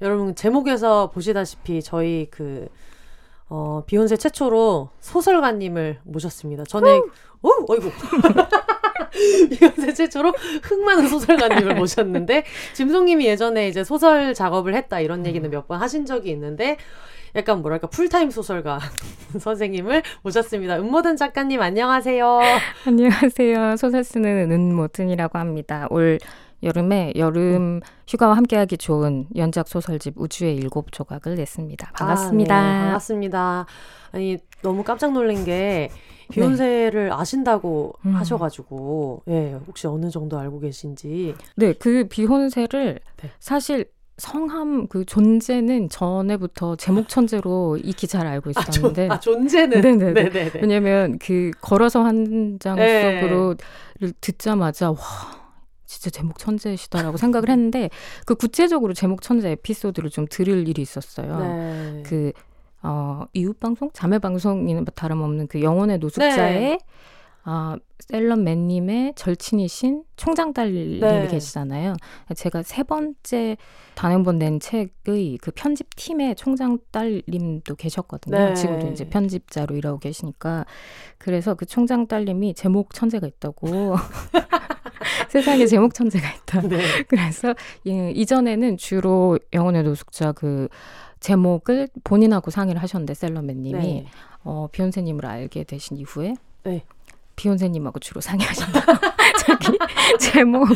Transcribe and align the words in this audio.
여러분 0.00 0.34
제목에서 0.34 1.10
보시다시피 1.10 1.82
저희 1.82 2.28
그 2.30 2.68
어, 3.48 3.82
비욘세 3.86 4.16
최초로 4.16 4.90
소설가님을 5.00 6.00
모셨습니다. 6.04 6.64
전에 6.64 7.00
오, 7.42 7.50
어이구. 7.68 7.90
비욘세 9.58 9.94
최초로 9.94 10.32
흥 10.62 10.84
많은 10.84 11.08
소설가님을 11.08 11.74
모셨는데 11.76 12.44
짐송님이 12.74 13.26
예전에 13.26 13.68
이제 13.68 13.82
소설 13.84 14.34
작업을 14.34 14.74
했다 14.74 15.00
이런 15.00 15.24
얘기는 15.26 15.48
몇 15.50 15.66
번 15.66 15.80
하신 15.80 16.04
적이 16.06 16.30
있는데 16.30 16.76
약간 17.34 17.60
뭐랄까 17.62 17.88
풀타임 17.88 18.30
소설가 18.30 18.78
선생님을 19.40 20.02
모셨습니다. 20.22 20.76
은모든 20.78 21.16
작가님 21.16 21.60
안녕하세요. 21.60 22.40
안녕하세요. 22.86 23.76
소설 23.76 24.04
쓰는 24.04 24.50
은모든이라고 24.50 25.38
합니다. 25.38 25.86
올 25.90 26.18
여름에 26.62 27.12
여름 27.16 27.80
휴가와 28.06 28.36
함께하기 28.36 28.78
좋은 28.78 29.26
연작 29.36 29.68
소설집 29.68 30.14
우주의 30.16 30.56
일곱 30.56 30.92
조각을 30.92 31.36
냈습니다. 31.36 31.92
반갑습니다. 31.92 32.56
아, 32.56 32.72
네, 32.72 32.78
반갑습니다. 32.80 33.66
아니 34.12 34.38
너무 34.62 34.82
깜짝 34.82 35.12
놀란 35.12 35.44
게 35.44 35.90
비혼세를 36.30 37.06
네. 37.06 37.10
아신다고 37.10 37.94
음. 38.04 38.14
하셔가지고 38.14 39.22
예 39.28 39.58
혹시 39.66 39.86
어느 39.86 40.10
정도 40.10 40.38
알고 40.38 40.60
계신지 40.60 41.34
네그 41.56 42.08
비혼세를 42.08 43.00
네. 43.16 43.30
사실 43.38 43.86
성함 44.18 44.88
그 44.88 45.04
존재는 45.04 45.88
전에부터 45.88 46.74
제목 46.76 47.08
천재로 47.08 47.78
익히 47.78 48.08
잘 48.08 48.26
알고 48.26 48.50
있었는데 48.50 49.08
아, 49.08 49.20
존, 49.20 49.36
아 49.36 49.40
존재는 49.40 49.80
네네 49.80 50.12
네네 50.12 50.50
왜냐면 50.54 51.18
그 51.20 51.52
걸어서 51.60 52.02
환장 52.02 52.76
네. 52.76 53.20
속으로 53.20 53.54
듣자마자 54.20 54.90
와 54.90 54.96
진짜 55.88 56.10
제목 56.10 56.38
천재시다라고 56.38 57.16
생각을 57.16 57.48
했는데 57.48 57.88
그 58.26 58.34
구체적으로 58.34 58.92
제목 58.92 59.22
천재 59.22 59.50
에피소드를 59.52 60.10
좀 60.10 60.26
들을 60.28 60.68
일이 60.68 60.82
있었어요. 60.82 61.38
네. 61.38 62.02
그 62.04 62.32
어, 62.82 63.24
이웃 63.32 63.58
방송, 63.58 63.90
자매 63.92 64.18
방송이는 64.18 64.84
뭐 64.84 64.92
다름없는 64.94 65.46
그 65.48 65.62
영혼의 65.62 65.98
노숙자의 65.98 66.60
네. 66.60 66.78
어, 67.48 67.76
셀런 68.00 68.44
맨님의 68.44 69.14
절친이신 69.16 70.04
총장 70.16 70.52
딸님이 70.52 71.00
네. 71.00 71.26
계시잖아요. 71.28 71.94
제가 72.36 72.62
세 72.62 72.82
번째 72.82 73.56
단행본 73.94 74.38
낸 74.38 74.60
책의 74.60 75.38
그 75.40 75.50
편집 75.54 75.96
팀의 75.96 76.36
총장 76.36 76.78
딸님도 76.90 77.76
계셨거든요. 77.76 78.36
네. 78.36 78.54
지금도 78.54 78.88
이제 78.88 79.08
편집자로 79.08 79.76
일하고 79.76 79.98
계시니까. 79.98 80.66
그래서 81.16 81.54
그 81.54 81.64
총장 81.64 82.06
딸님이 82.06 82.52
제목 82.52 82.92
천재가 82.92 83.26
있다고. 83.26 83.96
세상에 85.30 85.64
제목 85.64 85.94
천재가 85.94 86.28
있다. 86.28 86.60
네. 86.68 86.82
그래서 87.08 87.54
예, 87.86 88.10
이전에는 88.10 88.76
주로 88.76 89.38
영혼의 89.54 89.84
노숙자 89.84 90.32
그 90.32 90.68
제목을 91.20 91.88
본인하고 92.04 92.50
상의를 92.50 92.82
하셨는데 92.82 93.14
셀러맨님이 93.14 93.78
네. 93.78 94.06
어, 94.44 94.68
비욘세님을 94.70 95.24
알게 95.24 95.64
되신 95.64 95.96
이후에 95.96 96.34
네. 96.64 96.84
비욘세님하고 97.38 98.00
주로 98.00 98.20
상의하신다. 98.20 98.80
자기 99.46 99.78
제목에 100.20 100.74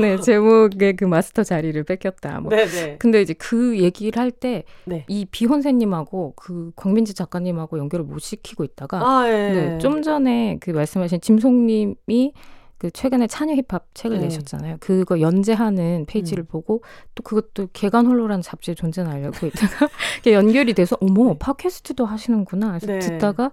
네 0.00 0.18
제목에 0.18 0.92
그 0.92 1.04
마스터 1.04 1.44
자리를 1.44 1.80
뺏겼다. 1.84 2.40
뭐. 2.40 2.50
네네. 2.50 2.66
네. 2.66 2.96
근데 2.98 3.20
이제 3.20 3.34
그 3.34 3.78
얘기를 3.78 4.20
할 4.20 4.30
때이 4.30 4.62
네. 4.86 5.04
비욘세님하고 5.30 6.32
그 6.34 6.72
광민지 6.74 7.12
작가님하고 7.12 7.78
연결을 7.78 8.06
못 8.06 8.18
시키고 8.20 8.64
있다가 8.64 9.00
아, 9.02 9.28
예. 9.28 9.52
네, 9.52 9.78
좀 9.78 10.00
전에 10.00 10.56
그 10.60 10.70
말씀하신 10.70 11.20
짐송님이 11.20 12.32
그 12.78 12.90
최근에 12.90 13.28
찬여 13.28 13.54
힙합 13.54 13.86
책을 13.94 14.16
네. 14.16 14.24
내셨잖아요. 14.24 14.78
그거 14.80 15.20
연재하는 15.20 16.06
페이지를 16.08 16.44
음. 16.44 16.46
보고 16.46 16.82
또 17.14 17.22
그것도 17.22 17.68
개간 17.72 18.06
홀로라는 18.06 18.42
잡지의 18.42 18.74
존재는 18.74 19.10
알고 19.10 19.46
있다가 19.46 19.88
연결이 20.32 20.72
돼서 20.72 20.96
어머 21.00 21.28
네. 21.28 21.38
팟캐스트도 21.38 22.06
하시는구나. 22.06 22.78
그래서 22.80 22.86
네. 22.86 22.98
듣다가 22.98 23.52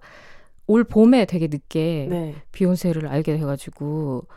올 0.70 0.84
봄에 0.84 1.26
되게 1.26 1.48
늦게 1.48 2.06
네. 2.08 2.36
비욘세를 2.52 3.08
알게 3.08 3.38
돼가지고 3.38 4.28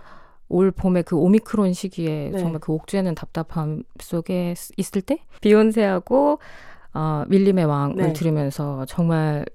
올 0.48 0.70
봄에 0.70 1.02
그 1.02 1.14
오미크론 1.14 1.74
시기에 1.74 2.30
네. 2.32 2.38
정말 2.38 2.58
그 2.58 2.72
옥죄는 2.72 3.14
답답함 3.14 3.82
속에 4.00 4.54
있을 4.78 5.02
때 5.02 5.18
비욘세하고 5.42 6.38
어, 6.94 7.24
밀림의 7.28 7.64
왕을 7.64 7.96
네. 7.96 8.12
들으면서 8.12 8.84
정말 8.86 9.46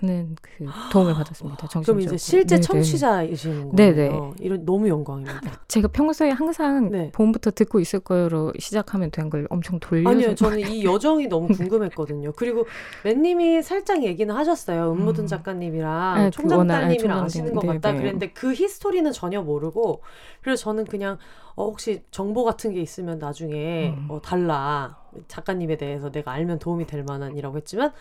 많은 0.00 0.36
그 0.40 0.64
도움을 0.90 1.12
받았습니다. 1.14 1.68
정신적으로. 1.68 1.84
그럼 1.84 2.00
이제 2.00 2.16
실제 2.16 2.54
네네. 2.56 2.60
청취자이신 2.62 3.68
거예요. 3.70 3.74
네네. 3.74 4.20
이런 4.40 4.64
너무 4.64 4.88
영광입니다. 4.88 5.60
제가 5.68 5.88
평소에 5.88 6.30
항상 6.30 6.90
네. 6.90 7.10
봄부터 7.12 7.50
듣고 7.50 7.80
있을 7.80 8.00
거로 8.00 8.52
시작하면 8.58 9.10
된 9.10 9.28
걸 9.28 9.46
엄청 9.50 9.78
돌려서 9.80 10.10
아니요, 10.10 10.34
저는 10.34 10.60
이 10.60 10.84
여정이 10.84 11.26
너무 11.26 11.48
궁금했거든요. 11.54 12.32
그리고 12.36 12.66
맨님이 13.04 13.62
살짝 13.62 14.02
얘기는 14.04 14.34
하셨어요. 14.34 14.92
은모든 14.92 15.24
음. 15.24 15.26
작가님이랑 15.26 16.14
네, 16.16 16.24
그 16.26 16.30
총장딸님이랑 16.30 17.18
그 17.18 17.24
아시는 17.26 17.52
것 17.54 17.66
같다. 17.66 17.80
네네. 17.90 17.98
그랬는데 17.98 18.32
그 18.32 18.54
히스토리는 18.54 19.12
전혀 19.12 19.42
모르고 19.42 20.00
그래서 20.40 20.62
저는 20.62 20.86
그냥 20.86 21.18
어, 21.56 21.64
혹시 21.66 22.02
정보 22.10 22.44
같은 22.44 22.72
게 22.72 22.80
있으면 22.80 23.18
나중에 23.18 23.94
음. 23.98 24.06
어, 24.08 24.22
달라. 24.22 24.96
작가님에 25.26 25.76
대해서 25.76 26.10
내가 26.10 26.32
알면 26.32 26.58
도움이 26.58 26.86
될 26.86 27.02
만한이라고 27.02 27.56
했지만 27.56 27.92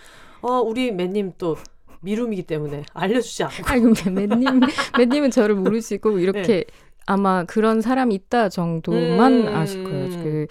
어 0.42 0.60
우리 0.60 0.92
맨님 0.92 1.34
또 1.38 1.58
미룸이기 2.02 2.44
때문에 2.44 2.84
알려주지 2.94 3.44
않고. 3.44 3.64
아니 3.66 3.82
근데 3.82 4.10
맨님 4.10 4.62
맨님은 4.98 5.32
저를 5.32 5.56
모르시고 5.56 6.20
이렇게 6.20 6.42
네. 6.42 6.64
아마 7.06 7.44
그런 7.46 7.82
사람이 7.82 8.14
있다 8.14 8.50
정도만 8.50 9.48
음... 9.48 9.56
아실 9.56 9.84
거예요. 9.84 10.10
그 10.24 10.48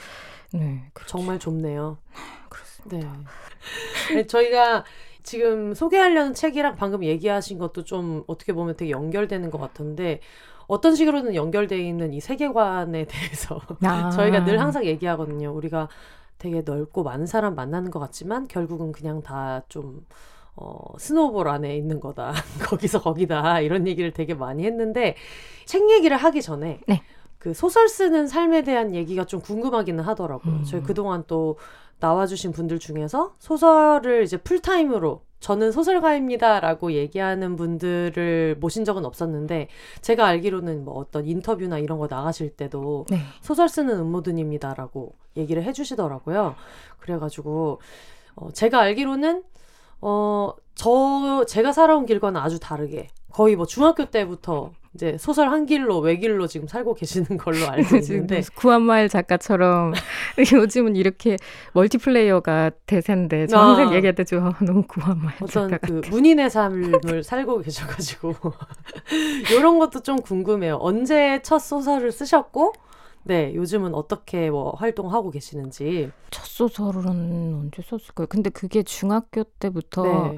네, 0.52 0.88
그렇죠. 0.92 1.18
정말 1.18 1.38
좁네요. 1.38 1.98
그렇습니다. 2.48 3.16
네. 4.12 4.26
저희가 4.26 4.84
지금 5.22 5.74
소개하려는 5.74 6.34
책이랑 6.34 6.76
방금 6.76 7.04
얘기하신 7.04 7.58
것도 7.58 7.84
좀 7.84 8.22
어떻게 8.26 8.52
보면 8.52 8.76
되게 8.76 8.90
연결되는 8.90 9.50
것 9.50 9.58
같은데 9.58 10.20
어떤 10.68 10.94
식으로는 10.94 11.34
연결돼 11.34 11.78
있는 11.78 12.12
이 12.12 12.20
세계관에 12.20 13.04
대해서 13.10 13.60
아. 13.82 14.10
저희가 14.10 14.44
늘 14.44 14.60
항상 14.60 14.84
얘기하거든요. 14.84 15.52
우리가 15.52 15.88
되게 16.38 16.62
넓고 16.62 17.02
많은 17.02 17.26
사람 17.26 17.54
만나는 17.54 17.90
것 17.90 17.98
같지만 17.98 18.48
결국은 18.48 18.92
그냥 18.92 19.22
다좀 19.22 20.04
어, 20.56 20.78
스노볼 20.98 21.48
안에 21.48 21.76
있는 21.76 22.00
거다. 22.00 22.32
거기서 22.64 23.00
거기다. 23.02 23.60
이런 23.60 23.86
얘기를 23.86 24.12
되게 24.12 24.34
많이 24.34 24.64
했는데 24.64 25.16
책 25.66 25.90
얘기를 25.90 26.16
하기 26.16 26.42
전에 26.42 26.80
네. 26.86 27.02
그 27.38 27.52
소설 27.52 27.88
쓰는 27.88 28.26
삶에 28.26 28.62
대한 28.62 28.94
얘기가 28.94 29.24
좀 29.24 29.40
궁금하기는 29.40 30.02
하더라고요. 30.02 30.54
음. 30.54 30.64
저희 30.64 30.82
그동안 30.82 31.24
또 31.26 31.58
나와주신 32.00 32.52
분들 32.52 32.78
중에서 32.78 33.34
소설을 33.38 34.22
이제 34.22 34.36
풀타임으로 34.36 35.22
저는 35.40 35.70
소설가입니다라고 35.70 36.92
얘기하는 36.92 37.56
분들을 37.56 38.56
모신 38.58 38.84
적은 38.84 39.04
없었는데 39.04 39.68
제가 40.00 40.26
알기로는 40.26 40.84
뭐 40.84 40.94
어떤 40.94 41.26
인터뷰나 41.26 41.78
이런 41.78 41.98
거 41.98 42.08
나가실 42.08 42.56
때도 42.56 43.06
네. 43.10 43.18
소설 43.42 43.68
쓰는 43.68 43.98
음모든입니다라고 43.98 45.14
얘기를 45.36 45.62
해주시더라고요. 45.62 46.54
그래가지고 46.98 47.80
어, 48.34 48.50
제가 48.52 48.80
알기로는 48.80 49.44
어, 50.00 50.52
저 50.74 51.44
제가 51.46 51.72
살아온 51.72 52.06
길과는 52.06 52.40
아주 52.40 52.58
다르게 52.58 53.08
거의 53.30 53.56
뭐 53.56 53.66
중학교 53.66 54.06
때부터 54.06 54.72
이제 54.96 55.16
소설 55.18 55.50
한 55.50 55.66
길로 55.66 55.98
외길로 56.00 56.46
지금 56.46 56.66
살고 56.66 56.94
계시는 56.94 57.36
걸로 57.38 57.68
알고 57.68 57.96
있는데 57.98 58.42
구한마을 58.54 59.10
작가처럼 59.10 59.92
요즘은 60.52 60.96
이렇게 60.96 61.36
멀티플레이어가 61.74 62.70
대세인데 62.86 63.46
저 63.46 63.58
항상 63.58 63.90
아, 63.90 63.94
얘기할 63.94 64.14
때 64.14 64.24
좀 64.24 64.52
너무 64.66 64.82
구한마을 64.88 65.34
어떤 65.42 65.68
작가 65.68 65.86
그 65.86 66.00
문인의 66.10 66.48
삶을 66.50 67.22
살고 67.22 67.60
계셔가지고 67.60 68.34
이런 69.52 69.78
것도 69.78 70.00
좀 70.00 70.16
궁금해요. 70.20 70.78
언제 70.80 71.40
첫 71.42 71.58
소설을 71.58 72.10
쓰셨고 72.10 72.72
네, 73.24 73.52
요즘은 73.54 73.92
어떻게 73.94 74.50
뭐 74.50 74.70
활동하고 74.76 75.30
계시는지. 75.30 76.10
첫 76.30 76.44
소설은 76.46 77.06
언제 77.06 77.82
썼을까요? 77.82 78.28
근데 78.28 78.50
그게 78.50 78.82
중학교 78.84 79.42
때부터 79.44 80.02
네. 80.32 80.36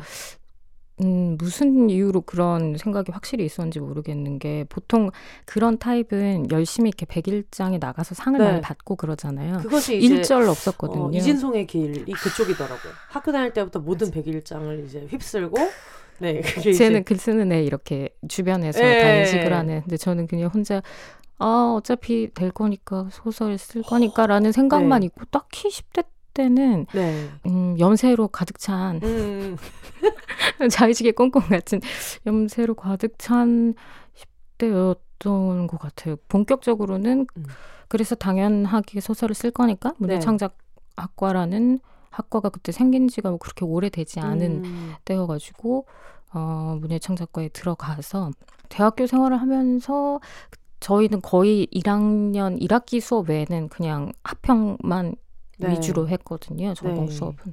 음, 1.03 1.37
무슨 1.39 1.91
이유로 1.91 2.23
그런 2.23 2.77
생각이 2.77 3.13
확실히 3.13 3.45
있었는지 3.45 3.81
모르겠는 3.81 4.39
게 4.39 4.65
보통 4.69 5.11
그런 5.45 5.79
타입은 5.79 6.51
열심히 6.51 6.89
이렇게 6.89 7.07
백일장에 7.07 7.79
나가서 7.79 8.15
상을 8.15 8.39
네. 8.39 8.45
많이 8.45 8.61
받고 8.61 8.97
그러잖아요. 8.97 9.59
그것이 9.59 9.97
일절 9.97 10.49
없었거든요. 10.49 11.07
어, 11.07 11.11
이진송의 11.11 11.67
길이 11.67 12.13
그쪽이더라고요. 12.13 12.93
학교 13.09 13.33
다닐 13.33 13.53
때부터 13.53 13.81
모든 13.81 14.11
백일장을 14.11 14.85
이제 14.85 15.07
휩쓸고 15.09 15.57
네, 16.21 16.41
그게 16.41 16.73
쟤는 16.73 17.05
글 17.05 17.17
쓰는 17.17 17.53
애 17.53 17.63
이렇게 17.63 18.09
주변에서 18.27 18.81
네. 18.81 19.01
단식을 19.01 19.53
하는. 19.53 19.83
근데 19.83 19.97
저는 19.97 20.27
그냥 20.27 20.51
혼자 20.53 20.83
아 21.39 21.75
어차피 21.77 22.31
될 22.35 22.51
거니까 22.51 23.09
소설 23.13 23.57
쓸 23.59 23.83
거니까라는 23.83 24.51
생각만 24.51 25.01
네. 25.01 25.07
있고 25.07 25.25
딱히 25.27 25.69
10대 25.69 26.05
때는 26.39 26.87
네. 26.95 27.29
음, 27.47 27.77
염세로 27.79 28.29
가득 28.29 28.61
찬 28.61 29.01
음. 29.03 29.57
자의식의 30.71 31.13
꽁꽁 31.13 31.43
같은 31.43 31.81
염세로 32.27 32.75
가득 32.75 33.19
찬 33.19 33.75
10대였던 34.59 35.67
것 35.67 35.81
같아요. 35.81 36.15
본격적으로는 36.29 37.27
음. 37.37 37.45
그래서 37.89 38.15
당연하게 38.15 39.01
소설을 39.01 39.35
쓸 39.35 39.51
거니까 39.51 39.95
문예창작학과라는 39.99 41.81
학과가 42.11 42.51
그때 42.51 42.71
생긴 42.71 43.09
지가 43.09 43.31
뭐 43.31 43.39
그렇게 43.39 43.65
오래되지 43.65 44.21
않은 44.21 44.65
음. 44.65 44.95
때여가지고 45.05 45.87
어, 46.35 46.79
문예창작과에 46.81 47.49
들어가서 47.49 48.31
대학교 48.69 49.07
생활을 49.07 49.41
하면서 49.41 50.21
저희는 50.81 51.21
거의 51.23 51.67
1학년 51.73 52.61
1학기 52.61 53.01
수업 53.01 53.31
외에는 53.31 53.69
그냥 53.69 54.13
합평만 54.23 55.17
네. 55.59 55.71
위주로 55.73 56.09
했거든요. 56.09 56.75
전공 56.75 57.07
네. 57.07 57.13
수업은. 57.13 57.53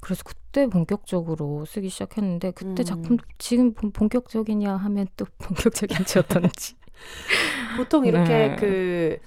그래서 0.00 0.22
그때 0.24 0.66
본격적으로 0.66 1.64
쓰기 1.64 1.88
시작했는데 1.88 2.50
그때 2.52 2.82
음. 2.82 2.84
작품 2.84 3.16
지금 3.38 3.72
본격적이냐 3.74 4.76
하면 4.76 5.06
또 5.16 5.24
본격적인지 5.38 6.18
어떤지. 6.18 6.74
보통 7.76 8.06
이렇게 8.06 8.28
네. 8.48 8.56
그 8.56 9.18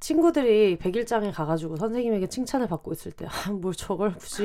친구들이 0.00 0.78
백일장에 0.78 1.30
가가지고 1.30 1.76
선생님에게 1.76 2.28
칭찬을 2.28 2.68
받고 2.68 2.92
있을 2.92 3.12
때, 3.12 3.26
아, 3.26 3.50
뭘 3.52 3.74
저걸 3.74 4.14
굳이 4.14 4.44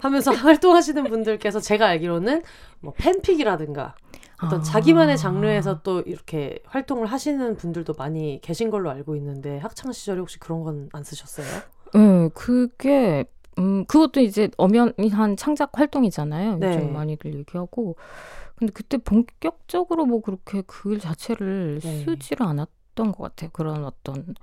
하면서 0.00 0.30
활동하시는 0.32 1.04
분들께서 1.04 1.60
제가 1.60 1.86
알기로는 1.88 2.42
뭐 2.80 2.94
팬픽이라든가 2.96 3.94
어떤 4.42 4.60
아. 4.60 4.62
자기만의 4.62 5.18
장르에서 5.18 5.82
또 5.82 6.00
이렇게 6.00 6.58
활동을 6.66 7.06
하시는 7.06 7.56
분들도 7.56 7.94
많이 7.98 8.40
계신 8.42 8.70
걸로 8.70 8.90
알고 8.90 9.14
있는데 9.16 9.58
학창 9.58 9.92
시절에 9.92 10.20
혹시 10.20 10.38
그런 10.38 10.62
건 10.64 10.88
안 10.92 11.04
쓰셨어요? 11.04 11.46
네, 11.94 12.28
그게 12.34 13.24
음 13.58 13.84
그것도 13.86 14.20
이제 14.20 14.48
엄연한 14.56 15.36
창작 15.36 15.78
활동이잖아요. 15.78 16.58
네. 16.58 16.68
요즘 16.68 16.92
많이들 16.92 17.34
얘기하고. 17.34 17.96
근데 18.56 18.72
그때 18.72 18.98
본격적으로 18.98 20.06
뭐 20.06 20.20
그렇게 20.20 20.62
그일 20.66 21.00
자체를 21.00 21.80
네. 21.82 22.04
쓰지를 22.04 22.46
않았던 22.46 23.12
것 23.12 23.18
같아요. 23.18 23.50
그런 23.52 23.84
어떤 23.84 24.34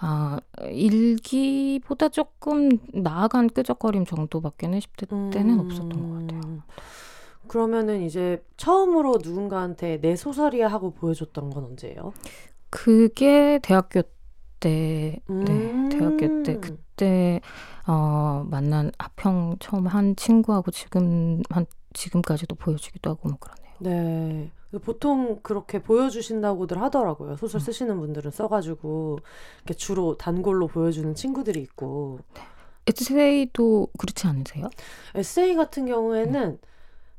아, 0.00 0.38
일기보다 0.70 2.08
조금 2.08 2.70
나아간 2.92 3.48
끄적거림 3.48 4.04
정도밖에는 4.04 4.78
10대 4.78 5.32
때는 5.32 5.54
음... 5.54 5.60
없었던 5.60 5.88
것 5.88 6.20
같아요. 6.20 6.62
그러면은 7.48 8.02
이제 8.02 8.44
처음으로 8.56 9.18
누군가한테 9.22 10.00
내 10.00 10.14
소설이야 10.14 10.68
하고 10.68 10.92
보여줬던 10.92 11.50
건 11.50 11.64
언제예요? 11.64 12.12
그게 12.70 13.58
대학교 13.62 14.02
때, 14.60 15.20
음~ 15.30 15.44
네, 15.44 15.98
대학교 15.98 16.42
때 16.42 16.54
음. 16.54 16.60
그때 16.60 17.40
어, 17.86 18.44
만난 18.48 18.90
합평 18.98 19.56
처음 19.60 19.86
한 19.86 20.16
친구하고 20.16 20.70
지금 20.70 21.42
한 21.50 21.66
지금까지도 21.92 22.54
보여주기도 22.54 23.10
하고 23.10 23.28
뭐 23.28 23.38
그러네요. 23.38 23.74
네. 23.80 24.50
보통 24.82 25.40
그렇게 25.42 25.82
보여주신다고들 25.82 26.80
하더라고요. 26.82 27.36
소설 27.36 27.60
음. 27.60 27.64
쓰시는 27.64 27.98
분들은 27.98 28.30
써가지고 28.30 29.18
이렇게 29.64 29.74
주로 29.74 30.16
단골로 30.16 30.66
보여주는 30.66 31.14
친구들이 31.14 31.60
있고. 31.60 32.20
네. 32.34 32.42
에세이도 32.88 33.88
그렇지 33.98 34.26
않으세요? 34.26 34.68
에세이 35.14 35.54
같은 35.56 35.86
경우에는 35.86 36.42
음. 36.42 36.58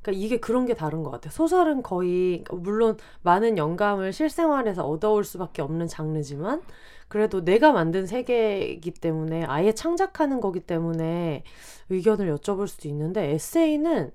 그러니까 0.02 0.26
이게 0.26 0.40
그런 0.40 0.66
게 0.66 0.74
다른 0.74 1.04
것 1.04 1.12
같아요. 1.12 1.32
소설은 1.32 1.84
거의 1.84 2.44
그러니까 2.44 2.56
물론 2.58 2.98
많은 3.22 3.58
영감을 3.58 4.14
실생활에서 4.14 4.88
얻어올 4.88 5.24
수밖에 5.24 5.62
없는 5.62 5.88
장르지만 5.88 6.62
그래도 7.10 7.44
내가 7.46 7.74
만든 7.74 8.08
세계이기 8.08 8.92
때문에 8.94 9.46
아예 9.46 9.74
창작하는 9.74 10.42
거기 10.42 10.62
때문에 10.62 11.44
의견을 11.90 12.34
여쭤볼 12.38 12.68
수도 12.68 12.88
있는데 12.90 13.32
에세이는 13.32 14.12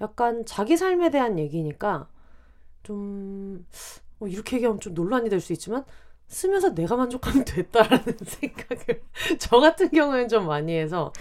약간 0.00 0.44
자기 0.46 0.76
삶에 0.76 1.10
대한 1.10 1.38
얘기니까 1.38 2.08
좀 2.82 3.66
어, 4.20 4.26
이렇게 4.28 4.56
얘기하면 4.56 4.80
좀 4.80 4.94
논란이 4.94 5.28
될 5.30 5.40
수 5.40 5.52
있지만 5.52 5.84
쓰면서 6.28 6.74
내가 6.74 6.96
만족하면 6.96 7.44
됐다라는 7.44 8.04
생각을 8.24 9.02
저 9.38 9.60
같은 9.60 9.88
경우에는 9.90 10.28
좀 10.28 10.46
많이 10.46 10.76
해서 10.76 11.12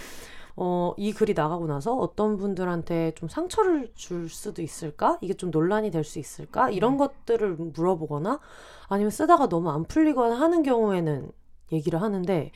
어, 0.55 0.93
이 0.97 1.13
글이 1.13 1.33
나가고 1.35 1.67
나서 1.67 1.95
어떤 1.95 2.37
분들한테 2.37 3.13
좀 3.15 3.29
상처를 3.29 3.91
줄 3.95 4.29
수도 4.29 4.61
있을까? 4.63 5.19
이게 5.21 5.33
좀 5.35 5.51
논란이 5.51 5.91
될 5.91 6.03
수 6.03 6.19
있을까? 6.19 6.69
이런 6.71 6.93
음. 6.93 6.97
것들을 6.97 7.55
물어보거나 7.55 8.39
아니면 8.87 9.11
쓰다가 9.11 9.49
너무 9.49 9.69
안 9.69 9.83
풀리거나 9.83 10.35
하는 10.39 10.63
경우에는 10.63 11.31
얘기를 11.71 12.01
하는데 12.01 12.51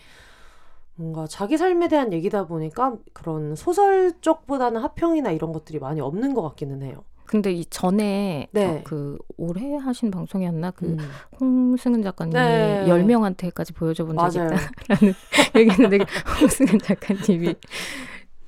뭔가 0.95 1.27
자기 1.27 1.57
삶에 1.57 1.87
대한 1.87 2.13
얘기다 2.13 2.47
보니까 2.47 2.95
그런 3.13 3.55
소설 3.55 4.13
쪽보다는 4.21 4.81
하평이나 4.81 5.31
이런 5.31 5.51
것들이 5.51 5.79
많이 5.79 5.99
없는 6.01 6.33
것 6.33 6.41
같기는 6.43 6.83
해요. 6.83 7.03
근데 7.25 7.53
이 7.53 7.65
전에 7.65 8.49
네. 8.51 8.65
어, 8.65 8.81
그 8.83 9.17
올해 9.37 9.77
하신 9.77 10.11
방송이었나 10.11 10.71
그 10.71 10.85
음. 10.85 10.97
홍승은 11.39 12.03
작가님이 12.03 12.33
네. 12.33 12.85
10명한테까지 12.87 13.73
보여줘 13.73 14.03
본 14.03 14.17
적이 14.17 14.35
있다라는 14.37 15.13
얘기했는데 15.55 16.05
홍승은 16.41 16.79
작가님이 16.79 17.55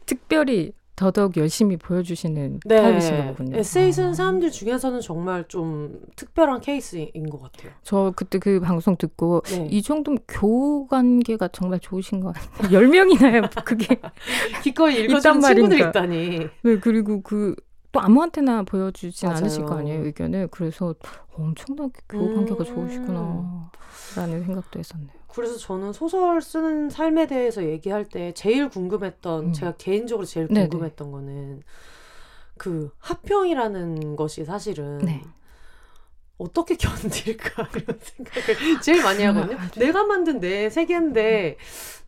특별히 0.06 0.74
더더욱 0.95 1.38
열심히 1.38 1.78
보여주시는 1.78 2.60
네. 2.66 2.81
타입이신가 2.81 3.28
보군요. 3.31 3.57
에세이 3.57 3.92
쓴 3.92 4.10
아. 4.10 4.13
사람들 4.13 4.51
중에서는 4.51 5.01
정말 5.01 5.45
좀 5.48 6.00
특별한 6.16 6.62
케이스인 6.62 7.30
것 7.30 7.42
같아요. 7.42 7.72
저 7.81 8.13
그때 8.16 8.40
그 8.40 8.60
방송 8.60 8.95
듣고 8.95 9.42
네. 9.45 9.68
이 9.72 9.81
정도면 9.81 10.19
교우 10.28 10.88
관계가 10.88 11.50
정말 11.50 11.80
좋으신 11.80 12.19
것 12.19 12.34
같아요. 12.36 12.69
10명이나요, 12.80 13.66
그게. 13.66 14.00
기꺼이 14.63 15.04
읽어주는 15.04 15.42
친구들 15.42 15.80
있다니. 15.80 16.48
네, 16.63 16.80
그리고 16.80 17.22
그 17.22 17.56
또 17.94 18.01
아무한테나 18.01 18.63
보여주진 18.63 19.30
맞아요. 19.30 19.38
않으실 19.38 19.66
거 19.66 19.78
아니에요 19.78 20.04
의견을 20.04 20.48
그래서 20.50 20.96
엄청나게 21.38 22.01
교우 22.10 22.34
관계가 22.36 22.63
음. 22.63 22.65
좋으시구나 22.65 23.72
라는 24.15 24.43
생각도 24.43 24.79
했었네요. 24.79 25.10
그래서 25.27 25.58
저는 25.58 25.93
소설 25.93 26.41
쓰는 26.41 26.89
삶에 26.89 27.27
대해서 27.27 27.63
얘기할 27.63 28.05
때 28.05 28.34
제일 28.34 28.70
궁금했던 28.70 29.46
음. 29.46 29.53
제가 29.53 29.74
개인적으로 29.77 30.25
제일 30.25 30.48
궁금했던 30.48 31.08
네네. 31.08 31.12
거는 31.12 31.63
그 32.58 32.91
합평이라는 33.00 34.15
것이 34.15 34.46
사실은 34.46 35.00
네. 35.00 35.22
어떻게 36.38 36.75
견딜까 36.77 37.70
이런 37.75 38.00
생각을 38.00 38.82
제일 38.82 39.03
많이 39.03 39.24
하거든요. 39.24 39.58
내가 39.77 40.03
만든 40.03 40.39
내 40.39 40.70
세계인데 40.70 41.58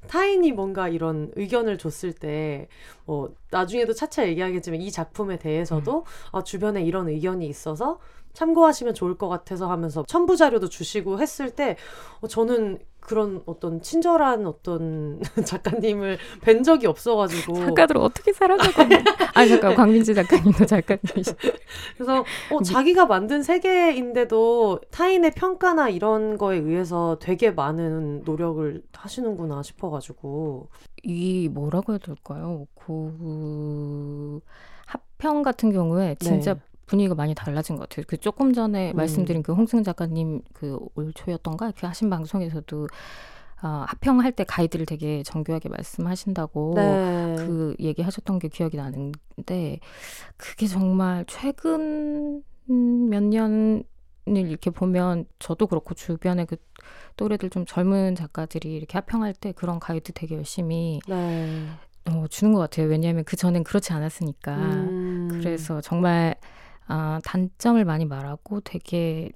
타인이 0.07 0.51
뭔가 0.51 0.87
이런 0.87 1.31
의견을 1.35 1.77
줬을 1.77 2.13
때, 2.13 2.67
뭐, 3.05 3.33
나중에도 3.49 3.93
차차 3.93 4.27
얘기하겠지만 4.27 4.81
이 4.81 4.91
작품에 4.91 5.37
대해서도, 5.39 5.99
음. 5.99 6.03
아, 6.31 6.43
주변에 6.43 6.83
이런 6.83 7.07
의견이 7.09 7.47
있어서 7.47 7.99
참고하시면 8.35 8.93
좋을 8.93 9.17
것 9.17 9.27
같아서 9.29 9.69
하면서 9.69 10.03
첨부 10.07 10.35
자료도 10.35 10.69
주시고 10.69 11.19
했을 11.19 11.49
때, 11.49 11.77
어, 12.21 12.27
저는 12.27 12.79
그런 13.05 13.41
어떤 13.45 13.81
친절한 13.81 14.47
어떤 14.47 15.21
작가님을 15.45 16.17
뵌 16.41 16.63
적이 16.63 16.87
없어가지고. 16.87 17.53
작가들 17.53 17.97
어떻게 17.97 18.33
살아가고 18.33 18.71
아 19.35 19.45
잠깐 19.45 19.75
광민지 19.75 20.15
작가님도 20.15 20.65
작가님이시 20.65 21.33
그래서 21.95 22.25
어, 22.51 22.63
자기가 22.63 23.05
만든 23.05 23.43
세계인데도 23.43 24.81
타인의 24.89 25.31
평가나 25.31 25.89
이런 25.89 26.37
거에 26.37 26.57
의해서 26.57 27.17
되게 27.21 27.51
많은 27.51 28.23
노력을 28.23 28.81
하시는구나 28.91 29.61
싶어가지고. 29.61 30.69
이 31.03 31.47
뭐라고 31.53 31.93
해야 31.93 31.99
될까요? 31.99 32.65
그 32.73 34.39
합평 34.87 35.43
같은 35.43 35.71
경우에 35.71 36.15
진짜 36.19 36.55
네. 36.55 36.59
분위기가 36.85 37.15
많이 37.15 37.33
달라진 37.33 37.75
것 37.75 37.89
같아요. 37.89 38.05
그 38.07 38.17
조금 38.17 38.53
전에 38.53 38.91
음. 38.91 38.95
말씀드린 38.95 39.43
그 39.43 39.53
홍승 39.53 39.83
작가님 39.83 40.41
그 40.53 40.77
올 40.95 41.11
초였던가 41.13 41.71
그 41.77 41.85
하신 41.85 42.09
방송에서도 42.09 42.87
어, 43.63 43.85
합평할 43.87 44.33
때 44.33 44.43
가이드를 44.43 44.85
되게 44.85 45.23
정교하게 45.23 45.69
말씀하신다고 45.69 46.73
네. 46.75 47.35
그 47.37 47.75
얘기하셨던 47.79 48.39
게 48.39 48.47
기억이 48.47 48.77
나는데 48.77 49.79
그게 50.37 50.67
정말 50.67 51.25
최근 51.27 52.43
몇 52.67 53.23
년을 53.23 53.85
이렇게 54.27 54.69
보면 54.69 55.25
저도 55.39 55.67
그렇고 55.67 55.93
주변에 55.93 56.45
그 56.45 56.57
또래들 57.17 57.49
좀 57.49 57.65
젊은 57.65 58.15
작가들이 58.15 58.75
이렇게 58.75 58.97
합평할 58.97 59.33
때 59.33 59.51
그런 59.53 59.79
가이드 59.79 60.11
되게 60.13 60.35
열심히 60.35 60.99
네. 61.07 61.65
어, 62.09 62.25
주는 62.29 62.53
것 62.53 62.59
같아요. 62.59 62.87
왜냐하면 62.87 63.23
그 63.23 63.35
전엔 63.35 63.63
그렇지 63.63 63.93
않았으니까. 63.93 64.55
음. 64.55 65.29
그래서 65.31 65.81
정말 65.81 66.35
어, 66.87 67.19
단점을 67.23 67.83
많이 67.85 68.05
말하고 68.05 68.61
되게 68.61 69.31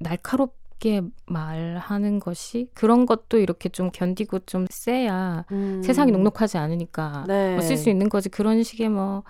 날카롭게 0.00 1.02
말하는 1.26 2.20
것이 2.20 2.70
그런 2.74 3.06
것도 3.06 3.38
이렇게 3.38 3.68
좀 3.68 3.90
견디고 3.90 4.40
좀 4.40 4.66
세야 4.70 5.44
음. 5.52 5.82
세상이 5.82 6.12
녹록하지 6.12 6.58
않으니까 6.58 7.24
네. 7.26 7.54
뭐 7.54 7.62
쓸수 7.62 7.90
있는 7.90 8.08
거지 8.08 8.28
그런 8.28 8.62
식의 8.62 8.88
뭐 8.88 9.22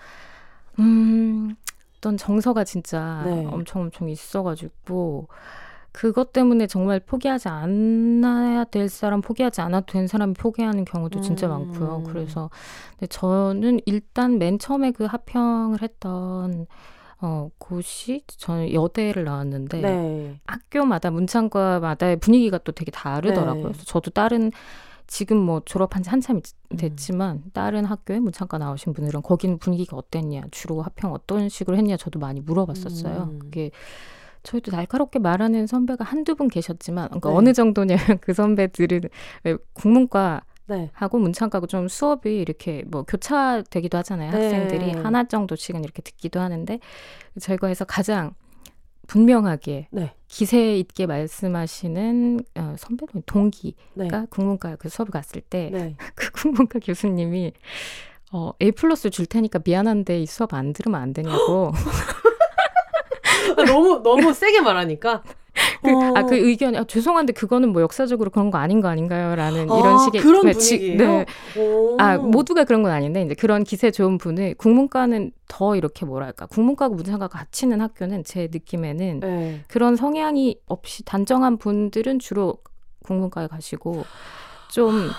음, 0.79 1.55
어떤 1.99 2.17
정서가 2.17 2.65
진짜 2.65 3.23
네. 3.25 3.47
엄청 3.47 3.83
엄청 3.83 4.09
있어가지고 4.09 5.29
그것 5.93 6.33
때문에 6.33 6.67
정말 6.67 7.01
포기하지 7.01 7.49
않아야 7.49 8.65
될 8.65 8.89
사람, 8.89 9.21
포기하지 9.21 9.63
않아도 9.63 9.93
된 9.93 10.07
사람이 10.07 10.35
포기하는 10.35 10.85
경우도 10.85 11.23
진짜 11.23 11.47
음. 11.49 11.51
많고요. 11.51 12.05
그래서 12.07 12.51
저는 13.09 13.81
일단 13.85 14.39
맨 14.39 14.59
처음에 14.59 14.93
그 14.93 15.07
합평을 15.07 15.83
했던 15.83 16.67
어, 17.21 17.51
곳이 17.59 18.23
저는 18.27 18.73
여대를 18.73 19.25
나왔는데 19.25 19.81
네. 19.81 20.41
학교마다 20.47 21.11
문창과마다의 21.11 22.19
분위기가 22.19 22.59
또 22.59 22.73
되게 22.73 22.91
다르더라고요. 22.91 23.55
네. 23.55 23.63
그래서 23.63 23.85
저도 23.85 24.11
다른 24.11 24.53
지금 25.09 25.39
뭐 25.39 25.63
졸업한 25.65 26.03
지 26.03 26.11
한참 26.11 26.37
음. 26.37 26.77
됐지만 26.77 27.43
음. 27.45 27.51
다른 27.53 27.85
학교에 27.85 28.21
문창과 28.21 28.59
나오신 28.59 28.93
분들은 28.93 29.23
거기는 29.23 29.59
분위기가 29.59 29.97
어땠냐, 29.97 30.43
주로 30.51 30.83
합평 30.83 31.13
어떤 31.13 31.49
식으로 31.49 31.77
했냐 31.77 31.97
저도 31.97 32.21
많이 32.21 32.41
물어봤었어요. 32.41 33.31
음. 33.33 33.39
그게 33.39 33.71
저희도 34.45 34.71
날카롭게 34.71 35.19
말하는 35.19 35.67
선배가 35.67 36.05
한두 36.05 36.37
분 36.37 36.49
계셨지만 36.49 37.09
그러니까 37.09 37.31
네. 37.31 37.37
어느 37.37 37.53
정도냐면 37.53 38.19
그 38.21 38.33
선배들은 38.33 39.09
국문과 39.73 40.43
네. 40.69 40.91
하고 40.93 41.19
문창과고 41.19 41.67
좀 41.67 41.89
수업이 41.89 42.39
이렇게 42.39 42.85
뭐 42.87 43.03
교차되기도 43.03 43.99
하잖아요. 43.99 44.31
네. 44.31 44.37
학생들이 44.37 44.93
하나 45.03 45.25
정도씩은 45.25 45.83
이렇게 45.83 46.03
듣기도 46.03 46.41
하는데 46.41 46.79
저희가 47.41 47.69
해서 47.69 47.85
가장 47.85 48.35
분명하게 49.07 49.89
네. 49.91 50.15
기세 50.29 50.77
있게 50.77 51.07
말씀하시는 51.07 52.41
어, 52.57 52.75
선배님 52.79 53.23
동기가 53.25 53.77
네. 53.95 54.09
국문과 54.29 54.77
그 54.77 54.89
수업 54.89 55.11
갔을 55.11 55.41
때그 55.41 55.77
네. 55.77 55.97
국문과 56.35 56.79
교수님이 56.79 57.53
어, 58.33 58.53
A 58.61 58.73
플러스 58.73 59.09
줄 59.09 59.25
테니까 59.25 59.61
미안한데 59.65 60.21
이 60.21 60.27
수업 60.27 60.53
안 60.53 60.75
들으면 60.75 61.01
안 61.01 61.15
되냐고 61.15 61.73
너무 63.55 64.03
너무 64.03 64.33
세게 64.33 64.61
말하니까. 64.61 65.23
그, 65.83 65.91
어. 65.91 66.13
아, 66.15 66.23
그 66.23 66.37
의견이, 66.37 66.79
아, 66.79 66.85
죄송한데 66.85 67.33
그거는 67.33 67.73
뭐 67.73 67.83
역사적으로 67.83 68.31
그런 68.31 68.51
거 68.51 68.59
아닌 68.59 68.81
거 68.81 68.89
아닌가요? 68.89 69.35
라는 69.35 69.69
아, 69.69 69.79
이런 69.79 69.99
식의. 69.99 70.21
그런 70.21 70.43
분위기예요? 70.43 70.97
네. 70.97 71.27
아, 71.99 72.17
모두가 72.17 72.63
그런 72.63 72.85
건 72.85 72.93
아닌데, 72.93 73.23
이제 73.23 73.35
그런 73.35 73.65
기세 73.65 73.91
좋은 73.91 74.19
분을, 74.19 74.55
국문과는 74.55 75.33
더 75.49 75.75
이렇게 75.75 76.07
뭐랄까, 76.07 76.47
국문과고 76.47 76.95
문상과 76.95 77.27
같이 77.27 77.67
있는 77.67 77.81
학교는 77.81 78.23
제 78.23 78.49
느낌에는 78.53 79.21
네. 79.21 79.61
그런 79.67 79.97
성향이 79.97 80.61
없이 80.67 81.05
단정한 81.05 81.59
분들은 81.59 82.21
주로 82.21 82.59
국문과에 83.03 83.49
가시고, 83.49 84.05
좀, 84.71 85.11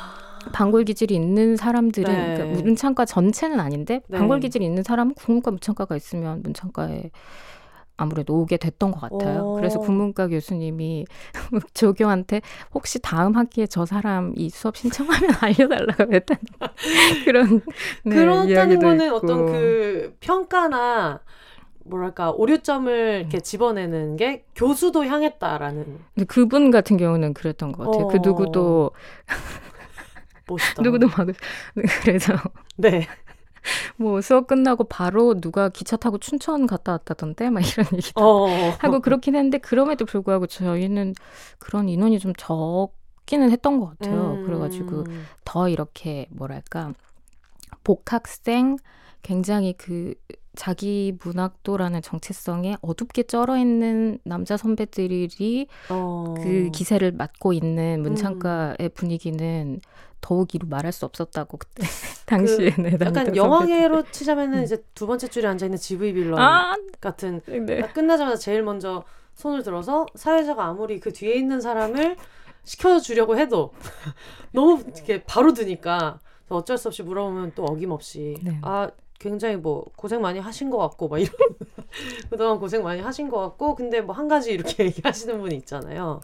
방골 0.53 0.85
기질이 0.85 1.13
있는 1.13 1.57
사람들은 1.57 2.13
네. 2.13 2.33
그러니까 2.35 2.61
문창과 2.61 3.03
전체는 3.03 3.59
아닌데 3.59 4.01
네. 4.07 4.17
방골 4.17 4.39
기질이 4.39 4.63
있는 4.63 4.83
사람은 4.83 5.15
국문과 5.15 5.51
문창과가 5.51 5.97
있으면 5.97 6.41
문창과에 6.43 7.11
아무래도 7.99 8.35
오게 8.35 8.57
됐던 8.57 8.91
것 8.91 9.01
같아요. 9.01 9.41
오. 9.41 9.55
그래서 9.55 9.79
국문과 9.79 10.27
교수님이 10.29 11.05
조교한테 11.73 12.41
혹시 12.73 12.99
다음 13.01 13.35
학기에 13.35 13.67
저 13.67 13.85
사람 13.85 14.33
이 14.37 14.49
수업 14.49 14.77
신청하면 14.77 15.31
알려달라고 15.41 16.13
했던 16.13 16.37
그런 17.25 17.61
네, 18.03 18.15
그렇다는 18.15 18.79
거는 18.79 19.05
있고. 19.07 19.15
어떤 19.17 19.45
그 19.47 20.15
평가나 20.21 21.19
뭐랄까 21.83 22.31
오류점을 22.31 23.19
이렇게 23.19 23.39
집어내는 23.41 24.15
게 24.15 24.45
교수도 24.55 25.05
향했다라는. 25.05 25.99
근데 26.15 26.25
그분 26.25 26.71
같은 26.71 26.95
경우는 26.95 27.33
그랬던 27.33 27.73
것 27.73 27.85
같아요. 27.85 28.07
그 28.07 28.17
어. 28.17 28.21
그 28.21 28.27
누구도 28.27 28.91
멋있다. 30.47 30.81
누구도 30.81 31.07
막 31.07 31.27
그래서 32.03 32.33
네. 32.77 33.07
뭐 33.97 34.21
수업 34.21 34.47
끝나고 34.47 34.85
바로 34.85 35.39
누가 35.39 35.69
기차 35.69 35.97
타고 35.97 36.17
춘천 36.17 36.67
갔다 36.67 36.93
왔다던데 36.93 37.49
막 37.49 37.61
이런 37.61 37.85
얘기도 37.93 38.21
어, 38.21 38.23
어, 38.23 38.49
어. 38.49 38.69
하고 38.79 38.99
그렇긴 38.99 39.35
했는데 39.35 39.57
그럼에도 39.57 40.05
불구하고 40.05 40.47
저희는 40.47 41.13
그런 41.57 41.89
인원이 41.89 42.19
좀 42.19 42.33
적기는 42.37 43.51
했던 43.51 43.79
것 43.79 43.97
같아요. 43.97 44.33
음. 44.33 44.45
그래가지고 44.45 45.05
더 45.45 45.69
이렇게 45.69 46.27
뭐랄까 46.31 46.93
복학생 47.83 48.77
굉장히 49.21 49.73
그 49.73 50.13
자기 50.55 51.17
문학도라는 51.23 52.01
정체성에 52.01 52.77
어둡게 52.81 53.23
쩔어 53.23 53.57
있는 53.57 54.19
남자 54.23 54.57
선배들이 54.57 55.67
어. 55.89 56.33
그 56.37 56.69
기세를 56.73 57.13
맡고 57.13 57.53
있는 57.53 58.01
문창가의 58.01 58.77
음. 58.81 58.89
분위기는 58.93 59.79
더욱 60.21 60.53
이루 60.55 60.67
말할 60.67 60.91
수 60.91 61.05
없었다고 61.05 61.57
그때 61.57 61.83
당시에는 62.25 62.97
그 62.97 63.05
약간 63.05 63.35
영화계로 63.35 64.03
치자면은 64.11 64.59
음. 64.59 64.63
이제 64.63 64.83
두 64.93 65.07
번째 65.07 65.27
줄에 65.27 65.47
앉아 65.47 65.65
있는 65.65 65.77
GV 65.77 66.13
빌런 66.13 66.39
아, 66.39 66.75
같은 67.01 67.41
네. 67.45 67.81
끝나자마자 67.93 68.35
제일 68.37 68.63
먼저 68.63 69.03
손을 69.35 69.63
들어서 69.63 70.05
사회자가 70.15 70.65
아무리 70.65 70.99
그 70.99 71.13
뒤에 71.13 71.35
있는 71.35 71.61
사람을 71.61 72.17
시켜주려고 72.65 73.37
해도 73.37 73.71
너무 74.51 74.83
이렇게 74.85 75.23
바로 75.23 75.53
드니까 75.53 76.19
어쩔 76.49 76.77
수 76.77 76.87
없이 76.89 77.03
물어보면 77.03 77.53
또 77.55 77.63
어김없이 77.63 78.35
네. 78.43 78.59
아 78.61 78.89
굉장히 79.19 79.55
뭐 79.57 79.85
고생 79.95 80.21
많이 80.21 80.39
하신 80.39 80.69
것 80.69 80.77
같고 80.77 81.07
막 81.09 81.19
이런 81.19 81.33
그동안 82.29 82.59
고생 82.59 82.83
많이 82.83 83.01
하신 83.01 83.29
것 83.29 83.39
같고 83.39 83.75
근데 83.75 84.01
뭐 84.01 84.15
한 84.15 84.27
가지 84.27 84.51
이렇게 84.51 84.85
얘기하시는 84.85 85.39
분이 85.39 85.55
있잖아요. 85.57 86.21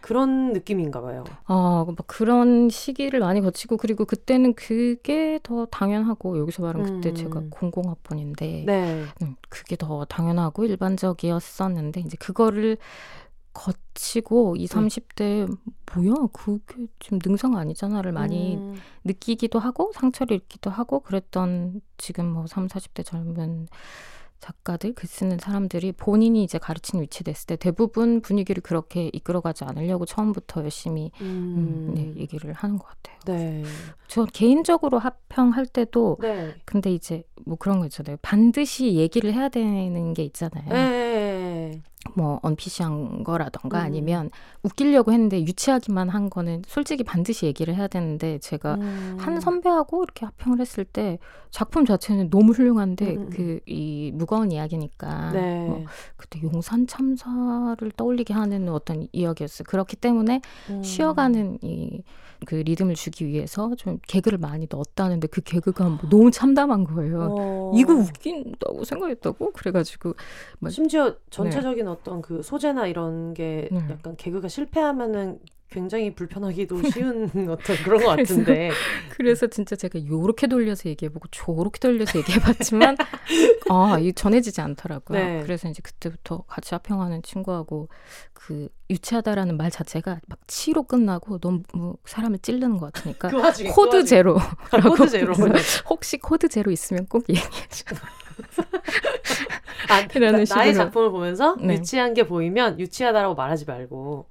그런 0.00 0.52
느낌인가 0.52 1.00
봐요. 1.00 1.24
아, 1.44 1.84
뭐 1.86 1.94
그런 2.06 2.68
시기를 2.68 3.20
많이 3.20 3.40
거치고 3.40 3.76
그리고 3.76 4.04
그때는 4.04 4.54
그게 4.54 5.40
더 5.42 5.66
당연하고 5.66 6.38
여기서 6.38 6.62
말하면 6.62 6.86
그때 6.86 7.10
음. 7.10 7.14
제가 7.14 7.42
공공학번인데 7.50 8.64
네. 8.66 9.04
음, 9.22 9.36
그게 9.48 9.76
더 9.76 10.04
당연하고 10.04 10.64
일반적이었었는데 10.64 12.00
이제 12.00 12.16
그거를 12.18 12.78
거치고 13.52 14.56
20, 14.56 14.76
30대 14.76 15.56
뭐야 15.94 16.14
그게 16.32 16.86
지금 17.00 17.18
능성 17.24 17.56
아니잖아를 17.56 18.12
많이 18.12 18.56
음. 18.56 18.76
느끼기도 19.04 19.58
하고 19.58 19.92
상처를 19.94 20.36
입기도 20.36 20.70
하고 20.70 21.00
그랬던 21.00 21.80
지금 21.96 22.26
뭐 22.26 22.46
3, 22.46 22.68
40대 22.68 23.04
젊은 23.04 23.66
작가들, 24.40 24.94
글 24.94 25.08
쓰는 25.08 25.38
사람들이 25.38 25.92
본인이 25.92 26.42
이제 26.42 26.58
가르치는 26.58 27.02
위치 27.02 27.24
됐을 27.24 27.46
때 27.46 27.56
대부분 27.56 28.20
분위기를 28.20 28.62
그렇게 28.62 29.10
이끌어가지 29.12 29.64
않으려고 29.64 30.04
처음부터 30.06 30.62
열심히 30.62 31.10
음. 31.20 31.26
음, 31.56 31.94
네, 31.94 32.20
얘기를 32.20 32.52
하는 32.52 32.78
것 32.78 32.86
같아요. 32.86 33.16
네. 33.26 33.64
저 34.06 34.24
개인적으로 34.24 34.98
합평할 34.98 35.66
때도 35.66 36.18
네. 36.20 36.54
근데 36.64 36.92
이제 36.92 37.24
뭐 37.44 37.56
그런 37.56 37.80
거 37.80 37.86
있잖아요. 37.86 38.16
반드시 38.22 38.94
얘기를 38.94 39.32
해야 39.32 39.48
되는 39.48 40.14
게 40.14 40.22
있잖아요. 40.24 40.68
네. 40.68 41.06
뭐 42.14 42.38
언피시한 42.42 43.24
거라던가 43.24 43.80
음. 43.80 43.84
아니면 43.84 44.30
웃기려고 44.62 45.12
했는데 45.12 45.40
유치하기만 45.40 46.08
한 46.08 46.30
거는 46.30 46.62
솔직히 46.66 47.02
반드시 47.02 47.46
얘기를 47.46 47.74
해야 47.74 47.88
되는데 47.88 48.38
제가 48.38 48.74
음. 48.74 49.16
한 49.18 49.40
선배하고 49.40 50.04
이렇게 50.04 50.24
합평을 50.26 50.60
했을 50.60 50.84
때 50.84 51.18
작품 51.50 51.84
자체는 51.84 52.30
너무 52.30 52.52
훌륭한데 52.52 53.16
음. 53.16 53.30
그이 53.30 54.12
무거운 54.14 54.52
이야기니까 54.52 55.32
네. 55.32 55.66
뭐 55.66 55.84
그때 56.16 56.40
용산 56.42 56.86
참사를 56.86 57.90
떠올리게 57.96 58.34
하는 58.34 58.68
어떤 58.68 59.08
이야기였어요. 59.12 59.64
그렇기 59.66 59.96
때문에 59.96 60.40
음. 60.70 60.82
쉬어가는 60.82 61.58
이 61.62 62.02
그 62.44 62.56
리듬을 62.56 62.94
주기 62.94 63.26
위해서 63.26 63.74
좀 63.76 63.98
개그를 64.06 64.38
많이 64.38 64.66
넣었다는데 64.70 65.28
그 65.28 65.40
개그가 65.40 65.88
뭐 65.88 65.98
너무 66.10 66.30
참담한 66.30 66.84
거예요. 66.84 67.34
어. 67.38 67.72
이거 67.74 67.94
웃긴다고 67.94 68.84
생각했다고 68.84 69.52
그래가지고 69.52 70.14
심지어 70.68 71.14
전체적인 71.30 71.84
네. 71.84 71.90
어떤 71.90 72.20
그 72.20 72.42
소재나 72.42 72.86
이런 72.86 73.34
게 73.34 73.68
네. 73.70 73.78
약간 73.90 74.16
개그가 74.16 74.48
실패하면은 74.48 75.38
굉장히 75.70 76.14
불편하기도 76.14 76.90
쉬운 76.90 77.30
어떤 77.50 77.76
그런 77.76 78.02
것 78.02 78.16
같은데. 78.16 78.70
그래서 79.10 79.46
진짜 79.46 79.74
제가 79.74 80.04
요렇게 80.06 80.46
돌려서 80.46 80.88
얘기해보고 80.88 81.26
저렇게 81.30 81.78
돌려서 81.80 82.18
얘기해봤지만 82.18 82.96
아, 83.68 83.98
이 84.00 84.12
전해지지 84.12 84.60
않더라고요. 84.60 85.18
네. 85.18 85.42
그래서 85.42 85.68
이제 85.68 85.80
그때부터 85.82 86.44
같이 86.46 86.74
합평하는 86.74 87.22
친구하고 87.22 87.88
그 88.32 88.68
유치하다라는 88.90 89.56
말 89.56 89.70
자체가 89.70 90.20
막 90.26 90.38
치로 90.46 90.84
끝나고 90.84 91.38
너무 91.38 91.62
뭐 91.74 91.96
사람을 92.04 92.38
찌르는 92.38 92.78
것 92.78 92.92
같으니까 92.92 93.28
그 93.30 93.38
와중에, 93.38 93.70
코드 93.70 93.98
그 93.98 94.04
제로. 94.04 94.38
아, 94.38 94.80
코드 94.80 95.08
제로. 95.08 95.34
혹시 95.90 96.18
코드 96.18 96.48
제로 96.48 96.70
있으면 96.70 97.06
꼭 97.06 97.24
얘기해줘. 97.28 97.96
아, 99.88 100.06
나, 100.06 100.44
나의 100.54 100.74
작품을 100.74 101.10
보면서 101.10 101.56
네. 101.56 101.74
유치한 101.74 102.14
게 102.14 102.26
보이면 102.26 102.78
유치하다라고 102.78 103.34
말하지 103.34 103.64
말고 103.64 104.26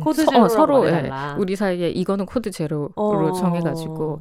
코드 0.00 0.24
제로 0.26 0.44
어, 0.44 0.48
서로 0.48 0.86
예, 0.88 1.10
우리 1.38 1.56
사이에 1.56 1.90
이거는 1.90 2.26
코드 2.26 2.50
제로로 2.50 2.90
어. 2.96 3.32
정해가지고 3.32 4.20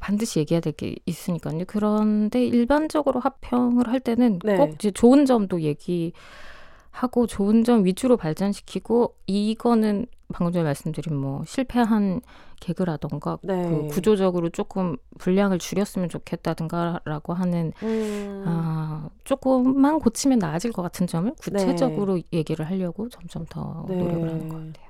반드시 0.00 0.38
얘기해야 0.38 0.60
될 0.60 0.72
게 0.72 0.96
있으니까요. 1.06 1.64
그런데 1.66 2.44
일반적으로 2.44 3.20
합평을 3.20 3.88
할 3.88 4.00
때는 4.00 4.38
네. 4.42 4.56
꼭 4.56 4.70
이제 4.74 4.90
좋은 4.90 5.26
점도 5.26 5.60
얘기하고 5.60 7.26
좋은 7.28 7.64
점 7.64 7.84
위주로 7.84 8.16
발전시키고 8.16 9.14
이거는 9.26 10.06
방금 10.32 10.52
전에 10.52 10.62
말씀드린 10.64 11.16
뭐 11.16 11.42
실패한 11.44 12.20
개그라던가 12.60 13.38
네. 13.42 13.68
그 13.68 13.88
구조적으로 13.88 14.48
조금 14.50 14.96
분량을 15.18 15.58
줄였으면 15.58 16.08
좋겠다든가라고 16.08 17.34
하는 17.34 17.72
음. 17.82 18.44
아, 18.46 19.08
조금만 19.24 19.98
고치면 19.98 20.38
나아질 20.38 20.72
것 20.72 20.82
같은 20.82 21.06
점을 21.06 21.30
구체적으로 21.40 22.14
네. 22.14 22.22
얘기를 22.32 22.64
하려고 22.64 23.08
점점 23.08 23.44
더 23.46 23.84
네. 23.88 23.96
노력을 23.96 24.28
하는 24.28 24.48
것 24.48 24.54
같아요. 24.56 24.89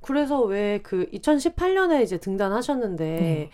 그래서 0.00 0.40
왜 0.42 0.80
그 0.82 1.06
2018년에 1.10 2.02
이제 2.02 2.18
등단하셨는데 2.18 3.04
네. 3.04 3.50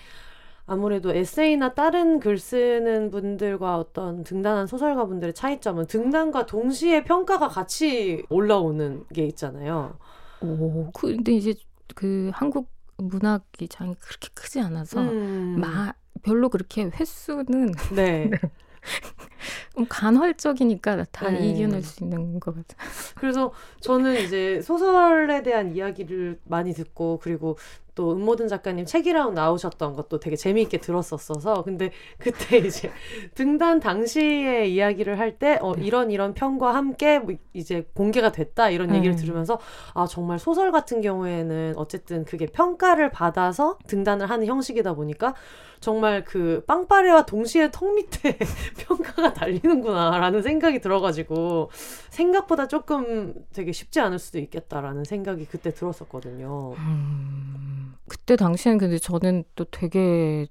아무래도 0.67 1.13
에세이나 1.13 1.75
다른 1.75 2.21
글 2.21 2.39
쓰는 2.39 3.11
분들과 3.11 3.79
어떤 3.79 4.25
등단한 4.25 4.67
소설가 4.67 5.07
분들의 5.07 5.35
차이점은 5.35 5.87
등단과 5.87 6.47
동시에 6.47 7.05
평가가 7.05 7.49
같이 7.49 8.25
올라오는 8.31 9.05
게 9.13 9.27
있잖아요. 9.27 9.99
오, 10.41 10.91
근데 10.93 11.33
이제 11.33 11.55
그 11.95 12.31
한국 12.33 12.71
문학 12.97 13.51
기장이 13.53 13.95
그렇게 13.97 14.29
크지 14.35 14.61
않아서 14.61 15.03
음. 15.03 15.57
마, 15.61 15.93
별로 16.23 16.49
그렇게 16.49 16.85
횟수는 16.85 17.73
네. 17.95 18.31
간헐적이니까 19.89 21.05
다 21.11 21.31
네. 21.31 21.51
이겨낼 21.51 21.83
수 21.83 22.05
있는 22.05 22.39
것 22.41 22.55
같아요. 22.55 22.91
그래서 23.17 23.53
저는 23.81 24.23
이제 24.23 24.61
소설에 24.63 25.43
대한 25.43 25.75
이야기를 25.75 26.41
많이 26.45 26.73
듣고 26.73 27.19
그리고 27.23 27.59
또 27.95 28.13
음모든 28.13 28.49
작가님 28.49 28.87
책이라운 28.87 29.35
나오셨던 29.35 29.95
것도 29.95 30.21
되게 30.21 30.37
재미있게 30.37 30.79
들었었어서 30.79 31.63
근데 31.63 31.91
그때 32.19 32.59
이제 32.67 32.91
등단 33.35 33.81
당시의 33.81 34.73
이야기를 34.75 35.19
할 35.19 35.35
때 35.39 35.59
어, 35.61 35.75
네. 35.75 35.85
이런 35.85 36.11
이런 36.11 36.33
편과 36.35 36.75
함께 36.75 37.19
뭐 37.19 37.35
이제 37.53 37.89
공개가 37.95 38.31
됐다 38.31 38.71
이런 38.71 38.95
얘기를 38.95 39.15
음. 39.15 39.17
들으면서 39.17 39.59
아 39.95 40.07
정말 40.07 40.39
소설 40.39 40.71
같은 40.71 41.01
경우에는 41.01 41.75
어쨌든 41.77 42.25
그게 42.25 42.47
평가를 42.47 43.11
받아서 43.11 43.79
등단을 43.87 44.31
하는 44.31 44.47
형식이다 44.47 44.95
보니까 44.95 45.35
정말 45.81 46.25
그 46.25 46.63
빵빠레와 46.67 47.27
동시에 47.27 47.71
턱 47.71 47.95
밑에 47.95 48.39
평가가 48.87 49.35
달리는구나라는 49.35 50.41
생각이 50.41 50.81
들어가지고 50.81 51.71
생각보다 52.11 52.69
조금 52.69 53.35
되게 53.53 53.73
쉽지 53.73 54.01
않을 54.01 54.19
수도 54.19 54.39
있겠다라는 54.39 55.05
생각이 55.05 55.45
그때 55.47 55.75
들었었거든요. 55.75 56.75
음, 56.79 57.84
그때 58.09 58.37
당시엔 58.37 58.79
근데 58.79 58.99
저는 58.99 59.45
또 59.55 59.65
되게 59.65 60.47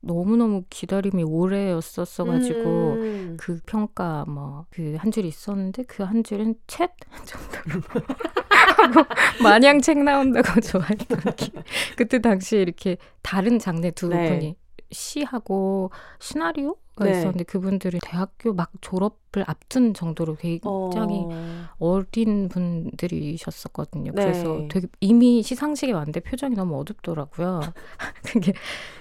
너무너무 0.00 0.64
기다림이 0.68 1.22
오래였었어가지고 1.24 2.60
음. 2.94 3.36
그 3.38 3.60
평가 3.66 4.24
뭐 4.26 4.66
그 4.70 4.96
한 4.98 5.10
줄이 5.12 5.28
있었는데 5.28 5.84
그 5.84 6.02
한 6.02 6.24
줄은 6.24 6.54
챗 6.66 6.90
정도로 7.24 7.82
하고 8.76 9.08
마냥 9.42 9.80
책 9.80 9.98
나온다고 10.02 10.58
좋아했던 10.60 11.34
기 11.36 11.52
그때 11.96 12.20
당시에 12.20 12.62
이렇게 12.62 12.96
다른 13.22 13.58
장르 13.58 13.90
두 13.92 14.08
네. 14.08 14.28
분이 14.28 14.56
시하고 14.90 15.90
시나리오 16.20 16.76
가 16.94 17.04
네. 17.04 17.12
있었는데 17.12 17.44
그분들이 17.44 17.98
대학교 18.02 18.52
막 18.52 18.70
졸업을 18.80 19.44
앞둔 19.46 19.94
정도로 19.94 20.36
굉장히 20.36 21.26
어... 21.78 22.02
린 22.12 22.48
분들이셨었거든요. 22.48 24.12
네. 24.14 24.22
그래서 24.22 24.66
되게 24.68 24.88
이미 25.00 25.42
시상식에 25.42 25.92
왔는데 25.92 26.20
표정이 26.20 26.54
너무 26.54 26.78
어둡더라고요. 26.80 27.60
그게 28.24 28.52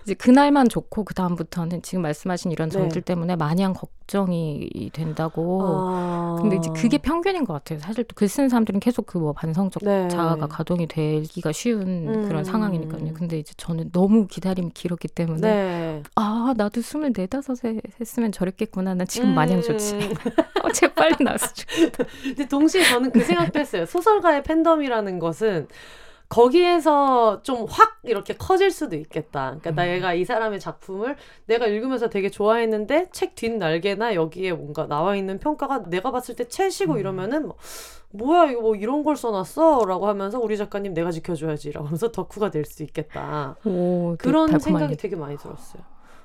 이제 0.04 0.14
그날만 0.14 0.70
좋고 0.70 1.04
그 1.04 1.14
다음부터는 1.14 1.82
지금 1.82 2.02
말씀하신 2.04 2.52
이런 2.52 2.70
네. 2.70 2.74
점들 2.80 3.02
네. 3.02 3.06
때문에 3.06 3.36
마냥 3.36 3.74
걱정이 3.74 4.92
된다고. 4.94 5.62
아... 5.64 6.38
근데 6.42 6.56
이제 6.58 6.70
그게 6.76 6.98
평균인 6.98 7.44
것 7.46 7.54
같아요. 7.54 7.80
사실 7.80 8.04
또 8.06 8.16
글 8.16 8.28
쓰는 8.28 8.50
사람들은 8.50 8.80
계속 8.80 9.06
그 9.06 9.22
뭐 9.22 9.34
반성적 9.34 9.84
네. 9.84 10.08
자아가 10.08 10.48
가동이 10.48 10.88
되기가 10.88 11.52
쉬운 11.52 12.08
음... 12.08 12.28
그런 12.28 12.44
상황이니까요. 12.44 13.14
근데 13.14 13.38
이제 13.40 13.54
저는 13.58 13.92
너무 13.92 14.28
기다림이 14.28 14.72
길었기 14.74 15.08
때문에 15.10 15.42
네. 15.42 16.04
아 16.16 16.54
나도 16.58 16.82
스물네 16.82 17.28
다섯에 17.28 17.80
했으면 18.00 18.32
저랬겠구나. 18.32 18.94
난 18.96 19.08
지금 19.08 19.30
음. 19.30 19.36
마냥 19.36 19.62
좋지. 19.62 19.98
어제 20.64 20.94
빨리 20.94 21.16
나왔어 21.24 21.54
좋겠다. 21.54 22.04
근데 22.24 22.48
동시에 22.48 22.84
저는 22.84 23.12
그 23.12 23.22
생각도 23.22 23.60
했어요. 23.60 23.86
소설가의 23.86 24.44
팬덤이라는 24.44 25.20
것은 25.20 25.68
거기에서 26.30 27.42
좀 27.44 27.66
확 27.70 28.00
이렇게 28.04 28.34
커질 28.36 28.72
수도 28.72 28.96
있겠다. 28.96 29.58
그러니까 29.60 29.70
음. 29.72 29.76
내가 29.76 30.14
이 30.14 30.24
사람의 30.26 30.60
작품을 30.62 31.18
내가 31.46 31.68
읽으면서 31.68 32.10
되게 32.10 32.30
좋아했는데 32.30 33.10
책 33.12 33.36
뒷날개나 33.36 34.16
여기에 34.16 34.54
뭔가 34.54 34.88
나와 34.88 35.16
있는 35.16 35.40
평가가 35.40 35.84
내가 35.90 36.12
봤을 36.12 36.36
때 36.36 36.48
채시고 36.48 36.94
음. 36.94 37.00
이러면은 37.00 37.48
뭐, 37.48 37.58
뭐야 38.12 38.52
이거 38.52 38.62
뭐 38.62 38.76
이런 38.76 39.04
걸 39.04 39.18
써놨어 39.18 39.86
라고 39.86 40.08
하면서 40.08 40.40
우리 40.40 40.58
작가님 40.58 40.94
내가 40.94 41.12
지켜줘야지 41.12 41.74
라고 41.74 41.88
하면서 41.88 42.12
덕후가 42.12 42.50
될 42.50 42.66
수 42.66 42.84
있겠다. 42.84 43.58
오, 43.66 44.16
그런 44.18 44.58
생각이 44.58 44.96
되게 44.96 45.16
많이 45.18 45.38
들었어요. 45.38 45.84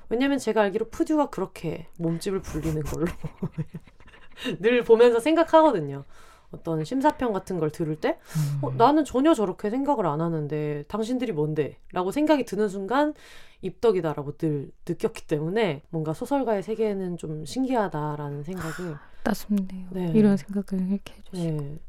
왜냐면 0.09 0.37
제가 0.37 0.61
알기로 0.63 0.89
푸듀가 0.89 1.29
그렇게 1.29 1.87
몸집을 1.97 2.41
불리는 2.41 2.81
걸로 2.83 3.07
늘 4.59 4.83
보면서 4.83 5.19
생각하거든요. 5.19 6.03
어떤 6.51 6.83
심사평 6.85 7.33
같은 7.33 7.59
걸 7.59 7.71
들을 7.71 7.95
때 7.97 8.17
어, 8.61 8.69
음. 8.69 8.77
나는 8.77 9.03
전혀 9.03 9.33
저렇게 9.33 9.69
생각을 9.69 10.05
안 10.05 10.21
하는데 10.21 10.85
당신들이 10.87 11.33
뭔데? 11.33 11.77
라고 11.91 12.11
생각이 12.11 12.45
드는 12.45 12.69
순간 12.69 13.13
입덕이다라고 13.61 14.37
늘 14.37 14.71
느꼈기 14.87 15.27
때문에 15.27 15.81
뭔가 15.89 16.13
소설가의 16.13 16.63
세계는 16.63 17.17
좀 17.17 17.45
신기하다라는 17.45 18.43
생각을 18.43 18.97
따숩네요. 19.23 19.87
네. 19.91 20.11
이런 20.15 20.37
생각을 20.37 20.87
이렇게 20.89 21.15
해주시고 21.17 21.61
네. 21.61 21.79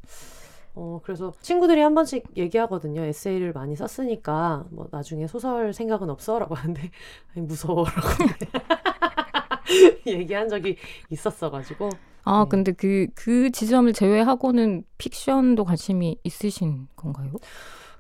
어, 0.75 1.01
그래서 1.03 1.33
친구들이 1.41 1.81
한 1.81 1.95
번씩 1.95 2.25
얘기하거든요. 2.37 3.03
에세이를 3.03 3.53
많이 3.53 3.75
썼으니까, 3.75 4.67
뭐, 4.71 4.89
나중에 4.91 5.27
소설 5.27 5.73
생각은 5.73 6.11
없어? 6.11 6.39
라고 6.39 6.55
하는데, 6.55 6.81
아니, 7.35 7.47
무서워라고 7.47 8.09
얘기한 10.07 10.49
적이 10.49 10.77
있었어가지고. 11.11 11.91
아, 12.25 12.45
네. 12.45 12.49
근데 12.49 12.73
그, 12.73 13.07
그 13.15 13.51
지점을 13.51 13.93
제외하고는 13.93 14.85
픽션도 14.99 15.65
관심이 15.65 16.19
있으신 16.23 16.89
건가요? 16.95 17.33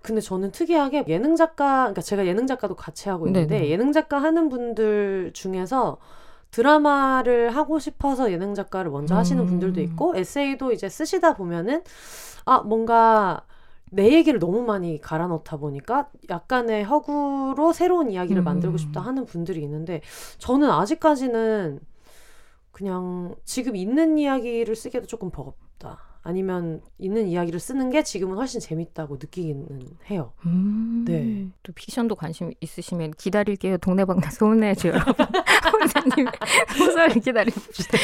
근데 0.02 0.20
저는 0.20 0.52
특이하게 0.52 1.04
예능 1.08 1.34
작가, 1.36 1.80
그러니까 1.82 2.00
제가 2.00 2.26
예능 2.26 2.46
작가도 2.46 2.76
같이 2.76 3.08
하고 3.08 3.26
있는데, 3.26 3.56
네네. 3.58 3.70
예능 3.70 3.92
작가 3.92 4.22
하는 4.22 4.48
분들 4.48 5.32
중에서 5.34 5.98
드라마를 6.50 7.54
하고 7.54 7.78
싶어서 7.78 8.32
예능 8.32 8.54
작가를 8.54 8.90
먼저 8.90 9.14
음. 9.14 9.18
하시는 9.18 9.44
분들도 9.46 9.80
있고, 9.80 10.16
에세이도 10.16 10.72
이제 10.72 10.88
쓰시다 10.88 11.34
보면은, 11.34 11.82
아, 12.44 12.60
뭔가 12.62 13.42
내 13.90 14.12
얘기를 14.12 14.38
너무 14.38 14.62
많이 14.62 15.00
갈아 15.00 15.26
넣다 15.28 15.56
보니까 15.56 16.10
약간의 16.28 16.84
허구로 16.84 17.72
새로운 17.72 18.10
이야기를 18.10 18.42
음. 18.42 18.44
만들고 18.44 18.76
싶다 18.76 19.00
하는 19.00 19.24
분들이 19.24 19.62
있는데 19.62 20.02
저는 20.38 20.70
아직까지는 20.70 21.80
그냥 22.72 23.34
지금 23.44 23.76
있는 23.76 24.18
이야기를 24.18 24.76
쓰기도 24.76 25.06
조금 25.06 25.30
버겁다. 25.30 25.98
아니면 26.28 26.82
있는 26.98 27.26
이야기를 27.26 27.58
쓰는 27.58 27.88
게 27.88 28.02
지금은 28.02 28.36
훨씬 28.36 28.60
재밌다고 28.60 29.14
느끼기는 29.14 29.66
해요. 30.10 30.34
음, 30.44 31.02
네. 31.08 31.48
또 31.62 31.72
픽션도 31.72 32.16
관심 32.16 32.52
있으시면 32.60 33.12
기다릴게요. 33.12 33.78
동네방네 33.78 34.26
여러분. 34.84 35.14
선생님 35.88 36.26
소설 36.76 37.08
기다려봅시다. 37.08 37.96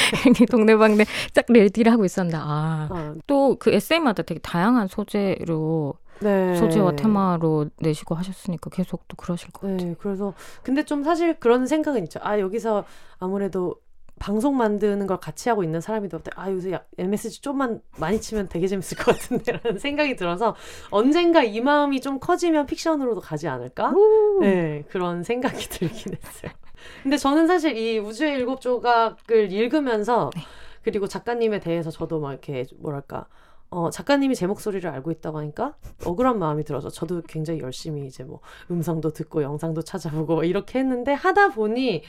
동네방네 0.50 1.04
딱 1.34 1.44
레디를 1.48 1.92
하고 1.92 2.06
있었는데 2.06 2.38
아, 2.38 2.88
아. 2.90 3.14
또그 3.26 3.70
에세이마다 3.74 4.22
되게 4.22 4.40
다양한 4.40 4.88
소재로 4.88 5.92
네. 6.20 6.54
소재와 6.54 6.96
테마로 6.96 7.68
내시고 7.76 8.14
하셨으니까 8.14 8.70
계속 8.70 9.06
또 9.06 9.16
그러실 9.16 9.50
것 9.50 9.66
네, 9.66 9.76
같아요. 9.76 9.94
그래서 9.98 10.32
근데 10.62 10.82
좀 10.84 11.02
사실 11.02 11.34
그런 11.38 11.66
생각은 11.66 12.02
있죠. 12.04 12.20
아 12.22 12.40
여기서 12.40 12.86
아무래도 13.18 13.76
방송 14.18 14.56
만드는 14.56 15.06
걸 15.06 15.18
같이 15.18 15.48
하고 15.48 15.64
있는 15.64 15.80
사람이다 15.80 16.20
아 16.36 16.50
요새 16.50 16.78
MSG 16.98 17.42
좀만 17.42 17.80
많이 17.98 18.20
치면 18.20 18.48
되게 18.48 18.66
재밌을 18.66 18.96
것 18.96 19.12
같은데라는 19.12 19.78
생각이 19.80 20.16
들어서 20.16 20.54
언젠가 20.90 21.42
이 21.42 21.60
마음이 21.60 22.00
좀 22.00 22.20
커지면 22.20 22.66
픽션으로도 22.66 23.20
가지 23.20 23.48
않을까? 23.48 23.92
네 24.40 24.84
그런 24.88 25.22
생각이 25.22 25.56
들긴 25.68 26.14
했어요. 26.14 26.52
근데 27.02 27.16
저는 27.16 27.46
사실 27.46 27.76
이 27.76 27.98
우주의 27.98 28.34
일곱 28.34 28.60
조각을 28.60 29.52
읽으면서 29.52 30.30
네. 30.34 30.42
그리고 30.82 31.06
작가님에 31.06 31.60
대해서 31.60 31.90
저도 31.90 32.20
막 32.20 32.32
이렇게 32.32 32.64
뭐랄까 32.78 33.26
어, 33.70 33.90
작가님이 33.90 34.36
제 34.36 34.46
목소리를 34.46 34.88
알고 34.88 35.10
있다고 35.10 35.38
하니까 35.38 35.74
억울한 36.04 36.38
마음이 36.38 36.62
들어서 36.62 36.90
저도 36.90 37.22
굉장히 37.22 37.60
열심히 37.60 38.06
이제 38.06 38.22
뭐 38.22 38.40
음성도 38.70 39.12
듣고 39.12 39.42
영상도 39.42 39.82
찾아보고 39.82 40.44
이렇게 40.44 40.78
했는데 40.78 41.12
하다 41.12 41.48
보니 41.48 42.04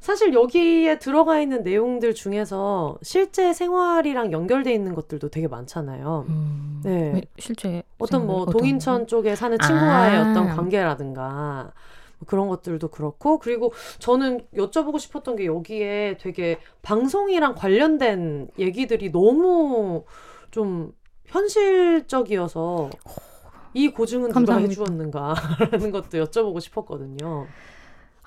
사실 0.00 0.32
여기에 0.32 0.98
들어가 0.98 1.40
있는 1.40 1.62
내용들 1.62 2.14
중에서 2.14 2.98
실제 3.02 3.52
생활이랑 3.52 4.32
연결돼 4.32 4.72
있는 4.72 4.94
것들도 4.94 5.28
되게 5.28 5.46
많잖아요. 5.46 6.24
음, 6.28 6.80
네. 6.82 7.20
실제 7.38 7.82
어떤 7.98 8.26
뭐 8.26 8.42
어떤 8.42 8.52
동인천 8.52 9.00
거? 9.00 9.06
쪽에 9.06 9.36
사는 9.36 9.56
친구와의 9.58 10.16
아. 10.16 10.30
어떤 10.30 10.48
관계라든가 10.48 11.72
그런 12.26 12.48
것들도 12.48 12.88
그렇고 12.88 13.38
그리고 13.38 13.72
저는 13.98 14.40
여쭤보고 14.54 14.98
싶었던 14.98 15.36
게 15.36 15.46
여기에 15.46 16.16
되게 16.18 16.58
방송이랑 16.82 17.54
관련된 17.54 18.48
얘기들이 18.58 19.12
너무 19.12 20.04
좀 20.50 20.92
현실적이어서 21.26 22.90
이 23.74 23.88
고증은 23.88 24.30
감사합니다. 24.32 24.74
누가 24.74 24.84
해주었는가라는 24.90 25.90
것도 25.92 26.24
여쭤보고 26.24 26.60
싶었거든요. 26.60 27.46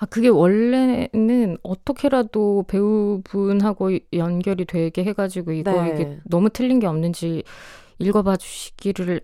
아, 0.04 0.06
그게 0.06 0.28
원래는 0.28 1.56
어떻게라도 1.62 2.64
배우분하고 2.68 3.98
연결이 4.12 4.66
되게 4.66 5.02
해가지고 5.04 5.52
이거 5.52 5.82
네. 5.82 5.92
이게 5.94 6.20
너무 6.24 6.50
틀린 6.50 6.78
게 6.78 6.86
없는지 6.86 7.42
읽어봐 7.98 8.36
주시기를 8.36 9.22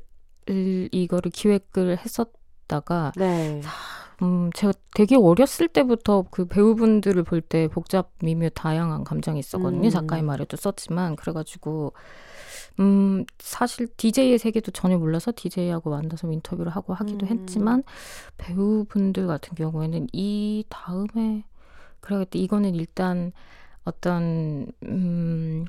이거를 0.90 1.30
기획을 1.30 1.98
했었다가 1.98 3.12
네. 3.16 3.60
음, 4.22 4.50
제가 4.54 4.72
되게 4.94 5.16
어렸을 5.16 5.68
때부터 5.68 6.24
그 6.30 6.46
배우분들을 6.46 7.22
볼 7.24 7.40
때 7.42 7.68
복잡 7.68 8.10
미묘 8.22 8.50
다양한 8.50 9.04
감정이 9.04 9.38
있었거든요. 9.38 9.88
음. 9.88 9.90
작가의 9.90 10.22
말에도 10.22 10.56
썼지만 10.56 11.16
그래가지고 11.16 11.92
음, 12.78 13.24
사실 13.38 13.88
DJ의 13.96 14.38
세계도 14.38 14.70
전혀 14.70 14.96
몰라서 14.96 15.32
DJ하고 15.34 15.90
만나서 15.90 16.30
인터뷰를 16.30 16.72
하고 16.72 16.94
하기도 16.94 17.26
음. 17.26 17.30
했지만 17.30 17.82
배우분들 18.38 19.26
같은 19.26 19.54
경우에는 19.54 20.06
이 20.12 20.64
다음에 20.68 21.44
그래야겠다. 22.00 22.38
이거는 22.38 22.74
일단 22.74 23.32
어떤 23.84 24.66
음 24.84 25.64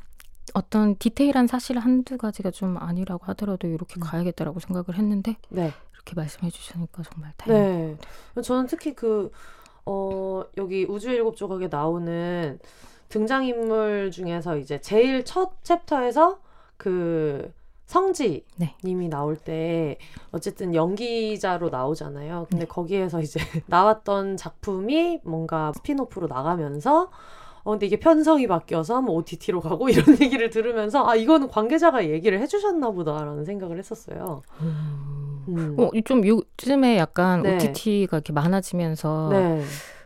어떤 0.53 0.95
디테일한 0.97 1.47
사실 1.47 1.77
한두 1.79 2.17
가지가 2.17 2.51
좀 2.51 2.77
아니라고 2.77 3.25
하더라도 3.27 3.67
이렇게 3.67 3.95
음. 3.99 4.01
가야겠다라고 4.01 4.59
생각을 4.59 4.97
했는데 4.97 5.37
네. 5.49 5.71
이렇게 5.93 6.15
말씀해 6.15 6.49
주시니까 6.49 7.03
정말 7.03 7.33
다행이에요. 7.37 7.97
네. 8.35 8.41
저는 8.41 8.67
특히 8.67 8.93
그 8.93 9.31
어, 9.85 10.43
여기 10.57 10.85
우주 10.87 11.09
일곱 11.09 11.35
조각에 11.35 11.67
나오는 11.67 12.59
등장인물 13.09 14.11
중에서 14.11 14.57
이제 14.57 14.79
제일 14.79 15.25
첫 15.25 15.63
챕터에서 15.63 16.39
그 16.81 17.53
성지 17.85 18.43
네. 18.55 18.73
님이 18.83 19.07
나올 19.07 19.35
때 19.35 19.99
어쨌든 20.31 20.73
연기자로 20.73 21.69
나오잖아요. 21.69 22.47
근데 22.49 22.65
네. 22.65 22.67
거기에서 22.67 23.21
이제 23.21 23.39
나왔던 23.67 24.35
작품이 24.35 25.19
뭔가 25.23 25.71
spin-off로 25.75 26.25
나가면서 26.25 27.11
어 27.63 27.69
근데 27.69 27.85
이게 27.85 27.99
편성이 27.99 28.47
바뀌어서 28.47 29.03
뭐 29.03 29.13
OTT로 29.17 29.61
가고 29.61 29.89
이런 29.89 30.19
얘기를 30.19 30.49
들으면서 30.49 31.07
아 31.07 31.15
이거는 31.15 31.49
관계자가 31.49 32.09
얘기를 32.09 32.39
해주셨나 32.39 32.89
보다라는 32.89 33.45
생각을 33.45 33.77
했었어요. 33.77 34.41
음. 34.61 35.45
음. 35.49 35.75
어, 35.77 35.91
좀 36.03 36.25
요즘에 36.25 36.97
약간 36.97 37.43
네. 37.43 37.57
OTT가 37.57 38.17
이렇게 38.17 38.33
많아지면서 38.33 39.29
네. 39.31 39.63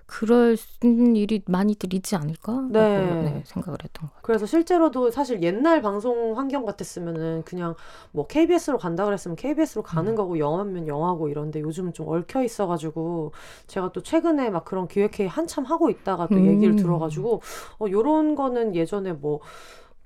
그럴 0.07 0.55
일이 0.83 1.41
많이들 1.47 1.93
있지 1.95 2.15
않을까? 2.15 2.67
네. 2.69 2.99
네. 3.23 3.43
생각을 3.45 3.79
했던 3.83 4.03
것 4.03 4.13
같아요. 4.13 4.21
그래서 4.21 4.45
실제로도 4.45 5.09
사실 5.09 5.41
옛날 5.41 5.81
방송 5.81 6.37
환경 6.37 6.63
같았으면은 6.65 7.43
그냥 7.43 7.75
뭐 8.11 8.27
KBS로 8.27 8.77
간다 8.77 9.05
그랬으면 9.05 9.35
KBS로 9.35 9.81
가는 9.81 10.11
음. 10.11 10.15
거고 10.15 10.37
영화면 10.37 10.87
영화고 10.87 11.29
이런데 11.29 11.59
요즘은 11.59 11.93
좀 11.93 12.07
얽혀 12.07 12.43
있어가지고 12.43 13.31
제가 13.67 13.91
또 13.93 14.01
최근에 14.01 14.51
막 14.51 14.63
그런 14.63 14.87
기획회의 14.87 15.27
한참 15.27 15.63
하고 15.65 15.89
있다가 15.89 16.27
또 16.27 16.35
음. 16.35 16.45
얘기를 16.47 16.75
들어가지고 16.75 17.41
어 17.79 17.85
요런 17.89 18.35
거는 18.35 18.75
예전에 18.75 19.13
뭐 19.13 19.39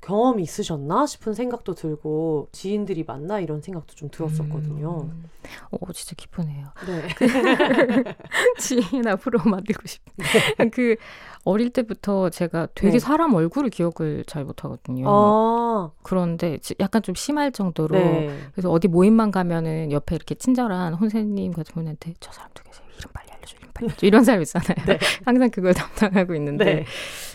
경험이 0.02 0.44
있으셨나 0.44 1.06
싶은 1.06 1.34
생각도 1.34 1.76
들고 1.76 2.48
지인들이 2.52 3.04
맞나 3.06 3.40
이런 3.40 3.62
생각도 3.62 3.96
좀 3.96 4.10
들었었거든요. 4.10 5.02
음. 5.04 5.30
오 5.72 5.92
진짜 5.92 6.16
기쁘네요. 6.16 6.68
네. 6.86 7.08
그 7.16 7.26
지인 8.60 9.08
앞으로 9.08 9.40
만들고 9.44 9.82
싶네. 9.86 10.70
그 10.72 10.96
어릴 11.44 11.70
때부터 11.70 12.30
제가 12.30 12.68
되게 12.76 12.94
네. 12.94 13.00
사람 13.00 13.34
얼굴을 13.34 13.70
기억을 13.70 14.24
잘 14.26 14.46
못하거든요. 14.46 15.06
아. 15.08 15.92
그런데 16.02 16.60
약간 16.80 17.02
좀 17.02 17.16
심할 17.16 17.52
정도로 17.52 17.98
네. 17.98 18.38
그래서 18.54 18.70
어디 18.70 18.88
모임만 18.88 19.32
가면은 19.32 19.92
옆에 19.92 20.16
이렇게 20.16 20.36
친절한 20.36 20.94
혼세님 20.94 21.52
같은 21.54 21.74
분한테 21.74 22.14
저 22.20 22.32
사람 22.32 22.50
계세요? 22.54 22.86
이름 22.98 23.12
빨리 23.14 23.32
빨리 23.74 23.90
알려줘. 23.90 24.08
이런 24.08 24.24
사람 24.24 24.42
있잖아요. 24.42 24.86
네. 24.86 25.00
항상 25.26 25.50
그걸 25.50 25.74
담당하고 25.74 26.36
있는데 26.36 26.66
네. 26.66 26.86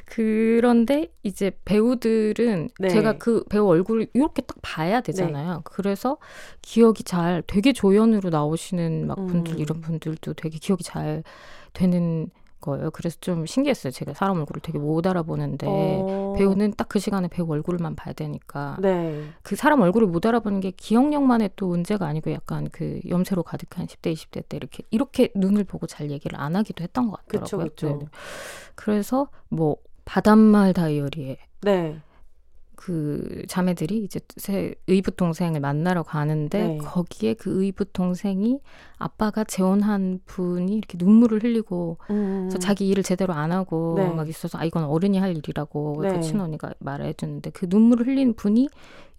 그런데 0.05 1.09
이제 1.22 1.53
배우들은 1.64 2.68
네. 2.79 2.88
제가 2.88 3.18
그 3.18 3.44
배우 3.48 3.66
얼굴을 3.66 4.09
이렇게 4.14 4.42
딱 4.42 4.57
봐야 4.62 5.00
되잖아요. 5.00 5.55
네. 5.55 5.61
그래서 5.64 6.18
기억이 6.62 7.05
잘 7.05 7.42
되게 7.46 7.72
조연으로 7.72 8.31
나오시는 8.31 9.07
막 9.07 9.16
분들 9.27 9.55
음. 9.55 9.59
이런 9.59 9.81
분들도 9.81 10.35
되게 10.35 10.59
기억이 10.59 10.85
잘 10.85 11.22
되는 11.72 12.31
거예요. 12.64 12.90
그래서 12.90 13.18
좀 13.20 13.44
신기했어요. 13.44 13.90
제가 13.90 14.14
사람 14.14 14.38
얼굴을 14.38 14.62
되게 14.62 14.79
못 14.79 15.07
알아보는데 15.07 15.66
어... 15.68 16.35
배우는 16.38 16.72
딱 16.72 16.94
그 16.94 17.00
시간에 17.00 17.27
배우 17.27 17.50
얼굴만 17.50 17.96
봐야 17.96 18.14
되니까 18.14 18.77
네. 18.81 19.24
그 19.42 19.57
사람 19.57 19.81
얼굴을 19.81 20.07
못 20.07 20.24
알아보는 20.24 20.61
게 20.61 20.70
기억력만의 20.70 21.50
또 21.57 21.66
문제가 21.66 22.07
아니고 22.07 22.31
약간 22.31 22.68
그 22.70 23.00
염세로 23.09 23.42
가득한 23.42 23.88
10대 23.88 24.12
20대 24.12 24.44
때 24.48 24.57
이렇게 24.57 24.85
이렇게 24.92 25.31
눈을 25.35 25.64
보고 25.64 25.88
잘 25.88 26.12
얘기를 26.12 26.38
안 26.38 26.55
하기도 26.55 26.85
했던 26.85 27.11
것 27.11 27.16
같더라고요. 27.27 27.64
그쵸, 27.64 27.88
그쵸. 27.88 27.98
네. 28.00 28.07
그래서 28.77 29.27
뭐 29.48 29.79
바닷말 30.05 30.72
다이어리에 30.72 31.38
네. 31.62 32.00
그 32.76 33.42
자매들이 33.48 33.98
이제 33.98 34.20
새 34.37 34.74
의붓 34.87 35.16
동생을 35.16 35.60
만나러 35.60 36.02
가는데 36.02 36.62
네. 36.68 36.78
거기에 36.78 37.34
그 37.34 37.62
의붓 37.64 37.92
동생이 37.92 38.58
아빠가 38.98 39.44
재혼한 39.44 40.20
분이 40.26 40.72
이렇게 40.76 40.96
눈물을 40.98 41.42
흘리고 41.42 41.98
음. 42.10 42.46
그래서 42.48 42.58
자기 42.58 42.88
일을 42.88 43.02
제대로 43.02 43.34
안 43.34 43.52
하고 43.52 43.94
네. 43.98 44.08
막 44.08 44.28
있어서 44.28 44.58
아 44.58 44.64
이건 44.64 44.84
어른이 44.84 45.18
할 45.18 45.37
일이라고 45.37 46.00
네. 46.02 46.08
그 46.14 46.20
친언니가 46.20 46.72
말해 46.78 47.12
주는데 47.14 47.50
그 47.50 47.66
눈물을 47.68 48.06
흘린 48.06 48.34
분이 48.34 48.68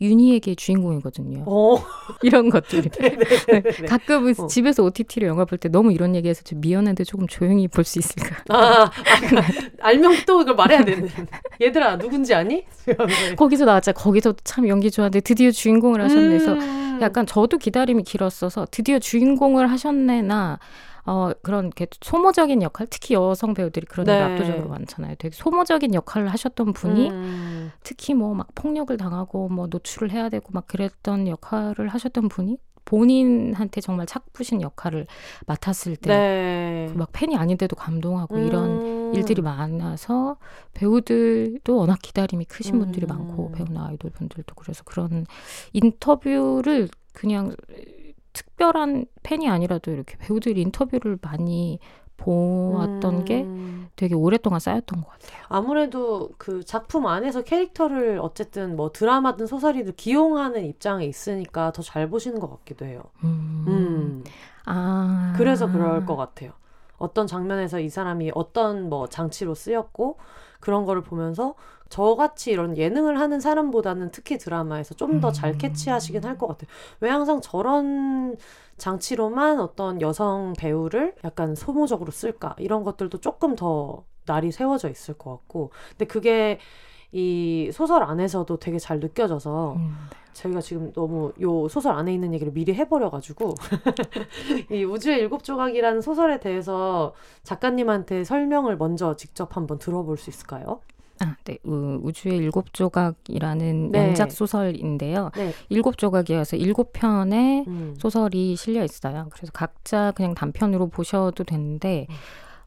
윤희에게 0.01 0.55
주인공이거든요. 0.55 1.43
어. 1.47 1.77
이런 2.21 2.49
것들이 2.49 2.89
네, 2.89 3.15
네, 3.17 3.61
네, 3.61 3.85
가끔 3.87 4.33
어. 4.37 4.47
집에서 4.47 4.83
OTT로 4.83 5.25
영화 5.27 5.45
볼 5.45 5.57
때 5.57 5.69
너무 5.69 5.93
이런 5.93 6.15
얘기해서 6.15 6.41
좀 6.43 6.59
미안한데 6.59 7.05
조금 7.05 7.27
조용히 7.27 7.67
볼 7.69 7.85
수 7.85 7.99
있을까? 7.99 8.35
아, 8.49 8.83
아 8.83 8.91
알면 9.81 10.23
또 10.27 10.39
그걸 10.39 10.55
말해야 10.55 10.83
되는. 10.83 11.07
얘들아 11.61 11.97
누군지 11.97 12.33
아니? 12.33 12.65
거기서 13.45 13.65
나왔자 13.65 13.91
거기서 13.91 14.33
참 14.43 14.67
연기 14.67 14.89
좋아하는데 14.89 15.19
드디어 15.21 15.51
주인공을 15.51 16.01
하셨네. 16.01 16.39
서 16.39 16.53
음. 16.53 16.99
약간 17.01 17.25
저도 17.27 17.57
기다림이 17.59 18.03
길었어서 18.03 18.65
드디어 18.71 18.97
주인공을 18.99 19.69
하셨네나 19.69 20.57
어, 21.07 21.29
그런 21.43 21.69
게 21.69 21.85
소모적인 22.01 22.63
역할, 22.63 22.87
특히 22.89 23.13
여성 23.13 23.53
배우들이 23.53 23.85
그런 23.85 24.07
네. 24.07 24.19
압도적으로 24.19 24.69
많잖아요. 24.69 25.13
되게 25.19 25.35
소모적인 25.35 25.93
역할을 25.93 26.29
하셨던 26.29 26.73
분이 26.73 27.09
음. 27.11 27.71
특히 27.83 28.15
뭐 28.15 28.33
막 28.33 28.47
폭력을 28.55 28.95
당하고 28.97 29.47
뭐 29.49 29.67
노출을 29.67 30.09
해야 30.09 30.29
되고 30.29 30.49
막 30.51 30.65
그랬던 30.65 31.27
역할을 31.27 31.89
하셨던 31.89 32.29
분이 32.29 32.57
본인한테 32.85 33.81
정말 33.81 34.05
착부신 34.05 34.61
역할을 34.61 35.07
맡았을 35.47 35.95
때막 35.97 36.17
네. 36.17 36.93
그 36.95 37.05
팬이 37.11 37.35
아닌데도 37.35 37.75
감동하고 37.75 38.35
음. 38.35 38.45
이런 38.45 39.13
일들이 39.15 39.41
많아서 39.41 40.37
배우들도 40.73 41.75
워낙 41.75 41.99
기다림이 42.01 42.45
크신 42.45 42.79
분들이 42.79 43.05
음. 43.05 43.09
많고 43.09 43.51
배우나 43.51 43.87
아이돌 43.87 44.11
분들도 44.11 44.53
그래서 44.55 44.83
그런 44.83 45.25
인터뷰를 45.73 46.89
그냥 47.13 47.55
특별한 48.33 49.05
팬이 49.23 49.49
아니라도 49.49 49.91
이렇게 49.91 50.17
배우들 50.17 50.57
인터뷰를 50.57 51.17
많이 51.21 51.79
보았던 52.17 53.13
음. 53.13 53.25
게 53.25 53.47
되게 53.95 54.13
오랫동안 54.15 54.59
쌓였던 54.59 55.01
것 55.01 55.09
같아요. 55.09 55.41
아무래도 55.47 56.29
그 56.37 56.63
작품 56.65 57.07
안에서 57.07 57.43
캐릭터를 57.43 58.19
어쨌든 58.21 58.75
뭐 58.75 58.91
드라마든 58.91 59.47
소설이든 59.47 59.93
기용하는 59.95 60.65
입장에 60.65 61.05
있으니까 61.05 61.71
더 61.71 61.81
잘 61.81 62.09
보시는 62.09 62.39
것 62.39 62.49
같기도 62.49 62.85
해요. 62.85 63.01
음. 63.23 63.65
음. 63.67 64.23
아. 64.65 65.33
그래서 65.37 65.67
그럴 65.71 66.05
것 66.05 66.15
같아요. 66.15 66.51
어떤 66.97 67.27
장면에서 67.27 67.79
이 67.79 67.89
사람이 67.89 68.31
어떤 68.35 68.89
뭐 68.89 69.07
장치로 69.07 69.53
쓰였고 69.53 70.17
그런 70.59 70.85
거를 70.85 71.03
보면서 71.03 71.55
저같이 71.89 72.51
이런 72.51 72.75
예능을 72.75 73.19
하는 73.19 73.39
사람보다는 73.39 74.09
특히 74.11 74.37
드라마에서 74.39 74.95
좀 74.95 75.19
더잘 75.21 75.51
음. 75.53 75.57
캐치하시긴 75.59 76.23
할 76.25 76.37
것 76.37 76.47
같아요. 76.47 76.67
왜 77.01 77.09
항상 77.09 77.41
저런 77.41 78.35
장치로만 78.77 79.59
어떤 79.59 80.01
여성 80.01 80.53
배우를 80.57 81.15
약간 81.23 81.55
소모적으로 81.55 82.11
쓸까? 82.11 82.55
이런 82.59 82.83
것들도 82.83 83.19
조금 83.19 83.55
더 83.55 84.03
날이 84.25 84.51
세워져 84.51 84.89
있을 84.89 85.13
것 85.15 85.31
같고. 85.31 85.71
근데 85.91 86.05
그게 86.05 86.59
이 87.11 87.69
소설 87.71 88.03
안에서도 88.03 88.57
되게 88.57 88.77
잘 88.77 88.99
느껴져서 88.99 89.73
음, 89.73 89.95
네. 90.09 90.17
저희가 90.33 90.59
지금 90.59 90.91
너무 90.91 91.31
요 91.39 91.69
소설 91.69 91.95
안에 91.95 92.13
있는 92.13 92.33
얘기를 92.33 92.51
미리 92.51 92.73
해버려가지고 92.73 93.53
이 94.71 94.83
우주의 94.83 95.19
일곱 95.19 95.45
조각이라는 95.45 96.01
소설에 96.01 96.41
대해서 96.41 97.13
작가님한테 97.43 98.25
설명을 98.25 98.75
먼저 98.75 99.15
직접 99.15 99.55
한번 99.55 99.77
들어볼 99.77 100.17
수 100.17 100.29
있을까요? 100.29 100.81
아, 101.19 101.35
네. 101.45 101.57
우, 101.63 102.11
주의 102.11 102.35
일곱 102.37 102.73
조각이라는 102.73 103.91
네. 103.91 104.07
연작 104.09 104.31
소설인데요. 104.31 105.31
네. 105.35 105.53
일곱 105.69 105.97
조각이어서 105.97 106.57
일곱 106.57 106.91
편의 106.93 107.63
음. 107.67 107.95
소설이 107.97 108.55
실려 108.55 108.83
있어요. 108.83 109.27
그래서 109.31 109.51
각자 109.53 110.11
그냥 110.11 110.33
단편으로 110.35 110.87
보셔도 110.87 111.43
되는데 111.43 112.07
음. 112.09 112.15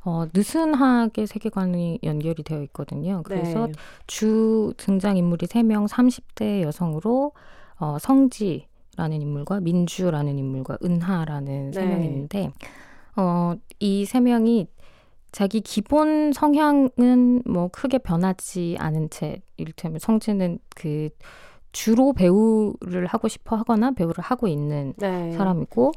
어, 0.05 0.27
느슨하게 0.33 1.27
세계관이 1.27 1.99
연결이 2.05 2.43
되어 2.43 2.63
있거든요. 2.63 3.23
그래서 3.25 3.67
네. 3.67 3.73
주 4.07 4.73
등장 4.79 5.17
인물이 5.19 5.47
세명 5.47 5.87
30대 5.87 6.63
여성으로 6.63 7.33
어, 7.81 7.99
성지라는 8.01 9.21
인물과 9.21 9.61
민주라는 9.61 10.39
인물과 10.39 10.79
은하라는 10.83 11.73
세 11.73 11.85
네. 11.85 12.05
있는데 12.07 12.51
어, 13.17 13.55
이 13.81 14.05
세 14.07 14.21
명이 14.21 14.69
자기 15.33 15.61
기본 15.61 16.33
성향은 16.33 17.43
뭐 17.47 17.69
크게 17.69 17.99
변하지 17.99 18.77
않은 18.79 19.11
채 19.11 19.41
이를테면 19.57 19.99
성지는 19.99 20.59
그 20.75 21.11
주로 21.73 22.13
배우를 22.13 23.07
하고 23.07 23.29
싶어 23.29 23.57
하거나 23.57 23.91
배우를 23.93 24.25
하고 24.25 24.49
있는 24.49 24.95
네. 24.97 25.33
사람이고 25.33 25.93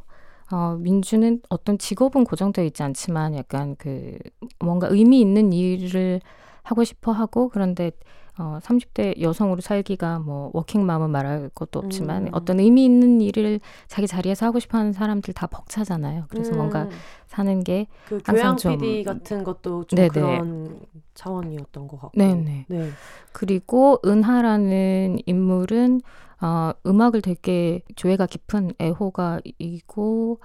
어, 0.51 0.75
민주는 0.77 1.41
어떤 1.49 1.77
직업은 1.77 2.25
고정되어 2.25 2.65
있지 2.65 2.83
않지만 2.83 3.35
약간 3.35 3.75
그 3.77 4.17
뭔가 4.59 4.87
의미 4.89 5.21
있는 5.21 5.53
일을 5.53 6.19
하고 6.63 6.83
싶어 6.83 7.11
하고 7.11 7.47
그런데 7.49 7.91
어, 8.37 8.59
30대 8.61 9.21
여성으로 9.21 9.61
살기가 9.61 10.19
뭐 10.19 10.49
워킹맘은 10.53 11.09
말할 11.09 11.49
것도 11.53 11.79
없지만 11.79 12.27
음. 12.27 12.29
어떤 12.31 12.59
의미 12.59 12.85
있는 12.85 13.21
일을 13.21 13.59
자기 13.87 14.07
자리에서 14.07 14.45
하고 14.45 14.59
싶어 14.59 14.77
하는 14.77 14.93
사람들 14.93 15.33
다 15.33 15.47
벅차잖아요. 15.47 16.25
그래서 16.29 16.55
음. 16.55 16.57
뭔가 16.57 16.87
사는 17.27 17.63
게그 17.63 18.21
교양 18.25 18.57
좀 18.57 18.77
PD 18.77 19.03
같은 19.03 19.43
것도 19.43 19.85
좀 19.85 19.97
네네. 19.97 20.09
그런 20.09 20.79
차원이었던 21.13 21.87
것 21.87 21.99
같고. 21.99 22.17
네네. 22.17 22.65
네. 22.67 22.91
그리고 23.33 23.99
은하라는 24.05 25.19
인물은 25.25 26.01
어, 26.41 26.71
음악을 26.85 27.21
되게 27.21 27.81
조예가 27.95 28.25
깊은 28.25 28.73
애호가이고 28.81 30.39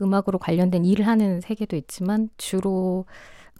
음악으로 0.00 0.38
관련된 0.38 0.84
일을 0.84 1.06
하는 1.06 1.40
세계도 1.40 1.76
있지만 1.76 2.28
주로 2.36 3.04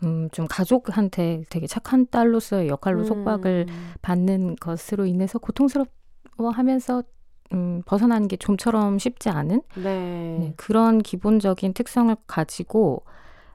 음, 0.04 0.28
좀 0.32 0.46
가족한테 0.48 1.44
되게 1.50 1.66
착한 1.66 2.06
딸로서의 2.08 2.68
역할로 2.68 3.00
음. 3.00 3.04
속박을 3.04 3.66
받는 4.02 4.56
것으로 4.56 5.06
인해서 5.06 5.38
고통스러워하면서 5.38 7.02
음, 7.52 7.82
벗어나는 7.84 8.28
게 8.28 8.36
좀처럼 8.36 8.98
쉽지 8.98 9.28
않은 9.28 9.62
네. 9.76 10.36
네, 10.38 10.54
그런 10.56 11.02
기본적인 11.02 11.74
특성을 11.74 12.14
가지고 12.26 13.04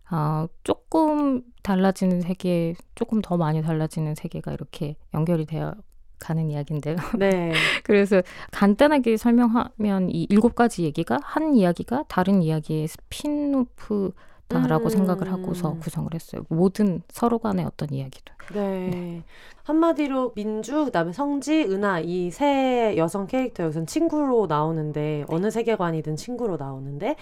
어, 0.09 0.47
조금 0.63 1.41
달라지는 1.63 2.21
세계, 2.21 2.75
조금 2.95 3.21
더 3.21 3.35
많이 3.35 3.61
달라지는 3.61 4.15
세계가 4.15 4.53
이렇게 4.53 4.95
연결이 5.13 5.45
되어 5.45 5.73
가는 6.19 6.49
이야기인데요. 6.49 6.95
네. 7.19 7.53
그래서 7.83 8.21
간단하게 8.51 9.17
설명하면 9.17 10.09
이 10.09 10.25
일곱 10.29 10.55
가지 10.55 10.83
얘기가 10.83 11.19
한 11.21 11.55
이야기가 11.55 12.05
다른 12.07 12.41
이야기의 12.41 12.87
스핀오프 12.87 14.11
다 14.11 14.17
라고 14.49 14.85
음. 14.85 14.89
생각을 14.89 15.31
하고서 15.31 15.73
구성을 15.79 16.09
했어요. 16.13 16.43
모든 16.49 17.01
서로 17.09 17.37
간의 17.39 17.65
어떤 17.65 17.91
이야기도. 17.93 18.33
네. 18.53 18.89
네. 18.89 19.23
한마디로 19.63 20.33
민주, 20.35 20.85
그다음에 20.85 21.11
성지, 21.11 21.63
은하 21.63 21.99
이 21.99 22.29
세 22.31 22.95
여성 22.97 23.27
캐릭터 23.27 23.63
여기서 23.63 23.85
친구로 23.85 24.47
나오는데 24.47 25.25
어느 25.27 25.51
세계관이든 25.51 26.15
친구로 26.15 26.55
나오는데 26.55 27.17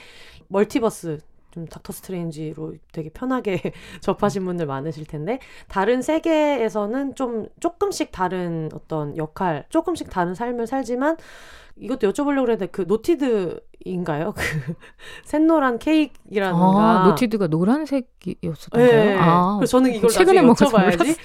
멀티버스 0.50 1.20
좀 1.56 1.65
닥터 1.65 1.94
스트레인지로 1.94 2.74
되게 2.91 3.10
편하게 3.10 3.62
접하신 4.02 4.46
분들 4.46 4.65
많으실 4.65 5.06
텐데 5.06 5.39
다른 5.70 6.02
세계에서는 6.02 7.15
좀 7.15 7.48
조금씩 7.62 8.12
다른 8.12 8.70
어떤 8.74 9.15
역할, 9.18 9.65
조금씩 9.70 10.10
다른 10.10 10.36
삶을 10.36 10.68
살지만 10.68 11.15
이것도 11.78 12.12
여쭤보려고 12.12 12.46
그랬는데 12.46 12.68
그 12.68 12.84
노티드인가요? 12.88 14.34
그 14.36 14.74
샛노란 15.24 15.80
케이크라는가? 15.80 17.02
아, 17.02 17.08
노티드가 17.08 17.48
노란색이었었던가요? 17.48 19.04
네. 19.04 19.18
아, 19.18 19.56
그래서 19.58 19.72
저는 19.72 19.94
이걸 19.94 20.10
최근에 20.10 20.41
여쭤봐야지. 20.41 21.12
어, 21.12 21.15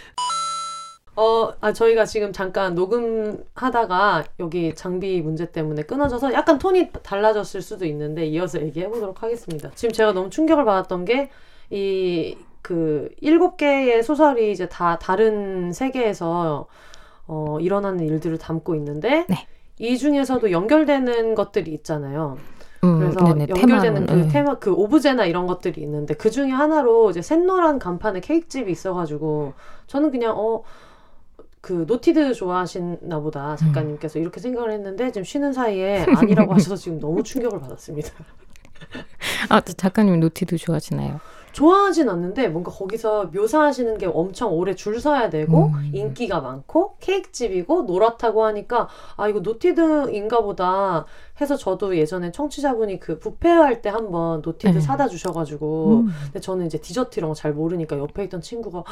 아, 1.60 1.72
저희가 1.72 2.04
지금 2.04 2.32
잠깐 2.32 2.74
녹음하다가 2.74 4.24
여기 4.38 4.74
장비 4.74 5.20
문제 5.20 5.50
때문에 5.50 5.82
끊어져서 5.82 6.32
약간 6.32 6.58
톤이 6.58 6.90
달라졌을 7.02 7.62
수도 7.62 7.84
있는데 7.86 8.26
이어서 8.26 8.60
얘기해 8.60 8.88
보도록 8.88 9.22
하겠습니다. 9.22 9.70
지금 9.74 9.92
제가 9.92 10.12
너무 10.12 10.30
충격을 10.30 10.64
받았던 10.64 11.04
게 11.04 11.30
이 11.70 12.36
그 12.62 13.08
일곱 13.20 13.56
개의 13.56 14.02
소설이 14.02 14.52
이제 14.52 14.68
다 14.68 14.98
다른 14.98 15.72
세계에서 15.72 16.66
어, 17.26 17.58
일어나는 17.60 18.06
일들을 18.06 18.38
담고 18.38 18.74
있는데 18.76 19.24
네. 19.28 19.46
이 19.78 19.96
중에서도 19.96 20.50
연결되는 20.50 21.34
것들이 21.34 21.72
있잖아요. 21.72 22.36
음, 22.84 22.98
그래서 22.98 23.20
네네, 23.24 23.46
연결되는 23.48 23.80
테마는, 23.80 24.06
그 24.06 24.12
네. 24.12 24.28
테마 24.28 24.58
그 24.58 24.72
오브제나 24.72 25.26
이런 25.26 25.46
것들이 25.46 25.80
있는데 25.82 26.14
그 26.14 26.30
중에 26.30 26.50
하나로 26.50 27.10
이제 27.10 27.22
샛노란 27.22 27.78
간판에 27.78 28.20
케이크집이 28.20 28.70
있어가지고 28.70 29.54
저는 29.86 30.10
그냥 30.10 30.34
어. 30.36 30.62
그 31.60 31.84
노티드 31.86 32.34
좋아하시나 32.34 33.20
보다 33.20 33.54
작가님께서 33.56 34.18
음. 34.18 34.22
이렇게 34.22 34.40
생각을 34.40 34.72
했는데 34.72 35.12
지금 35.12 35.24
쉬는 35.24 35.52
사이에 35.52 36.06
아니라고 36.16 36.54
하셔서 36.54 36.76
지금 36.76 36.98
너무 36.98 37.22
충격을 37.22 37.60
받았습니다. 37.60 38.10
아 39.50 39.60
작가님 39.60 40.20
노티드 40.20 40.56
좋아하시나요? 40.56 41.20
좋아하진 41.52 42.08
않는데 42.08 42.48
뭔가 42.48 42.70
거기서 42.70 43.30
묘사하시는 43.34 43.98
게 43.98 44.06
엄청 44.06 44.52
오래 44.52 44.74
줄 44.74 45.00
서야 45.00 45.30
되고 45.30 45.66
음. 45.66 45.90
인기가 45.92 46.40
많고 46.40 46.96
케이크집이고 47.00 47.82
노랗다고 47.82 48.44
하니까 48.44 48.88
아 49.16 49.28
이거 49.28 49.40
노티드인가 49.40 50.40
보다 50.42 51.04
해서 51.40 51.56
저도 51.56 51.96
예전에 51.96 52.30
청취자분이 52.32 53.00
그 53.00 53.18
부페할 53.18 53.82
때 53.82 53.88
한번 53.88 54.42
노티드 54.44 54.74
네. 54.74 54.80
사다 54.80 55.08
주셔가지고 55.08 56.02
음. 56.04 56.10
근데 56.26 56.38
저는 56.40 56.66
이제 56.66 56.78
디저트 56.78 57.18
이런 57.18 57.30
거 57.30 57.40
잘 57.40 57.54
모르니까 57.54 57.96
옆에 57.96 58.24
있던 58.24 58.42
친구가 58.42 58.84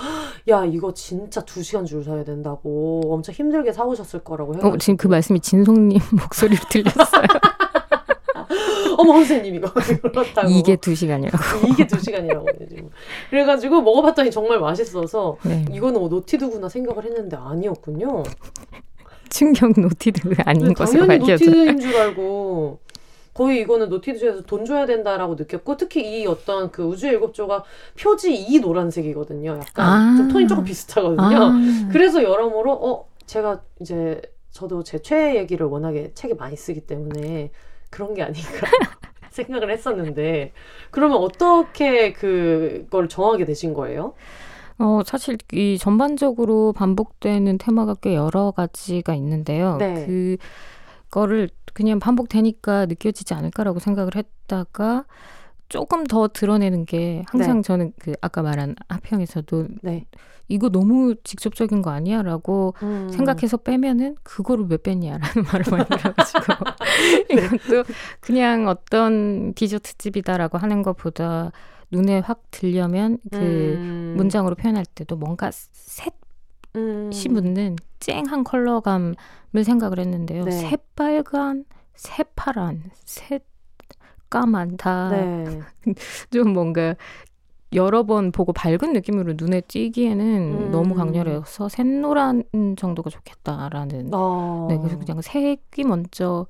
야 0.48 0.64
이거 0.64 0.94
진짜 0.94 1.42
두 1.42 1.62
시간 1.62 1.84
줄 1.84 2.02
서야 2.02 2.24
된다고 2.24 3.02
엄청 3.12 3.34
힘들게 3.34 3.72
사오셨을 3.72 4.20
거라고 4.24 4.54
해가지고 4.54 4.74
어, 4.74 4.78
지금 4.78 4.96
그 4.96 5.06
말씀이 5.06 5.38
진송님 5.40 6.00
목소리로 6.18 6.62
들렸어요. 6.70 7.26
어머 8.96 9.12
선생님 9.14 9.54
이거 9.56 9.72
그렇다고 10.02 10.48
이게 10.48 10.76
두 10.76 10.94
시간이라고 10.94 11.66
이게 11.68 11.86
두 11.86 12.00
시간이라고 12.00 12.46
지금 12.68 12.90
그래가지고 13.30 13.82
먹어봤더니 13.82 14.30
정말 14.30 14.60
맛있어서 14.60 15.36
네. 15.44 15.64
이거는 15.72 16.00
뭐 16.00 16.08
노티드구나 16.08 16.68
생각을 16.68 17.04
했는데 17.04 17.36
아니었군요. 17.36 18.22
충격 19.30 19.78
노티드 19.78 20.20
아닌 20.44 20.72
것으로 20.72 21.06
당연히 21.06 21.30
노티드인 21.30 21.78
줄 21.80 21.96
알고 21.96 22.80
거의 23.34 23.60
이거는 23.60 23.88
노티드에서 23.88 24.42
돈 24.42 24.64
줘야 24.64 24.84
된다라고 24.84 25.36
느꼈고 25.36 25.76
특히 25.76 26.22
이 26.22 26.26
어떤 26.26 26.72
그 26.72 26.82
우주의 26.82 27.12
일곱 27.12 27.34
조각 27.34 27.62
표지 27.96 28.34
이 28.34 28.58
노란색이거든요. 28.58 29.60
약간 29.60 29.86
아~ 29.86 30.16
좀 30.16 30.28
톤이 30.28 30.48
조금 30.48 30.64
비슷하거든요. 30.64 31.22
아~ 31.22 31.52
그래서 31.92 32.24
여러모로 32.24 32.72
어 32.72 33.08
제가 33.26 33.62
이제 33.80 34.20
저도 34.50 34.82
제 34.82 34.98
최애 34.98 35.36
얘기를 35.36 35.66
워낙에 35.66 36.10
책에 36.14 36.34
많이 36.34 36.56
쓰기 36.56 36.80
때문에 36.80 37.52
그런 37.90 38.14
게 38.14 38.22
아닌가 38.22 38.48
생각을 39.30 39.70
했었는데 39.70 40.52
그러면 40.90 41.18
어떻게 41.18 42.12
그걸 42.12 43.08
정하게 43.08 43.44
되신 43.44 43.74
거예요? 43.74 44.14
어, 44.78 45.00
사실 45.04 45.36
이 45.52 45.76
전반적으로 45.78 46.72
반복되는 46.72 47.58
테마가 47.58 47.94
꽤 48.00 48.14
여러 48.14 48.52
가지가 48.52 49.14
있는데요. 49.14 49.76
네. 49.76 50.06
그거를 51.10 51.50
그냥 51.74 51.98
반복되니까 51.98 52.86
느껴지지 52.86 53.34
않을까라고 53.34 53.80
생각을 53.80 54.12
했다가 54.14 55.04
조금 55.68 56.04
더 56.04 56.28
드러내는 56.28 56.86
게 56.86 57.24
항상 57.28 57.56
네. 57.58 57.62
저는 57.62 57.92
그 57.98 58.14
아까 58.20 58.42
말한 58.42 58.74
하평에서도 58.88 59.68
네. 59.82 60.06
이거 60.48 60.70
너무 60.70 61.14
직접적인 61.24 61.82
거 61.82 61.90
아니야라고 61.90 62.74
음. 62.82 63.10
생각해서 63.10 63.58
빼면은 63.58 64.16
그거를 64.22 64.66
왜 64.70 64.78
뺐냐라는 64.78 65.20
말을 65.52 65.64
많이 65.70 65.84
들어가지고 65.84 66.40
이것도 67.30 67.84
그냥 68.20 68.66
어떤 68.68 69.52
디저트 69.52 69.98
집이다라고 69.98 70.56
하는 70.56 70.82
것보다 70.82 71.52
눈에 71.90 72.20
확 72.20 72.42
들려면 72.50 73.18
그 73.30 73.36
음. 73.36 74.14
문장으로 74.16 74.54
표현할 74.54 74.86
때도 74.86 75.16
뭔가 75.16 75.50
셋 75.52 76.14
음. 76.76 77.10
묻는 77.30 77.76
쨍한 78.00 78.44
컬러감을 78.44 79.16
생각을 79.64 79.98
했는데요. 79.98 80.44
네. 80.44 80.50
새빨간, 80.50 81.64
새파란, 81.94 82.90
새 83.04 83.40
까만 84.30 84.76
다좀 84.76 85.10
네. 85.10 85.62
뭔가 86.52 86.94
여러 87.74 88.02
번 88.04 88.32
보고 88.32 88.52
밝은 88.52 88.92
느낌으로 88.94 89.34
눈에 89.36 89.60
띄기에는 89.60 90.24
음. 90.24 90.70
너무 90.70 90.94
강렬해서 90.94 91.68
샛노란 91.68 92.44
정도가 92.76 93.10
좋겠다라는. 93.10 94.10
어. 94.12 94.66
네, 94.70 94.78
그래서 94.78 94.98
그냥 94.98 95.20
색이 95.20 95.84
먼저 95.84 96.46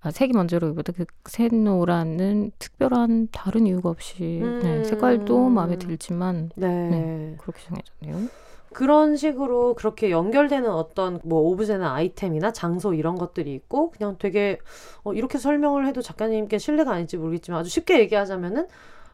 아, 0.00 0.10
색이 0.10 0.32
먼저로기보다 0.32 0.92
그 0.92 1.06
샛노란은 1.24 2.52
특별한 2.58 3.28
다른 3.32 3.66
이유가 3.66 3.88
없이 3.88 4.40
음. 4.42 4.60
네, 4.62 4.84
색깔도 4.84 5.48
마음에 5.48 5.76
들지만 5.76 6.50
네. 6.54 6.68
네, 6.68 7.36
그렇게 7.38 7.62
정해졌네요. 7.62 8.28
그런 8.72 9.16
식으로 9.16 9.74
그렇게 9.74 10.10
연결되는 10.10 10.70
어떤 10.70 11.20
뭐 11.24 11.40
오브제나 11.40 11.94
아이템이나 11.94 12.52
장소 12.52 12.94
이런 12.94 13.16
것들이 13.16 13.54
있고 13.54 13.90
그냥 13.90 14.16
되게 14.18 14.58
어, 15.04 15.12
이렇게 15.14 15.38
설명을 15.38 15.86
해도 15.86 16.02
작가님께 16.02 16.58
신뢰가 16.58 16.92
아닐지 16.92 17.16
모르겠지만 17.16 17.60
아주 17.60 17.70
쉽게 17.70 17.98
얘기하자면은 18.00 18.66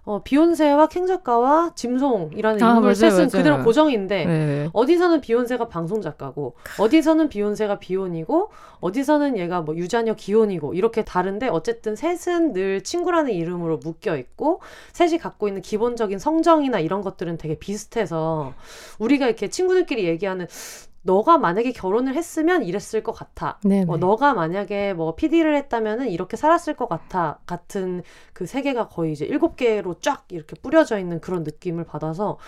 어, 0.06 0.22
비욘세와 0.22 0.88
캥 0.88 1.06
작가와 1.06 1.72
짐송이라는 1.74 2.62
아, 2.62 2.76
인물 2.76 2.94
셋은 2.94 3.30
그대로 3.30 3.62
고정인데 3.62 4.24
네. 4.26 4.68
어디서는 4.74 5.22
비욘세가 5.22 5.68
방송 5.68 6.02
작가고 6.02 6.54
어디서는 6.78 7.30
비욘세가 7.30 7.78
비혼이고 7.78 8.50
어디서는 8.80 9.38
얘가 9.38 9.62
뭐 9.62 9.74
유자녀 9.76 10.14
기혼이고 10.14 10.74
이렇게 10.74 11.04
다른데 11.04 11.48
어쨌든 11.48 11.96
셋은 11.96 12.52
늘 12.52 12.82
친구라는 12.82 13.32
이름으로 13.32 13.78
묶여 13.78 14.18
있고 14.18 14.60
셋이 14.92 15.16
갖고 15.18 15.48
있는 15.48 15.62
기본적인 15.62 16.18
성정이나 16.18 16.80
이런 16.80 17.00
것들은 17.00 17.38
되게 17.38 17.58
비슷해서 17.58 18.52
우리가 18.98 19.26
이렇게 19.26 19.48
친구들끼리 19.48 20.04
얘기하는 20.04 20.46
너가 21.04 21.38
만약에 21.38 21.72
결혼을 21.72 22.14
했으면 22.14 22.64
이랬을 22.64 23.02
것 23.02 23.12
같아. 23.12 23.58
뭐 23.86 23.96
너가 23.98 24.34
만약에 24.34 24.94
뭐 24.94 25.14
PD를 25.14 25.54
했다면은 25.56 26.08
이렇게 26.08 26.36
살았을 26.36 26.74
것 26.74 26.88
같아. 26.88 27.38
같은 27.46 28.02
그 28.32 28.46
세계가 28.46 28.88
거의 28.88 29.12
이제 29.12 29.24
일곱 29.24 29.56
개로 29.56 29.94
쫙 30.00 30.24
이렇게 30.30 30.56
뿌려져 30.60 30.98
있는 30.98 31.20
그런 31.20 31.44
느낌을 31.44 31.84
받아서 31.84 32.38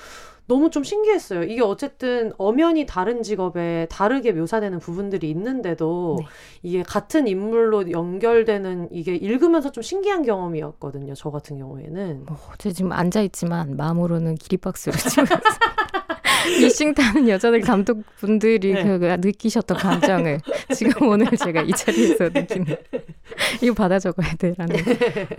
너무 0.47 0.71
좀 0.71 0.85
신기했어요. 0.85 1.43
이게 1.43 1.61
어쨌든 1.61 2.33
엄연히 2.39 2.87
다른 2.87 3.23
직업에 3.23 3.87
다르게 3.91 4.33
묘사되는 4.33 4.79
부분들이 4.79 5.29
있는데도 5.31 6.19
네. 6.21 6.27
이게 6.63 6.83
같은 6.83 7.27
인물로 7.27 7.91
연결되는 7.91 8.89
이게 8.93 9.17
읽으면서 9.17 9.73
좀 9.73 9.83
신기한 9.83 10.23
경험이었거든요. 10.23 11.15
저 11.15 11.31
같은 11.31 11.59
경우에는. 11.59 12.27
어, 12.29 12.37
제 12.59 12.73
지금 12.73 12.93
앉아 12.93 13.23
있지만 13.23 13.77
마음으로는 13.77 14.37
기립박수를 14.37 14.99
치고 14.99 15.27
미싱 16.61 16.95
타는 16.95 17.29
여자들 17.29 17.61
감독분들이 17.61 18.73
네. 18.73 18.83
그 18.85 19.05
느끼셨던 19.21 19.77
감정을 19.77 20.41
지금 20.75 21.09
오늘 21.09 21.27
제가 21.37 21.63
이 21.63 21.71
자리에서 21.71 22.29
느끼는 22.35 22.77
이거 23.63 23.75
받아 23.75 23.99
적어야 23.99 24.35
돼라는. 24.35 24.77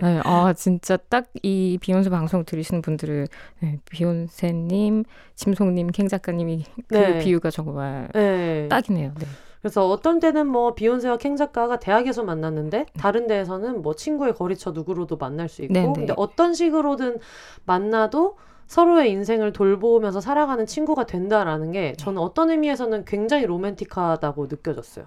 네, 0.00 0.20
아 0.24 0.52
진짜 0.56 0.96
딱 0.96 1.28
이 1.42 1.78
비욘세 1.80 2.10
방송 2.10 2.44
들으시는 2.44 2.82
분들은 2.82 3.26
네, 3.60 3.78
비욘세님, 3.90 5.04
짐송님, 5.36 5.88
캥 5.88 6.08
작가님이 6.08 6.64
그 6.88 6.94
네. 6.94 7.18
비유가 7.20 7.50
정말 7.50 8.08
네. 8.14 8.68
딱이네요. 8.68 9.12
네. 9.18 9.26
그래서 9.60 9.88
어떤 9.88 10.20
때는 10.20 10.46
뭐 10.46 10.74
비욘세와 10.74 11.16
캥 11.16 11.36
작가가 11.36 11.78
대학에서 11.78 12.22
만났는데 12.22 12.86
다른 12.96 13.26
데에서는 13.26 13.82
뭐 13.82 13.94
친구의 13.94 14.34
거리처 14.34 14.70
누구로도 14.70 15.16
만날 15.16 15.48
수 15.48 15.62
있고 15.62 15.74
네네. 15.74 15.92
근데 15.94 16.14
어떤 16.16 16.54
식으로든 16.54 17.18
만나도 17.64 18.36
서로의 18.68 19.10
인생을 19.10 19.52
돌보면서 19.52 20.20
살아가는 20.20 20.64
친구가 20.66 21.06
된다라는 21.06 21.72
게 21.72 21.94
저는 21.94 22.20
어떤 22.20 22.50
의미에서는 22.50 23.04
굉장히 23.06 23.46
로맨틱하다고 23.46 24.46
느껴졌어요. 24.46 25.06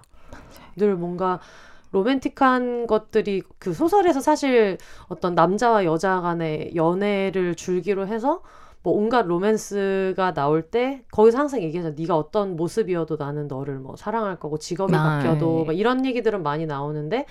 늘 0.76 0.96
뭔가 0.96 1.40
로맨틱한 1.92 2.86
것들이 2.86 3.42
그 3.58 3.72
소설에서 3.72 4.20
사실 4.20 4.78
어떤 5.08 5.34
남자와 5.34 5.84
여자 5.84 6.20
간의 6.20 6.72
연애를 6.74 7.54
줄기로 7.54 8.06
해서 8.06 8.42
뭐 8.82 8.94
온갖 8.94 9.26
로맨스가 9.26 10.34
나올 10.34 10.62
때 10.62 11.04
거기서 11.12 11.38
항상 11.38 11.62
얘기하죠. 11.62 11.94
네가 11.96 12.16
어떤 12.16 12.56
모습이어도 12.56 13.16
나는 13.16 13.46
너를 13.46 13.78
뭐 13.78 13.94
사랑할 13.94 14.40
거고 14.40 14.58
직업이 14.58 14.94
아, 14.96 15.18
바뀌어도 15.20 15.66
막 15.66 15.78
이런 15.78 16.04
얘기들은 16.04 16.42
많이 16.42 16.66
나오는데 16.66 17.26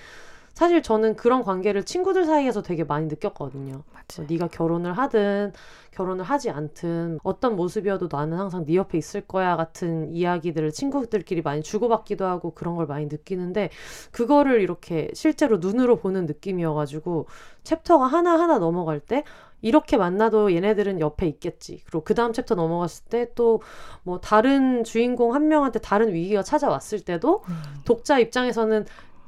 사실 0.53 0.81
저는 0.83 1.15
그런 1.15 1.43
관계를 1.43 1.83
친구들 1.83 2.25
사이에서 2.25 2.61
되게 2.61 2.83
많이 2.83 3.07
느꼈거든요. 3.07 3.83
맞아. 3.93 4.23
네가 4.29 4.47
결혼을 4.47 4.93
하든 4.97 5.53
결혼을 5.91 6.23
하지 6.23 6.49
않든 6.49 7.19
어떤 7.23 7.55
모습이어도 7.55 8.07
나는 8.11 8.37
항상 8.37 8.65
네 8.65 8.75
옆에 8.75 8.97
있을 8.97 9.21
거야 9.21 9.55
같은 9.57 10.11
이야기들을 10.13 10.71
친구들끼리 10.71 11.41
많이 11.41 11.61
주고받기도 11.63 12.25
하고 12.25 12.53
그런 12.53 12.75
걸 12.75 12.85
많이 12.87 13.05
느끼는데 13.07 13.69
그거를 14.11 14.61
이렇게 14.61 15.09
실제로 15.13 15.57
눈으로 15.57 15.97
보는 15.97 16.25
느낌이어가지고 16.25 17.27
챕터가 17.63 18.05
하나하나 18.07 18.57
넘어갈 18.59 18.99
때 18.99 19.23
이렇게 19.63 19.95
만나도 19.95 20.53
얘네들은 20.55 20.99
옆에 20.99 21.27
있겠지. 21.27 21.81
그리고 21.85 22.03
그 22.03 22.15
다음 22.15 22.33
챕터 22.33 22.55
넘어갔을 22.55 23.05
때 23.05 23.33
또 23.35 23.59
뭐 24.03 24.19
다른 24.19 24.83
주인공 24.83 25.33
한 25.35 25.47
명한테 25.47 25.79
다른 25.79 26.13
위기가 26.13 26.41
찾아왔을 26.43 27.01
때도 27.01 27.43
음. 27.49 27.53
독자 27.85 28.19
입장에서는 28.19 28.85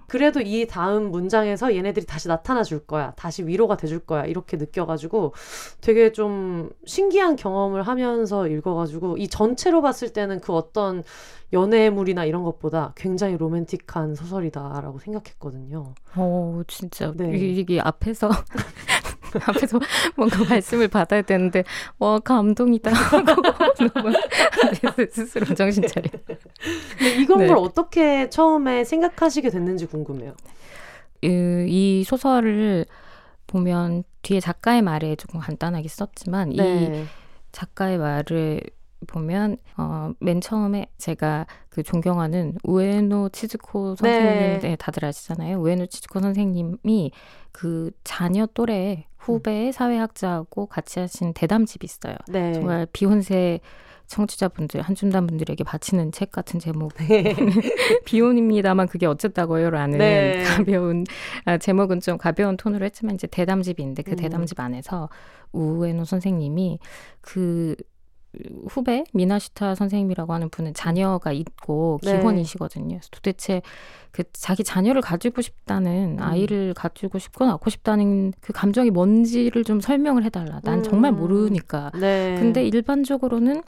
그래도 0.07 0.41
이 0.41 0.67
다음 0.67 1.11
문장에서 1.11 1.75
얘네들이 1.75 2.05
다시 2.05 2.27
나타나 2.27 2.63
줄 2.63 2.85
거야. 2.85 3.13
다시 3.15 3.43
위로가 3.45 3.77
돼 3.77 3.87
줄 3.87 3.99
거야. 3.99 4.25
이렇게 4.25 4.57
느껴가지고 4.57 5.33
되게 5.81 6.11
좀 6.11 6.69
신기한 6.85 7.35
경험을 7.35 7.83
하면서 7.83 8.47
읽어가지고 8.47 9.17
이 9.17 9.27
전체로 9.27 9.81
봤을 9.81 10.13
때는 10.13 10.39
그 10.39 10.53
어떤 10.53 11.03
연애물이나 11.51 12.25
이런 12.25 12.43
것보다 12.43 12.93
굉장히 12.95 13.37
로맨틱한 13.37 14.15
소설이다라고 14.15 14.99
생각했거든요. 14.99 15.93
어, 16.15 16.61
진짜. 16.67 17.11
네. 17.15 17.35
이게 17.37 17.79
앞에서 17.79 18.29
앞에서 19.45 19.79
뭔가 20.15 20.43
말씀을 20.43 20.87
받아야 20.87 21.21
되는데 21.21 21.63
와 21.99 22.19
감동이다 22.19 22.91
하고 22.93 23.25
너무 23.93 24.13
스스로 25.09 25.53
정신 25.55 25.87
차려. 25.87 26.07
이건 27.19 27.39
네. 27.39 27.47
걸 27.47 27.57
어떻게 27.57 28.29
처음에 28.29 28.83
생각하시게 28.83 29.49
됐는지 29.49 29.85
궁금해요. 29.85 30.33
이, 31.21 31.65
이 31.67 32.03
소설을 32.03 32.85
보면 33.47 34.03
뒤에 34.23 34.39
작가의 34.39 34.81
말에 34.81 35.15
조금 35.15 35.39
간단하게 35.39 35.87
썼지만 35.87 36.49
네. 36.49 37.03
이 37.03 37.05
작가의 37.51 37.97
말을 37.97 38.61
보면 39.07 39.57
어, 39.77 40.11
맨 40.19 40.41
처음에 40.41 40.87
제가 40.97 41.45
그 41.73 41.81
존경하는 41.81 42.55
우에노 42.63 43.29
치즈코 43.29 43.95
선생님, 43.95 44.59
네. 44.59 44.75
다들 44.75 45.05
아시잖아요. 45.05 45.59
우에노 45.59 45.87
치즈코 45.87 46.19
선생님이 46.19 47.11
그 47.51 47.89
자녀 48.03 48.45
또래 48.53 49.07
후배 49.17 49.67
음. 49.67 49.71
사회학자하고 49.71 50.67
같이 50.67 50.99
하신 50.99 51.33
대담집이 51.33 51.83
있어요. 51.83 52.15
네. 52.27 52.53
정말 52.53 52.85
비혼세 52.93 53.59
청취자분들 54.05 54.81
한줌단 54.81 55.25
분들에게 55.25 55.63
바치는 55.63 56.11
책 56.11 56.31
같은 56.31 56.59
제목 56.59 56.93
네. 56.93 57.33
비혼입니다만 58.05 58.87
그게 58.87 59.07
어쨌다고요라는 59.07 59.97
네. 59.97 60.43
가벼운 60.43 61.05
아, 61.45 61.57
제목은 61.57 62.01
좀 62.01 62.19
가벼운 62.19 62.55
톤으로 62.55 62.85
했지만 62.85 63.15
이제 63.15 63.25
대담집인데 63.25 64.03
그 64.03 64.11
음. 64.11 64.15
대담집 64.17 64.59
안에서 64.59 65.09
우에노 65.53 66.05
선생님이 66.05 66.77
그 67.21 67.75
후배 68.67 69.03
미나시타 69.13 69.75
선생님이라고 69.75 70.33
하는 70.33 70.49
분은 70.49 70.73
자녀가 70.73 71.31
있고 71.31 71.99
네. 72.03 72.19
기혼이시거든요. 72.19 72.99
도대체 73.11 73.61
그 74.11 74.23
자기 74.33 74.63
자녀를 74.63 75.01
가지고 75.01 75.41
싶다는 75.41 76.17
음. 76.19 76.23
아이를 76.23 76.73
가지고 76.73 77.19
싶고 77.19 77.45
낳고 77.45 77.69
싶다는 77.69 78.33
그 78.41 78.53
감정이 78.53 78.91
뭔지를 78.91 79.63
좀 79.63 79.81
설명을 79.81 80.23
해달라. 80.23 80.59
난 80.63 80.79
음. 80.79 80.83
정말 80.83 81.11
모르니까. 81.11 81.91
네. 81.99 82.35
근데 82.39 82.65
일반적으로는 82.67 83.63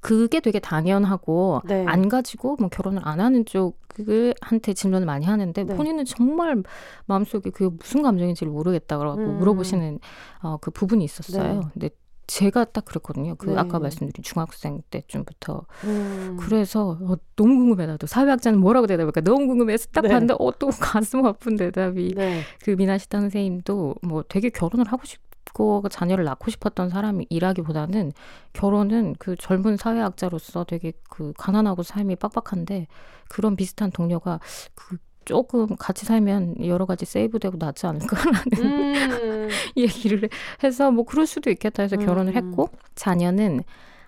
그게 0.00 0.40
되게 0.40 0.58
당연하고 0.58 1.62
네. 1.64 1.84
안 1.86 2.08
가지고 2.08 2.56
뭐 2.60 2.68
결혼을 2.68 3.00
안 3.04 3.20
하는 3.20 3.44
쪽을 3.44 4.34
한테 4.40 4.74
질문을 4.74 5.06
많이 5.06 5.24
하는데 5.24 5.64
네. 5.64 5.74
본인은 5.74 6.04
정말 6.04 6.62
마음속에 7.06 7.50
그게 7.50 7.74
무슨 7.74 8.02
감정인지를 8.02 8.52
모르겠다고 8.52 9.14
음. 9.14 9.38
물어보시는 9.38 9.98
어, 10.42 10.58
그 10.60 10.70
부분이 10.70 11.04
있었어요. 11.04 11.54
네. 11.54 11.60
근데 11.72 11.90
제가 12.28 12.66
딱 12.66 12.84
그랬거든요. 12.84 13.34
그 13.36 13.50
네. 13.50 13.56
아까 13.58 13.78
말씀드린 13.80 14.22
중학생 14.22 14.82
때쯤부터. 14.90 15.66
음. 15.84 16.36
그래서 16.38 16.98
어, 17.00 17.16
너무 17.36 17.56
궁금해 17.56 17.86
나도 17.86 18.06
사회학자는 18.06 18.60
뭐라고 18.60 18.86
대답할까 18.86 19.22
너무 19.22 19.46
궁금해서 19.48 19.88
딱 19.92 20.02
네. 20.02 20.08
봤는데 20.10 20.34
어 20.38 20.52
또 20.58 20.68
가슴 20.78 21.24
아픈 21.26 21.56
대답이 21.56 22.14
네. 22.14 22.42
그 22.62 22.70
미나시타 22.72 23.20
선생님도 23.20 23.96
뭐 24.02 24.22
되게 24.28 24.50
결혼을 24.50 24.86
하고 24.92 25.02
싶고 25.06 25.82
자녀를 25.88 26.24
낳고 26.24 26.50
싶었던 26.50 26.90
사람이라기보다는 26.90 28.12
결혼은 28.52 29.14
그 29.18 29.34
젊은 29.36 29.76
사회학자로서 29.76 30.64
되게 30.64 30.92
그 31.08 31.32
가난하고 31.38 31.82
삶이 31.82 32.16
빡빡한데 32.16 32.86
그런 33.28 33.56
비슷한 33.56 33.90
동료가 33.90 34.40
그 34.74 34.98
조금 35.28 35.76
같이 35.76 36.06
살면 36.06 36.66
여러 36.66 36.86
가지 36.86 37.04
세이브되고 37.04 37.58
낫지 37.58 37.86
않을까라는 37.86 38.40
음. 38.60 39.48
얘기를 39.76 40.30
해서 40.64 40.90
뭐 40.90 41.04
그럴 41.04 41.26
수도 41.26 41.50
있겠다 41.50 41.82
해서 41.82 41.96
결혼을 41.96 42.34
음. 42.34 42.36
했고 42.36 42.70
자녀는 42.94 43.62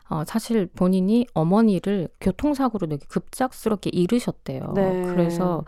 어, 0.09 0.24
사실 0.26 0.66
본인이 0.66 1.26
어머니를 1.35 2.09
교통사고로 2.22 2.86
되게 2.86 3.05
급작스럽게 3.07 3.90
잃으셨대요. 3.92 4.72
네. 4.74 5.05
그래서 5.05 5.64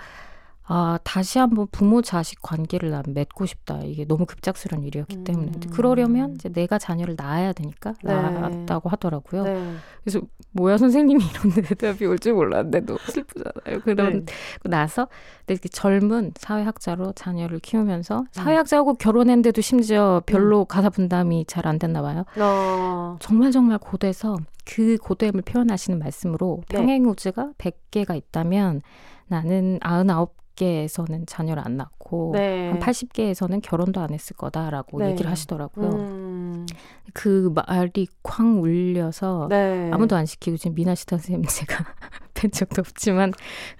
아, 0.74 0.98
다시 1.04 1.38
한번 1.38 1.66
부모 1.70 2.00
자식 2.00 2.40
관계를 2.40 2.88
난 2.88 3.02
맺고 3.06 3.44
싶다. 3.44 3.80
이게 3.84 4.06
너무 4.06 4.24
급작스러운 4.24 4.84
일이었기 4.84 5.16
음. 5.16 5.24
때문에. 5.24 5.52
그러려면 5.70 6.32
이제 6.34 6.48
내가 6.48 6.78
자녀를 6.78 7.14
낳아야 7.18 7.52
되니까 7.52 7.92
네. 8.02 8.14
낳았다고 8.14 8.88
하더라고요. 8.88 9.42
네. 9.44 9.74
그래서 10.02 10.22
뭐야 10.52 10.78
선생님이 10.78 11.22
이런 11.22 11.62
대답이 11.62 12.06
올 12.06 12.18
줄 12.18 12.32
몰랐는데 12.32 12.86
너무 12.86 12.98
슬프잖아요. 13.04 13.80
그런 13.84 14.24
네. 14.24 14.32
나서 14.70 15.08
이렇게 15.46 15.68
젊은 15.68 16.32
사회학자로 16.38 17.12
자녀를 17.12 17.58
키우면서 17.58 18.20
음. 18.20 18.26
사회학자하고 18.32 18.94
결혼했는데도 18.94 19.60
심지어 19.60 20.22
별로 20.24 20.60
음. 20.60 20.66
가사 20.66 20.88
분담이 20.88 21.44
잘 21.48 21.66
안 21.66 21.78
됐나 21.78 22.00
봐요. 22.00 22.24
어. 22.38 23.18
정말 23.20 23.52
정말 23.52 23.76
고돼서 23.78 24.36
그 24.64 24.96
고됨을 24.96 25.42
표현하시는 25.42 25.98
말씀으로 25.98 26.62
네. 26.70 26.78
평행우주가 26.78 27.50
100개가 27.58 28.16
있다면 28.16 28.80
나는 29.28 29.78
99 29.80 30.41
개에서는 30.56 31.26
자녀를 31.26 31.62
안 31.64 31.76
낳고 31.76 32.32
네. 32.34 32.70
한 32.70 32.80
80개에서는 32.80 33.60
결혼도 33.62 34.00
안 34.00 34.12
했을 34.12 34.36
거다라고 34.36 34.98
네. 34.98 35.10
얘기를 35.10 35.30
하시더라고요. 35.30 35.88
음. 35.88 36.66
그 37.12 37.52
말이 37.54 38.06
쾅 38.22 38.62
울려서 38.62 39.48
네. 39.50 39.90
아무도 39.92 40.16
안 40.16 40.26
시키고 40.26 40.56
지금 40.56 40.74
미나 40.74 40.94
시타 40.94 41.16
선생님 41.16 41.46
제가 41.48 41.84
뵌 42.34 42.50
적도 42.50 42.80
없지만 42.80 43.32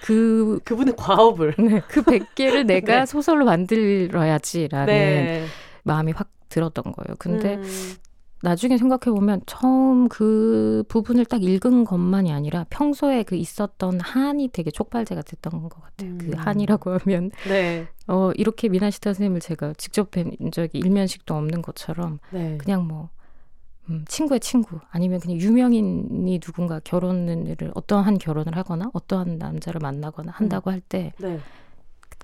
그 0.03 0.61
그분의 0.65 0.95
과업을 0.97 1.55
네, 1.59 1.81
그 1.89 2.03
100개를 2.03 2.65
내가 2.67 3.01
네. 3.01 3.07
소설로 3.07 3.45
만들어야지라는 3.45 4.87
네. 4.87 5.47
마음이 5.85 6.13
확 6.13 6.31
들었던 6.49 6.85
거예요. 6.93 7.17
근데 7.19 7.55
음. 7.55 7.97
나중에 8.43 8.77
생각해 8.77 9.15
보면 9.15 9.41
처음 9.47 10.09
그 10.09 10.85
부분을 10.89 11.25
딱 11.25 11.43
읽은 11.43 11.85
것만이 11.85 12.33
아니라 12.33 12.67
평소에 12.71 13.23
그 13.23 13.37
있었던 13.37 14.01
한이 14.01 14.49
되게 14.49 14.71
촉발제가 14.71 15.23
됐던 15.23 15.63
것 15.63 15.69
같아요. 15.69 15.93
그 15.97 16.05
음. 16.07 16.19
그 16.19 16.37
한이라고 16.37 16.99
하면 16.99 17.31
네. 17.49 17.87
어 18.09 18.33
이렇게 18.35 18.69
미나시타 18.69 19.11
선생님을 19.11 19.41
제가 19.41 19.75
직접 19.75 20.11
뵌 20.11 20.37
적이 20.51 20.79
일면식도 20.79 21.35
없는 21.35 21.63
것처럼 21.63 22.19
네. 22.31 22.59
그냥 22.59 22.87
뭐 22.87 23.11
음, 23.89 24.05
친구의 24.09 24.41
친구 24.41 24.79
아니면 24.91 25.21
그냥 25.21 25.39
유명인이 25.39 26.39
누군가 26.41 26.81
결혼을 26.81 27.57
어떠한 27.75 28.19
결혼을 28.19 28.57
하거나 28.57 28.91
어떠한 28.93 29.39
남자를 29.39 29.81
만나거나 29.81 30.33
한다고 30.33 30.71
음. 30.71 30.73
할때 30.73 31.13
네. 31.19 31.39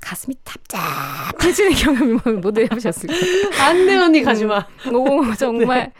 가슴이 0.00 0.34
답답해지는 0.44 1.72
경험을 1.72 2.34
못 2.40 2.56
해보셨을까요? 2.58 3.18
안돼 3.60 3.96
언니 3.96 4.22
가지 4.22 4.44
마. 4.44 4.66
음, 4.86 4.94
오 4.94 5.34
정말 5.34 5.78
네. 5.86 5.92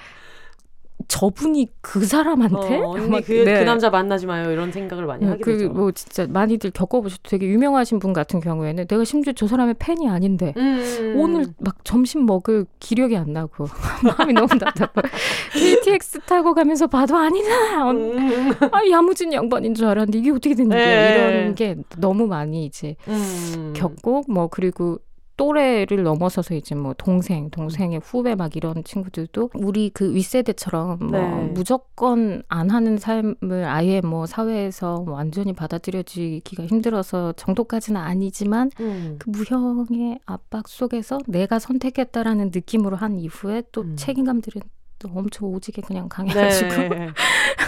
저분이 1.09 1.69
그 1.81 2.05
사람한테 2.05 2.79
어, 2.79 2.91
언니 2.91 3.23
그, 3.23 3.33
네. 3.33 3.61
그 3.61 3.65
남자 3.65 3.89
만나지 3.89 4.27
마요 4.27 4.53
이런 4.53 4.71
생각을 4.71 5.07
많이 5.07 5.25
네, 5.25 5.31
하게 5.31 5.43
그, 5.43 5.53
되죠. 5.59 5.71
뭐 5.71 5.91
진짜 5.91 6.27
많이들 6.29 6.71
겪어보셔도 6.71 7.23
되게 7.29 7.47
유명하신 7.47 7.99
분 7.99 8.13
같은 8.13 8.41
경우에는 8.41 8.87
내가 8.87 9.05
심지어 9.05 9.33
저 9.33 9.47
사람의 9.47 9.77
팬이 9.79 10.09
아닌데 10.09 10.53
음. 10.59 11.15
오늘 11.17 11.47
막 11.59 11.83
점심 11.85 12.27
먹을 12.27 12.67
기력이 12.79 13.17
안 13.17 13.33
나고 13.33 13.67
마음이 14.05 14.35
너무 14.35 14.49
답답해. 14.49 15.09
KTX 15.55 16.21
타고 16.27 16.53
가면서 16.55 16.87
봐도 16.87 17.17
아니잖아. 17.17 17.91
음. 17.91 18.53
아 18.71 18.81
야무진 18.91 19.33
양반인 19.33 19.75
줄 19.75 19.87
알았는데 19.87 20.19
이게 20.19 20.31
어떻게 20.31 20.55
된 20.55 20.67
일이야 20.71 20.85
네. 20.85 21.41
이런 21.41 21.55
게 21.55 21.77
너무 21.97 22.27
많이 22.27 22.67
이제 22.67 22.97
음. 23.09 23.73
겪고 23.75 24.25
뭐 24.29 24.49
그리고 24.49 24.99
또래를 25.39 26.03
넘어서서 26.03 26.55
이제 26.55 26.75
뭐 26.75 26.95
동생, 26.99 27.49
동생의 27.49 28.01
후배 28.05 28.35
막 28.35 28.57
이런 28.57 28.83
친구들도 28.83 29.51
우리 29.55 29.89
그 29.89 30.13
윗세대처럼 30.13 30.99
뭐 30.99 31.11
네. 31.11 31.43
무조건 31.55 32.43
안 32.49 32.71
하는 32.71 32.99
삶을 32.99 33.65
아예 33.65 34.01
뭐 34.01 34.27
사회에서 34.27 35.03
뭐 35.03 35.15
완전히 35.15 35.53
받아들여지기가 35.53 36.67
힘들어서 36.67 37.33
정도까지는 37.35 38.01
아니지만 38.01 38.73
음. 38.81 39.17
그 39.21 39.31
무형의 39.31 40.19
압박 40.27 40.67
속에서 40.67 41.19
내가 41.29 41.61
선택했다라는 41.61 42.51
느낌으로 42.53 42.97
한 42.97 43.17
이후에 43.17 43.63
또 43.71 43.83
음. 43.83 43.97
책임감들은 43.97 44.61
또 44.99 45.09
엄청 45.15 45.55
오지게 45.55 45.83
그냥 45.83 46.09
강해가지고 46.09 46.69
네. 46.69 47.11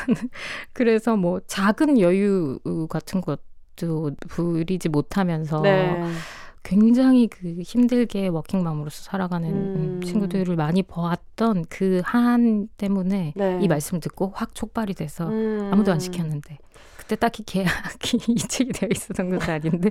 그래서 0.75 1.17
뭐 1.17 1.39
작은 1.47 2.01
여유 2.01 2.59
같은 2.89 3.21
것도 3.21 4.11
부리지 4.29 4.89
못하면서 4.89 5.61
네. 5.61 6.05
굉장히 6.63 7.27
그 7.27 7.57
힘들게 7.63 8.29
워킹맘으로서 8.29 9.03
살아가는 9.03 9.49
음. 9.51 10.01
친구들을 10.03 10.55
많이 10.57 10.83
보았던 10.83 11.65
그 11.69 12.03
한 12.05 12.69
때문에 12.77 13.33
네. 13.37 13.59
이 13.63 13.69
말씀을 13.69 14.01
듣고 14.01 14.33
확 14.35 14.55
촉발이 14.55 14.95
돼서 14.95 15.29
음. 15.29 15.71
아무도 15.73 15.93
안 15.93 15.99
시켰는데 16.01 16.59
그때 16.97 17.17
딱히 17.17 17.43
계약이 17.45 18.19
이책이 18.29 18.73
되어 18.73 18.89
있었던 18.93 19.31
건 19.31 19.41
아닌데 19.43 19.91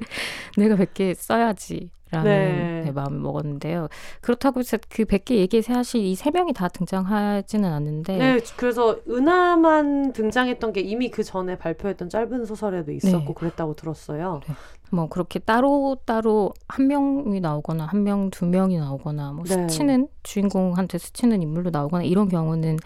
내가 0.57 0.75
100개 0.75 1.13
써야지. 1.15 1.89
라는 2.11 2.25
네. 2.31 2.81
네, 2.85 2.91
마음을 2.91 3.19
먹었는데요. 3.19 3.87
그렇다고 4.21 4.61
해서 4.61 4.77
그 4.89 5.05
100개 5.05 5.35
얘기 5.35 5.61
사실 5.61 6.01
이 6.01 6.15
세 6.15 6.31
명이 6.31 6.53
다 6.53 6.67
등장하지는 6.67 7.71
않는데. 7.71 8.17
네, 8.17 8.39
그래서 8.57 8.97
은하만 9.07 10.13
등장했던 10.13 10.73
게 10.73 10.81
이미 10.81 11.11
그 11.11 11.23
전에 11.23 11.55
발표했던 11.59 12.09
짧은 12.09 12.45
소설에도 12.45 12.91
있었고 12.91 13.27
네. 13.27 13.33
그랬다고 13.35 13.75
들었어요. 13.75 14.41
네. 14.47 14.53
뭐 14.91 15.07
그렇게 15.07 15.39
따로 15.39 15.97
따로 16.05 16.53
한 16.67 16.87
명이 16.87 17.39
나오거나 17.39 17.85
한 17.85 18.03
명, 18.03 18.29
두 18.29 18.45
명이 18.45 18.77
나오거나 18.77 19.33
뭐 19.33 19.43
네. 19.45 19.53
스치는 19.53 20.07
주인공한테 20.23 20.97
스치는 20.97 21.41
인물로 21.41 21.69
나오거나 21.69 22.03
이런 22.03 22.29
경우는 22.29 22.77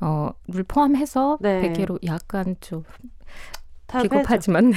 어를 0.00 0.64
포함해서 0.66 1.38
네. 1.40 1.72
100개로 1.72 1.98
약간 2.06 2.56
좀 2.60 2.84
비겁하지만 4.02 4.72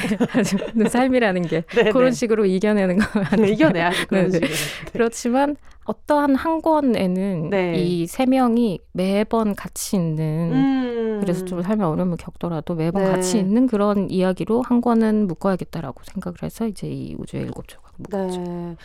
네. 0.75 0.87
삶이라는 0.89 1.41
게 1.43 1.61
네, 1.61 1.83
네, 1.83 1.91
그런 1.91 2.11
식으로 2.11 2.45
이겨내는 2.45 2.97
거 2.97 3.05
아니에요? 3.31 3.53
이겨내야죠. 3.53 4.07
그런 4.07 4.29
네, 4.29 4.39
네. 4.39 4.47
그렇지만 4.93 5.57
어떠한 5.83 6.35
한 6.35 6.61
권에는 6.61 7.49
네. 7.49 7.75
이세 7.75 8.25
명이 8.25 8.79
매번 8.93 9.55
같이 9.55 9.97
있는 9.97 10.51
음. 10.53 11.19
그래서 11.21 11.45
좀 11.45 11.61
삶의 11.61 11.85
어려움을 11.85 12.17
겪더라도 12.17 12.75
매번 12.75 13.05
같이 13.05 13.37
있는 13.37 13.67
그런 13.67 14.09
이야기로 14.09 14.61
한 14.61 14.81
권은 14.81 15.27
묶어야겠다라고 15.27 16.01
생각을 16.03 16.37
해서 16.43 16.65
이제 16.65 16.87
이 16.87 17.15
우주의 17.19 17.43
일곱 17.43 17.67
조각 17.67 17.93
묶었죠. 17.97 18.41
네. 18.41 18.75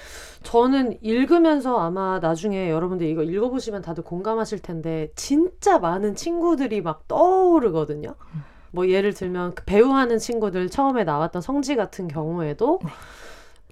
저는 0.43 0.99
읽으면서 1.03 1.79
아마 1.79 2.19
나중에 2.19 2.71
여러분들 2.71 3.07
이거 3.07 3.23
읽어보시면 3.23 3.83
다들 3.83 4.05
공감하실 4.05 4.61
텐데 4.61 5.09
진짜 5.15 5.79
많은 5.79 6.15
친구들이 6.15 6.83
막 6.83 7.09
떠오르거든요. 7.09 8.15
음. 8.35 8.56
뭐 8.77 8.89
예를 8.91 9.15
들면 9.15 9.55
그 9.55 9.65
배우하는 9.65 10.19
친구들 10.19 10.69
처음에 10.69 11.03
나왔던 11.05 11.41
성지 11.41 11.77
같은 11.77 12.09
경우에도 12.09 12.79
네. 12.85 12.91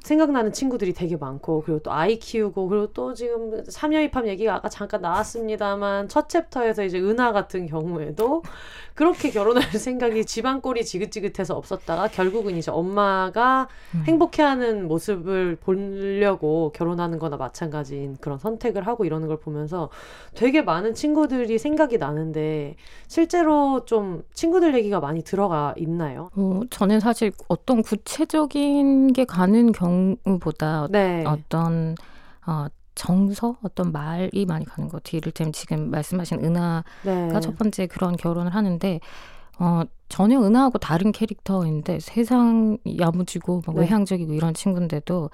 생각나는 0.05 0.53
친구들이 0.53 0.93
되게 0.93 1.17
많고 1.17 1.63
그리고 1.63 1.81
또 1.81 1.91
아이 1.91 2.19
키우고 2.19 2.69
그리고 2.69 2.93
또 2.93 3.15
지금 3.15 3.65
삼녀 3.67 4.01
입합 4.03 4.27
얘기가 4.27 4.55
아까 4.55 4.69
잠깐 4.69 5.01
나왔습니다만 5.01 6.09
첫 6.09 6.29
챕터에서 6.29 6.85
이제 6.85 7.01
은하 7.01 7.33
같은 7.33 7.67
경우에도 7.67 8.43
그렇게 8.95 9.31
결혼할 9.31 9.63
생각이 9.73 10.27
집안 10.27 10.61
꼴이 10.61 10.85
지긋지긋해서 10.85 11.57
없었다가 11.57 12.09
결국은 12.09 12.57
이제 12.57 12.71
엄마가 12.71 13.67
음. 13.95 14.05
행복해하는 14.07 14.87
모습을 14.87 15.57
보려고 15.57 16.71
결혼하는 16.75 17.19
거나 17.19 17.39
마찬가지인 17.39 18.19
그런 18.21 18.39
선택을 18.39 18.87
하고 18.87 19.07
이러는 19.07 19.27
걸 19.27 19.39
보면서 19.39 19.89
되게 20.35 20.61
많은 20.61 20.93
친구들이 20.93 21.59
생각이 21.59 21.97
나는데 21.97 22.77
실제로 23.09 23.87
좀 23.87 24.23
친구들 24.35 24.75
얘기가 24.75 25.01
많이 25.01 25.25
들어가 25.25 25.75
있나요? 25.79 26.29
어, 26.37 26.61
저는 26.69 27.01
사실 27.01 27.33
어떤 27.49 27.81
구체적인 27.83 29.15
게 29.15 29.25
가는 29.25 29.73
경우 29.73 29.94
보다 30.41 30.87
네. 30.91 31.25
어떤 31.27 31.95
어, 32.47 32.67
정서 32.95 33.57
어떤 33.63 33.93
말이 33.93 34.47
많이 34.47 34.65
가는 34.65 34.89
것 34.89 35.03
같아요. 35.03 35.19
이를테면 35.19 35.53
지금 35.53 35.91
말씀하신 35.91 36.45
은하가 36.45 36.85
네. 37.03 37.41
첫 37.41 37.57
번째 37.57 37.87
그런 37.87 38.17
결혼을 38.17 38.55
하는데 38.55 39.01
어 39.59 39.83
전혀 40.09 40.41
은하하고 40.41 40.79
다른 40.79 41.13
캐릭터인데 41.13 41.99
세상 42.01 42.79
야무지고 43.01 43.63
막 43.67 43.75
네. 43.75 43.83
외향적이고 43.83 44.33
이런 44.33 44.55
친구인데도 44.55 45.31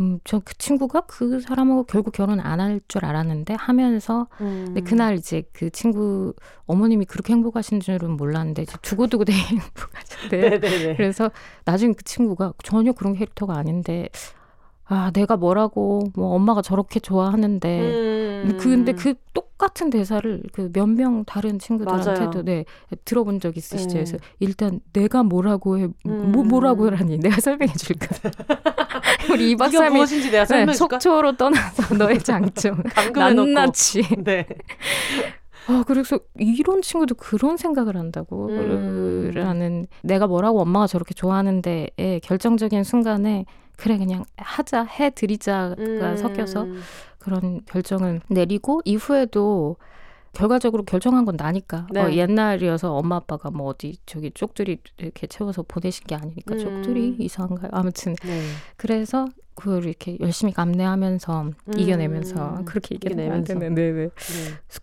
음, 0.00 0.18
저 0.24 0.40
그 0.44 0.54
친구가 0.58 1.02
그 1.06 1.40
사람하고 1.40 1.84
결국 1.84 2.12
결혼 2.12 2.38
안 2.40 2.60
할 2.60 2.80
줄 2.88 3.04
알았는데 3.04 3.54
하면서 3.54 4.28
음. 4.40 4.64
근데 4.66 4.80
그날 4.82 5.14
이제 5.16 5.42
그 5.52 5.70
친구 5.70 6.34
어머님이 6.66 7.04
그렇게 7.06 7.32
행복하신 7.32 7.80
줄은 7.80 8.12
몰랐는데 8.16 8.62
이제 8.62 8.76
두고두고 8.82 9.24
되게 9.24 9.38
행복하셨대요. 9.40 10.60
그래서 10.96 11.30
나중에 11.64 11.94
그 11.94 12.04
친구가 12.04 12.52
전혀 12.62 12.92
그런 12.92 13.14
캐릭터가 13.14 13.56
아닌데 13.56 14.08
아, 14.88 15.10
내가 15.12 15.36
뭐라고, 15.36 16.04
뭐, 16.14 16.34
엄마가 16.34 16.62
저렇게 16.62 17.00
좋아하는데, 17.00 17.80
음. 18.44 18.58
근데 18.60 18.92
그 18.92 19.14
똑같은 19.32 19.90
대사를 19.90 20.42
그 20.52 20.70
몇 20.72 20.86
명 20.88 21.24
다른 21.24 21.58
친구들한테도, 21.58 22.44
네, 22.44 22.64
들어본 23.04 23.40
적 23.40 23.56
있으시죠? 23.56 23.88
음. 23.90 23.94
그래서 23.94 24.16
일단 24.38 24.78
내가 24.92 25.24
뭐라고 25.24 25.78
해, 25.78 25.88
음. 26.06 26.30
뭐, 26.32 26.44
뭐라고 26.44 26.86
하라니, 26.86 27.18
내가 27.18 27.40
설명해 27.40 27.72
줄까? 27.74 28.06
우리 29.32 29.50
이 29.50 29.56
박사님. 29.56 29.94
무엇인지 29.94 30.30
내가 30.30 30.44
설명해 30.44 30.66
네, 30.72 30.72
속초로 30.78 31.36
떠나서 31.36 31.94
너의 31.96 32.18
장점. 32.20 32.80
낱낱이. 33.12 34.02
네. 34.22 34.46
아, 35.68 35.82
그래서 35.84 36.20
이런 36.38 36.80
친구도 36.80 37.16
그런 37.16 37.56
생각을 37.56 37.96
한다고. 37.96 38.46
음. 38.50 39.32
라는 39.34 39.86
내가 40.04 40.28
뭐라고 40.28 40.60
엄마가 40.60 40.86
저렇게 40.86 41.12
좋아하는데 41.12 41.90
결정적인 42.22 42.84
순간에 42.84 43.46
그래 43.76 43.98
그냥 43.98 44.24
하자 44.36 44.84
해 44.84 45.10
드리자가 45.10 45.76
음. 45.78 46.16
섞여서 46.16 46.66
그런 47.18 47.64
결정을 47.66 48.20
내리고 48.28 48.80
이후에도 48.84 49.76
결과적으로 50.32 50.82
결정한 50.84 51.24
건 51.24 51.36
나니까 51.36 51.86
네. 51.90 52.00
어, 52.00 52.10
옛날이어서 52.12 52.94
엄마 52.94 53.16
아빠가 53.16 53.50
뭐 53.50 53.68
어디 53.68 53.98
저기 54.04 54.30
쪽들이 54.30 54.78
이렇게 54.98 55.26
채워서 55.26 55.62
보내신 55.62 56.06
게 56.06 56.14
아니니까 56.14 56.54
음. 56.54 56.58
쪽들이 56.58 57.16
이상한가요? 57.18 57.70
아무튼 57.72 58.14
네. 58.22 58.42
그래서 58.76 59.26
그걸 59.54 59.86
이렇게 59.86 60.18
열심히 60.20 60.52
감내하면서 60.52 61.42
음. 61.42 61.78
이겨내면서 61.78 62.62
그렇게 62.66 62.96
이겨내면 62.96 63.44
되는 63.44 63.74
네네. 63.74 64.04
네. 64.04 64.10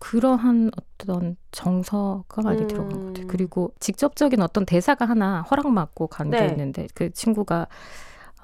그러한 0.00 0.72
어떤 0.76 1.36
정서가 1.52 2.42
많이 2.42 2.62
음. 2.62 2.66
들어간 2.66 2.98
것 2.98 3.06
같아요. 3.06 3.26
그리고 3.28 3.72
직접적인 3.78 4.42
어떤 4.42 4.66
대사가 4.66 5.04
하나 5.04 5.42
허락받고 5.42 6.08
간게 6.08 6.36
네. 6.36 6.48
있는데 6.48 6.88
그 6.94 7.10
친구가 7.12 7.68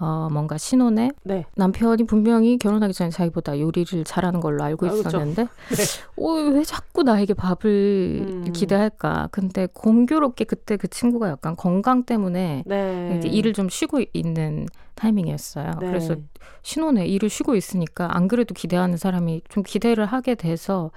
어, 0.01 0.29
뭔가 0.33 0.57
신혼에 0.57 1.11
네. 1.23 1.45
남편이 1.57 2.05
분명히 2.05 2.57
결혼하기 2.57 2.95
전에 2.95 3.11
자기보다 3.11 3.61
요리를 3.61 4.05
잘하는 4.05 4.41
걸로 4.41 4.65
알고 4.65 4.87
아, 4.87 4.93
있었는데 4.93 5.43
네. 5.77 6.23
어, 6.25 6.33
왜 6.33 6.65
자꾸 6.65 7.03
나에게 7.03 7.35
밥을 7.35 8.27
음. 8.27 8.53
기대할까? 8.53 9.29
근데 9.31 9.69
공교롭게 9.73 10.45
그때 10.45 10.79
그 10.79 10.89
친구가 10.89 11.29
약간 11.29 11.55
건강 11.55 12.05
때문에 12.05 12.65
네. 12.67 13.17
이제 13.19 13.29
일을 13.29 13.53
좀 13.53 13.69
쉬고 13.69 14.01
있는 14.15 14.67
타이밍이었어요. 14.95 15.71
네. 15.81 15.87
그래서 15.87 16.17
신혼에 16.63 17.07
일을 17.07 17.29
쉬고 17.29 17.55
있으니까 17.55 18.17
안 18.17 18.27
그래도 18.27 18.55
기대하는 18.55 18.97
사람이 18.97 19.43
좀 19.51 19.63
기대를 19.63 20.07
하게 20.07 20.35
돼서 20.35 20.91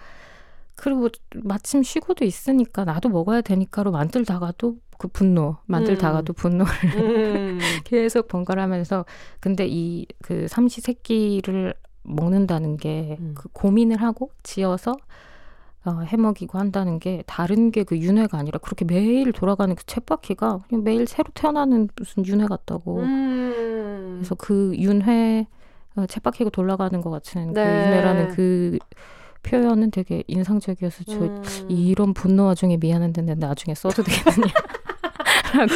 그리고 0.76 1.10
마침 1.44 1.84
쉬고도 1.84 2.26
있으니까 2.26 2.84
나도 2.86 3.10
먹어야 3.10 3.42
되니까로 3.42 3.92
만들다가도 3.92 4.78
그 4.98 5.08
분노 5.08 5.58
만들다가도 5.66 6.34
음. 6.34 6.36
분노를 6.36 6.72
음. 6.96 7.60
계속 7.84 8.28
번갈아가면서 8.28 9.06
근데 9.40 9.68
이 9.68 10.06
그 10.24 10.48
삼시 10.48 10.82
세끼를 10.82 11.74
먹는다는 12.04 12.78
게그 12.78 13.22
음. 13.22 13.34
그 13.36 13.50
고민을 13.50 13.98
하고 14.02 14.32
지어서 14.44 14.96
어, 15.86 16.00
해먹이고 16.02 16.58
한다는 16.58 16.98
게 17.00 17.24
다른 17.28 17.70
게 17.72 17.84
그 17.84 17.98
윤회가 17.98 18.38
아니라 18.38 18.58
그렇게 18.60 18.86
매일 18.86 19.32
돌아가는 19.34 19.74
그 19.76 19.84
쳇바퀴가 19.86 20.60
그냥 20.70 20.84
매일 20.84 21.06
새로 21.08 21.30
태어나는 21.34 21.90
무슨 21.98 22.26
윤회 22.26 22.46
같다고. 22.48 23.00
음. 23.02 24.16
그래서 24.20 24.36
그 24.36 24.74
윤회 24.78 25.46
어, 25.96 26.06
쳇바퀴가 26.06 26.50
돌아가는 26.52 27.00
것 27.02 27.10
같은 27.10 27.54
그 27.54 27.60
네. 27.60 27.66
그 27.66 27.70
윤회라는 27.90 28.30
그 28.30 28.80
표현은 29.44 29.92
되게 29.92 30.24
인상적이어서 30.28 31.04
저 31.06 31.14
음. 31.14 31.44
이런 31.70 32.14
분노 32.14 32.46
와중에 32.46 32.78
미안한데 32.78 33.22
나중에 33.36 33.76
써도 33.76 34.04
되겠느냐. 34.04 34.54
라고 35.54 35.74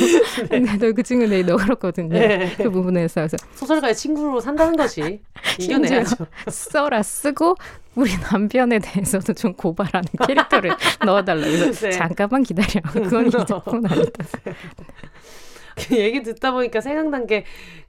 네. 0.50 0.92
그 0.92 1.04
친구 1.04 1.28
내일 1.28 1.46
넣었거든요. 1.46 2.10
네. 2.10 2.52
그 2.58 2.72
부분에서 2.72 3.22
그래서 3.22 3.38
소설가의 3.54 3.96
친구로 3.96 4.40
산다는 4.40 4.76
것이 4.76 5.22
이겨내야죠. 5.60 6.26
써라 6.50 7.04
쓰고 7.04 7.56
우리 7.94 8.10
남편에 8.32 8.80
대해서도 8.80 9.34
좀 9.34 9.54
고발하는 9.54 10.08
캐릭터를 10.26 10.72
넣어달라. 11.06 11.42
그래서 11.46 11.90
네. 11.90 11.92
잠깐만 11.92 12.42
기다려. 12.42 12.82
그건 12.92 13.28
이 13.28 13.32
작품 13.32 13.86
아니다. 13.86 14.26
그 15.76 15.96
얘기 15.96 16.24
듣다 16.24 16.52
보니까 16.52 16.82
생각난 16.82 17.28
게 17.28 17.46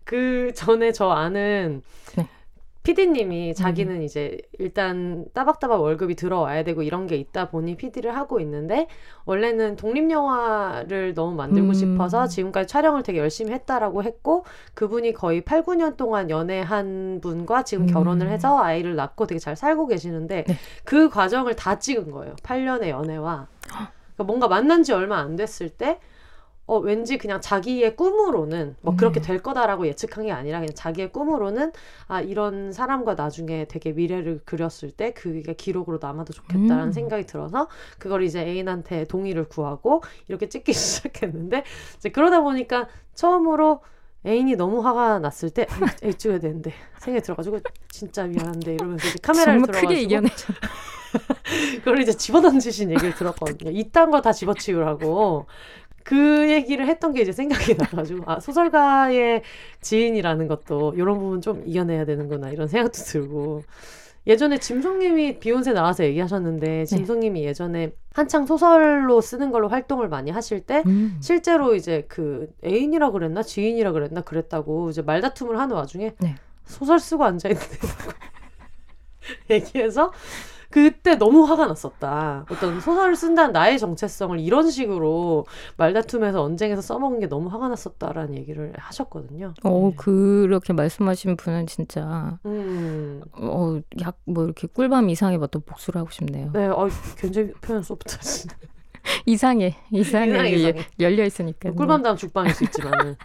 그 0.09 0.53
전에 0.55 0.91
저 0.91 1.11
아는 1.11 1.83
네. 2.17 2.27
PD님이 2.89 3.55
자기는 3.55 3.97
음. 3.97 4.03
이제 4.03 4.39
일단 4.59 5.27
따박따박 5.35 5.83
월급이 5.83 6.15
들어와야 6.15 6.65
되고 6.65 6.83
이런 6.83 7.07
게 7.07 7.17
있다 7.17 7.51
보니 7.51 7.77
PD를 7.77 8.17
하고 8.17 8.41
있는데 8.41 8.89
원래는 9.27 9.77
독립 9.77 10.11
영화를 10.11 11.13
너무 11.13 11.37
만들고 11.37 11.69
음. 11.69 11.75
싶어서 11.75 12.27
지금까지 12.29 12.67
촬영을 12.67 13.03
되게 13.03 13.19
열심히 13.19 13.53
했다라고 13.53 14.05
했고 14.05 14.47
그분이 14.73 15.13
거의 15.13 15.43
8, 15.43 15.65
9년 15.65 15.99
동안 15.99 16.31
연애한 16.31 17.21
분과 17.23 17.65
지금 17.65 17.85
음. 17.85 17.93
결혼을 17.93 18.31
해서 18.31 18.59
아이를 18.59 18.97
낳고 18.97 19.27
되게 19.27 19.39
잘 19.39 19.55
살고 19.55 19.87
계시는데 19.89 20.45
네. 20.45 20.57
그 20.85 21.11
과정을 21.11 21.57
다 21.57 21.79
찍은 21.79 22.11
거예요. 22.11 22.37
8년의 22.37 22.89
연애와. 22.89 23.49
그러니까 23.67 24.25
뭔가 24.25 24.49
만난 24.49 24.83
지 24.83 24.95
얼마 24.95 25.19
안 25.19 25.37
됐을 25.37 25.69
때 25.69 26.01
어, 26.69 26.77
왠지 26.79 27.17
그냥 27.17 27.41
자기의 27.41 27.97
꿈으로는 27.97 28.77
뭐 28.83 28.95
그렇게 28.95 29.21
음. 29.21 29.23
될 29.23 29.43
거다라고 29.43 29.87
예측한 29.87 30.27
게 30.27 30.33
아니라 30.33 30.61
그냥 30.61 30.75
자기의 30.75 31.13
꿈으로는 31.13 31.73
아, 32.09 32.21
이런 32.21 32.73
사람과 32.73 33.15
나중에 33.15 33.65
되게 33.65 33.93
미래를 33.93 34.43
그렸을 34.45 34.91
때 34.91 35.13
그게 35.15 35.55
기록으로 35.55 35.99
남아도 36.01 36.35
좋겠다라는 36.35 36.89
음. 36.89 36.93
생각이 36.93 37.25
들어서 37.25 37.69
그걸 37.99 38.23
이제 38.23 38.41
애인한테 38.43 39.07
동의를 39.07 39.49
구하고 39.49 40.03
이렇게 40.29 40.51
찍기 40.51 40.73
시작했는데 40.75 41.65
이제 41.97 42.11
그러다 42.11 42.43
보니까 42.43 42.87
처음으로 43.15 43.81
애인이 44.27 44.57
너무 44.57 44.85
화가 44.85 45.21
났을 45.21 45.49
때 45.49 45.67
에이 46.03 46.13
찍어야 46.15 46.39
되는데 46.39 46.73
생각이 46.99 47.25
들어가지고 47.25 47.61
진짜 47.89 48.25
미안한데 48.25 48.75
이러면서 48.75 49.09
이제 49.09 49.17
카메라를 49.23 49.63
들어가지고 49.63 49.89
크게 49.89 50.03
이겨내죠. 50.03 50.53
그걸 51.79 52.01
이제 52.03 52.13
집어던지신 52.13 52.91
얘기를 52.91 53.15
들었거든요. 53.15 53.71
이딴 53.71 54.11
거 54.11 54.21
다 54.21 54.33
집어치우라고. 54.33 55.47
그 56.09 56.51
얘기를 56.51 56.87
했던 56.87 57.13
게 57.13 57.21
이제 57.21 57.33
생각이 57.33 57.75
나가지고 57.77 58.23
아 58.25 58.41
소설가의 58.41 59.43
지인이라는 59.83 60.49
것도 60.49 60.95
이런 60.97 61.19
부분 61.19 61.43
좀 61.43 61.63
이겨내야 61.67 62.07
되는구나 62.07 62.49
이런 62.49 62.67
생각도 62.67 62.97
들고 62.97 63.63
예전에 64.27 64.57
짐송님이 64.57 65.39
비욘세 65.39 65.75
나와서 65.75 66.05
얘기하셨는데 66.05 66.67
네. 66.67 66.85
짐송님이 66.87 67.43
네. 67.43 67.49
예전에 67.49 67.93
한창 68.15 68.47
소설로 68.47 69.21
쓰는 69.21 69.51
걸로 69.51 69.69
활동을 69.69 70.09
많이 70.09 70.31
하실 70.31 70.63
때 70.63 70.83
음. 70.87 71.19
실제로 71.21 71.75
이제 71.75 72.07
그 72.09 72.49
애인이라 72.65 73.11
그랬나 73.11 73.43
지인이라 73.43 73.93
그랬나 73.93 74.23
그랬다고 74.23 74.89
이제 74.89 75.03
말다툼을 75.03 75.59
하는 75.59 75.77
와중에 75.77 76.15
네. 76.21 76.37
소설 76.65 77.01
쓰고 77.01 77.25
앉아 77.25 77.51
있는데 77.51 77.77
얘기해서 79.51 80.11
그때 80.71 81.17
너무 81.17 81.45
화가 81.45 81.67
났었다. 81.67 82.45
어떤 82.51 82.79
소설을 82.81 83.17
쓴다는 83.17 83.53
나의 83.53 83.79
정체성을 83.79 84.39
이런 84.39 84.71
식으로 84.71 85.47
말다툼에서 85.79 86.43
언쟁에서 86.43 86.83
써먹은 86.83 87.21
게 87.21 87.27
너무 87.27 87.49
화가 87.49 87.69
났었다라는 87.69 88.37
얘기를 88.37 88.75
하셨거든요. 88.77 89.55
어, 89.65 89.91
네. 89.91 89.97
그렇게 89.97 90.75
말씀하신 90.75 91.37
분은 91.39 91.67
진짜, 91.67 92.39
음. 92.45 93.23
어, 93.33 93.81
약, 94.03 94.19
뭐 94.27 94.45
이렇게 94.45 94.67
꿀밤 94.67 95.09
이상의 95.09 95.39
어떤 95.41 95.63
복수를 95.63 96.01
하고 96.01 96.11
싶네요. 96.11 96.51
네, 96.53 96.67
어, 96.67 96.89
굉장히 97.17 97.53
표현 97.63 97.83
소프트하시 97.83 98.49
이상해, 99.25 99.75
이상해. 99.91 100.29
이상해, 100.29 100.51
이상해. 100.51 100.87
열려 101.01 101.25
있으니까. 101.25 101.73
꿀밤 101.73 102.03
다음 102.03 102.17
죽방일 102.17 102.53
수 102.55 102.65
있지만은. 102.65 103.17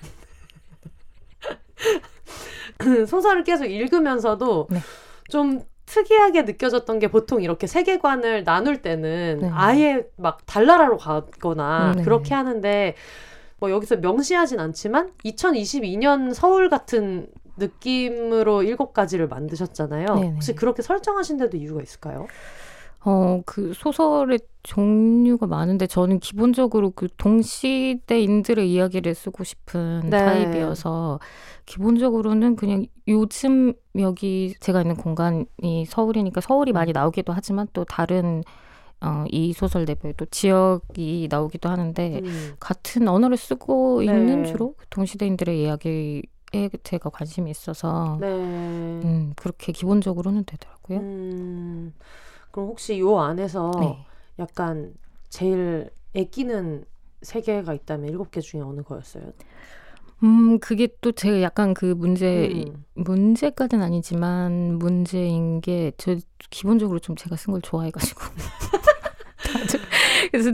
소설을 3.08 3.44
계속 3.44 3.66
읽으면서도 3.66 4.68
네. 4.70 4.80
좀 5.30 5.62
특이하게 5.94 6.42
느껴졌던 6.42 6.98
게 6.98 7.08
보통 7.08 7.44
이렇게 7.44 7.68
세계관을 7.68 8.44
나눌 8.44 8.82
때는 8.82 9.40
네. 9.42 9.50
아예 9.54 10.08
막 10.18 10.44
달나라로 10.48 10.98
가거나 10.98 11.94
네. 11.98 12.04
그렇게 12.04 12.34
하는데 12.34 12.96
뭐 13.60 13.70
여기서 13.70 13.98
명시하진 13.98 14.60
않지만 14.60 15.12
2022년 15.24 16.34
서울 16.34 16.70
같은 16.70 17.28
느낌으로 17.58 18.64
일곱 18.64 18.94
가지를 18.94 19.28
만드셨잖아요. 19.28 20.06
네네. 20.16 20.32
혹시 20.32 20.56
그렇게 20.56 20.82
설정하신 20.82 21.38
데도 21.38 21.58
이유가 21.58 21.84
있을까요? 21.84 22.26
어, 23.06 23.44
그 23.46 23.74
소설의 23.76 24.40
종류가 24.64 25.46
많은데 25.46 25.88
저는 25.88 26.20
기본적으로 26.20 26.92
그 26.92 27.10
동시대인들의 27.18 28.72
이야기를 28.72 29.14
쓰고 29.14 29.44
싶은 29.44 30.10
네. 30.10 30.18
타입이어서 30.18 31.20
기본적으로는 31.66 32.56
그냥 32.56 32.86
요즘 33.08 33.74
여기 34.00 34.56
제가 34.62 34.82
있는 34.82 34.96
공간이 34.96 35.86
서울이니까 35.86 36.42
서울이 36.42 36.72
음. 36.72 36.74
많이 36.74 36.94
나오기도 36.94 37.34
하지만 37.34 37.68
또 37.74 37.84
다른 37.84 38.42
어, 39.02 39.26
이 39.30 39.52
소설 39.52 39.84
내부에 39.84 40.14
또 40.16 40.26
지역이 40.26 41.28
나오기도 41.30 41.68
하는데 41.70 42.22
음. 42.24 42.54
같은 42.58 43.10
언어를 43.10 43.36
쓰고 43.36 44.00
네. 44.00 44.06
있는 44.06 44.46
주로 44.46 44.76
동시대인들의 44.90 45.62
이야기에 45.62 46.22
제가 46.84 47.10
관심이 47.10 47.52
있어서 47.52 48.18
네. 48.22 48.28
음, 48.28 49.34
그렇게 49.36 49.74
기본적으로는 49.74 50.46
되더라고요. 50.46 51.00
음. 51.00 51.94
그럼 52.52 52.70
혹시 52.70 52.98
요 53.00 53.20
안에서 53.20 53.72
네. 53.82 54.06
약간 54.40 54.94
제일 55.30 55.90
애끼는 56.14 56.86
세 57.22 57.42
개가 57.42 57.74
있다면 57.74 58.10
일곱 58.10 58.32
개 58.32 58.42
중에 58.42 58.62
어느 58.62 58.82
거였어요? 58.82 59.32
음, 60.24 60.60
그게 60.60 60.88
또 61.02 61.12
제가 61.12 61.42
약간 61.42 61.74
그 61.74 61.86
문제, 61.86 62.48
음. 62.48 62.86
문제까지는 62.96 63.84
아니지만 63.84 64.78
문제인 64.80 65.60
게 65.62 65.92
저 65.98 66.16
기본적으로 66.50 67.00
좀 67.00 67.16
제가 67.16 67.36
쓴 67.36 67.52
걸 67.52 67.62
좋아해가지고. 67.62 68.22
그래서 70.32 70.52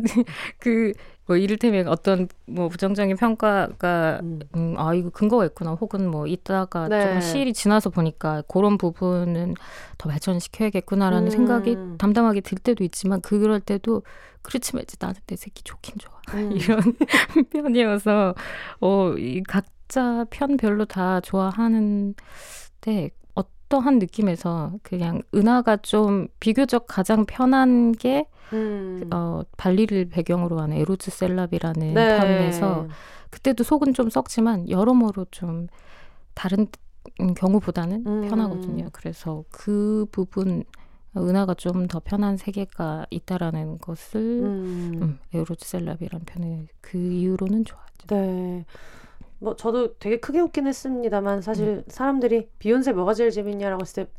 그 0.60 0.94
뭐 1.30 1.38
이를테면 1.38 1.88
어떤 1.88 2.28
뭐 2.48 2.70
부정적인 2.70 3.16
평가가 3.16 4.20
음, 4.24 4.40
음 4.56 4.76
아 4.80 4.96
이거 4.96 5.12
근거가 5.12 5.46
있구나 5.46 5.74
혹은 5.74 6.10
뭐 6.10 6.26
이따가 6.26 6.88
네. 6.88 7.04
좀 7.04 7.22
시일이 7.22 7.54
지나서 7.54 7.92
보니까 7.92 8.42
그런 8.48 8.80
부분은 8.80 9.54
더 10.00 10.10
발전시켜야겠구나라는 10.10 11.28
음. 11.28 11.30
생각이 11.30 11.78
담담하게 12.00 12.42
들 12.42 12.58
때도 12.58 12.84
있지만 12.84 13.22
그럴 13.22 13.60
때도 13.60 14.02
그렇지만 14.42 14.82
이제 14.82 14.98
나는 15.00 15.22
내 15.28 15.36
새끼 15.36 15.62
좋긴 15.64 15.96
좋아 16.00 16.20
음. 16.34 16.50
이런 16.58 16.80
편이어서 17.54 18.34
어이 18.80 19.44
각자 19.44 20.26
편별로 20.32 20.86
다 20.86 21.22
좋아하는데 21.22 22.16
어떠한 23.70 24.00
느낌에서 24.00 24.74
그냥 24.84 25.22
은하가 25.34 25.78
좀 25.78 26.28
비교적 26.40 26.86
가장 26.88 27.26
편한 27.26 27.92
게 27.92 28.26
음. 28.52 29.08
어, 29.14 29.44
발리를 29.58 30.10
배경으로 30.10 30.60
하는 30.60 30.78
에로즈 30.78 31.12
셀라비라는 31.12 31.94
네. 31.94 32.18
편에서 32.18 32.88
그때도 33.30 33.64
속은 33.64 33.94
좀 33.94 34.10
썩지만 34.10 34.70
여러모로 34.70 35.28
좀 35.32 35.68
다른 36.34 36.68
경우보다는 37.36 38.04
음. 38.08 38.28
편하거든요. 38.28 38.90
그래서 38.92 39.44
그 39.52 40.08
부분 40.12 40.64
은하가 41.16 41.54
좀 41.54 41.88
더 41.88 42.00
편한 42.04 42.38
세계가 42.38 43.06
있다라는 43.10 43.78
것을 43.80 44.20
음. 44.44 45.00
음, 45.02 45.20
에로즈 45.34 45.66
셀라비라는 45.66 46.26
편의 46.26 46.68
그 46.82 46.98
이유로는 46.98 47.66
좋아하죠. 47.66 48.08
네. 48.08 48.66
뭐 49.40 49.56
저도 49.56 49.98
되게 49.98 50.20
크게 50.20 50.40
웃긴 50.40 50.68
했습니다만 50.68 51.42
사실 51.42 51.68
음. 51.68 51.84
사람들이 51.88 52.50
비욘세 52.60 52.92
뭐가 52.92 53.14
제일 53.14 53.32
재밌냐라고 53.32 53.82
했을 53.82 54.06
때 54.06 54.12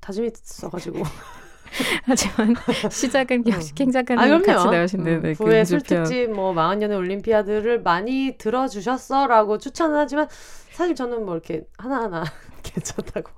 다짐이 0.00 0.30
있어가지고. 0.34 1.02
하지만 2.04 2.56
시작은 2.90 3.44
역시 3.46 3.74
캥 3.76 3.92
작가님 3.92 4.20
아, 4.20 4.38
같이 4.42 4.68
나오신데 4.68 5.14
음, 5.14 5.22
네, 5.22 5.32
후에 5.32 5.64
술특집 5.64 6.32
뭐 6.32 6.52
마흔년의 6.52 6.96
올림피아드를 6.96 7.82
많이 7.82 8.36
들어주셨어라고 8.38 9.58
추천은 9.58 9.96
하지만 9.96 10.26
사실 10.72 10.96
저는 10.96 11.24
뭐 11.24 11.34
이렇게 11.34 11.62
하나하나 11.78 12.24
괜찮다고 12.64 13.30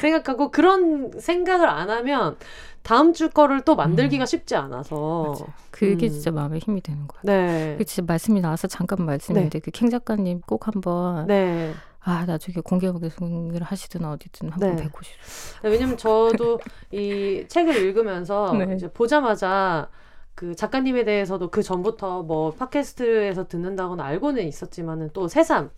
생각하고 0.00 0.50
그런 0.52 1.10
생각을 1.18 1.68
안 1.68 1.90
하면 1.90 2.36
다음 2.82 3.12
주 3.12 3.30
거를 3.30 3.62
또 3.62 3.76
만들기가 3.76 4.24
음. 4.24 4.26
쉽지 4.26 4.56
않아서 4.56 5.26
맞아. 5.28 5.44
그게 5.70 6.06
음. 6.06 6.10
진짜 6.10 6.30
마음에 6.30 6.58
힘이 6.58 6.80
되는 6.80 7.06
거예요. 7.06 7.22
네. 7.22 7.74
그 7.78 7.84
진짜 7.84 8.04
말씀이 8.10 8.40
나와서 8.40 8.68
잠깐 8.68 9.04
말씀인데 9.04 9.58
네. 9.58 9.58
그캥 9.60 9.90
작가님 9.90 10.40
꼭 10.42 10.66
한번 10.66 11.26
네. 11.26 11.72
아 12.00 12.24
나중에 12.24 12.56
공개 12.64 12.90
방송을 12.90 13.62
하시든 13.62 14.04
어디든 14.04 14.50
한번 14.50 14.76
네. 14.76 14.82
뵙고 14.82 15.00
싶어요. 15.02 15.62
네, 15.62 15.68
왜냐면 15.70 15.96
저도 15.98 16.58
이 16.90 17.44
책을 17.46 17.76
읽으면서 17.76 18.52
네. 18.56 18.74
이제 18.74 18.90
보자마자 18.90 19.88
그 20.34 20.54
작가님에 20.56 21.04
대해서도 21.04 21.50
그 21.50 21.62
전부터 21.62 22.22
뭐 22.22 22.52
팟캐스트에서 22.52 23.46
듣는다거나 23.46 24.02
알고는 24.02 24.46
있었지만은 24.46 25.10
또 25.12 25.28
새삼 25.28 25.70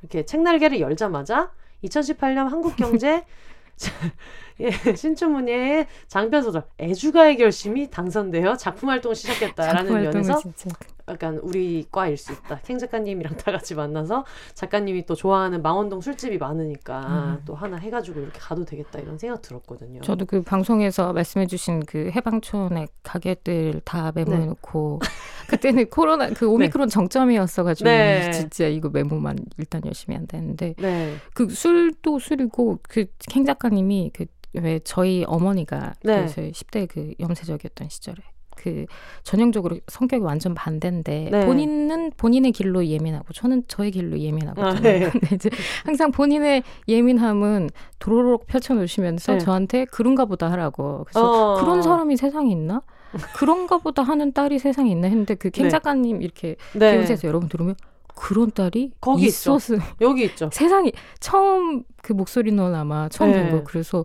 이렇게 0.00 0.26
책 0.26 0.42
날개를 0.42 0.80
열자마자 0.80 1.50
2018년 1.84 2.48
한국 2.48 2.76
경제 2.76 3.24
예, 4.62 4.94
신춘문예의 4.94 5.86
장편 6.08 6.42
소설 6.42 6.64
애주가의 6.78 7.36
결심이 7.36 7.90
당선되어 7.90 8.56
작품 8.56 8.88
활동을 8.90 9.14
시작했다라는 9.14 10.02
면에서 10.02 10.38
진짜. 10.38 10.70
약간 11.08 11.38
우리 11.42 11.86
과일 11.90 12.16
수 12.16 12.32
있다. 12.32 12.60
캥 12.60 12.78
작가님이랑 12.78 13.36
다 13.36 13.50
같이 13.52 13.74
만나서 13.74 14.24
작가님이 14.54 15.06
또 15.06 15.14
좋아하는 15.14 15.62
망원동 15.62 16.00
술집이 16.00 16.38
많으니까 16.38 17.00
음. 17.00 17.42
또 17.44 17.54
하나 17.54 17.76
해가지고 17.76 18.20
이렇게 18.20 18.38
가도 18.38 18.64
되겠다 18.64 19.00
이런 19.00 19.18
생각 19.18 19.42
들었거든요. 19.42 20.00
저도 20.02 20.26
그 20.26 20.42
방송에서 20.42 21.12
말씀해주신 21.12 21.80
그 21.86 22.10
해방촌의 22.14 22.88
가게들 23.02 23.80
다 23.84 24.12
메모해놓고 24.14 25.00
네. 25.02 25.08
그때는 25.48 25.90
코로나 25.90 26.28
그 26.28 26.48
오미크론 26.48 26.88
네. 26.88 26.92
정점이었어가지고 26.92 27.90
네. 27.90 28.30
진짜 28.30 28.66
이거 28.66 28.88
메모만 28.88 29.36
일단 29.58 29.82
열심히 29.84 30.16
한다 30.16 30.38
했는데 30.38 30.74
네. 30.78 31.16
그 31.34 31.48
술도 31.48 32.20
술이고 32.20 32.78
그캥 32.82 33.44
작가님이 33.44 34.12
그 34.14 34.26
왜 34.54 34.80
저희 34.84 35.24
어머니가 35.26 35.94
네. 36.02 36.26
그 36.26 36.50
10대 36.50 36.88
그 36.88 37.14
염세적이었던 37.20 37.88
시절에 37.88 38.16
그 38.56 38.86
전형적으로 39.22 39.78
성격이 39.88 40.22
완전 40.22 40.54
반대인데 40.54 41.28
네. 41.30 41.46
본인은 41.46 42.12
본인의 42.16 42.52
길로 42.52 42.86
예민하고 42.86 43.32
저는 43.32 43.64
저의 43.66 43.90
길로 43.90 44.18
예민하거든요. 44.18 44.66
아, 44.66 44.80
네. 44.80 45.08
근데 45.10 45.34
이제 45.34 45.50
항상 45.84 46.12
본인의 46.12 46.62
예민함은 46.86 47.70
도로록 47.98 48.46
펼쳐놓으시면서 48.46 49.32
네. 49.32 49.38
저한테 49.38 49.84
그런가 49.86 50.26
보다 50.26 50.50
하라고. 50.52 51.04
그래서 51.04 51.54
어. 51.54 51.60
그런 51.60 51.82
사람이 51.82 52.16
세상에 52.16 52.50
있나? 52.50 52.82
그런가 53.34 53.78
보다 53.78 54.02
하는 54.02 54.32
딸이 54.32 54.58
세상에 54.58 54.90
있나 54.90 55.08
했는데 55.08 55.34
그캥 55.34 55.64
네. 55.64 55.70
작가님 55.70 56.22
이렇게 56.22 56.56
네. 56.74 56.92
기운에서 56.92 57.28
여러분 57.28 57.48
들으면 57.48 57.74
그런 58.14 58.50
딸이 58.50 58.92
거기 59.00 59.26
있어. 59.26 59.58
여기 60.00 60.24
있죠. 60.24 60.50
세상에 60.52 60.92
처음 61.20 61.82
그 62.02 62.12
목소리는 62.12 62.74
아마 62.74 63.08
처음 63.08 63.32
네. 63.32 63.42
본 63.42 63.58
거. 63.58 63.64
그래서 63.64 64.04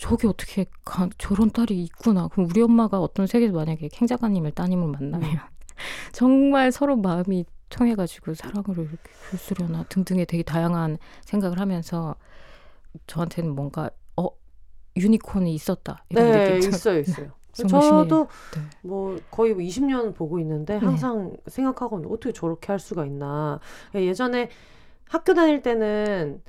저게 0.00 0.26
어떻게 0.26 0.64
가, 0.82 1.10
저런 1.18 1.50
딸이 1.50 1.78
있구나. 1.84 2.28
그럼 2.28 2.48
우리 2.48 2.62
엄마가 2.62 2.98
어떤 3.00 3.26
세계에서 3.26 3.52
만약에 3.54 3.88
캥 3.88 4.08
작가님을 4.08 4.52
따님을 4.52 4.88
만나면 4.88 5.30
음. 5.30 5.36
정말 6.12 6.72
서로 6.72 6.96
마음이 6.96 7.44
통해가지고 7.68 8.32
사랑으로 8.32 8.82
이렇게 8.84 9.10
글쓰려나 9.28 9.84
등등의 9.84 10.24
되게 10.24 10.42
다양한 10.42 10.96
생각을 11.26 11.60
하면서 11.60 12.16
저한테는 13.06 13.54
뭔가 13.54 13.90
어 14.16 14.28
유니콘이 14.96 15.54
있었다 15.54 16.02
이런 16.08 16.32
네, 16.32 16.54
느낌 16.54 16.70
있어요, 16.70 16.98
있어요. 16.98 17.32
저도 17.52 18.28
네. 18.54 18.60
뭐 18.80 19.18
거의 19.30 19.54
20년 19.54 20.14
보고 20.14 20.38
있는데 20.40 20.78
네. 20.78 20.84
항상 20.84 21.32
네. 21.32 21.36
생각하고는 21.46 22.08
어떻게 22.10 22.32
저렇게 22.32 22.68
할 22.68 22.78
수가 22.78 23.04
있나. 23.04 23.60
예전에 23.94 24.48
학교 25.08 25.34
다닐 25.34 25.60
때는 25.60 26.42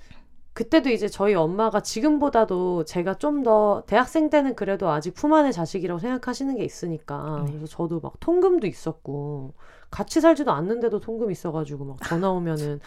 그때도 0.54 0.90
이제 0.90 1.08
저희 1.08 1.34
엄마가 1.34 1.82
지금보다도 1.82 2.84
제가 2.86 3.16
좀 3.16 3.44
더 3.44 3.84
대학생 3.88 4.30
때는 4.30 4.56
그래도 4.56 4.90
아직 4.90 5.14
품 5.16 5.34
안의 5.34 5.54
자식이라고 5.54 6.00
생각하시는 6.00 6.56
게 6.58 6.64
있으니까 6.64 7.44
네. 7.46 7.52
그래서 7.52 7.66
저도 7.68 8.00
막 8.02 8.14
통금도 8.20 8.68
있었고 8.68 9.54
같이 9.90 10.22
살지도 10.22 10.52
않는데도 10.52 11.00
통금 11.00 11.32
있어가지고 11.32 11.86
막 11.86 11.98
전화 12.04 12.30
오면은 12.30 12.80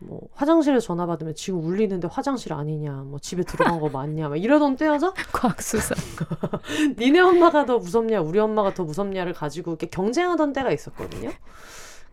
뭐 0.00 0.20
화장실에 0.34 0.78
전화 0.78 1.06
받으면 1.06 1.34
지금 1.34 1.64
울리는데 1.64 2.08
화장실 2.10 2.52
아니냐 2.52 2.92
뭐 3.06 3.18
집에 3.18 3.42
들어간 3.44 3.80
거 3.80 3.88
맞냐 3.88 4.28
막 4.28 4.36
이러던 4.36 4.76
때여서 4.76 5.14
과학수사 5.32 5.94
니네 6.98 7.18
엄마가 7.20 7.64
더 7.64 7.78
무섭냐 7.78 8.20
우리 8.20 8.38
엄마가 8.38 8.74
더 8.74 8.84
무섭냐를 8.84 9.32
가지고 9.32 9.70
이렇게 9.72 9.86
경쟁하던 9.88 10.52
때가 10.52 10.70
있었거든요. 10.70 11.30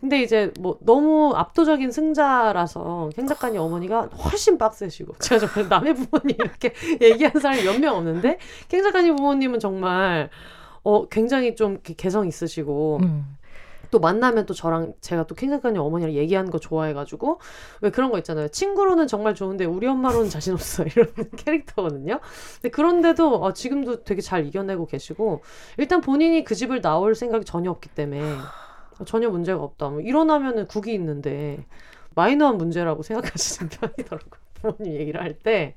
근데 0.02 0.22
이제 0.22 0.52
뭐 0.60 0.78
너무 0.82 1.34
압도적인 1.36 1.92
승자라서 1.92 3.10
행 3.18 3.28
작가님 3.28 3.60
어머니가 3.60 4.04
훨씬 4.08 4.58
빡세시고 4.58 5.16
제가 5.20 5.48
정말 5.48 5.70
남의 5.70 5.94
부모님 5.96 6.36
이렇게 6.40 6.74
얘기하는 7.02 7.42
사람이 7.42 7.64
몇 7.64 7.80
명 7.80 7.96
없는데 7.98 8.38
행 8.72 8.84
작가님 8.84 9.16
부모님은 9.16 9.60
정말 9.60 10.30
어 10.84 11.08
굉장히 11.08 11.56
좀 11.56 11.80
개성 11.84 12.28
있으시고 12.28 13.00
음. 13.02 13.38
또 13.92 14.00
만나면 14.00 14.46
또 14.46 14.54
저랑 14.54 14.94
제가 15.00 15.26
또캥 15.26 15.50
작가님 15.50 15.80
어머니랑 15.82 16.14
얘기하는 16.14 16.52
거 16.52 16.60
좋아해가지고 16.60 17.40
왜 17.82 17.90
그런 17.92 18.12
거 18.12 18.18
있잖아요. 18.18 18.50
친구로는 18.50 19.08
정말 19.08 19.34
좋은데 19.36 19.66
우리 19.66 19.88
엄마로는 19.88 20.30
자신 20.30 20.54
없어 20.54 20.84
이런 20.92 21.08
캐릭터거든요. 21.38 22.20
근데 22.56 22.70
그런데도 22.70 23.36
어, 23.36 23.54
지금도 23.54 24.04
되게 24.04 24.22
잘 24.22 24.46
이겨내고 24.46 24.86
계시고 24.88 25.42
일단 25.78 26.02
본인이 26.02 26.44
그 26.44 26.54
집을 26.56 26.82
나올 26.82 27.16
생각이 27.16 27.46
전혀 27.46 27.72
없기 27.72 27.90
때문에 27.90 28.22
전혀 29.06 29.30
문제가 29.30 29.62
없다. 29.62 29.90
뭐 29.90 30.02
일어나면은 30.02 30.68
국이 30.68 30.94
있는데 30.94 31.66
마이너한 32.16 32.58
문제라고 32.58 33.04
생각하시는 33.04 33.70
편이더라고요. 33.96 34.42
부모님 34.54 34.94
얘기를 35.00 35.22
할 35.22 35.34
때. 35.34 35.76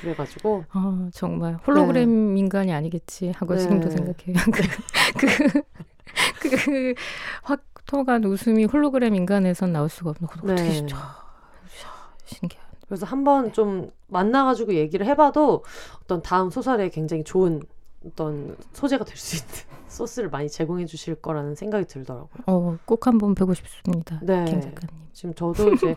그래가지고 0.00 0.64
어, 0.74 1.08
정말 1.12 1.54
홀로그램 1.66 2.34
네. 2.34 2.40
인간이 2.40 2.72
아니겠지 2.72 3.32
하고 3.34 3.54
네. 3.54 3.60
지금도 3.60 3.90
생각해요. 3.90 4.36
그, 5.18 5.26
그, 6.40 6.64
그 6.64 6.94
확통한 7.42 8.24
웃음이 8.24 8.64
홀로그램 8.66 9.14
인간에선 9.16 9.72
나올 9.72 9.88
수가 9.88 10.10
없는 10.10 10.28
거 10.28 10.34
어떻게 10.36 10.62
네. 10.62 10.72
신기한. 10.72 12.64
그래서 12.86 13.04
한번 13.06 13.52
좀 13.52 13.90
만나가지고 14.06 14.74
얘기를 14.74 15.06
해봐도 15.06 15.62
어떤 16.02 16.22
다음 16.22 16.50
소설에 16.50 16.88
굉장히 16.88 17.22
좋은 17.22 17.60
어떤 18.06 18.56
소재가 18.72 19.04
될 19.04 19.16
수 19.16 19.36
있는 19.36 19.67
소스를 19.88 20.30
많이 20.30 20.48
제공해 20.48 20.86
주실 20.86 21.14
거라는 21.16 21.54
생각이 21.54 21.86
들더라고요. 21.86 22.44
어, 22.46 22.78
꼭 22.84 23.06
한번 23.06 23.34
뵈고 23.34 23.54
싶습니다. 23.54 24.20
네. 24.22 24.44
김 24.44 24.60
작가님. 24.60 24.88
지금 25.12 25.34
저도 25.34 25.72
이제 25.74 25.96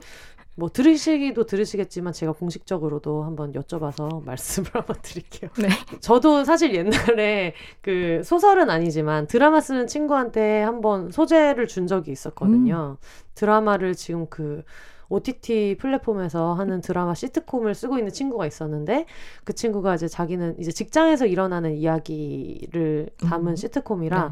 뭐 0.56 0.70
들으시기도 0.70 1.46
들으시겠지만 1.46 2.14
제가 2.14 2.34
공식적으로도 2.34 3.24
한번 3.24 3.54
여쭤봐서 3.54 4.24
말씀을 4.26 4.70
한번 4.74 4.98
드릴게요. 5.02 5.50
네. 5.60 5.70
저도 6.02 6.44
사실 6.44 6.76
옛날에 6.76 7.54
그 7.82 8.22
소설은 8.24 8.70
아니지만 8.70 9.28
드라마 9.28 9.62
쓰는 9.62 9.88
친구한테 9.88 10.62
한번 10.62 11.12
소재를 11.12 11.68
준 11.68 11.88
적이 11.88 12.12
있었거든요. 12.12 12.98
음. 13.00 13.06
드라마를 13.36 13.96
지금 13.96 14.28
그 14.30 14.64
OTT 15.12 15.78
플랫폼에서 15.80 16.54
하는 16.54 16.82
드라마 16.82 17.14
시트콤을 17.14 17.76
쓰고 17.76 17.98
있는 17.98 18.12
친구가 18.12 18.46
있었는데 18.48 19.06
그 19.44 19.54
친구가 19.54 19.96
이제 19.96 20.08
자기는 20.08 20.58
이제 20.60 20.72
직장에서 20.72 21.26
일어나는 21.26 21.76
이야기를 21.76 23.10
담은 23.28 23.52
음. 23.52 23.56
시트콤이라 23.56 24.32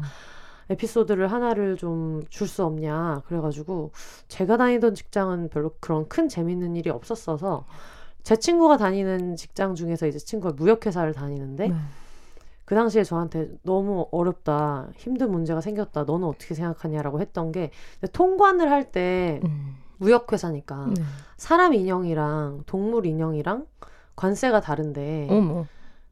에피소드를 0.70 1.30
하나를 1.32 1.76
좀 1.76 2.22
줄 2.30 2.46
수 2.48 2.64
없냐 2.64 3.22
그래가지고 3.26 3.90
제가 4.28 4.56
다니던 4.56 4.94
직장은 4.94 5.48
별로 5.50 5.72
그런 5.80 6.08
큰 6.08 6.28
재밌는 6.28 6.76
일이 6.76 6.90
없었어서 6.90 7.66
제 8.22 8.36
친구가 8.36 8.76
다니는 8.76 9.36
직장 9.36 9.74
중에서 9.74 10.06
이제 10.06 10.18
친구가 10.18 10.54
무역회사를 10.54 11.12
다니는데 11.12 11.68
네. 11.68 11.74
그 12.64 12.74
당시에 12.76 13.02
저한테 13.02 13.48
너무 13.64 14.06
어렵다 14.12 14.88
힘든 14.96 15.30
문제가 15.32 15.60
생겼다 15.60 16.04
너는 16.04 16.28
어떻게 16.28 16.54
생각하냐라고 16.54 17.20
했던 17.20 17.50
게 17.50 17.70
통관을 18.12 18.70
할때 18.70 19.40
음. 19.44 19.74
무역회사니까 20.00 20.86
네. 20.96 21.02
사람 21.36 21.74
인형이랑 21.74 22.64
동물 22.66 23.06
인형이랑 23.06 23.66
관세가 24.16 24.60
다른데 24.60 25.28
어머. 25.30 25.66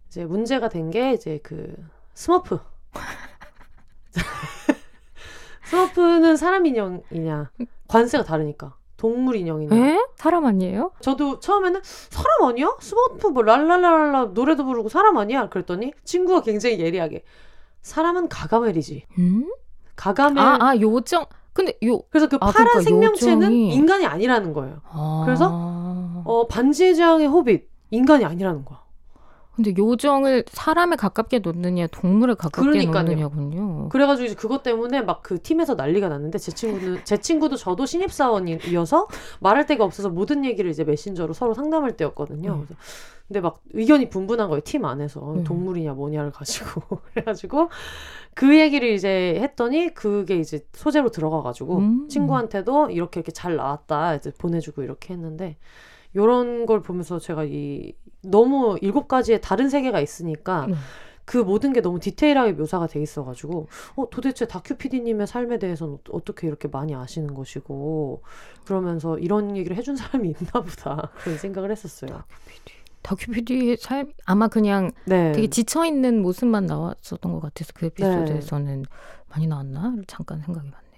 이제 0.09 0.25
문제가 0.25 0.69
된 0.69 0.91
게 0.91 1.13
이제 1.15 1.41
그 1.43 1.75
스머프. 2.15 2.59
스머프는 5.65 6.37
사람 6.37 6.67
인형이냐 6.67 7.51
관세가 7.89 8.25
다르니까 8.25 8.77
동물 8.97 9.37
인형이냐. 9.37 9.77
에? 9.77 9.99
사람 10.17 10.45
아니에요? 10.45 10.91
저도 11.01 11.39
처음에는 11.41 11.81
사람 11.85 12.49
아니야? 12.49 12.75
스머프 12.81 13.29
뭐 13.29 13.43
랄랄랄라 13.43 14.27
노래도 14.35 14.65
부르고 14.65 14.89
사람 14.89 15.17
아니야? 15.19 15.49
그랬더니 15.49 15.93
친구가 16.05 16.43
굉장히 16.43 16.81
예리하게 16.81 17.23
사람은 17.83 18.29
가가멜이지. 18.29 19.07
음? 19.19 19.53
가가멜. 19.95 20.41
아, 20.41 20.59
아, 20.61 20.77
요정. 20.81 21.27
근데 21.59 21.77
요 21.87 22.01
그래서 22.09 22.29
그 22.29 22.37
아, 22.37 22.53
파란 22.53 22.67
그러니까 22.69 22.81
생명체는 22.83 23.51
요정이- 23.51 23.73
인간이 23.73 24.07
아니라는 24.07 24.53
거예요. 24.53 24.77
아. 24.93 25.23
그래서? 25.27 25.51
어 26.25 26.47
반지의 26.49 26.95
제왕의 26.95 27.27
호빗 27.27 27.69
인간이 27.91 28.25
아니라는 28.25 28.65
거야. 28.65 28.79
근데 29.57 29.75
요정을 29.77 30.45
사람에 30.47 30.95
가깝게 30.95 31.41
놓느냐 31.41 31.89
동물에 31.89 32.35
가깝게 32.35 32.61
그러니까요. 32.65 33.03
놓느냐군요. 33.03 33.89
그래가지고 33.89 34.27
이제 34.27 34.35
그것 34.37 34.63
때문에 34.63 35.03
막 35.03 35.23
그 35.25 35.43
팀에서 35.43 35.75
난리가 35.75 36.09
났는데 36.09 36.39
제 36.39 36.53
친구는 36.53 37.01
제 37.05 37.17
친구도 37.17 37.57
저도 37.57 37.85
신입 37.85 38.13
사원이어서 38.13 39.09
말할 39.41 39.67
데가 39.67 39.83
없어서 39.83 40.11
모든 40.11 40.45
얘기를 40.45 40.71
이제 40.71 40.85
메신저로 40.85 41.33
서로 41.35 41.55
상담할 41.55 41.97
때였거든요. 41.97 42.53
음. 42.53 42.65
그래서 42.67 42.75
근데 43.27 43.41
막 43.41 43.61
의견이 43.75 44.09
분분한 44.11 44.49
거예요 44.49 44.61
팀 44.65 44.85
안에서 44.85 45.21
음. 45.35 45.43
동물이냐 45.45 45.93
뭐냐를 45.95 46.31
가지고 46.31 47.01
그래가지고 47.13 47.69
그 48.39 48.57
얘기를 48.57 48.89
이제 48.91 49.37
했더니 49.41 49.93
그게 49.93 50.37
이제 50.37 50.65
소재로 50.73 51.11
들어가가지고 51.11 51.79
음. 51.79 52.09
친구한테도 52.09 52.91
이렇게 52.91 53.19
이렇게 53.19 53.33
잘 53.33 53.57
나왔다 53.57 54.15
이제 54.15 54.31
보내주고 54.39 54.85
이렇게 54.85 55.13
했는데 55.13 55.57
요런 56.15 56.65
걸 56.65 56.81
보면서 56.81 57.19
제가 57.19 57.43
이 57.43 57.95
너무 58.23 58.79
일곱 58.81 59.09
가지의 59.09 59.41
다른 59.41 59.69
세계가 59.69 59.99
있으니까 59.99 60.67
네. 60.69 60.75
그 61.25 61.39
모든 61.39 61.73
게 61.73 61.81
너무 61.81 61.99
디테일하게 61.99 62.53
묘사가 62.53 62.87
돼 62.87 63.03
있어가지고 63.03 63.67
어 63.97 64.09
도대체 64.09 64.47
다큐 64.47 64.77
PD님의 64.77 65.27
삶에 65.27 65.59
대해서는 65.59 65.95
어- 65.95 65.99
어떻게 66.13 66.47
이렇게 66.47 66.69
많이 66.69 66.95
아시는 66.95 67.35
것이고 67.35 68.23
그러면서 68.65 69.19
이런 69.19 69.57
얘기를 69.57 69.77
해준 69.77 69.97
사람이 69.97 70.29
있나 70.29 70.61
보다 70.63 71.11
그런 71.25 71.39
생각을 71.39 71.73
했었어요. 71.73 72.11
다큐피디 72.11 72.78
의 73.03 73.77
삶 73.77 74.13
아마 74.27 74.49
그냥 74.49 74.91
네. 75.07 75.33
되게 75.33 75.47
지쳐 75.49 75.85
있는 75.85 76.23
모습만 76.23 76.67
나왔었던 76.67 77.33
것 77.33 77.41
같아서 77.41 77.73
그 77.75 77.87
에피소드에서는 77.87 78.85
많이 79.29 79.47
나왔나 79.47 79.97
잠깐 80.07 80.41
생각이 80.41 80.67
났네요. 80.69 80.89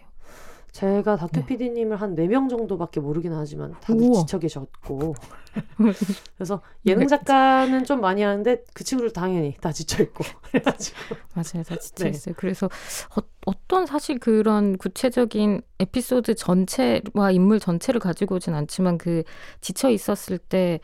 제가 0.72 1.16
다큐 1.16 1.40
네. 1.40 1.46
PD님을 1.46 1.96
한네명 2.00 2.48
정도밖에 2.48 3.00
모르긴 3.00 3.32
하지만 3.32 3.74
다들 3.80 4.02
우와. 4.02 4.20
지쳐 4.20 4.38
계셨고 4.38 5.14
그래서 6.36 6.62
예능 6.86 7.08
작가는 7.08 7.84
좀 7.84 8.00
많이 8.00 8.22
하는데 8.22 8.62
그 8.72 8.84
친구들 8.84 9.12
당연히 9.12 9.56
다 9.60 9.72
지쳐 9.72 10.00
있고 10.04 10.22
맞아요, 11.34 11.64
다 11.66 11.76
지쳐 11.76 12.04
네. 12.04 12.10
있어요. 12.10 12.34
그래서 12.38 12.68
어, 13.46 13.52
떤 13.66 13.84
사실 13.86 14.20
그런 14.20 14.78
구체적인 14.78 15.60
에피소드 15.80 16.36
전체와 16.36 17.32
인물 17.32 17.58
전체를 17.58 17.98
가지고 18.00 18.36
오진 18.36 18.54
않지만 18.54 18.96
그 18.96 19.24
지쳐 19.60 19.90
있었을 19.90 20.38
때 20.38 20.78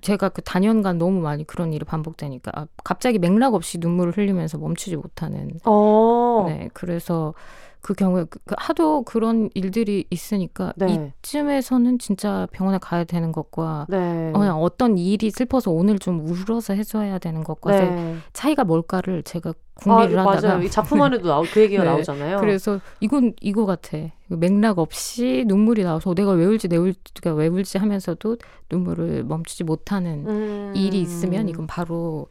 제가 0.00 0.30
그 0.30 0.42
단연간 0.42 0.98
너무 0.98 1.20
많이 1.20 1.44
그런 1.44 1.72
일이 1.72 1.84
반복되니까 1.84 2.52
아, 2.54 2.66
갑자기 2.82 3.18
맥락 3.18 3.54
없이 3.54 3.78
눈물을 3.78 4.16
흘리면서 4.16 4.58
멈추지 4.58 4.96
못하는. 4.96 5.58
어. 5.64 6.44
네, 6.48 6.68
그래서 6.72 7.34
그 7.80 7.94
경우에 7.94 8.24
그- 8.28 8.38
그 8.44 8.54
하도 8.58 9.02
그런 9.02 9.48
일들이 9.54 10.04
있으니까 10.10 10.72
네. 10.76 11.12
이쯤에서는 11.22 11.98
진짜 11.98 12.46
병원에 12.52 12.78
가야 12.80 13.04
되는 13.04 13.32
것과 13.32 13.86
네. 13.88 14.30
어, 14.34 14.38
그냥 14.38 14.60
어떤 14.62 14.98
일이 14.98 15.30
슬퍼서 15.30 15.70
오늘 15.70 15.98
좀 15.98 16.20
울어서 16.26 16.74
해줘야 16.74 17.18
되는 17.18 17.44
것과 17.44 17.70
네. 17.70 18.16
차이가 18.32 18.64
뭘까를 18.64 19.22
제가 19.22 19.50
아, 19.50 19.52
궁리를 19.76 20.18
하다가 20.18 20.48
맞아요. 20.48 20.62
이 20.62 20.70
작품 20.70 21.02
안에도 21.02 21.28
나오, 21.28 21.42
그 21.42 21.60
얘기가 21.60 21.82
네. 21.84 21.90
나오잖아요. 21.90 22.38
그래서 22.40 22.80
이건 23.00 23.34
이거 23.42 23.66
같아 23.66 23.98
맥락 24.28 24.78
없이 24.78 25.44
눈물이 25.46 25.84
나와서 25.84 26.14
내가 26.14 26.32
왜 26.32 26.46
울지 26.46 26.68
내 26.68 26.76
울지가 26.76 27.34
왜 27.34 27.46
울지 27.48 27.78
하면서도 27.78 28.38
눈물을 28.70 29.24
멈추지 29.24 29.64
못하는 29.64 30.24
음. 30.26 30.72
일이 30.74 31.00
있으면 31.02 31.48
이건 31.48 31.66
바로 31.66 32.26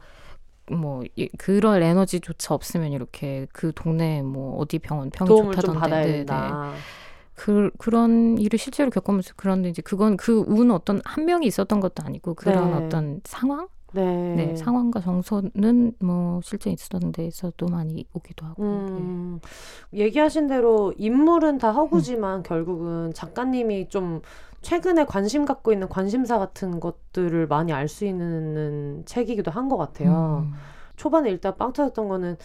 뭐 0.70 1.02
이- 1.16 1.28
그럴 1.38 1.82
에너지조차 1.82 2.54
없으면 2.54 2.92
이렇게 2.92 3.46
그 3.52 3.72
동네 3.74 4.22
뭐 4.22 4.58
어디 4.58 4.78
병원 4.78 5.10
좀 5.12 5.26
좋다던데 5.54 5.80
네. 6.24 6.24
네. 6.24 6.34
그 7.34 7.70
그런 7.78 8.38
일을 8.38 8.58
실제로 8.58 8.90
겪으면서 8.90 9.34
그런데 9.36 9.68
이제 9.68 9.82
그건 9.82 10.16
그 10.16 10.40
운 10.46 10.70
어떤 10.70 11.00
한 11.04 11.24
명이 11.26 11.46
있었던 11.46 11.80
것도 11.80 12.02
아니고 12.04 12.34
그런 12.34 12.70
네. 12.70 12.76
어떤 12.86 13.20
상황 13.24 13.68
네. 13.96 14.34
네, 14.36 14.56
상황과 14.56 15.00
정서는 15.00 15.92
뭐 16.00 16.40
실제 16.42 16.70
있었던 16.70 17.12
데에서도 17.12 17.66
많이 17.68 18.06
오기도 18.12 18.44
하고 18.46 18.62
네. 18.62 18.68
음, 18.68 19.40
얘기하신 19.92 20.46
대로 20.48 20.92
인물은 20.98 21.58
다 21.58 21.72
허구지만 21.72 22.42
결국은 22.42 23.12
작가님이 23.14 23.88
좀 23.88 24.20
최근에 24.60 25.04
관심 25.06 25.44
갖고 25.44 25.72
있는 25.72 25.88
관심사 25.88 26.38
같은 26.38 26.80
것들을 26.80 27.46
많이 27.46 27.72
알 27.72 27.88
수 27.88 28.04
있는 28.04 29.02
책이기도 29.06 29.50
한 29.50 29.68
것 29.68 29.76
같아요. 29.76 30.44
음. 30.46 30.52
초반에 30.96 31.30
일단 31.30 31.56
빵 31.56 31.72
터졌던 31.72 32.08
거는 32.08 32.36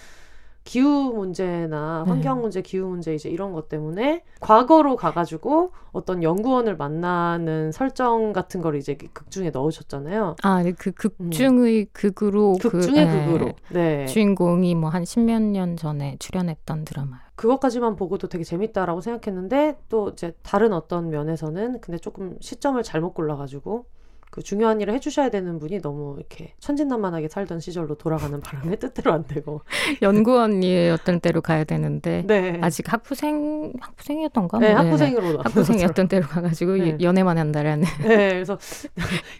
기후 0.64 1.12
문제나 1.14 2.03
네. 2.05 2.09
환경 2.12 2.41
문제, 2.41 2.62
기후 2.62 2.88
문제 2.88 3.16
이제 3.16 3.30
이런 3.30 3.51
것 3.51 3.68
때문에 3.68 4.24
과거로 4.39 4.95
가가지고 4.95 5.72
어떤 5.91 6.22
연구원을 6.22 6.78
만나는 6.78 7.72
설정 7.72 8.32
같은 8.32 8.62
걸 8.62 8.76
이제 8.76 8.95
극 9.14 9.32
중에 9.32 9.49
넣으셨잖아요. 9.49 10.36
아, 10.43 10.62
네, 10.64 10.72
그 10.74 10.91
극중의 10.91 11.88
극으로 11.93 12.57
극 12.62 12.70
그, 12.72 12.82
중의 12.82 13.05
네, 13.07 13.26
극으로. 13.26 13.51
네. 13.70 14.05
주인공이 14.05 14.76
뭐 14.76 14.91
한 14.91 15.05
십몇 15.05 15.41
년 15.41 15.78
전에 15.78 16.18
출연했던 16.20 16.84
드라마. 16.86 17.22
그것까지만 17.36 17.95
보고도 17.95 18.28
되게 18.28 18.43
재밌다라고 18.43 19.01
생각했는데 19.01 19.78
또 19.89 20.09
이제 20.09 20.34
다른 20.43 20.74
어떤 20.74 21.09
면에서는 21.09 21.80
근데 21.82 21.97
조금 21.97 22.38
시점을 22.41 22.82
잘못 22.84 23.14
골라가지고 23.14 23.86
그 24.32 24.41
중요한 24.41 24.79
일을 24.79 24.93
해주셔야 24.93 25.29
되는 25.29 25.59
분이 25.59 25.82
너무 25.82 26.15
이렇게 26.17 26.53
천진난만하게 26.59 27.27
살던 27.27 27.59
시절로 27.59 27.95
돌아가는 27.95 28.39
바람에 28.39 28.77
뜻대로 28.77 29.11
안 29.11 29.27
되고 29.27 29.59
연구원이었던 30.01 31.19
때로 31.19 31.41
가야 31.41 31.65
되는데 31.65 32.23
네 32.25 32.57
아직 32.61 32.91
학부생 32.91 33.73
학부생이었던가? 33.79 34.59
네, 34.59 34.73
뭐, 34.73 34.84
학부생으로 34.84 35.41
학부생이었던 35.41 36.07
때로 36.07 36.27
가가지고 36.27 36.77
네. 36.77 36.97
연애만 37.01 37.38
한다라는. 37.38 37.84
네 38.07 38.29
그래서 38.29 38.57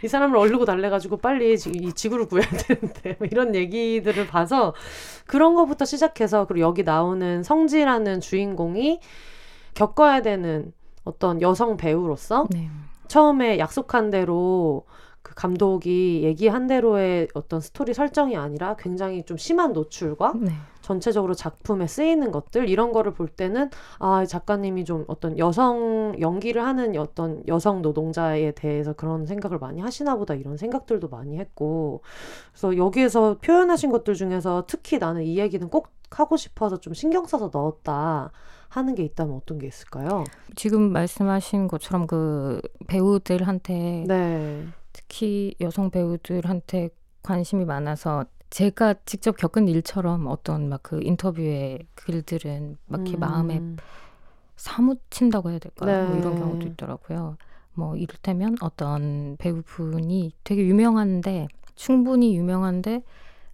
이 0.04 0.10
사람을 0.10 0.36
얼르고 0.38 0.66
달래가지고 0.66 1.18
빨리 1.18 1.58
지- 1.58 1.72
이 1.74 1.94
지구를 1.94 2.26
구해야 2.28 2.46
되는데 2.68 3.16
뭐 3.18 3.28
이런 3.32 3.56
얘기들을 3.56 4.28
봐서 4.28 4.76
그런 5.26 5.56
거부터 5.56 5.86
시작해서 5.86 6.48
그리고 6.48 6.68
여기 6.68 6.84
나오는 6.84 7.44
성지라는 7.44 8.20
주인공이 8.20 9.00
겪어야 9.74 10.22
되는 10.22 10.74
어떤 11.06 11.42
여성 11.42 11.78
배우로서 11.78 12.48
네. 12.52 12.70
처음에 13.12 13.60
약속한 13.60 14.10
대로 14.10 14.86
그 15.22 15.36
감독이 15.36 16.22
얘기한 16.24 16.68
대로의 16.68 17.28
어떤 17.34 17.60
스토리 17.60 17.94
설정이 17.94 18.38
아니라 18.38 18.78
굉장히 18.78 19.24
좀 19.24 19.36
심한 19.36 19.74
노출과 19.74 20.34
네. 20.40 20.52
전체적으로 20.80 21.34
작품에 21.34 21.88
쓰이는 21.88 22.32
것들 22.32 22.70
이런 22.70 22.94
거를 22.94 23.14
볼 23.14 23.28
때는 23.28 23.70
아 24.00 24.26
작가님이 24.26 24.86
좀 24.86 25.04
어떤 25.08 25.38
여성 25.38 26.16
연기를 26.22 26.64
하는 26.64 26.98
어떤 26.98 27.44
여성 27.50 27.82
노동자에 27.82 28.52
대해서 28.52 28.94
그런 28.94 29.26
생각을 29.26 29.60
많이 29.60 29.82
하시나 29.82 30.16
보다 30.16 30.34
이런 30.34 30.56
생각들도 30.56 31.10
많이 31.10 31.38
했고 31.38 32.04
그래서 32.54 32.78
여기에서 32.78 33.40
표현하신 33.42 33.92
것들 33.92 34.16
중에서 34.16 34.64
특히 34.68 35.00
나는 35.00 35.24
이 35.24 35.38
얘기는 35.38 35.68
꼭 35.68 35.90
하고 36.12 36.38
싶어서 36.38 36.78
좀 36.78 36.94
신경 36.94 37.26
써서 37.26 37.50
넣었다 37.54 38.32
하는 38.72 38.96
게 38.96 39.04
있다면 39.04 39.36
어떤 39.36 39.60
게 39.60 39.68
있을까요? 39.68 40.24
지금 40.56 40.94
말씀하신 40.94 41.68
것처럼 41.68 42.08
그 42.08 42.62
배우들한테 42.88 44.06
네. 44.08 44.66
특히 44.94 45.54
여성 45.60 45.90
배우들한테 45.92 46.90
관심이 47.22 47.66
많아서 47.66 48.24
제가 48.50 48.96
직접 49.06 49.36
겪은 49.38 49.68
일처럼 49.68 50.26
어떤 50.28 50.70
막 50.70 50.84
그 50.84 51.02
인터뷰의 51.04 51.86
글들은 51.96 52.78
막 52.88 53.02
이렇게 53.02 53.18
음. 53.18 53.20
마음에 53.20 53.62
사무친다고 54.56 55.50
해야 55.50 55.60
될까요? 55.60 56.08
뭐 56.08 56.16
이런 56.16 56.36
네. 56.36 56.40
경우도 56.42 56.68
있더라고요. 56.70 57.38
뭐 57.74 57.96
이를테면 57.98 58.56
어떤 58.62 59.36
배우분이 59.38 60.34
되게 60.44 60.66
유명한데 60.66 61.48
충분히 61.76 62.36
유명한데 62.38 63.04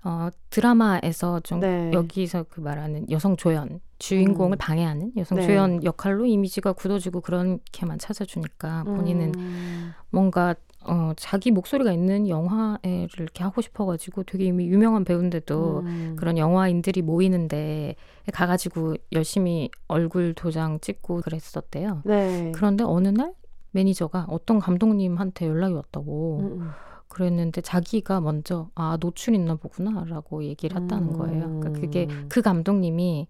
어, 0.07 0.29
드라마에서 0.49 1.41
좀 1.41 1.59
네. 1.59 1.91
여기서 1.91 2.43
그 2.43 2.61
말하는 2.61 3.11
여성 3.11 3.35
조연 3.35 3.81
주인공을 3.99 4.55
음. 4.55 4.57
방해하는 4.57 5.11
여성 5.17 5.37
네. 5.37 5.45
조연 5.45 5.83
역할로 5.83 6.25
이미지가 6.25 6.71
굳어지고 6.73 7.19
그렇게만 7.19 7.99
찾아주니까 7.99 8.85
본인은 8.85 9.33
음. 9.35 9.91
뭔가 10.09 10.55
어, 10.85 11.11
자기 11.17 11.51
목소리가 11.51 11.91
있는 11.91 12.29
영화를 12.29 13.09
이렇게 13.17 13.43
하고 13.43 13.59
싶어가지고 13.59 14.23
되게 14.23 14.45
이미 14.45 14.67
유명한 14.67 15.03
배우인데도 15.03 15.79
음. 15.79 16.15
그런 16.17 16.37
영화인들이 16.37 17.01
모이는데 17.01 17.95
가가지고 18.31 18.95
열심히 19.11 19.69
얼굴 19.89 20.33
도장 20.33 20.79
찍고 20.79 21.19
그랬었대요. 21.19 22.03
네. 22.05 22.53
그런데 22.55 22.85
어느 22.85 23.09
날 23.09 23.33
매니저가 23.71 24.27
어떤 24.29 24.59
감독님한테 24.59 25.47
연락이 25.47 25.73
왔다고. 25.73 26.39
음. 26.39 26.69
음. 27.18 27.28
그랬는데 27.28 27.61
자기가 27.61 28.22
먼저 28.22 28.70
아 28.76 28.97
노출 28.99 29.36
있나 29.36 29.55
보구나라고 29.55 30.43
얘기를 30.43 30.80
했다는 30.82 31.13
거예요. 31.13 31.59
그러니까 31.59 31.80
그게 31.80 32.07
음. 32.09 32.26
그 32.30 32.41
감독님이 32.41 33.28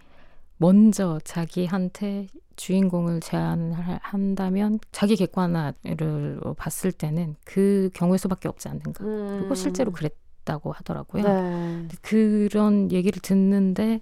먼저 0.58 1.20
자기한테 1.24 2.28
주인공을 2.56 3.20
제안한다면 3.22 4.80
자기 4.92 5.16
객관화를 5.16 6.40
봤을 6.58 6.92
때는 6.92 7.36
그 7.46 7.90
경우의 7.94 8.18
수밖에 8.18 8.48
없지 8.48 8.68
않는가. 8.68 9.04
음. 9.04 9.38
그리고 9.40 9.56
실제로 9.56 9.92
그랬다고 9.92 10.72
하더라고요. 10.72 11.24
네. 11.24 11.88
그런 12.02 12.92
얘기를 12.92 13.22
듣는데 13.22 14.02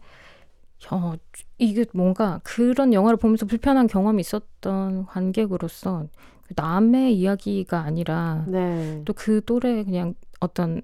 어, 0.92 1.14
이게 1.58 1.86
뭔가 1.94 2.40
그런 2.44 2.94
영화를 2.94 3.18
보면서 3.18 3.46
불편한 3.46 3.88
경험이 3.88 4.22
있었던 4.22 5.06
관객으로서 5.06 6.08
남의 6.56 7.18
이야기가 7.18 7.80
아니라 7.80 8.46
네. 8.48 9.02
또그 9.06 9.42
또래 9.46 9.84
그냥 9.84 10.14
어떤 10.40 10.82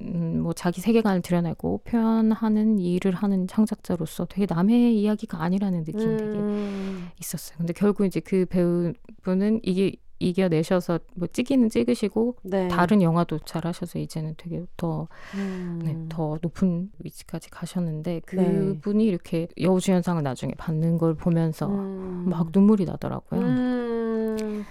음, 0.00 0.40
뭐 0.42 0.52
자기 0.52 0.80
세계관을 0.80 1.22
드러내고 1.22 1.82
표현하는 1.84 2.78
일을 2.78 3.12
하는 3.14 3.46
창작자로서 3.46 4.26
되게 4.26 4.46
남의 4.48 4.98
이야기가 5.00 5.42
아니라는 5.42 5.80
느낌이 5.80 6.04
음. 6.04 6.16
되게 6.16 7.12
있었어요. 7.20 7.58
근데 7.58 7.72
결국 7.72 8.06
이제 8.06 8.20
그 8.20 8.46
배우분은 8.46 9.60
이게 9.62 9.96
이겨내셔서 10.18 10.98
뭐 11.14 11.28
찍기는 11.28 11.68
찍으시고 11.68 12.36
네. 12.42 12.68
다른 12.68 13.02
영화도 13.02 13.40
잘하셔서 13.40 13.98
이제는 13.98 14.34
되게 14.36 14.64
더, 14.76 15.08
음. 15.34 15.80
네, 15.82 15.96
더 16.08 16.38
높은 16.42 16.90
위치까지 16.98 17.50
가셨는데 17.50 18.12
네. 18.12 18.20
그분이 18.20 19.04
네. 19.04 19.10
이렇게 19.10 19.48
여우주연상을 19.60 20.22
나중에 20.22 20.52
받는 20.56 20.98
걸 20.98 21.14
보면서 21.14 21.68
음. 21.68 22.26
막 22.28 22.48
눈물이 22.52 22.84
나더라고요. 22.84 23.40
음. 23.40 24.64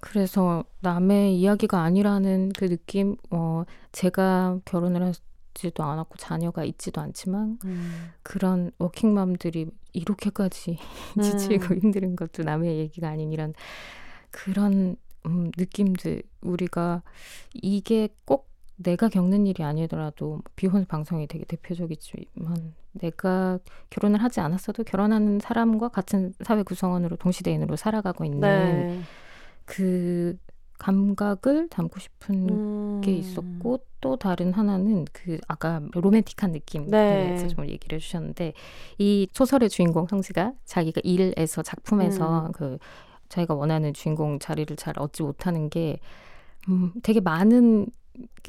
그래서 0.00 0.64
남의 0.80 1.38
이야기가 1.38 1.82
아니라는 1.82 2.52
그 2.56 2.68
느낌, 2.68 3.16
어, 3.30 3.64
제가 3.90 4.60
결혼을 4.64 5.02
하지도 5.02 5.82
않았고 5.82 6.16
자녀가 6.18 6.64
있지도 6.64 7.00
않지만 7.00 7.58
음. 7.64 8.10
그런 8.22 8.70
워킹맘들이 8.78 9.66
이렇게까지 9.92 10.78
지치고 11.22 11.74
음. 11.74 11.80
힘든 11.80 12.16
것도 12.16 12.44
남의 12.44 12.78
얘기가 12.78 13.08
아닌 13.08 13.32
이런 13.32 13.54
그런 14.30 14.96
음, 15.26 15.50
느낌들 15.56 16.22
우리가 16.40 17.02
이게 17.54 18.08
꼭 18.24 18.48
내가 18.76 19.08
겪는 19.08 19.46
일이 19.46 19.64
아니더라도 19.64 20.40
비혼 20.54 20.86
방송이 20.86 21.26
되게 21.26 21.44
대표적이지만 21.44 22.74
내가 22.92 23.58
결혼을 23.90 24.22
하지 24.22 24.40
않았어도 24.40 24.84
결혼하는 24.84 25.40
사람과 25.40 25.88
같은 25.88 26.32
사회 26.42 26.62
구성원으로 26.62 27.16
동시대인으로 27.16 27.76
살아가고 27.76 28.24
있는 28.24 28.40
네. 28.40 29.00
그 29.64 30.38
감각을 30.78 31.68
담고 31.68 31.98
싶은 31.98 32.48
음. 32.48 33.00
게 33.00 33.12
있었고 33.12 33.80
또 34.00 34.16
다른 34.16 34.52
하나는 34.52 35.04
그 35.12 35.38
아까 35.48 35.82
로맨틱한 35.92 36.52
느낌에 36.52 36.84
네. 36.84 37.26
대해서 37.26 37.48
좀 37.48 37.68
얘기를 37.68 37.96
해주셨는데 37.96 38.52
이 38.98 39.28
소설의 39.32 39.70
주인공 39.70 40.06
성지가 40.06 40.52
자기가 40.64 41.00
일에서 41.02 41.62
작품에서 41.62 42.46
음. 42.46 42.52
그 42.52 42.78
자기가 43.28 43.54
원하는 43.54 43.92
주인공 43.92 44.38
자리를 44.38 44.74
잘 44.76 44.98
얻지 44.98 45.22
못하는 45.22 45.68
게 45.68 45.98
음, 46.68 46.92
되게 47.02 47.20
많은 47.20 47.86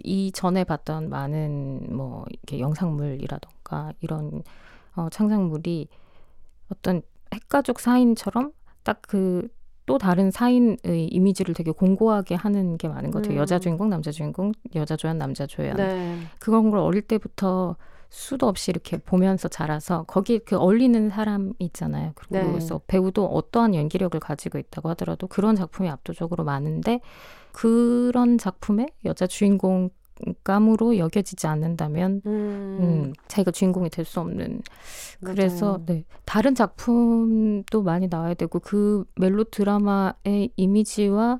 이 0.03 0.31
전에 0.31 0.63
봤던 0.63 1.09
많은 1.09 1.95
뭐 1.95 2.25
이렇게 2.29 2.59
영상물이라던가 2.59 3.93
이런 4.01 4.43
어, 4.95 5.09
창작물이 5.09 5.87
어떤 6.71 7.01
핵가족 7.33 7.79
사인처럼 7.79 8.51
딱그 8.83 9.49
또 9.85 9.97
다른 9.97 10.29
사인의 10.29 11.07
이미지를 11.09 11.55
되게 11.55 11.71
공고하게 11.71 12.35
하는 12.35 12.77
게 12.77 12.87
많은 12.87 13.09
것 13.09 13.23
같아요. 13.23 13.37
음. 13.37 13.41
여자 13.41 13.57
주인공, 13.57 13.89
남자 13.89 14.11
주인공, 14.11 14.51
여자 14.75 14.95
조연, 14.95 15.17
남자 15.17 15.47
조연. 15.47 15.77
네. 15.77 16.19
그런 16.39 16.69
걸 16.69 16.79
어릴 16.79 17.01
때부터 17.01 17.75
수도 18.09 18.47
없이 18.47 18.71
이렇게 18.71 18.97
보면서 18.97 19.47
자라서 19.47 20.03
거기 20.07 20.39
그 20.39 20.57
어울리는 20.57 21.09
사람 21.09 21.53
있잖아요. 21.59 22.13
그리고 22.15 22.53
네. 22.53 22.59
서 22.59 22.81
배우도 22.87 23.25
어떠한 23.25 23.75
연기력을 23.75 24.19
가지고 24.19 24.57
있다고 24.57 24.89
하더라도 24.89 25.27
그런 25.27 25.55
작품이 25.55 25.89
압도적으로 25.89 26.43
많은데 26.43 27.01
그런 27.51 28.37
작품에 28.37 28.87
여자 29.05 29.27
주인공 29.27 29.89
감으로 30.43 30.97
여겨지지 30.97 31.47
않는다면 31.47 32.21
음. 32.25 32.31
음, 32.81 33.13
자기가 33.29 33.51
주인공이 33.51 33.89
될 33.89 34.03
수 34.03 34.19
없는 34.19 34.61
그래서 35.23 35.79
네, 35.85 36.03
다른 36.25 36.55
작품도 36.55 37.83
많이 37.83 38.07
나와야 38.09 38.33
되고 38.33 38.59
그 38.59 39.05
멜로 39.15 39.45
드라마의 39.45 40.51
이미지와 40.57 41.39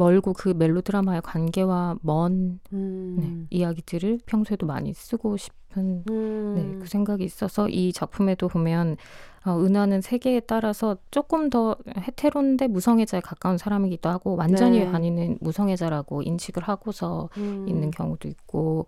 멀고 0.00 0.32
그 0.32 0.48
멜로 0.56 0.80
드라마의 0.80 1.20
관계와 1.20 1.98
먼 2.00 2.58
음. 2.72 3.16
네, 3.18 3.58
이야기들을 3.58 4.20
평소에도 4.24 4.66
많이 4.66 4.94
쓰고 4.94 5.36
싶은 5.36 6.04
음. 6.08 6.54
네, 6.56 6.78
그 6.80 6.86
생각이 6.88 7.22
있어서 7.22 7.68
이 7.68 7.92
작품에도 7.92 8.48
보면 8.48 8.96
어, 9.44 9.58
은하는 9.58 10.00
세계에 10.00 10.40
따라서 10.40 10.96
조금 11.10 11.50
더 11.50 11.76
헤테론데 11.98 12.68
무성애자에 12.68 13.20
가까운 13.20 13.58
사람이기도 13.58 14.08
하고 14.08 14.36
완전히 14.36 14.80
네. 14.80 14.86
아니는 14.86 15.36
무성애자라고 15.42 16.22
인식을 16.22 16.62
하고서 16.62 17.28
음. 17.36 17.66
있는 17.68 17.90
경우도 17.90 18.26
있고 18.26 18.86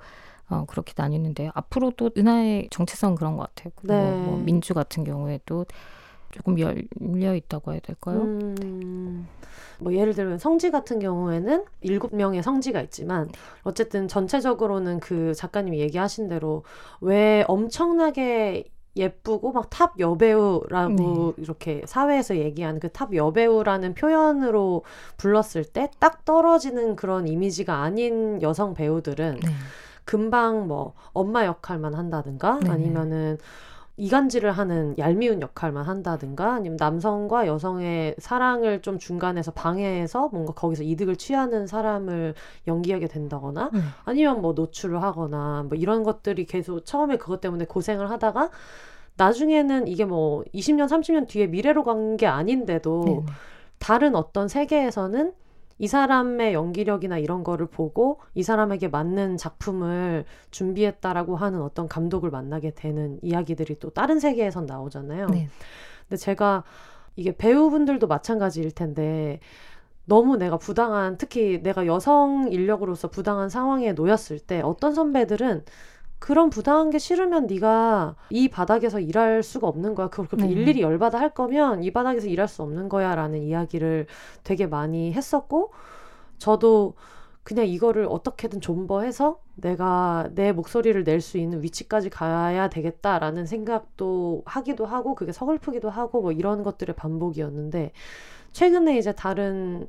어, 0.48 0.64
그렇게 0.66 0.94
나뉘는데 0.96 1.50
앞으로도 1.52 2.10
은하의 2.16 2.68
정체성 2.70 3.16
그런 3.16 3.36
것 3.36 3.54
같아요. 3.54 3.72
네. 3.82 4.10
뭐, 4.10 4.36
뭐 4.36 4.38
민주 4.38 4.72
같은 4.72 5.04
경우에도 5.04 5.66
조금 6.32 6.58
열려 6.58 7.34
있다고 7.36 7.72
해야 7.72 7.80
될까요? 7.80 8.22
음, 8.22 9.28
뭐 9.78 9.94
예를 9.94 10.14
들면 10.14 10.38
성지 10.38 10.70
같은 10.70 10.98
경우에는 10.98 11.64
일곱 11.82 12.14
명의 12.14 12.42
성지가 12.42 12.80
있지만 12.82 13.30
어쨌든 13.62 14.08
전체적으로는 14.08 14.98
그 15.00 15.34
작가님이 15.34 15.78
얘기하신 15.80 16.28
대로 16.28 16.64
왜 17.00 17.44
엄청나게 17.48 18.64
예쁘고 18.96 19.52
막 19.52 19.70
탑 19.70 19.98
여배우라고 19.98 21.34
네. 21.36 21.42
이렇게 21.42 21.82
사회에서 21.86 22.36
얘기하는 22.36 22.78
그 22.80 22.88
탑 22.90 23.14
여배우라는 23.14 23.94
표현으로 23.94 24.84
불렀을 25.16 25.64
때 25.64 25.88
딱 25.98 26.24
떨어지는 26.26 26.96
그런 26.96 27.26
이미지가 27.28 27.82
아닌 27.82 28.40
여성 28.42 28.74
배우들은 28.74 29.40
네. 29.42 29.48
금방 30.04 30.66
뭐 30.68 30.94
엄마 31.12 31.46
역할만 31.46 31.94
한다든가 31.94 32.58
네. 32.62 32.70
아니면은 32.70 33.38
이간질을 33.96 34.52
하는 34.52 34.96
얄미운 34.98 35.42
역할만 35.42 35.84
한다든가 35.84 36.54
아니면 36.54 36.76
남성과 36.80 37.46
여성의 37.46 38.16
사랑을 38.18 38.80
좀 38.82 38.98
중간에서 38.98 39.52
방해해서 39.52 40.28
뭔가 40.32 40.54
거기서 40.54 40.82
이득을 40.82 41.16
취하는 41.16 41.66
사람을 41.66 42.34
연기하게 42.66 43.06
된다거나 43.08 43.70
음. 43.74 43.82
아니면 44.04 44.40
뭐 44.40 44.54
노출을 44.54 45.02
하거나 45.02 45.64
뭐 45.68 45.76
이런 45.76 46.02
것들이 46.04 46.46
계속 46.46 46.84
처음에 46.86 47.18
그것 47.18 47.40
때문에 47.40 47.66
고생을 47.66 48.10
하다가 48.10 48.50
나중에는 49.16 49.86
이게 49.88 50.04
뭐 50.06 50.42
20년 50.54 50.86
30년 50.88 51.28
뒤에 51.28 51.46
미래로 51.46 51.84
간 51.84 52.16
게 52.16 52.26
아닌데도 52.26 53.04
네 53.06 53.20
다른 53.78 54.14
어떤 54.14 54.48
세계에서는 54.48 55.32
이 55.82 55.88
사람의 55.88 56.54
연기력이나 56.54 57.18
이런 57.18 57.42
거를 57.42 57.66
보고 57.66 58.20
이 58.34 58.44
사람에게 58.44 58.86
맞는 58.86 59.36
작품을 59.36 60.24
준비했다라고 60.52 61.34
하는 61.34 61.60
어떤 61.60 61.88
감독을 61.88 62.30
만나게 62.30 62.70
되는 62.70 63.18
이야기들이 63.20 63.80
또 63.80 63.90
다른 63.90 64.20
세계에선 64.20 64.66
나오잖아요. 64.66 65.26
네. 65.30 65.48
근데 66.08 66.16
제가 66.16 66.62
이게 67.16 67.36
배우분들도 67.36 68.06
마찬가지일 68.06 68.70
텐데 68.70 69.40
너무 70.04 70.36
내가 70.36 70.56
부당한 70.56 71.18
특히 71.18 71.60
내가 71.64 71.84
여성 71.86 72.46
인력으로서 72.52 73.10
부당한 73.10 73.48
상황에 73.48 73.92
놓였을 73.92 74.38
때 74.38 74.60
어떤 74.60 74.94
선배들은 74.94 75.64
그런 76.22 76.50
부당한 76.50 76.90
게 76.90 77.00
싫으면 77.00 77.48
네가 77.48 78.14
이 78.30 78.48
바닥에서 78.48 79.00
일할 79.00 79.42
수가 79.42 79.66
없는 79.66 79.96
거야. 79.96 80.06
그걸 80.06 80.28
그렇게 80.28 80.46
네. 80.46 80.52
일일이 80.52 80.80
열받아 80.80 81.18
할 81.18 81.34
거면 81.34 81.82
이 81.82 81.90
바닥에서 81.90 82.28
일할 82.28 82.46
수 82.46 82.62
없는 82.62 82.88
거야라는 82.88 83.42
이야기를 83.42 84.06
되게 84.44 84.68
많이 84.68 85.12
했었고 85.12 85.72
저도 86.38 86.94
그냥 87.42 87.66
이거를 87.66 88.06
어떻게든 88.08 88.60
존버해서 88.60 89.40
내가 89.56 90.28
내 90.36 90.52
목소리를 90.52 91.02
낼 91.02 91.20
수 91.20 91.38
있는 91.38 91.60
위치까지 91.60 92.08
가야 92.08 92.68
되겠다라는 92.68 93.44
생각도 93.44 94.44
하기도 94.46 94.86
하고 94.86 95.16
그게 95.16 95.32
서글프기도 95.32 95.90
하고 95.90 96.22
뭐 96.22 96.30
이런 96.30 96.62
것들의 96.62 96.94
반복이었는데 96.94 97.90
최근에 98.52 98.96
이제 98.96 99.10
다른 99.10 99.88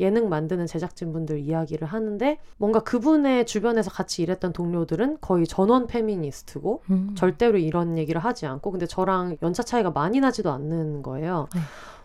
예능 0.00 0.28
만드는 0.28 0.66
제작진분들 0.66 1.40
이야기를 1.40 1.86
하는데 1.88 2.38
뭔가 2.56 2.80
그분의 2.80 3.46
주변에서 3.46 3.90
같이 3.90 4.22
일했던 4.22 4.52
동료들은 4.52 5.18
거의 5.20 5.46
전원 5.46 5.86
페미니스트고 5.86 6.82
음. 6.90 7.14
절대로 7.16 7.58
이런 7.58 7.98
얘기를 7.98 8.22
하지 8.22 8.46
않고 8.46 8.70
근데 8.70 8.86
저랑 8.86 9.36
연차 9.42 9.62
차이가 9.62 9.90
많이 9.90 10.20
나지도 10.20 10.50
않는 10.50 11.02
거예요. 11.02 11.48
네. 11.54 11.60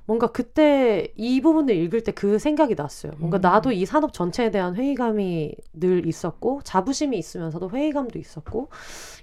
뭔가 0.06 0.28
그때 0.28 1.14
이 1.16 1.40
부분을 1.40 1.76
읽을 1.76 2.04
때 2.04 2.12
그 2.12 2.38
생각이 2.40 2.76
났어요. 2.76 3.14
뭔가 3.18 3.38
음. 3.38 3.42
나도 3.42 3.72
이 3.72 3.86
산업 3.86 4.14
전체에 4.14 4.52
대한 4.52 4.76
회의감이 4.76 5.56
늘 5.74 6.06
있었고 6.06 6.62
자부심이 6.64 7.18
있으면서도 7.18 7.70
회의감도 7.70 8.20
있었고 8.20 8.70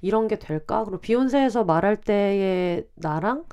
이런 0.03 0.29
게 0.29 0.39
될까? 0.39 0.85
그리고 0.85 1.01
비욘세에서 1.01 1.65
말할 1.65 1.97
때의 1.97 2.87
나랑 2.95 3.45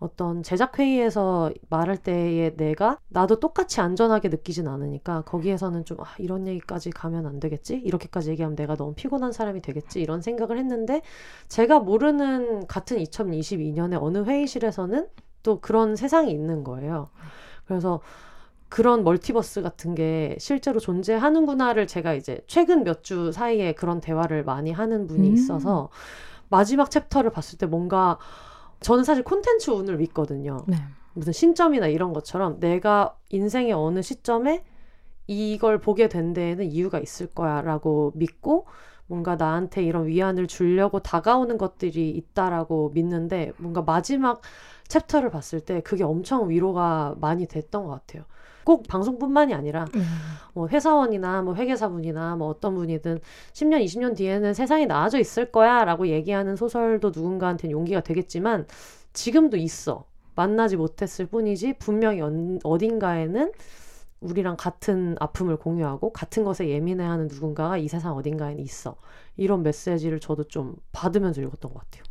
어떤 0.00 0.42
제작 0.42 0.78
회의에서 0.78 1.50
말할 1.68 1.98
때의 1.98 2.56
내가 2.56 2.98
나도 3.08 3.38
똑같이 3.38 3.80
안전하게 3.82 4.30
느끼진 4.30 4.66
않으니까 4.66 5.22
거기에서는 5.22 5.84
좀 5.84 6.00
아, 6.00 6.06
이런 6.18 6.48
얘기까지 6.48 6.90
가면 6.90 7.26
안 7.26 7.38
되겠지 7.38 7.76
이렇게까지 7.76 8.30
얘기하면 8.30 8.56
내가 8.56 8.76
너무 8.76 8.94
피곤한 8.94 9.32
사람이 9.32 9.60
되겠지 9.62 10.00
이런 10.00 10.22
생각을 10.22 10.58
했는데 10.58 11.02
제가 11.48 11.80
모르는 11.80 12.66
같은 12.66 12.96
2022년에 12.98 13.98
어느 14.02 14.24
회의실에서는 14.24 15.06
또 15.42 15.60
그런 15.60 15.96
세상이 15.96 16.30
있는 16.32 16.64
거예요. 16.64 17.08
그래서 17.66 18.00
그런 18.68 19.04
멀티버스 19.04 19.62
같은 19.62 19.94
게 19.94 20.36
실제로 20.38 20.80
존재하는구나를 20.80 21.86
제가 21.86 22.14
이제 22.14 22.40
최근 22.46 22.84
몇 22.84 23.02
주 23.02 23.32
사이에 23.32 23.72
그런 23.72 24.00
대화를 24.00 24.44
많이 24.44 24.70
하는 24.72 25.06
분이 25.06 25.28
음. 25.28 25.34
있어서 25.34 25.90
마지막 26.48 26.90
챕터를 26.90 27.30
봤을 27.30 27.58
때 27.58 27.66
뭔가 27.66 28.18
저는 28.80 29.04
사실 29.04 29.22
콘텐츠 29.22 29.70
운을 29.70 29.96
믿거든요. 29.98 30.64
네. 30.66 30.76
무슨 31.12 31.32
신점이나 31.32 31.88
이런 31.88 32.12
것처럼 32.12 32.60
내가 32.60 33.16
인생의 33.30 33.72
어느 33.72 34.02
시점에 34.02 34.64
이걸 35.26 35.78
보게 35.78 36.08
된 36.08 36.32
데에는 36.32 36.64
이유가 36.64 36.98
있을 36.98 37.26
거야라고 37.28 38.12
믿고 38.14 38.66
뭔가 39.06 39.36
나한테 39.36 39.82
이런 39.82 40.06
위안을 40.06 40.46
주려고 40.46 41.00
다가오는 41.00 41.58
것들이 41.58 42.10
있다라고 42.10 42.90
믿는데 42.94 43.52
뭔가 43.58 43.82
마지막 43.82 44.40
챕터를 44.86 45.30
봤을 45.30 45.60
때 45.60 45.80
그게 45.80 46.04
엄청 46.04 46.48
위로가 46.48 47.16
많이 47.20 47.46
됐던 47.46 47.84
것 47.84 47.90
같아요. 47.90 48.24
꼭 48.70 48.86
방송뿐만이 48.86 49.52
아니라 49.52 49.86
음. 49.96 50.04
뭐 50.54 50.68
회사원이나 50.68 51.42
뭐 51.42 51.56
회계사분이나 51.56 52.36
뭐 52.36 52.46
어떤 52.46 52.76
분이든 52.76 53.18
10년, 53.52 53.84
20년 53.84 54.16
뒤에는 54.16 54.54
세상이 54.54 54.86
나아져 54.86 55.18
있을 55.18 55.50
거야라고 55.50 56.06
얘기하는 56.06 56.54
소설도 56.54 57.10
누군가한테는 57.12 57.72
용기가 57.72 58.00
되겠지만 58.00 58.68
지금도 59.12 59.56
있어. 59.56 60.04
만나지 60.36 60.76
못했을 60.76 61.26
뿐이지 61.26 61.78
분명히 61.80 62.20
어딘가에는 62.62 63.50
우리랑 64.20 64.56
같은 64.56 65.16
아픔을 65.18 65.56
공유하고 65.56 66.12
같은 66.12 66.44
것에 66.44 66.68
예민해하는 66.68 67.26
누군가가 67.26 67.76
이 67.76 67.88
세상 67.88 68.14
어딘가에 68.14 68.54
있어. 68.54 68.94
이런 69.36 69.64
메시지를 69.64 70.20
저도 70.20 70.44
좀 70.44 70.76
받으면서 70.92 71.40
읽었던 71.42 71.74
것 71.74 71.80
같아요. 71.80 72.04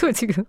또 0.00 0.12
지금 0.12 0.44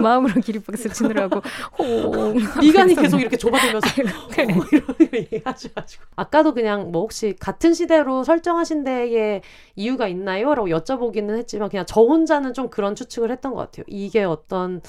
마음으로 0.00 0.40
기립박수 0.40 0.90
치느라고 0.90 1.42
호옹 1.78 2.36
미간이 2.60 2.94
계속 2.94 3.20
이렇게 3.20 3.36
좁아들면서 3.36 3.88
네. 4.36 4.46
이런 4.72 4.96
얘기하셔가지고 5.12 6.04
아까도 6.16 6.54
그냥 6.54 6.90
뭐 6.92 7.02
혹시 7.02 7.34
같은 7.38 7.74
시대로 7.74 8.24
설정하신 8.24 8.84
데에 8.84 9.42
이유가 9.76 10.08
있나요? 10.08 10.54
라고 10.54 10.68
여쭤보기는 10.68 11.36
했지만 11.36 11.68
그냥 11.68 11.84
저 11.86 12.00
혼자는 12.00 12.54
좀 12.54 12.70
그런 12.70 12.94
추측을 12.94 13.30
했던 13.30 13.52
것 13.52 13.60
같아요. 13.60 13.84
이게 13.88 14.24
어떤 14.24 14.80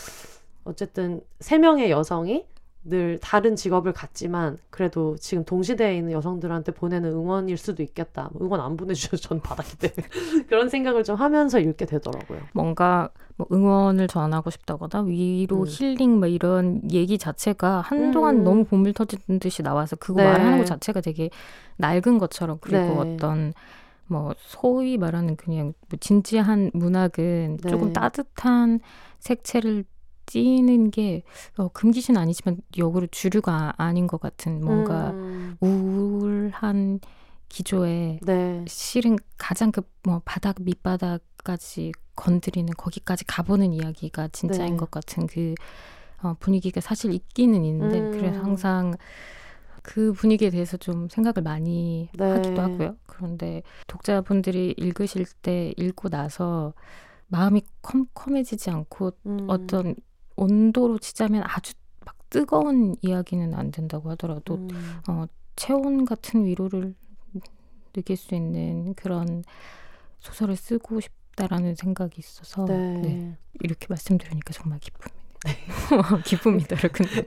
어쨌든 0.63 1.21
세 1.39 1.57
명의 1.57 1.91
여성이 1.91 2.45
늘 2.85 3.19
다른 3.21 3.55
직업을 3.57 3.91
갖지만 3.91 4.57
그래도 4.69 5.17
지금 5.17 5.43
동시대에 5.43 5.97
있는 5.97 6.13
여성들한테 6.13 6.71
보내는 6.71 7.11
응원일 7.11 7.57
수도 7.57 7.83
있겠다. 7.83 8.29
뭐 8.31 8.45
응원 8.45 8.61
안 8.61 8.77
보내주셔서 8.77 9.17
전 9.17 9.41
받았기 9.41 9.77
때문에 9.77 10.07
그런 10.47 10.69
생각을 10.69 11.03
좀 11.03 11.15
하면서 11.15 11.59
읽게 11.59 11.85
되더라고요. 11.85 12.39
뭔가 12.53 13.09
뭐 13.35 13.47
응원을 13.51 14.07
전하고 14.07 14.49
싶다거나 14.49 15.03
위로 15.03 15.61
음. 15.61 15.65
힐링 15.67 16.19
뭐 16.19 16.27
이런 16.27 16.81
얘기 16.91 17.17
자체가 17.17 17.81
한동안 17.81 18.37
음. 18.37 18.43
너무 18.45 18.63
보물 18.63 18.93
터진 18.93 19.39
듯이 19.39 19.61
나와서 19.61 19.97
그거 19.97 20.21
네. 20.21 20.27
말하는 20.27 20.57
것 20.57 20.65
자체가 20.65 21.01
되게 21.01 21.29
낡은 21.77 22.17
것처럼 22.17 22.59
그리고 22.61 23.03
네. 23.03 23.13
어떤 23.13 23.53
뭐 24.07 24.33
소위 24.37 24.97
말하는 24.97 25.35
그냥 25.35 25.73
뭐 25.89 25.99
진지한 25.99 26.71
문학은 26.73 27.57
네. 27.61 27.69
조금 27.69 27.91
따뜻한 27.91 28.79
색채를 29.19 29.83
찌는 30.29 30.91
게 30.91 31.23
어, 31.57 31.67
금기신 31.69 32.17
아니지만 32.17 32.57
역으로 32.77 33.07
주류가 33.07 33.73
아닌 33.77 34.07
것 34.07 34.19
같은 34.21 34.63
뭔가 34.63 35.11
음. 35.11 35.57
우울한 35.59 36.99
기조에 37.49 38.19
네. 38.23 38.65
실은 38.67 39.17
가장 39.37 39.71
그 39.71 39.81
뭐 40.03 40.21
바닥 40.25 40.55
밑바닥까지 40.61 41.91
건드리는 42.15 42.73
거기까지 42.75 43.25
가보는 43.25 43.73
이야기가 43.73 44.29
진짜인 44.29 44.71
네. 44.71 44.77
것 44.77 44.91
같은 44.91 45.27
그 45.27 45.53
어, 46.21 46.35
분위기가 46.39 46.81
사실 46.81 47.13
있기는 47.13 47.63
있는데 47.63 47.99
음. 47.99 48.11
그래서 48.11 48.39
항상 48.39 48.95
그 49.83 50.11
분위기에 50.13 50.49
대해서 50.49 50.77
좀 50.77 51.07
생각을 51.09 51.43
많이 51.43 52.09
네. 52.17 52.31
하기도 52.31 52.61
하고요. 52.61 52.97
그런데 53.05 53.61
독자분들이 53.87 54.73
읽으실 54.77 55.25
때 55.41 55.73
읽고 55.77 56.09
나서 56.09 56.73
마음이 57.27 57.61
컴컴해지지 57.81 58.71
않고 58.71 59.11
음. 59.27 59.45
어떤 59.47 59.95
온도로 60.39 60.99
치자면 60.99 61.43
아주 61.45 61.73
막 62.05 62.15
뜨거운 62.29 62.95
이야기는 63.01 63.53
안 63.53 63.71
된다고 63.71 64.09
하더라도 64.11 64.55
음. 64.55 64.69
어, 65.07 65.25
체온 65.55 66.05
같은 66.05 66.45
위로를 66.45 66.95
느낄 67.93 68.15
수 68.17 68.35
있는 68.35 68.93
그런 68.93 69.43
소설을 70.19 70.55
쓰고 70.55 70.99
싶다라는 71.01 71.75
생각이 71.75 72.19
있어서 72.19 72.65
네. 72.65 73.01
네. 73.01 73.37
이렇게 73.61 73.87
말씀드리니까 73.89 74.53
정말 74.53 74.79
기쁩니다. 74.79 75.18
네. 75.45 75.51
기쁩니다, 76.25 76.75
근데. 76.91 77.23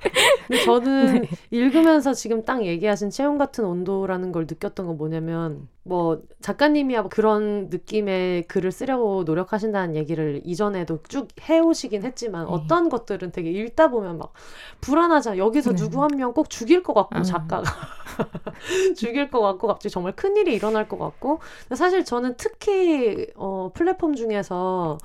근데 0.46 0.64
저는 0.64 1.22
네. 1.22 1.28
읽으면서 1.50 2.12
지금 2.12 2.44
딱 2.44 2.64
얘기하신 2.66 3.08
체온 3.08 3.38
같은 3.38 3.64
온도라는 3.64 4.32
걸 4.32 4.42
느꼈던 4.42 4.86
건 4.86 4.98
뭐냐면, 4.98 5.66
뭐, 5.82 6.20
작가님이야 6.42 7.00
뭐 7.02 7.08
그런 7.08 7.68
느낌의 7.70 8.48
글을 8.48 8.70
쓰려고 8.70 9.24
노력하신다는 9.24 9.96
얘기를 9.96 10.42
이전에도 10.44 10.98
쭉 11.08 11.28
해오시긴 11.40 12.02
했지만, 12.04 12.44
네. 12.46 12.52
어떤 12.52 12.90
것들은 12.90 13.32
되게 13.32 13.50
읽다 13.50 13.88
보면 13.88 14.18
막 14.18 14.34
불안하잖아. 14.82 15.38
여기서 15.38 15.70
네. 15.70 15.76
누구 15.76 16.02
한 16.02 16.10
명 16.14 16.34
꼭 16.34 16.50
죽일 16.50 16.82
것 16.82 16.92
같고, 16.92 17.16
아. 17.18 17.22
작가가. 17.22 17.62
죽일 18.96 19.30
것 19.30 19.40
같고, 19.40 19.66
갑자기 19.68 19.90
정말 19.90 20.12
큰 20.14 20.36
일이 20.36 20.54
일어날 20.54 20.86
것 20.86 20.98
같고. 20.98 21.40
사실 21.74 22.04
저는 22.04 22.34
특히, 22.36 23.26
어, 23.36 23.70
플랫폼 23.74 24.14
중에서, 24.14 24.98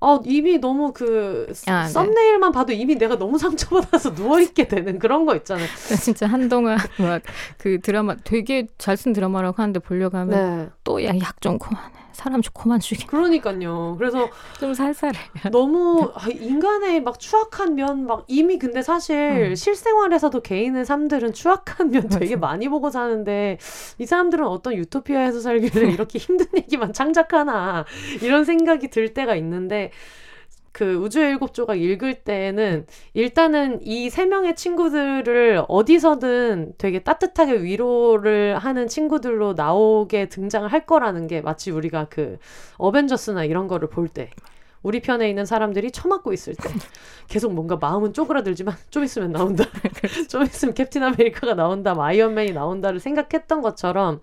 네. 0.00 0.06
아, 0.06 0.20
이미 0.24 0.58
너무 0.58 0.92
그 0.92 1.52
아, 1.66 1.84
네. 1.84 1.88
썸네일만 1.88 2.52
네. 2.52 2.54
봐도 2.54 2.72
이미 2.72 2.96
내가 2.96 3.16
너무 3.18 3.38
상처받아서 3.38 4.14
누워 4.14 4.40
있게 4.40 4.68
되는 4.68 4.98
그런 4.98 5.24
거 5.26 5.34
있잖아요. 5.36 5.66
진짜 6.02 6.26
한동안 6.26 6.78
막 6.98 7.22
그 7.58 7.80
드라마 7.80 8.16
되게 8.24 8.66
잘 8.78 8.96
쓴 8.96 9.12
드라마라고 9.12 9.62
하는데 9.62 9.78
보려고 9.80 10.16
하면 10.18 10.30
네. 10.64 10.68
또 10.84 11.00
야 11.00 11.10
약 11.14 11.40
좀 11.40 11.58
그만해. 11.58 12.03
사람 12.14 12.40
좋고만 12.42 12.80
죽이. 12.80 13.06
그러니까요. 13.06 13.96
그래서 13.98 14.28
좀 14.60 14.74
살살해. 14.74 15.18
너무 15.50 16.12
아, 16.14 16.28
인간의 16.28 17.02
막 17.02 17.18
추악한 17.18 17.74
면 17.74 18.06
막 18.06 18.24
이미 18.28 18.58
근데 18.58 18.82
사실 18.82 19.50
음. 19.50 19.54
실생활에서도 19.54 20.40
개인의 20.40 20.84
삶들은 20.84 21.32
추악한 21.32 21.90
면 21.90 22.08
되게 22.08 22.36
많이 22.36 22.68
보고 22.68 22.90
사는데 22.90 23.58
이 23.98 24.06
사람들은 24.06 24.46
어떤 24.46 24.74
유토피아에서 24.74 25.40
살길래 25.40 25.90
이렇게 25.92 26.18
힘든 26.18 26.46
얘기만 26.56 26.92
창작하나 26.92 27.84
이런 28.22 28.44
생각이 28.44 28.88
들 28.88 29.14
때가 29.14 29.34
있는데 29.36 29.90
그 30.74 30.96
우주의 30.96 31.30
일곱 31.30 31.54
조각 31.54 31.80
읽을 31.80 32.14
때는 32.24 32.86
일단은 33.14 33.80
이 33.86 34.10
세 34.10 34.26
명의 34.26 34.56
친구들을 34.56 35.64
어디서든 35.68 36.74
되게 36.78 36.98
따뜻하게 37.02 37.62
위로를 37.62 38.58
하는 38.58 38.88
친구들로 38.88 39.54
나오게 39.54 40.28
등장을 40.28 40.68
할 40.70 40.84
거라는 40.86 41.28
게 41.28 41.40
마치 41.40 41.70
우리가 41.70 42.08
그 42.10 42.38
어벤져스나 42.78 43.44
이런 43.44 43.68
거를 43.68 43.88
볼 43.88 44.08
때 44.08 44.30
우리 44.82 45.00
편에 45.00 45.28
있는 45.30 45.46
사람들이 45.46 45.90
처맞고 45.92 46.32
있을 46.34 46.54
때 46.56 46.62
계속 47.28 47.54
뭔가 47.54 47.76
마음은 47.76 48.12
쪼그라들지만 48.12 48.74
좀 48.90 49.04
있으면 49.04 49.32
나온다. 49.32 49.64
좀 50.28 50.42
있으면 50.42 50.74
캡틴 50.74 51.02
아메리카가 51.04 51.54
나온다, 51.54 51.94
뭐 51.94 52.04
아이언맨이 52.04 52.52
나온다를 52.52 53.00
생각했던 53.00 53.62
것처럼 53.62 54.20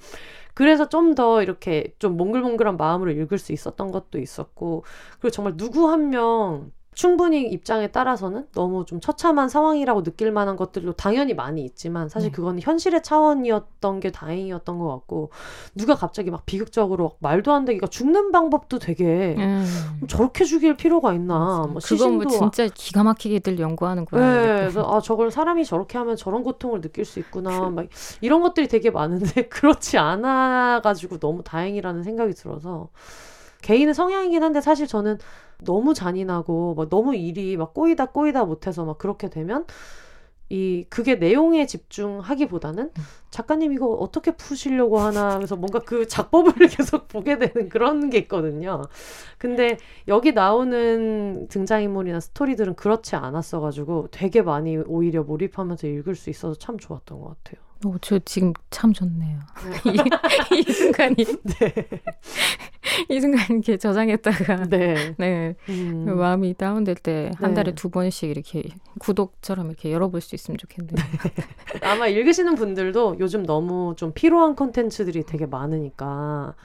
그래서 0.53 0.87
좀 0.89 1.15
더 1.15 1.41
이렇게 1.43 1.93
좀 1.99 2.15
몽글몽글한 2.17 2.77
마음으로 2.77 3.11
읽을 3.11 3.37
수 3.37 3.51
있었던 3.53 3.91
것도 3.91 4.19
있었고 4.19 4.83
그리고 5.19 5.29
정말 5.31 5.57
누구 5.57 5.89
한 5.89 6.09
명 6.09 6.71
충분히 6.93 7.43
입장에 7.47 7.87
따라서는 7.87 8.47
너무 8.53 8.83
좀 8.85 8.99
처참한 8.99 9.47
상황이라고 9.47 10.03
느낄 10.03 10.29
만한 10.29 10.57
것들도 10.57 10.91
당연히 10.93 11.33
많이 11.33 11.63
있지만 11.63 12.09
사실 12.09 12.31
네. 12.31 12.35
그건 12.35 12.59
현실의 12.59 13.01
차원이었던 13.01 14.01
게 14.01 14.11
다행이었던 14.11 14.77
것 14.77 14.89
같고 14.89 15.29
누가 15.73 15.95
갑자기 15.95 16.31
막 16.31 16.45
비극적으로 16.45 17.15
말도 17.19 17.53
안 17.53 17.63
되기가 17.63 17.87
죽는 17.87 18.33
방법도 18.33 18.79
되게 18.79 19.35
음. 19.37 19.65
저렇게 20.09 20.43
죽일 20.43 20.75
필요가 20.75 21.13
있나 21.13 21.65
뭐 21.69 21.79
그건 21.81 22.15
뭐 22.15 22.25
진짜 22.25 22.67
기가 22.67 23.03
막히게들 23.03 23.57
연구하는 23.59 24.03
거야. 24.03 24.41
네, 24.41 24.57
그래서 24.59 24.83
아 24.91 24.99
저걸 24.99 25.31
사람이 25.31 25.63
저렇게 25.63 25.97
하면 25.97 26.17
저런 26.17 26.43
고통을 26.43 26.81
느낄 26.81 27.05
수 27.05 27.19
있구나 27.19 27.69
막 27.69 27.87
이런 28.19 28.41
것들이 28.41 28.67
되게 28.67 28.91
많은데 28.91 29.47
그렇지 29.47 29.97
않아 29.97 30.81
가지고 30.83 31.19
너무 31.19 31.41
다행이라는 31.41 32.03
생각이 32.03 32.33
들어서 32.33 32.89
개인의 33.61 33.93
성향이긴 33.93 34.43
한데 34.43 34.61
사실 34.61 34.87
저는 34.87 35.17
너무 35.63 35.93
잔인하고 35.93 36.75
막 36.75 36.89
너무 36.89 37.15
일이 37.15 37.57
막 37.57 37.73
꼬이다 37.73 38.07
꼬이다 38.07 38.45
못해서 38.45 38.85
막 38.85 38.97
그렇게 38.97 39.29
되면 39.29 39.65
이 40.51 40.85
그게 40.89 41.15
내용에 41.15 41.65
집중하기보다는 41.65 42.83
음. 42.83 43.03
작가님 43.29 43.71
이거 43.71 43.87
어떻게 43.87 44.31
푸시려고 44.31 44.99
하나 44.99 45.31
하면서 45.31 45.55
뭔가 45.55 45.79
그 45.79 46.07
작법을 46.09 46.53
계속 46.67 47.07
보게 47.07 47.37
되는 47.37 47.69
그런 47.69 48.09
게 48.09 48.17
있거든요. 48.19 48.81
근데 49.37 49.77
여기 50.09 50.33
나오는 50.33 51.47
등장인물이나 51.47 52.19
스토리들은 52.19 52.75
그렇지 52.75 53.15
않았어 53.15 53.61
가지고 53.61 54.09
되게 54.11 54.41
많이 54.41 54.75
오히려 54.75 55.23
몰입하면서 55.23 55.87
읽을 55.87 56.15
수 56.15 56.29
있어서 56.29 56.59
참 56.59 56.77
좋았던 56.77 57.21
것 57.21 57.41
같아요. 57.43 57.70
어, 57.85 57.95
저 58.01 58.19
지금 58.19 58.53
참 58.69 58.93
좋네요. 58.93 59.39
네. 59.83 59.91
이, 60.55 60.59
이, 60.59 60.71
순간이. 60.71 61.15
네. 61.15 61.73
이 63.09 63.19
순간 63.19 63.45
이렇게 63.49 63.77
저장했다가. 63.77 64.67
네. 64.69 65.15
네. 65.17 65.55
음. 65.69 66.05
그 66.05 66.11
마음이 66.11 66.53
다운될 66.53 66.95
때한 66.95 67.35
네. 67.39 67.53
달에 67.53 67.75
두 67.75 67.89
번씩 67.89 68.29
이렇게 68.29 68.63
구독처럼 68.99 69.67
이렇게 69.67 69.91
열어볼 69.91 70.21
수 70.21 70.35
있으면 70.35 70.57
좋겠네요. 70.57 70.95
네. 70.95 71.79
아마 71.87 72.07
읽으시는 72.07 72.55
분들도 72.55 73.17
요즘 73.19 73.45
너무 73.45 73.95
좀 73.97 74.11
필요한 74.13 74.55
콘텐츠들이 74.55 75.23
되게 75.23 75.45
많으니까 75.45 76.55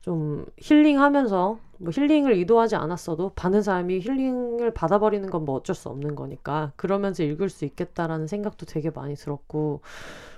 좀 0.00 0.46
힐링하면서 0.58 1.58
뭐 1.78 1.90
힐링을 1.94 2.32
의도하지 2.32 2.76
않았어도 2.76 3.32
받는 3.34 3.62
사람이 3.62 4.00
힐링을 4.00 4.72
받아버리는 4.72 5.28
건 5.30 5.44
뭐 5.44 5.56
어쩔 5.56 5.74
수 5.74 5.88
없는 5.88 6.14
거니까 6.14 6.72
그러면서 6.76 7.22
읽을 7.24 7.48
수 7.48 7.64
있겠다라는 7.64 8.26
생각도 8.28 8.66
되게 8.66 8.90
많이 8.90 9.14
들었고 9.16 9.80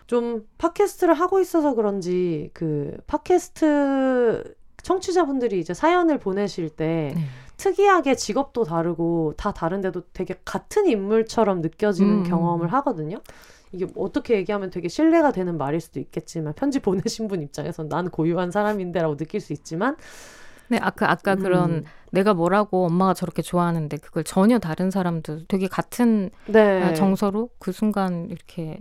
좀 0.07 0.47
팟캐스트를 0.59 1.15
하고 1.15 1.41
있어서 1.41 1.75
그런지 1.75 2.51
그 2.53 2.97
팟캐스트 3.07 4.55
청취자분들이 4.83 5.59
이제 5.59 5.73
사연을 5.73 6.19
보내실 6.19 6.69
때 6.69 7.15
네. 7.17 7.23
특이하게 7.57 8.15
직업도 8.15 8.65
다르고 8.65 9.35
다 9.37 9.53
다른데도 9.53 10.03
되게 10.13 10.35
같은 10.45 10.87
인물처럼 10.87 11.61
느껴지는 11.61 12.19
음. 12.19 12.23
경험을 12.25 12.73
하거든요. 12.75 13.21
이게 13.73 13.87
어떻게 13.97 14.37
얘기하면 14.37 14.71
되게 14.71 14.89
신뢰가 14.89 15.33
되는 15.33 15.59
말일 15.59 15.81
수도 15.81 15.99
있겠지만 16.01 16.53
편지 16.55 16.81
보내신 16.81 17.27
분 17.27 17.43
입장에선 17.43 17.89
난 17.89 18.11
고유한 18.11 18.51
사람인데라고 18.51 19.17
느낄 19.17 19.41
수 19.41 19.53
있지만 19.53 19.97
네, 20.69 20.79
아까 20.81 21.11
아까 21.11 21.33
음. 21.35 21.39
그런 21.39 21.85
내가 22.11 22.35
뭐라고 22.35 22.87
엄마가 22.87 23.15
저렇게 23.15 23.43
좋아하는데 23.43 23.97
그걸 23.99 24.25
전혀 24.25 24.59
다른 24.59 24.91
사람도 24.91 25.47
되게 25.47 25.67
같은 25.67 26.31
네. 26.47 26.83
아, 26.83 26.95
정서로 26.95 27.51
그 27.59 27.73
순간 27.73 28.29
이렇게 28.31 28.81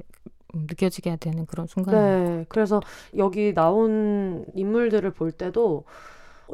느껴지게 0.53 1.17
되는 1.17 1.45
그런 1.45 1.67
순간. 1.67 1.95
네. 1.95 2.45
그래서 2.49 2.81
여기 3.17 3.53
나온 3.53 4.45
인물들을 4.55 5.11
볼 5.11 5.31
때도 5.31 5.85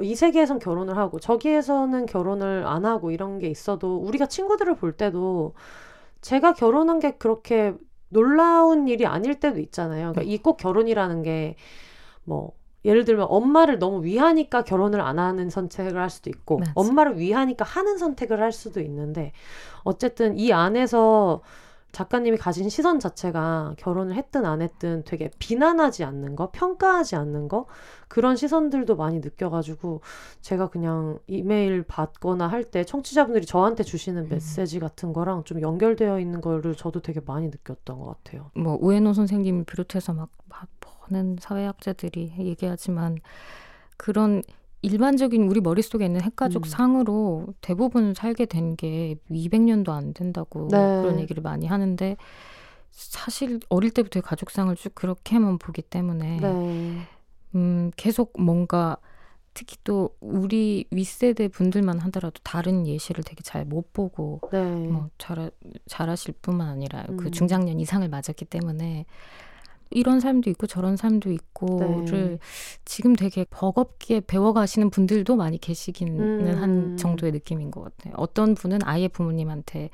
이 0.02 0.16
세계에선 0.16 0.60
결혼을 0.60 0.98
하고 0.98 1.20
저기에서는 1.20 2.06
결혼을 2.06 2.66
안 2.68 2.86
하고 2.86 3.12
이런 3.12 3.40
게 3.40 3.48
있어도 3.48 3.98
우리가 3.98 4.28
친구들을 4.28 4.76
볼 4.78 4.94
때도 4.94 5.54
제가 6.22 6.54
결혼한 6.54 7.00
게 7.00 7.12
그렇게 7.18 7.74
놀라운 8.10 8.88
일이 8.88 9.06
아닐 9.06 9.40
때도 9.40 9.60
있잖아요. 9.60 10.14
그러니까 10.14 10.24
이 10.24 10.40
꼭 10.40 10.58
결혼이라는 10.58 11.24
게 11.24 11.56
뭐 12.24 12.54
예를 12.86 13.06
들면 13.06 13.28
엄마를 13.30 13.80
너무 13.80 14.04
위하니까 14.06 14.64
결혼을 14.64 15.02
안 15.02 15.20
하는 15.20 15.50
선택을 15.50 16.00
할 16.00 16.10
수도 16.10 16.30
있고 16.30 16.60
맞아. 16.60 16.72
엄마를 16.76 17.18
위하니까 17.20 17.66
하는 17.66 17.98
선택을 17.98 18.42
할 18.42 18.52
수도 18.54 18.80
있는데 18.82 19.34
어쨌든 19.84 20.38
이 20.38 20.54
안에서 20.54 21.42
작가님이 21.92 22.38
가진 22.38 22.70
시선 22.70 23.00
자체가 23.00 23.74
결혼을 23.78 24.16
했든 24.16 24.46
안 24.46 24.62
했든 24.62 25.04
되게 25.06 25.32
비난하지 25.40 26.04
않는 26.04 26.36
거, 26.36 26.52
평가하지 26.52 27.16
않는 27.16 27.48
거, 27.48 27.66
그런 28.08 28.36
시선들도 28.36 28.96
많이 28.96 29.20
느껴가지고 29.20 30.02
제가 30.42 30.70
그냥 30.70 31.20
이메일 31.28 31.84
받거나 31.84 32.48
할 32.48 32.70
때 32.70 32.84
청취자분들이 32.84 33.46
저한테 33.46 33.84
주시는 33.84 34.24
음. 34.26 34.30
메시지 34.30 34.80
같은 34.80 35.14
거랑 35.14 35.44
좀 35.44 35.62
연결되어 35.62 36.20
있는 36.20 36.42
거를 36.42 36.76
저도 36.76 37.02
되게 37.02 37.20
많이 37.26 37.48
느꼈던 37.48 37.98
것 38.00 38.06
같아요. 38.24 38.52
뭐 38.56 38.78
우에노 38.80 39.14
선생님을 39.14 39.64
비롯해서 39.64 40.14
막 40.14 40.30
많은 41.10 41.38
사회학자들이 41.40 42.34
얘기하지만 42.38 43.18
그런 43.98 44.44
일반적인 44.82 45.44
우리 45.50 45.60
머릿속에 45.62 46.06
있는 46.06 46.22
핵가족 46.22 46.66
음. 46.66 46.70
상으로 46.70 47.48
대부분 47.62 48.14
살게 48.14 48.46
된 48.46 48.76
게 48.76 49.16
200년도 49.30 49.90
안 49.90 50.14
된다고 50.14 50.68
네. 50.72 50.78
그런 50.78 51.20
얘기를 51.20 51.42
많이 51.44 51.66
하는데 51.66 52.16
사실 52.92 53.60
어릴 53.70 53.92
때부터 53.92 54.22
가족상을 54.22 54.74
쭉 54.76 54.94
그렇게만 54.96 55.58
보기 55.58 55.82
때문에 55.82 56.38
네. 56.40 56.98
음, 57.56 57.92
계속 57.98 58.34
뭔가 58.40 58.98
특히 59.54 59.76
또 59.84 60.16
우리 60.22 60.86
윗세대 60.92 61.50
분들만 61.50 62.00
하더라도 62.00 62.40
다른 62.44 62.88
예시를 62.88 63.24
되게 63.24 63.42
잘 63.42 63.66
못 63.66 63.92
보고 63.92 64.40
네. 64.52 64.64
뭐 64.64 65.10
잘, 65.18 65.52
잘하실 65.88 66.36
뿐만 66.42 66.70
아니라 66.70 67.04
그 67.08 67.12
음. 67.12 67.18
그 67.18 67.32
중장년 67.32 67.80
이상을 67.80 68.08
맞았기 68.08 68.46
때문에 68.46 69.06
이런 69.92 70.20
삶도 70.20 70.50
있고 70.52 70.68
저런 70.68 70.98
삶도 70.98 71.32
있고를 71.32 72.06
네. 72.06 72.40
지금 72.86 73.16
되게 73.16 73.46
버겁게 73.50 74.22
배워가시는 74.22 74.90
분들도 74.90 75.36
많이 75.36 75.58
계시기는 75.58 76.48
음. 76.48 76.62
한 76.62 76.98
정도의 76.98 77.32
느낌인 77.32 77.72
것 77.72 77.84
같아요. 77.84 78.14
어떤 78.18 78.56
분은 78.56 78.80
아예 78.84 79.08
부모님한테 79.08 79.90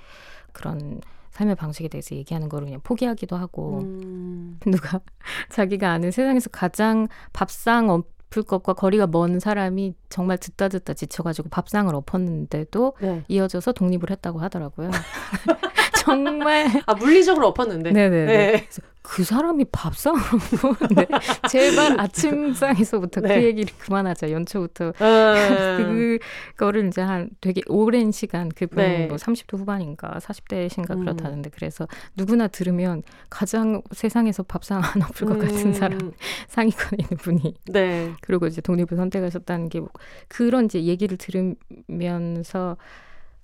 그런 0.52 1.02
삶의 1.32 1.56
방식에 1.56 1.88
대해서 1.90 2.16
얘기하는 2.16 2.50
거를 2.50 2.66
그냥 2.66 2.80
포기하기도 2.84 3.36
하고 3.36 3.80
음. 3.80 4.60
누가 4.66 5.02
자기가 5.50 5.92
아는 5.92 6.12
세상에서 6.12 6.50
가장 6.50 7.08
밥상 7.34 7.90
엎을 7.90 8.44
것과 8.44 8.74
거리가 8.74 9.08
먼 9.08 9.40
사람이 9.40 9.96
정말 10.10 10.38
듣다 10.38 10.70
듣다 10.70 10.94
지쳐가지고 10.94 11.50
밥상을 11.50 11.94
엎었는데도 11.94 12.94
네. 13.02 13.24
이어져서 13.28 13.74
독립을 13.74 14.12
했다고 14.12 14.40
하더라고요. 14.40 14.92
정말 16.06 16.68
아 16.86 16.94
물리적으로 16.94 17.48
엎었는데 17.48 17.92
네네 17.92 18.26
네. 18.26 18.68
그 19.02 19.24
사람이 19.24 19.66
먹는데 19.72 21.08
제발 21.50 22.00
아침상에서부터 22.00 23.22
그 23.22 23.28
네. 23.28 23.36
그 23.36 23.44
얘기를 23.46 23.72
그만하자 23.78 24.32
연초부터 24.32 24.94
음. 25.00 26.18
그거를 26.58 26.88
이제 26.88 27.02
한 27.02 27.30
되게 27.40 27.62
오랜 27.68 28.12
시간 28.12 28.50
그분 28.50 28.78
네. 28.78 29.06
뭐 29.08 29.18
30대 29.18 29.58
후반인가 29.58 30.20
40대신가 30.20 30.92
음. 30.92 31.00
그렇다는데 31.02 31.52
그래서 31.52 31.88
누구나 32.18 32.48
들으면 32.48 33.04
가장 33.30 33.82
세상에서 33.92 34.44
밥상 34.44 34.82
안 34.84 35.02
엎을 35.04 35.28
것 35.28 35.38
같은 35.40 35.68
음. 35.68 35.74
사람 35.74 36.12
상위권에 36.50 36.98
있는 37.00 37.18
분이 37.18 37.54
네. 37.68 38.12
그리고 38.22 38.48
이제 38.48 38.62
독립을 38.62 38.98
선택하셨다는 38.98 39.70
게 39.70 39.80
뭐 39.80 39.90
그런 40.28 40.66
이제 40.66 40.84
얘기를 40.84 41.18
들으면서 41.18 42.78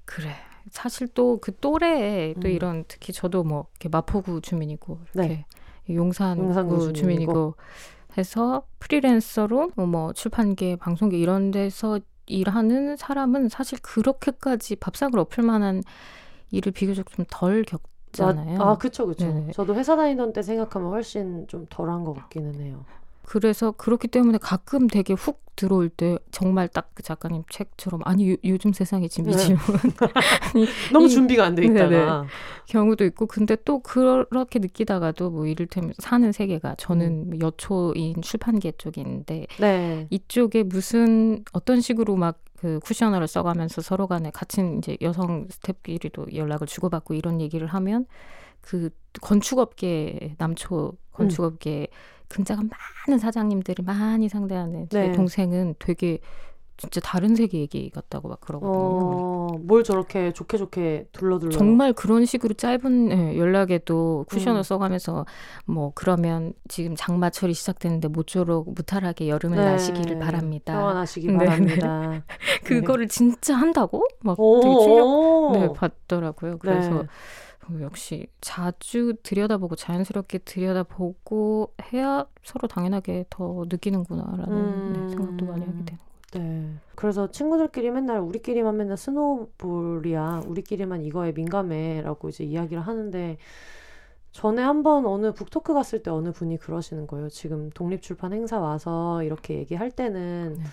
그래 0.05 0.36
사실 0.70 1.07
또 1.07 1.39
그 1.41 1.55
또래에 1.55 2.36
또 2.36 2.47
음. 2.47 2.51
이런 2.51 2.86
특히 2.88 3.14
저도 3.14 3.43
뭐 3.43 3.68
이렇게 3.74 3.89
마포구 3.89 4.41
주민이고 4.41 4.99
이렇게 5.14 5.28
네. 5.28 5.45
용산구, 5.95 6.43
용산구 6.43 6.93
주민이고. 6.93 7.55
해서 8.18 8.64
프리랜서로 8.80 9.72
뭐, 9.76 9.86
뭐 9.86 10.14
출판계, 10.14 10.76
방송계 10.76 11.18
이런 11.18 11.51
데서 11.51 11.99
일하는 12.26 12.97
사람은 12.97 13.49
사실 13.49 13.80
그렇게까지 13.82 14.76
밥상을 14.78 15.18
엎을 15.18 15.43
만한 15.43 15.82
일을 16.51 16.72
비교적 16.72 17.09
좀 17.12 17.26
덜 17.30 17.64
겪잖아요. 17.64 18.62
아, 18.62 18.72
아 18.72 18.78
그쵸, 18.78 19.07
그쵸. 19.07 19.47
저도 19.53 19.76
회사 19.76 19.95
다니던 19.95 20.34
때 20.34 20.41
생각하면 20.41 20.89
훨씬 20.91 21.47
좀 21.47 21.66
덜한 21.70 22.03
것 22.03 22.14
같기는 22.14 22.59
해요. 22.62 22.86
그래서 23.24 23.72
그렇기 23.72 24.09
때문에 24.09 24.38
가끔 24.39 24.88
되게 24.88 25.14
훅 25.14 25.39
들어올 25.62 25.89
때 25.89 26.18
정말 26.32 26.68
딱 26.68 26.91
그 26.93 27.03
작가님 27.03 27.43
책처럼 27.49 28.01
아니 28.03 28.32
요, 28.32 28.57
즘 28.57 28.74
세상에 28.74 29.07
지금 29.07 29.32
이 29.32 29.38
질문 29.38 29.62
네. 30.53 30.66
너무 30.91 31.05
이, 31.05 31.09
준비가 31.09 31.45
안 31.45 31.55
돼 31.55 31.66
있다가 31.66 32.26
경우도 32.68 33.05
있고 33.05 33.28
근데 33.28 33.55
또 33.66 33.80
그렇게 33.80 34.59
느끼다가도 34.59 35.30
뭐 35.32 35.45
이를테면 35.47 35.93
사는 35.97 36.32
세계가 36.32 36.76
저는 36.78 37.32
음. 37.34 37.41
여초인 37.41 38.22
출판계 38.22 38.74
쪽인데 38.78 39.47
네. 39.59 40.07
이쪽에 40.09 40.64
무슨 40.64 41.43
어떤 41.53 41.82
식으로 41.82 42.16
막그 42.16 42.80
쿠셔너를 42.84 43.28
써가면서 43.28 43.82
서로 43.82 44.07
간에 44.07 44.32
같은 44.32 44.78
이제 44.78 44.97
여성 45.01 45.47
스탭끼리도 45.47 46.36
연락을 46.36 46.68
주고받고 46.68 47.14
이런 47.14 47.41
얘기를 47.41 47.68
하면 47.68 48.05
그 48.62 48.89
건축업계 49.22 50.36
남초 50.38 50.93
건축업계 51.14 51.88
음. 51.89 52.21
근자가 52.32 52.62
많은 53.08 53.20
사장님들이 53.20 53.84
많이 53.84 54.30
상대하는 54.30 54.88
제 54.90 55.08
네. 55.08 55.12
동생은 55.12 55.76
되게 55.80 56.20
진짜 56.82 57.00
다른 57.00 57.36
세계 57.36 57.60
얘기 57.60 57.92
같다고 57.92 58.28
막 58.28 58.42
그러거든요. 58.42 58.97
어, 59.00 59.47
뭘 59.62 59.84
저렇게 59.84 60.34
좋게 60.34 60.58
좋게 60.58 61.08
둘러둘러. 61.12 61.51
정말 61.51 61.93
그런 61.93 62.26
식으로 62.26 62.55
짧은 62.55 63.12
예, 63.12 63.38
연락에도 63.38 64.26
쿠션을 64.30 64.62
음. 64.62 64.64
써가면서 64.64 65.28
뭐 65.66 65.92
그러면 65.93 66.54
지금 66.70 66.96
장마철이 66.96 67.54
시작됐는데 67.54 68.08
모쪼록 68.08 68.74
무탈하게 68.74 69.30
여름을 69.30 69.58
네. 69.60 69.64
나시기를 69.64 70.18
바랍니다. 70.18 70.74
평안하시기 70.74 71.28
네, 71.28 71.38
바랍니다. 71.38 72.24
그거를 72.66 73.08
진짜 73.08 73.55
한다고? 73.55 74.08
막 74.22 74.39
오, 74.39 74.62
되게 74.62 74.76
충격 74.84 75.05
오. 75.05 75.51
네, 75.54 75.72
받더라고요. 75.74 76.58
그래서 76.58 76.89
네. 76.89 76.96
어, 76.96 77.05
역시 77.82 78.28
자주 78.42 79.16
들여다보고 79.24 79.75
자연스럽게 79.75 80.39
들여다보고 80.39 81.74
해야 81.93 82.25
서로 82.43 82.67
당연하게 82.67 83.25
더 83.29 83.66
느끼는구나라는 83.70 84.47
음. 84.50 84.93
네, 84.93 85.09
생각도 85.09 85.46
많이 85.46 85.66
하게 85.66 85.86
되는 85.86 86.00
네. 86.33 86.74
그래서 86.96 87.29
친구들끼리 87.29 87.92
맨날 87.92 88.20
우리끼리만 88.20 88.78
맨날 88.78 88.97
스노볼이야. 88.97 90.43
우리끼리만 90.47 91.01
이거에 91.01 91.33
민감해라고 91.33 92.29
이제 92.29 92.43
이야기를 92.43 92.82
하는데 92.82 93.38
전에 94.32 94.62
한번 94.62 95.05
어느 95.05 95.33
북토크 95.33 95.74
갔을 95.74 96.04
때 96.04 96.09
어느 96.09 96.32
분이 96.32 96.58
그러시는 96.58 97.05
거예요. 97.08 97.28
지금 97.29 97.70
독립출판 97.71 98.32
행사 98.33 98.59
와서 98.59 99.24
이렇게 99.24 99.55
얘기할 99.55 99.92
때는 99.92 100.55
네. 100.58 100.63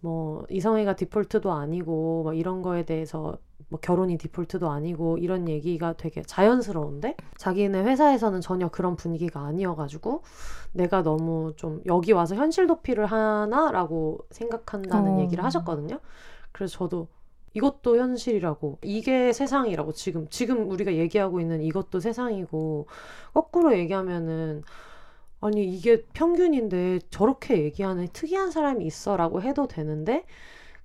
뭐 0.00 0.44
이성애가 0.48 0.96
디폴트도 0.96 1.52
아니고 1.52 2.22
뭐 2.24 2.32
이런 2.34 2.62
거에 2.62 2.84
대해서 2.84 3.36
뭐 3.68 3.80
결혼이 3.80 4.18
디폴트도 4.18 4.70
아니고 4.70 5.18
이런 5.18 5.48
얘기가 5.48 5.94
되게 5.94 6.22
자연스러운데 6.22 7.16
자기네 7.36 7.82
회사에서는 7.82 8.40
전혀 8.40 8.68
그런 8.68 8.96
분위기가 8.96 9.40
아니어가지고 9.40 10.22
내가 10.72 11.02
너무 11.02 11.52
좀 11.56 11.80
여기 11.86 12.12
와서 12.12 12.34
현실 12.34 12.66
도피를 12.66 13.06
하나라고 13.06 14.20
생각한다는 14.30 15.12
어. 15.14 15.20
얘기를 15.20 15.42
하셨거든요. 15.44 16.00
그래서 16.52 16.78
저도 16.78 17.08
이것도 17.54 17.96
현실이라고 17.98 18.78
이게 18.82 19.32
세상이라고 19.32 19.92
지금 19.92 20.26
지금 20.28 20.70
우리가 20.70 20.94
얘기하고 20.94 21.40
있는 21.40 21.62
이것도 21.62 22.00
세상이고 22.00 22.86
거꾸로 23.32 23.76
얘기하면은 23.78 24.62
아니 25.40 25.64
이게 25.64 26.02
평균인데 26.14 27.00
저렇게 27.10 27.62
얘기하는 27.62 28.08
특이한 28.12 28.50
사람이 28.50 28.84
있어라고 28.84 29.42
해도 29.42 29.68
되는데 29.68 30.24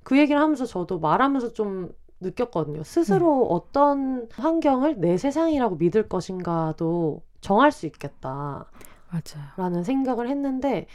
그 0.04 0.18
얘기를 0.18 0.40
하면서 0.40 0.66
저도 0.66 1.00
말하면서 1.00 1.54
좀 1.54 1.92
느꼈거든요. 2.22 2.84
스스로 2.84 3.48
어떤 3.48 4.28
환경을 4.32 5.00
내 5.00 5.18
세상이라고 5.18 5.76
믿을 5.76 6.10
것인가도 6.10 7.22
정할 7.42 7.72
수 7.72 7.86
있겠다. 7.86 8.66
맞아요. 9.10 9.48
라는 9.58 9.84
생각을 9.84 10.30
했는데 10.30 10.88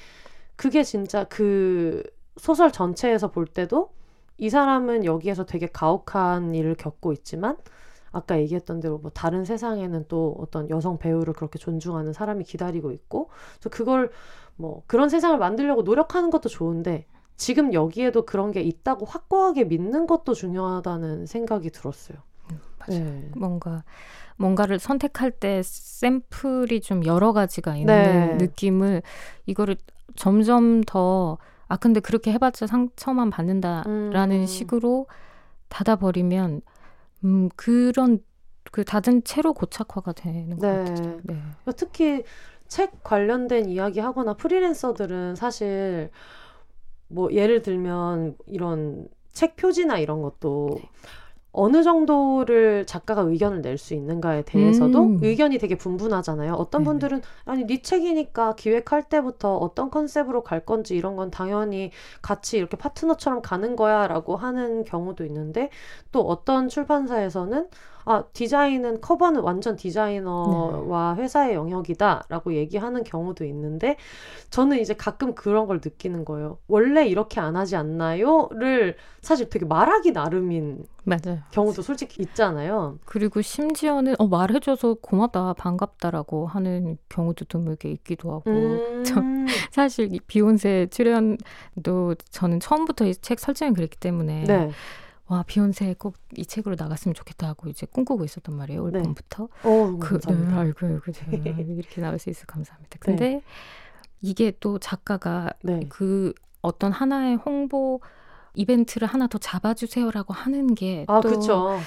그게 0.56 0.82
진짜 0.82 1.24
그 1.24 2.02
소설 2.36 2.70
전체에서 2.70 3.30
볼 3.30 3.46
때도 3.46 3.90
이 4.38 4.50
사람은 4.50 5.04
여기에서 5.04 5.46
되게 5.46 5.66
가혹한 5.66 6.54
일을 6.54 6.74
겪고 6.74 7.12
있지만 7.12 7.56
아까 8.12 8.38
얘기했던 8.38 8.80
대로 8.80 8.98
뭐 8.98 9.10
다른 9.10 9.44
세상에는 9.44 10.06
또 10.08 10.36
어떤 10.38 10.70
여성 10.70 10.98
배우를 10.98 11.34
그렇게 11.34 11.58
존중하는 11.58 12.12
사람이 12.12 12.44
기다리고 12.44 12.92
있고 12.92 13.30
그래서 13.58 13.70
그걸 13.70 14.10
뭐 14.56 14.82
그런 14.86 15.08
세상을 15.08 15.36
만들려고 15.38 15.82
노력하는 15.82 16.30
것도 16.30 16.48
좋은데 16.48 17.06
지금 17.36 17.72
여기에도 17.72 18.24
그런 18.24 18.52
게 18.52 18.60
있다고 18.60 19.06
확고하게 19.06 19.64
믿는 19.64 20.06
것도 20.06 20.34
중요하다는 20.34 21.26
생각이 21.26 21.70
들었어요. 21.70 22.18
맞아요. 22.78 23.04
네. 23.04 23.30
뭔가 23.36 23.84
뭔가를 24.36 24.78
선택할 24.78 25.30
때 25.32 25.62
샘플이 25.64 26.80
좀 26.80 27.04
여러 27.06 27.32
가지가 27.32 27.76
있는 27.76 27.86
네. 27.86 28.34
느낌을 28.46 29.02
이거를 29.46 29.76
점점 30.16 30.82
더 30.82 31.38
아 31.68 31.76
근데 31.76 32.00
그렇게 32.00 32.32
해봤자 32.32 32.66
상처만 32.66 33.30
받는다라는 33.30 34.40
음. 34.40 34.46
식으로 34.46 35.06
닫아버리면 35.68 36.60
음 37.24 37.48
그런 37.56 38.18
그 38.70 38.84
닫은 38.84 39.24
채로 39.24 39.54
고착화가 39.54 40.12
되는 40.12 40.58
것 40.58 40.66
네. 40.66 40.84
같아요. 40.84 41.20
네. 41.22 41.42
특히 41.76 42.22
책 42.68 43.02
관련된 43.02 43.68
이야기 43.68 44.00
하거나 44.00 44.34
프리랜서들은 44.34 45.36
사실 45.36 46.10
뭐 47.14 47.32
예를 47.32 47.62
들면 47.62 48.36
이런 48.46 49.08
책 49.32 49.56
표지나 49.56 49.98
이런 49.98 50.22
것도 50.22 50.70
네. 50.76 50.88
어느 51.56 51.84
정도를 51.84 52.84
작가가 52.84 53.20
의견을 53.22 53.62
낼 53.62 53.78
수 53.78 53.94
있는가에 53.94 54.42
대해서도 54.42 55.02
음. 55.04 55.18
의견이 55.22 55.58
되게 55.58 55.76
분분하잖아요. 55.76 56.54
어떤. 56.54 56.82
분들은 56.82 57.22
아니 57.44 57.64
네 57.64 57.80
책이니까 57.80 58.56
기획할 58.56 59.04
때부터 59.08 59.56
어떤 59.56 59.90
컨셉으로 59.90 60.42
갈 60.42 60.64
건지 60.66 60.96
이런 60.96 61.14
건 61.14 61.30
당연히 61.30 61.92
같이 62.22 62.58
이렇게 62.58 62.76
파트너처럼 62.76 63.40
가는 63.42 63.76
거야라고 63.76 64.36
하는 64.36 64.84
경우도 64.84 65.24
있는데 65.26 65.70
또 66.10 66.22
어떤 66.22 66.68
출판사에서는 66.68 67.68
아 68.06 68.24
디자인은 68.32 69.00
커버는 69.00 69.40
완전 69.40 69.76
디자이너와 69.76 71.16
회사의 71.16 71.54
영역이다라고 71.54 72.54
얘기하는 72.54 73.04
경우도 73.04 73.44
있는데 73.46 73.96
저는 74.50 74.78
이제 74.80 74.94
가끔 74.94 75.34
그런 75.34 75.66
걸 75.66 75.80
느끼는 75.84 76.24
거예요. 76.24 76.58
원래 76.68 77.06
이렇게 77.06 77.40
안 77.40 77.56
하지 77.56 77.76
않나요?를 77.76 78.96
사실 79.20 79.48
되게 79.48 79.64
말하기 79.66 80.12
나름인 80.12 80.86
맞아요. 81.04 81.40
경우도 81.50 81.82
솔직히 81.82 82.22
있잖아요. 82.22 82.98
그리고 83.04 83.40
심지어는 83.42 84.14
어, 84.18 84.26
말해줘서 84.26 84.94
고맙다, 85.00 85.54
반갑다라고 85.54 86.46
하는 86.46 86.96
경우도 87.08 87.44
드물게 87.46 87.90
있기도 87.90 88.32
하고. 88.32 88.42
음, 88.50 89.02
저- 89.04 89.22
사실 89.70 90.12
이 90.14 90.20
비욘세 90.20 90.88
출연도 90.90 92.14
저는 92.30 92.60
처음부터 92.60 93.06
이 93.06 93.14
책 93.14 93.40
설정이 93.40 93.72
그랬기 93.72 93.96
때문에 93.98 94.44
네. 94.44 94.70
와 95.26 95.42
비혼세 95.42 95.94
꼭 95.94 96.14
이 96.36 96.44
책으로 96.46 96.76
나갔으면 96.78 97.14
좋겠다 97.14 97.48
하고 97.48 97.68
이제 97.68 97.86
꿈꾸고 97.86 98.24
있었단 98.24 98.54
말이에요 98.56 98.82
올 98.82 98.92
네. 98.92 99.02
봄부터. 99.02 99.48
어, 99.62 99.96
그, 100.00 100.18
네. 100.20 100.34
아이고, 100.52 101.12
제가 101.12 101.30
이렇게 101.68 102.00
나올 102.00 102.18
수 102.18 102.30
있어 102.30 102.44
감사합니다. 102.46 102.98
근데 103.00 103.40
이게 104.20 104.52
또 104.60 104.78
작가가 104.78 105.50
네. 105.62 105.80
그 105.88 106.32
어떤 106.62 106.92
하나의 106.92 107.36
홍보 107.36 108.00
이벤트를 108.54 109.06
하나 109.08 109.26
더 109.26 109.38
잡아주세요라고 109.38 110.32
하는 110.32 110.74
게 110.74 111.04
아, 111.08 111.20
또 111.20 111.28
그쵸. 111.28 111.78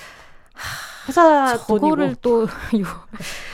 회사 1.07 1.57
저거를. 1.57 2.15
또 2.21 2.43
요, 2.79 2.85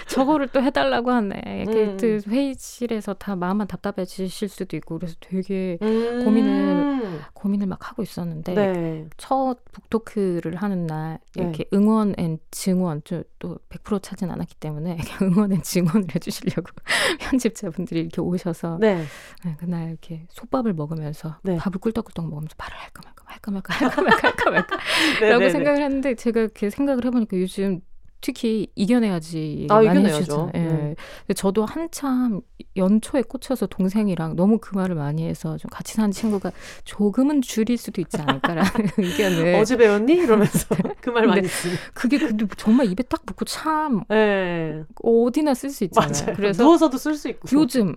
저거를 0.08 0.48
또 0.50 0.62
해달라고 0.62 1.12
하네. 1.12 1.66
음. 1.68 1.98
그 2.00 2.22
회의실에서 2.28 3.14
다 3.16 3.36
마음만 3.36 3.68
답답해지실 3.68 4.50
수도 4.50 4.76
있고 4.78 4.98
그래서 4.98 5.16
되게 5.20 5.78
음, 5.82 6.24
고민을 6.26 7.22
고민을 7.34 7.68
막 7.68 7.90
하고 7.90 8.04
있었는데 8.04 8.54
네. 8.54 9.06
첫 9.18 9.58
북토크를 9.72 10.56
하는 10.56 10.88
날 10.88 11.20
이렇게 11.36 11.66
응원 11.74 12.14
and 12.18 12.38
증원 12.52 13.02
저- 13.06 13.24
또100% 13.40 14.02
차진 14.02 14.32
않았기 14.32 14.56
때문에 14.56 14.98
응원 15.22 15.52
and 15.52 15.62
증원을 15.62 16.08
해주시려고 16.16 16.64
편집자분들이 17.20 18.00
이렇게 18.02 18.22
오셔서 18.22 18.78
네. 18.80 19.04
네, 19.44 19.56
그날 19.60 19.90
이렇게 19.90 20.26
솥밥을 20.30 20.74
먹으면서 20.74 21.38
네. 21.44 21.58
밥을 21.58 21.80
꿀떡꿀떡 21.80 22.26
먹으면서 22.30 22.56
말을 22.58 22.78
할까 22.78 23.02
말까 23.06 23.24
할까 23.26 23.52
말까 23.52 23.74
할까 23.74 24.02
말까 24.02 24.28
할까 24.28 24.50
말까 24.52 24.78
네, 25.20 25.30
라고 25.30 25.40
네, 25.40 25.46
네. 25.48 25.52
생각을 25.52 25.82
했는데 25.82 26.16
제가 26.16 26.40
이렇게 26.40 26.70
생각을 26.70 27.04
해보니까 27.06 27.36
요즘 27.44 27.82
특히 28.26 28.68
이겨내야지 28.76 29.68
아, 29.70 29.76
많이 29.82 29.88
이겨내야죠. 29.88 30.16
해주잖아요. 30.52 30.52
예. 30.56 30.96
네. 31.28 31.34
저도 31.36 31.66
한참 31.66 32.40
연초에 32.78 33.22
꽂혀서 33.22 33.66
동생이랑 33.68 34.38
너무 34.38 34.60
그 34.60 34.74
말을 34.78 34.96
많이 34.96 35.28
해서 35.28 35.58
좀 35.58 35.68
같이 35.70 35.94
사는 35.96 36.10
친구가 36.10 36.54
조금은 36.86 37.42
줄일 37.42 37.78
수도 37.78 38.00
있지 38.00 38.16
않을까라는 38.22 38.72
의견을 38.98 39.56
어제 39.60 39.76
배웠니? 39.76 40.14
이러면서 40.14 40.68
그 41.02 41.10
말 41.12 41.28
많이 41.28 41.42
네. 41.42 41.48
쓰니. 41.50 41.74
그게 41.94 42.18
근데 42.18 42.46
정말 42.56 42.86
입에 42.90 43.04
딱 43.04 43.26
붙고 43.26 43.44
참 43.44 44.06
네. 44.08 44.84
어디나 45.04 45.54
쓸 45.54 45.70
수 45.70 45.84
있잖아요. 45.84 46.12
맞아요. 46.24 46.36
그래서 46.38 46.64
누워서도 46.64 46.98
쓸 46.98 47.16
수 47.16 47.28
있고. 47.28 47.50
요즘 47.52 47.94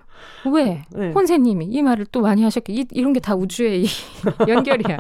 왜 0.53 0.83
네. 0.91 1.13
혼세님이 1.13 1.67
이 1.67 1.83
말을 1.83 2.05
또 2.11 2.21
많이 2.23 2.43
하셨기 2.43 2.73
이, 2.75 2.85
이런 2.91 3.13
게 3.13 3.21
다 3.21 3.37
우주의 3.37 3.85
이 3.85 3.89
연결이야. 4.49 4.97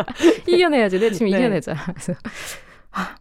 이겨내야지. 0.47 1.01
내 1.01 1.10
지금 1.10 1.31
네. 1.32 1.36
이겨내자. 1.39 1.74
그래서 1.86 2.12
아, 2.93 3.16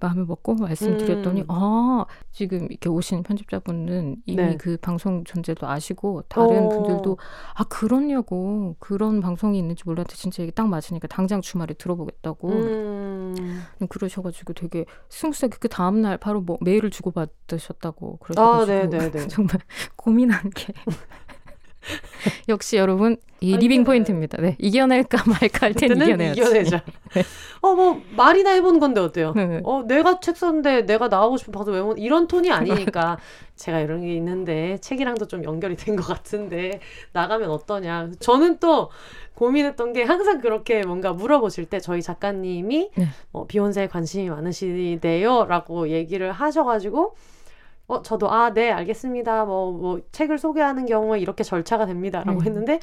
마음을 0.00 0.26
먹고 0.26 0.54
말씀드렸더니 0.54 1.42
음. 1.42 1.46
아 1.48 2.04
지금 2.30 2.66
이렇게 2.70 2.88
오신 2.88 3.22
편집자분은 3.22 4.22
이미 4.26 4.36
네. 4.36 4.56
그 4.56 4.76
방송 4.76 5.24
존재도 5.24 5.66
아시고 5.66 6.22
다른 6.28 6.66
어. 6.66 6.68
분들도 6.68 7.18
아 7.54 7.64
그렇냐고 7.64 8.76
그런 8.78 9.20
방송이 9.20 9.58
있는지 9.58 9.82
몰랐는데 9.86 10.14
진짜 10.16 10.42
이게 10.42 10.52
딱 10.52 10.68
맞으니까 10.68 11.08
당장 11.08 11.40
주말에 11.40 11.74
들어보겠다고 11.74 12.48
음. 12.48 13.62
그러셔가지고 13.88 14.52
되게 14.54 14.84
스무스하게 15.08 15.56
그 15.60 15.68
다음 15.68 16.02
날 16.02 16.18
바로 16.18 16.40
뭐 16.40 16.58
메일을 16.60 16.90
주고받으셨다고 16.90 18.18
아, 18.20 18.24
그러셔가지고 18.24 19.10
네. 19.10 19.26
정말 19.28 19.58
고민한 19.96 20.50
게 20.50 20.72
역시 22.48 22.76
여러분 22.76 23.16
이 23.40 23.54
아, 23.54 23.58
living 23.58 23.84
point입니다. 23.84 24.40
네 24.40 24.56
이겨낼까 24.58 25.24
말까 25.26 25.66
할땐 25.66 25.88
그때는 25.88 26.06
이겨내야지. 26.06 26.40
이겨내자. 26.40 26.82
어, 27.62 27.74
뭐, 27.74 28.00
말이나 28.16 28.50
해보는 28.52 28.80
건데 28.80 29.00
어때요? 29.02 29.34
네. 29.36 29.60
어, 29.64 29.82
내가 29.86 30.18
책 30.20 30.36
썼는데 30.36 30.86
내가 30.86 31.08
나가고 31.08 31.36
싶은 31.36 31.52
방송 31.52 31.74
왜 31.74 31.82
못, 31.82 31.98
이런 31.98 32.26
톤이 32.26 32.50
아니니까. 32.50 33.18
제가 33.56 33.80
이런 33.80 34.00
게 34.00 34.14
있는데, 34.14 34.78
책이랑도 34.80 35.26
좀 35.28 35.44
연결이 35.44 35.76
된 35.76 35.94
것 35.94 36.06
같은데, 36.06 36.80
나가면 37.12 37.50
어떠냐. 37.50 38.12
저는 38.18 38.58
또, 38.60 38.88
고민했던 39.34 39.92
게 39.92 40.04
항상 40.04 40.40
그렇게 40.40 40.82
뭔가 40.86 41.12
물어보실 41.12 41.66
때 41.66 41.80
저희 41.80 42.00
작가님이 42.00 42.90
네. 42.94 43.08
뭐 43.30 43.46
비혼세에 43.46 43.88
관심이 43.88 44.30
많으시대요라고 44.30 45.88
얘기를 45.90 46.32
하셔가지고 46.32 47.14
어 47.90 48.02
저도 48.02 48.30
아 48.30 48.50
네 48.54 48.70
알겠습니다 48.72 49.44
뭐 49.44 49.72
뭐 49.72 50.00
책을 50.12 50.38
소개하는 50.38 50.86
경우에 50.86 51.18
이렇게 51.20 51.42
절차가 51.44 51.86
됩니다라고 51.86 52.40
음. 52.40 52.44
했는데 52.46 52.80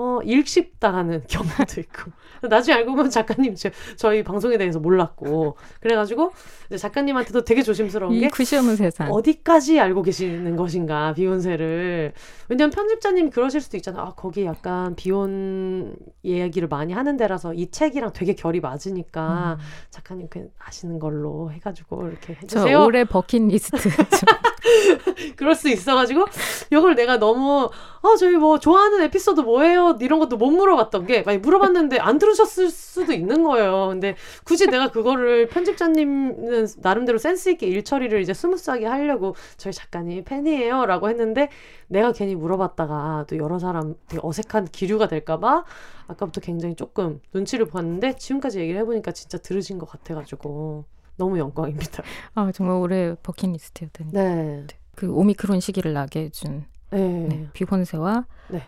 어 0.00 0.18
일십당하는 0.24 1.22
경우도 1.28 1.78
있고 1.82 2.10
나중에 2.48 2.74
알고 2.78 2.92
보면 2.92 3.10
작가님 3.10 3.54
저, 3.54 3.68
저희 3.96 4.24
방송에 4.24 4.56
대해서 4.56 4.78
몰랐고 4.78 5.58
그래가지고 5.80 6.32
작가님한테도 6.74 7.44
되게 7.44 7.62
조심스러운 7.62 8.14
이게 8.14 8.28
쿠시엄은 8.28 8.76
세상. 8.76 9.12
어디까지 9.12 9.78
알고 9.78 10.00
계시는 10.00 10.56
것인가 10.56 11.12
비욘세를 11.12 12.14
왜냐면 12.48 12.70
편집자님 12.70 13.28
그러실 13.28 13.60
수도 13.60 13.76
있잖아 13.76 14.00
아 14.00 14.14
거기 14.16 14.46
약간 14.46 14.96
비혼 14.96 15.94
이야기를 16.22 16.68
많이 16.68 16.94
하는 16.94 17.18
데라서 17.18 17.52
이 17.52 17.70
책이랑 17.70 18.14
되게 18.14 18.34
결이 18.34 18.60
맞으니까 18.60 19.58
음. 19.58 19.64
작가님 19.90 20.28
그 20.30 20.48
아시는 20.60 20.98
걸로 20.98 21.52
해가지고 21.52 22.08
이렇게 22.08 22.38
저 22.48 22.60
해주세요 22.60 22.84
올해 22.86 23.04
버킷리스트. 23.04 23.76
그럴 25.36 25.54
수 25.54 25.68
있어가지고 25.68 26.26
이걸 26.70 26.94
내가 26.94 27.18
너무 27.18 27.70
어 28.02 28.16
저희 28.16 28.36
뭐 28.36 28.58
좋아하는 28.58 29.02
에피소드 29.02 29.40
뭐예요? 29.40 29.98
이런 30.00 30.18
것도 30.18 30.36
못 30.36 30.50
물어봤던 30.50 31.06
게 31.06 31.22
많이 31.22 31.38
물어봤는데 31.38 31.98
안 31.98 32.18
들으셨을 32.18 32.70
수도 32.70 33.12
있는 33.12 33.42
거예요. 33.42 33.88
근데 33.88 34.16
굳이 34.44 34.66
내가 34.66 34.90
그거를 34.90 35.48
편집자님은 35.48 36.68
나름대로 36.78 37.18
센스 37.18 37.50
있게 37.50 37.66
일 37.66 37.84
처리를 37.84 38.20
이제 38.20 38.32
스무스하게 38.32 38.86
하려고 38.86 39.34
저희 39.56 39.72
작가님 39.72 40.24
팬이에요라고 40.24 41.08
했는데 41.10 41.48
내가 41.88 42.12
괜히 42.12 42.34
물어봤다가 42.34 43.26
또 43.28 43.36
여러 43.36 43.58
사람 43.58 43.94
되게 44.08 44.20
어색한 44.22 44.68
기류가 44.72 45.08
될까봐 45.08 45.64
아까부터 46.08 46.40
굉장히 46.40 46.74
조금 46.74 47.20
눈치를 47.34 47.66
봤는데 47.66 48.16
지금까지 48.16 48.60
얘기를 48.60 48.80
해보니까 48.80 49.12
진짜 49.12 49.38
들으신 49.38 49.78
것 49.78 49.88
같아가지고 49.88 50.84
너무 51.20 51.38
영광입니다. 51.38 52.02
아 52.34 52.50
정말 52.52 52.76
올해 52.76 53.14
버킷리스트였다니. 53.22 54.12
네. 54.12 54.66
그 54.96 55.10
오미크론 55.12 55.60
시기를 55.60 55.92
나게 55.92 56.24
해준 56.24 56.64
네. 56.90 56.98
네, 57.28 57.48
비혼세와 57.52 58.24
네. 58.48 58.66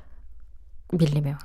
밀림의 0.93 1.33
왕. 1.33 1.41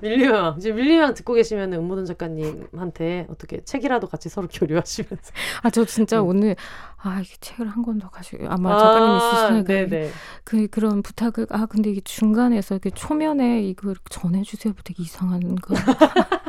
밀리왕 0.00 0.58
지금 0.60 0.76
밀리왕 0.76 1.14
듣고 1.14 1.34
계시면 1.34 1.72
음모든 1.74 2.04
작가님한테 2.06 3.26
어떻게 3.28 3.62
책이라도 3.64 4.06
같이 4.08 4.28
서로 4.28 4.48
교류하시면서 4.48 5.32
아 5.62 5.70
저 5.70 5.84
진짜 5.84 6.20
음. 6.22 6.28
오늘 6.28 6.56
아 7.02 7.20
이게 7.20 7.34
책을 7.40 7.66
한 7.68 7.82
권 7.84 7.98
더 7.98 8.08
가지고 8.08 8.46
아마 8.48 8.78
작가님 8.78 9.16
있으시니까 9.16 9.72
네네 9.90 10.10
그 10.44 10.68
그런 10.68 11.02
부탁을 11.02 11.46
아 11.50 11.66
근데 11.66 11.90
이게 11.90 12.00
중간에서 12.02 12.74
이렇게 12.76 12.90
초면에 12.90 13.62
이거 13.62 13.94
전해주세요 14.10 14.74
되게 14.84 15.02
이상한 15.02 15.54
거. 15.56 15.74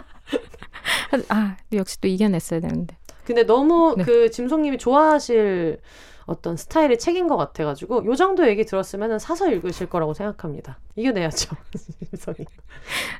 아 1.29 1.57
역시 1.73 1.99
또 2.01 2.07
이겨냈어야 2.07 2.59
되는데. 2.59 2.97
근데 3.25 3.43
너무 3.43 3.95
네. 3.97 4.03
그 4.03 4.29
짐송님이 4.29 4.77
좋아하실 4.77 5.79
어떤 6.25 6.57
스타일의 6.57 6.97
책인 6.97 7.27
것 7.27 7.37
같아가지고 7.37 8.05
요 8.05 8.15
정도 8.15 8.47
얘기 8.47 8.65
들었으면 8.65 9.19
사서 9.19 9.51
읽으실 9.51 9.87
거라고 9.87 10.13
생각합니다. 10.13 10.79
이겨내야죠, 10.95 11.55
짐송이. 12.09 12.47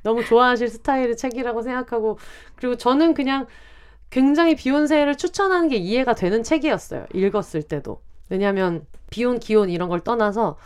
너무 0.04 0.24
좋아하실 0.26 0.70
스타일의 0.70 1.18
책이라고 1.18 1.62
생각하고 1.62 2.18
그리고 2.56 2.76
저는 2.76 3.14
그냥 3.14 3.46
굉장히 4.10 4.56
비욘세를 4.56 5.18
추천하는 5.18 5.68
게 5.68 5.76
이해가 5.76 6.14
되는 6.16 6.42
책이었어요. 6.44 7.06
읽었을 7.14 7.64
때도. 7.64 8.02
왜냐하면 8.30 8.86
비혼, 9.10 9.40
기혼 9.40 9.70
이런 9.70 9.90
걸 9.90 10.00
떠나서 10.00 10.58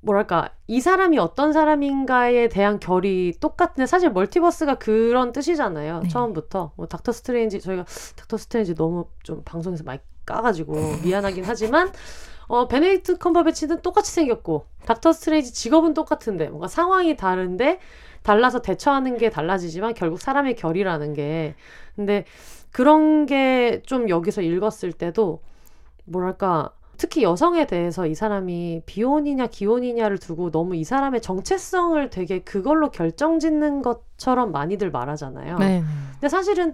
뭐랄까 0.00 0.50
이 0.66 0.80
사람이 0.80 1.18
어떤 1.18 1.52
사람인가에 1.52 2.48
대한 2.48 2.78
결이 2.78 3.34
똑같은데 3.40 3.86
사실 3.86 4.10
multiverse가 4.10 4.76
그런 4.76 5.32
뜻이잖아요. 5.32 6.00
네. 6.00 6.08
처음부터 6.08 6.72
뭐 6.76 6.86
닥터 6.86 7.12
스트레인지 7.12 7.60
저희가 7.60 7.84
닥터 8.16 8.36
스트레인지 8.36 8.74
너무 8.74 9.06
좀 9.22 9.42
방송에서 9.44 9.82
많이 9.84 9.98
까가지고 10.24 10.74
미안하긴 11.02 11.44
하지만 11.46 11.90
어 12.48 12.68
베네딕트 12.68 13.18
컴버배치는 13.18 13.82
똑같이 13.82 14.12
생겼고 14.12 14.66
닥터 14.84 15.12
스트레인지 15.12 15.52
직업은 15.52 15.94
똑같은데 15.94 16.48
뭔가 16.48 16.68
상황이 16.68 17.16
다른데 17.16 17.80
달라서 18.22 18.60
대처하는 18.62 19.18
게 19.18 19.30
달라지지만 19.30 19.94
결국 19.94 20.20
사람의 20.20 20.54
결이라는 20.56 21.14
게 21.14 21.54
근데 21.96 22.24
그런 22.70 23.26
게 23.26 23.82
좀 23.86 24.08
여기서 24.08 24.42
읽었을 24.42 24.92
때도 24.92 25.42
뭐랄까 26.04 26.70
특히 26.98 27.22
여성에 27.22 27.66
대해서 27.66 28.06
이 28.06 28.14
사람이 28.14 28.82
비혼이냐 28.86 29.48
기혼이냐를 29.48 30.18
두고 30.18 30.50
너무 30.50 30.76
이 30.76 30.84
사람의 30.84 31.20
정체성을 31.20 32.10
되게 32.10 32.40
그걸로 32.40 32.90
결정짓는 32.90 33.82
것처럼 33.82 34.52
많이들 34.52 34.90
말하잖아요. 34.90 35.58
네. 35.58 35.82
근데 36.12 36.28
사실은 36.28 36.72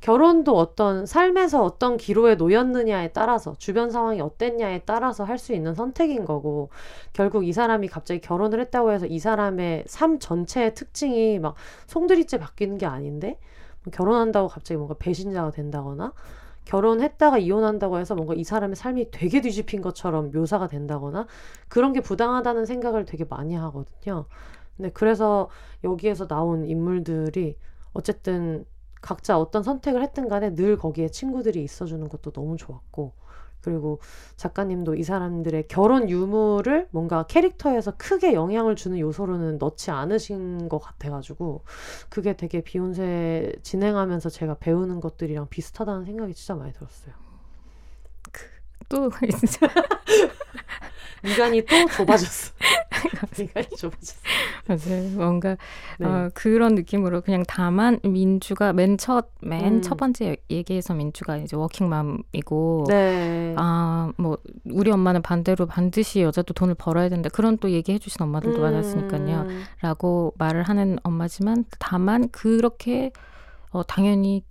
결혼도 0.00 0.56
어떤 0.56 1.04
삶에서 1.04 1.62
어떤 1.62 1.98
기로에 1.98 2.34
놓였느냐에 2.34 3.08
따라서 3.08 3.54
주변 3.58 3.90
상황이 3.90 4.20
어땠냐에 4.20 4.80
따라서 4.86 5.24
할 5.24 5.38
수 5.38 5.52
있는 5.52 5.74
선택인 5.74 6.24
거고 6.24 6.70
결국 7.12 7.46
이 7.46 7.52
사람이 7.52 7.88
갑자기 7.88 8.20
결혼을 8.20 8.60
했다고 8.60 8.92
해서 8.92 9.06
이 9.06 9.18
사람의 9.18 9.84
삶 9.86 10.18
전체의 10.18 10.74
특징이 10.74 11.38
막 11.38 11.54
송두리째 11.86 12.38
바뀌는 12.38 12.78
게 12.78 12.86
아닌데 12.86 13.38
뭐 13.84 13.90
결혼한다고 13.92 14.48
갑자기 14.48 14.76
뭔가 14.76 14.94
배신자가 14.98 15.50
된다거나 15.50 16.12
결혼했다가 16.70 17.38
이혼한다고 17.38 17.98
해서 17.98 18.14
뭔가 18.14 18.34
이 18.34 18.44
사람의 18.44 18.76
삶이 18.76 19.10
되게 19.10 19.40
뒤집힌 19.40 19.82
것처럼 19.82 20.30
묘사가 20.30 20.68
된다거나 20.68 21.26
그런 21.68 21.92
게 21.92 22.00
부당하다는 22.00 22.64
생각을 22.64 23.04
되게 23.04 23.24
많이 23.24 23.56
하거든요. 23.56 24.26
근데 24.76 24.90
그래서 24.92 25.48
여기에서 25.82 26.28
나온 26.28 26.64
인물들이 26.64 27.56
어쨌든 27.92 28.64
각자 29.02 29.36
어떤 29.36 29.64
선택을 29.64 30.00
했든 30.02 30.28
간에 30.28 30.54
늘 30.54 30.76
거기에 30.76 31.08
친구들이 31.08 31.64
있어주는 31.64 32.08
것도 32.08 32.30
너무 32.30 32.56
좋았고 32.56 33.14
그리고 33.62 34.00
작가님도 34.36 34.94
이 34.94 35.02
사람들의 35.02 35.68
결혼 35.68 36.08
유무를 36.08 36.88
뭔가 36.90 37.24
캐릭터에서 37.24 37.92
크게 37.96 38.34
영향을 38.34 38.76
주는 38.76 38.98
요소로는 38.98 39.58
넣지 39.58 39.90
않으신 39.90 40.68
것 40.68 40.78
같아가지고 40.78 41.62
그게 42.08 42.36
되게 42.36 42.60
비욘세 42.60 43.52
진행하면서 43.62 44.28
제가 44.30 44.54
배우는 44.54 45.00
것들이랑 45.00 45.48
비슷하다는 45.48 46.04
생각이 46.04 46.34
진짜 46.34 46.54
많이 46.54 46.72
들었어요. 46.72 47.29
또 48.90 49.10
진짜 49.38 49.68
미간이 51.22 51.62
또 51.66 51.86
좁아졌어. 51.96 52.52
미간이 53.38 53.68
좁아졌어. 53.76 54.16
맞아요. 54.66 55.10
뭔가 55.10 55.56
네. 55.98 56.06
어, 56.06 56.30
그런 56.34 56.74
느낌으로 56.74 57.20
그냥 57.20 57.44
다만 57.46 58.00
민주가 58.02 58.72
맨첫맨 58.72 59.64
음. 59.64 59.82
첫 59.82 59.96
번째 59.96 60.36
얘기에서 60.50 60.94
민주가 60.94 61.36
이제 61.36 61.56
워킹맘이고 61.56 62.86
네. 62.88 63.54
아, 63.58 64.12
뭐, 64.16 64.38
우리 64.64 64.90
엄마는 64.90 65.22
반대로 65.22 65.66
반드시 65.66 66.22
여자도 66.22 66.54
돈을 66.54 66.74
벌어야 66.74 67.08
된다. 67.08 67.28
그런 67.28 67.58
또 67.58 67.70
얘기해 67.70 67.98
주신 67.98 68.22
엄마들도 68.22 68.60
많았으니까요. 68.60 69.40
음. 69.42 69.62
라고 69.82 70.32
말을 70.38 70.62
하는 70.62 70.98
엄마지만 71.02 71.64
다만 71.78 72.28
그렇게 72.30 73.12
어, 73.70 73.82
당연히 73.84 74.42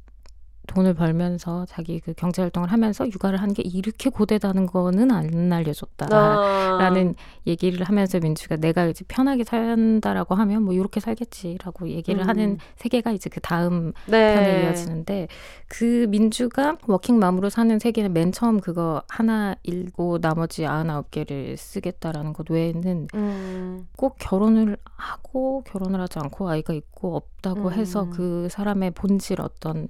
돈을 0.69 0.93
벌면서 0.93 1.65
자기 1.67 1.99
그 1.99 2.13
경제 2.13 2.41
활동을 2.41 2.71
하면서 2.71 3.05
육아를 3.07 3.41
하는 3.41 3.53
게 3.53 3.63
이렇게 3.65 4.09
고되다는 4.09 4.67
거는 4.67 5.11
안 5.11 5.51
알려줬다. 5.51 6.07
아. 6.11 6.77
라는 6.79 7.15
얘기를 7.47 7.83
하면서 7.83 8.19
민주가 8.19 8.55
내가 8.55 8.85
이제 8.85 9.03
편하게 9.07 9.43
산다라고 9.43 10.35
하면 10.35 10.63
뭐 10.63 10.73
이렇게 10.73 10.99
살겠지라고 10.99 11.89
얘기를 11.89 12.21
음. 12.21 12.29
하는 12.29 12.57
세계가 12.75 13.11
이제 13.11 13.29
그 13.29 13.39
다음 13.41 13.93
네. 14.05 14.35
편에 14.35 14.63
이어지는데 14.63 15.27
그 15.67 16.05
민주가 16.09 16.77
워킹맘으로 16.87 17.49
사는 17.49 17.79
세계는 17.79 18.13
맨 18.13 18.31
처음 18.31 18.59
그거 18.59 19.01
하나 19.07 19.55
읽고 19.63 20.19
나머지 20.19 20.63
99개를 20.63 21.57
쓰겠다라는 21.57 22.33
것 22.33 22.49
외에는 22.49 23.07
음. 23.15 23.87
꼭 23.97 24.17
결혼을 24.19 24.77
하고 24.83 25.63
결혼을 25.63 25.99
하지 25.99 26.19
않고 26.19 26.47
아이가 26.47 26.73
있고 26.73 27.15
없다고 27.15 27.69
음. 27.69 27.73
해서 27.73 28.07
그 28.11 28.47
사람의 28.51 28.91
본질 28.91 29.41
어떤 29.41 29.87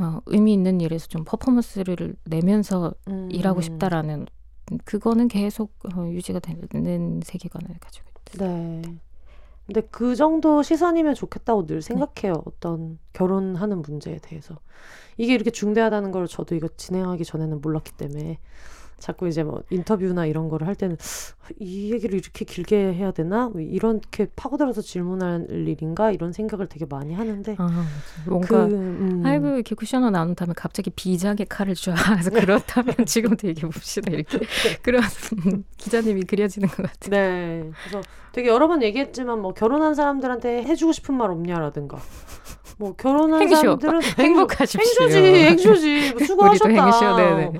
어, 0.00 0.20
의미 0.26 0.52
있는 0.52 0.80
일에서 0.80 1.06
좀 1.06 1.24
퍼포먼스를 1.24 2.16
내면서 2.24 2.94
음. 3.08 3.28
일하고 3.30 3.60
싶다라는 3.60 4.26
그거는 4.84 5.28
계속 5.28 5.74
어, 5.94 6.06
유지가 6.08 6.38
되는 6.38 7.20
세계관을 7.24 7.78
가지고 7.78 8.08
있어요. 8.34 8.48
네. 8.48 8.82
근데 9.66 9.80
그 9.90 10.16
정도 10.16 10.62
시선이면 10.62 11.14
좋겠다고 11.14 11.66
네. 11.66 11.74
늘 11.74 11.82
생각해요. 11.82 12.42
어떤 12.46 12.98
결혼하는 13.12 13.82
문제에 13.82 14.18
대해서. 14.18 14.56
이게 15.16 15.34
이렇게 15.34 15.50
중대하다는 15.50 16.10
걸 16.10 16.26
저도 16.26 16.54
이거 16.54 16.68
진행하기 16.76 17.24
전에는 17.24 17.60
몰랐기 17.60 17.92
때문에 17.92 18.38
자꾸 19.02 19.26
이제 19.26 19.42
뭐 19.42 19.62
인터뷰나 19.68 20.26
이런 20.26 20.48
거를 20.48 20.68
할 20.68 20.76
때는 20.76 20.96
이 21.58 21.92
얘기를 21.92 22.16
이렇게 22.16 22.44
길게 22.44 22.94
해야 22.94 23.10
되나? 23.10 23.48
뭐 23.48 23.60
이렇게 23.60 24.28
파고들어서 24.36 24.80
질문할 24.80 25.48
일인가? 25.50 26.12
이런 26.12 26.32
생각을 26.32 26.68
되게 26.68 26.86
많이 26.86 27.12
하는데 27.12 27.56
아, 27.58 27.84
뭔가 28.26 28.68
그, 28.68 28.74
음. 28.74 29.22
아이고 29.26 29.48
이렇게 29.48 29.74
쿠션을 29.74 30.12
나눈 30.12 30.36
다음에 30.36 30.54
갑자기 30.56 30.90
비장의 30.90 31.46
칼을 31.48 31.74
쫙 31.74 31.96
해서 32.16 32.30
그렇다면 32.30 32.94
지금도 33.04 33.48
얘기해 33.48 33.68
봅시다 33.68 34.12
이렇게 34.12 34.38
네. 34.38 34.46
그런 34.82 35.02
기자님이 35.78 36.22
그려지는 36.22 36.68
것 36.68 36.76
같아요. 36.76 37.10
네, 37.10 37.70
그래서 37.82 38.08
되게 38.30 38.50
여러 38.50 38.68
번 38.68 38.84
얘기했지만 38.84 39.42
뭐 39.42 39.52
결혼한 39.52 39.96
사람들한테 39.96 40.62
해주고 40.62 40.92
싶은 40.92 41.16
말 41.16 41.32
없냐라든가 41.32 41.98
뭐 42.78 42.94
결혼한 42.94 43.42
행쇼. 43.42 43.56
사람들은 43.56 44.02
행복하십시오. 44.18 44.80
행쇼지, 44.80 45.18
행쇼지. 45.18 46.12
뭐 46.12 46.26
수고하셨다. 46.26 47.16
네네. 47.16 47.52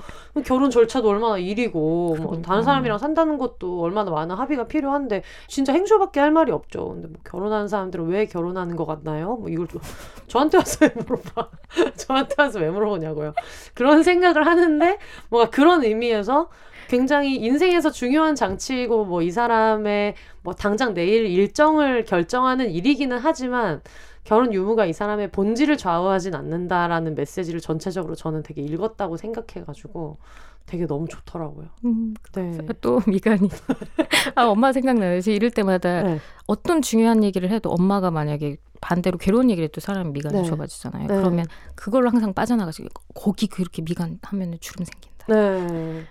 결혼 0.45 0.69
절차도 0.71 1.07
얼마나 1.07 1.32
일이고 1.39 2.17
뭐 2.21 2.41
다른 2.41 2.63
사람이랑 2.63 2.97
산다는 2.97 3.37
것도 3.37 3.81
얼마나 3.81 4.11
많은 4.11 4.35
합의가 4.35 4.67
필요한데 4.67 5.23
진짜 5.47 5.73
행쇼밖에 5.73 6.19
할 6.19 6.31
말이 6.31 6.51
없죠. 6.51 6.89
근데 6.89 7.07
뭐 7.07 7.17
결혼하는 7.23 7.67
사람들은 7.67 8.07
왜 8.07 8.25
결혼하는 8.25 8.75
것 8.75 8.85
같나요? 8.85 9.35
뭐 9.37 9.49
이걸 9.49 9.67
또 9.67 9.79
저한테 10.27 10.57
와서 10.57 10.77
왜 10.81 10.89
물어봐? 10.95 11.49
저한테 11.97 12.35
와서 12.37 12.59
왜 12.59 12.69
물어보냐고요. 12.69 13.33
그런 13.73 14.03
생각을 14.03 14.45
하는데 14.45 14.97
뭔가 15.29 15.49
그런 15.49 15.83
의미에서 15.83 16.49
굉장히 16.89 17.35
인생에서 17.37 17.89
중요한 17.91 18.35
장치이고 18.35 19.05
뭐 19.05 19.21
이 19.23 19.31
사람의 19.31 20.15
뭐 20.43 20.53
당장 20.53 20.93
내일 20.93 21.25
일정을 21.25 22.03
결정하는 22.05 22.69
일이기는 22.71 23.17
하지만 23.17 23.81
결혼 24.23 24.53
유무가 24.53 24.85
이 24.85 24.93
사람의 24.93 25.31
본질을 25.31 25.77
좌우하진 25.77 26.35
않는다라는 26.35 27.15
메시지를 27.15 27.59
전체적으로 27.59 28.15
저는 28.15 28.43
되게 28.43 28.61
읽었다고 28.61 29.17
생각해가지고 29.17 30.17
되게 30.65 30.87
너무 30.87 31.07
좋더라고요. 31.09 31.67
음, 31.85 32.13
네. 32.33 32.57
또 32.79 33.01
미간이. 33.05 33.49
아, 34.35 34.45
엄마 34.45 34.71
생각나요. 34.71 35.19
제 35.19 35.33
이럴 35.33 35.51
때마다 35.51 36.03
네. 36.03 36.19
어떤 36.47 36.81
중요한 36.81 37.23
얘기를 37.23 37.49
해도 37.49 37.69
엄마가 37.69 38.11
만약에 38.11 38.57
반대로 38.79 39.17
괴로운 39.17 39.49
얘기를 39.49 39.65
해도 39.65 39.81
사람이 39.81 40.11
미간이 40.11 40.41
네. 40.41 40.43
좁아지잖아요. 40.43 41.07
네. 41.07 41.15
그러면 41.15 41.45
그걸로 41.75 42.09
항상 42.09 42.33
빠져나가지고 42.33 42.89
거기 43.13 43.47
그렇게 43.47 43.81
미간 43.81 44.19
하면은 44.21 44.57
주름 44.61 44.85
생긴다. 44.85 45.25
네. 45.27 46.03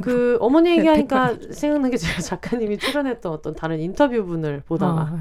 그 0.00 0.38
어머니 0.40 0.70
얘기하니까 0.78 1.36
생각난 1.50 1.90
게 1.90 1.96
제가 1.96 2.20
작가님이 2.20 2.78
출연했던 2.78 3.32
어떤 3.32 3.54
다른 3.54 3.80
인터뷰분을 3.80 4.62
보다가 4.66 5.10
어, 5.12 5.18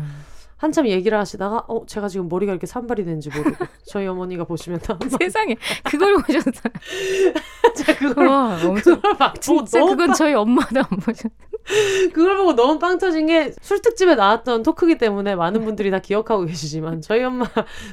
한참 0.61 0.87
얘기를 0.87 1.17
하시다가 1.17 1.65
어 1.67 1.87
제가 1.87 2.07
지금 2.07 2.29
머리가 2.29 2.51
이렇게 2.51 2.67
산발이 2.67 3.03
되는지 3.03 3.31
모르고 3.35 3.65
저희 3.83 4.05
어머니가 4.05 4.43
보시면 4.43 4.79
세상에 5.19 5.57
그걸 5.83 6.13
보셨어요. 6.21 6.71
제가 7.75 7.97
그걸 7.97 8.27
와, 8.27 8.59
엄청, 8.63 8.95
그걸 8.97 9.15
막 9.17 9.41
진짜 9.41 9.79
그건 9.79 9.97
빵, 9.97 10.13
저희 10.13 10.35
엄마도 10.35 10.79
안 10.79 10.99
보셨. 10.99 11.31
그걸 12.13 12.37
보고 12.37 12.53
너무 12.53 12.77
빵 12.77 12.99
터진 12.99 13.25
게 13.25 13.53
술특집에 13.59 14.13
나왔던 14.13 14.61
토크기 14.61 14.99
때문에 14.99 15.35
많은 15.35 15.65
분들이 15.65 15.89
다 15.89 15.97
기억하고 15.97 16.45
계시지만 16.45 17.01
저희 17.01 17.23
엄마 17.23 17.47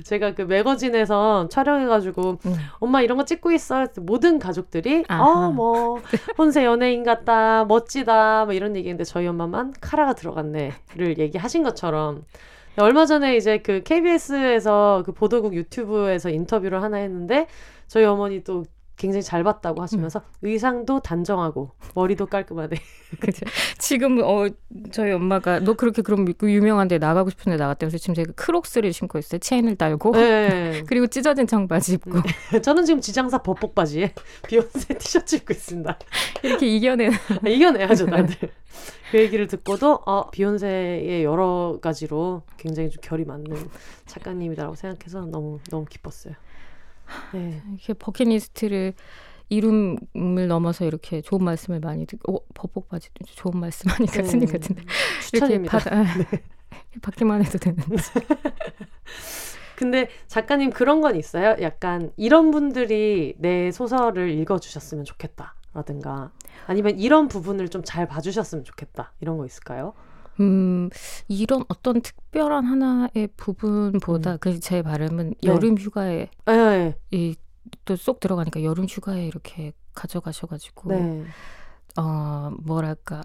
제가 0.04 0.34
그 0.34 0.42
매거진에서 0.42 1.48
촬영해가지고 1.48 2.38
음. 2.44 2.56
엄마 2.80 3.00
이런 3.00 3.16
거 3.16 3.24
찍고 3.24 3.50
있어 3.52 3.86
모든 4.00 4.38
가족들이 4.38 5.04
어뭐 5.08 6.02
혼세 6.36 6.66
연예인 6.66 7.02
같다 7.02 7.64
멋지다 7.64 8.44
뭐 8.44 8.52
이런 8.52 8.76
얘기인데 8.76 9.04
저희 9.04 9.26
엄마만 9.26 9.72
카라가 9.80 10.12
들어갔네를 10.12 11.18
얘기하신 11.18 11.62
것처럼 11.62 12.24
얼마 12.78 13.06
전에 13.06 13.36
이제 13.36 13.58
그 13.58 13.82
KBS에서 13.82 15.02
그 15.04 15.12
보도국 15.12 15.54
유튜브에서 15.54 16.30
인터뷰를 16.30 16.82
하나 16.82 16.98
했는데 16.98 17.46
저희 17.88 18.04
어머니 18.04 18.44
또 18.44 18.64
굉장히 18.98 19.22
잘 19.22 19.44
봤다고 19.44 19.80
하시면서 19.80 20.18
음. 20.18 20.24
의상도 20.42 21.00
단정하고 21.00 21.70
머리도 21.94 22.26
깔끔하네. 22.26 22.76
그죠. 23.20 23.46
지금 23.78 24.20
어 24.22 24.48
저희 24.90 25.12
엄마가 25.12 25.60
너 25.60 25.74
그렇게 25.74 26.02
그럼 26.02 26.24
믿고 26.24 26.50
유명한데 26.50 26.98
나가고 26.98 27.30
싶은데 27.30 27.56
나갔다면서 27.56 27.96
지금 27.96 28.14
제가 28.14 28.32
크록스를 28.34 28.92
신고 28.92 29.18
있어요. 29.18 29.38
체인을 29.38 29.76
달고. 29.76 30.12
네. 30.12 30.82
그리고 30.88 31.06
찢어진 31.06 31.46
청바지 31.46 31.94
입고. 31.94 32.20
네. 32.50 32.60
저는 32.60 32.84
지금 32.84 33.00
지장사 33.00 33.38
버복 33.38 33.74
바지에 33.74 34.12
비욘세 34.48 34.98
티셔츠 34.98 35.36
입고 35.36 35.52
있습니다. 35.52 35.98
이렇게 36.42 36.66
이겨내. 36.66 37.08
아, 37.08 37.48
이겨내야죠 37.48 38.06
다들. 38.06 38.50
그 39.12 39.18
얘기를 39.18 39.46
듣고도 39.46 40.00
어, 40.06 40.30
비욘세의 40.30 41.24
여러 41.24 41.78
가지로 41.80 42.42
굉장히 42.56 42.90
좀 42.90 43.00
결이 43.00 43.24
맞는 43.24 43.68
작가님이다라고 44.06 44.74
생각해서 44.74 45.24
너무 45.24 45.60
너무 45.70 45.86
기뻤어요. 45.86 46.34
네. 47.32 47.62
이렇게 47.70 47.94
버킷리스트를 47.94 48.94
이름을 49.50 50.48
넘어서 50.48 50.84
이렇게 50.84 51.22
좋은 51.22 51.42
말씀을 51.42 51.80
많이 51.80 52.06
듣고 52.06 52.36
어, 52.36 52.40
버복 52.54 52.88
바지 52.88 53.08
좋은 53.24 53.58
말씀 53.58 53.90
하니까 53.90 54.22
네. 54.22 54.24
스님 54.24 54.46
같은데 54.46 54.82
추천입니다. 55.22 55.78
이렇게 55.78 55.90
받, 55.90 55.92
아, 55.92 56.02
네. 56.18 56.42
받기만 57.00 57.44
해도 57.44 57.58
되는. 57.58 57.78
근데 59.76 60.08
작가님 60.26 60.70
그런 60.70 61.00
건 61.00 61.14
있어요? 61.16 61.56
약간 61.62 62.12
이런 62.16 62.50
분들이 62.50 63.34
내 63.38 63.70
소설을 63.70 64.30
읽어주셨으면 64.30 65.04
좋겠다라든가 65.04 66.32
아니면 66.66 66.98
이런 66.98 67.28
부분을 67.28 67.68
좀 67.68 67.82
잘 67.84 68.06
봐주셨으면 68.06 68.64
좋겠다 68.64 69.12
이런 69.20 69.38
거 69.38 69.46
있을까요? 69.46 69.94
음, 70.40 70.88
이런 71.28 71.64
어떤 71.68 72.00
특별한 72.00 72.64
하나의 72.64 73.28
부분보다 73.36 74.32
음. 74.34 74.38
그제 74.38 74.82
발음은 74.82 75.34
네. 75.42 75.48
여름 75.48 75.76
휴가에 75.76 76.28
네. 76.46 76.94
이또 77.10 77.96
쏙 77.96 78.20
들어가니까 78.20 78.62
여름 78.62 78.84
휴가에 78.86 79.26
이렇게 79.26 79.72
가져가셔가지고 79.94 80.90
네. 80.90 81.24
어 81.98 82.50
뭐랄까 82.62 83.22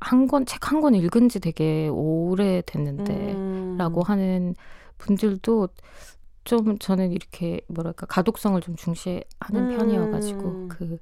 한 0.00 0.26
권 0.28 0.44
책 0.46 0.60
한 0.72 0.80
권 0.80 0.94
읽은 0.94 1.28
지 1.28 1.40
되게 1.40 1.88
오래 1.88 2.62
됐는데라고 2.66 4.00
음. 4.00 4.02
하는 4.04 4.54
분들도 4.98 5.68
좀 6.44 6.78
저는 6.78 7.12
이렇게 7.12 7.60
뭐랄까 7.68 8.06
가독성을 8.06 8.60
좀 8.62 8.74
중시하는 8.76 9.24
음. 9.54 9.76
편이어가지고 9.76 10.68
그 10.68 10.98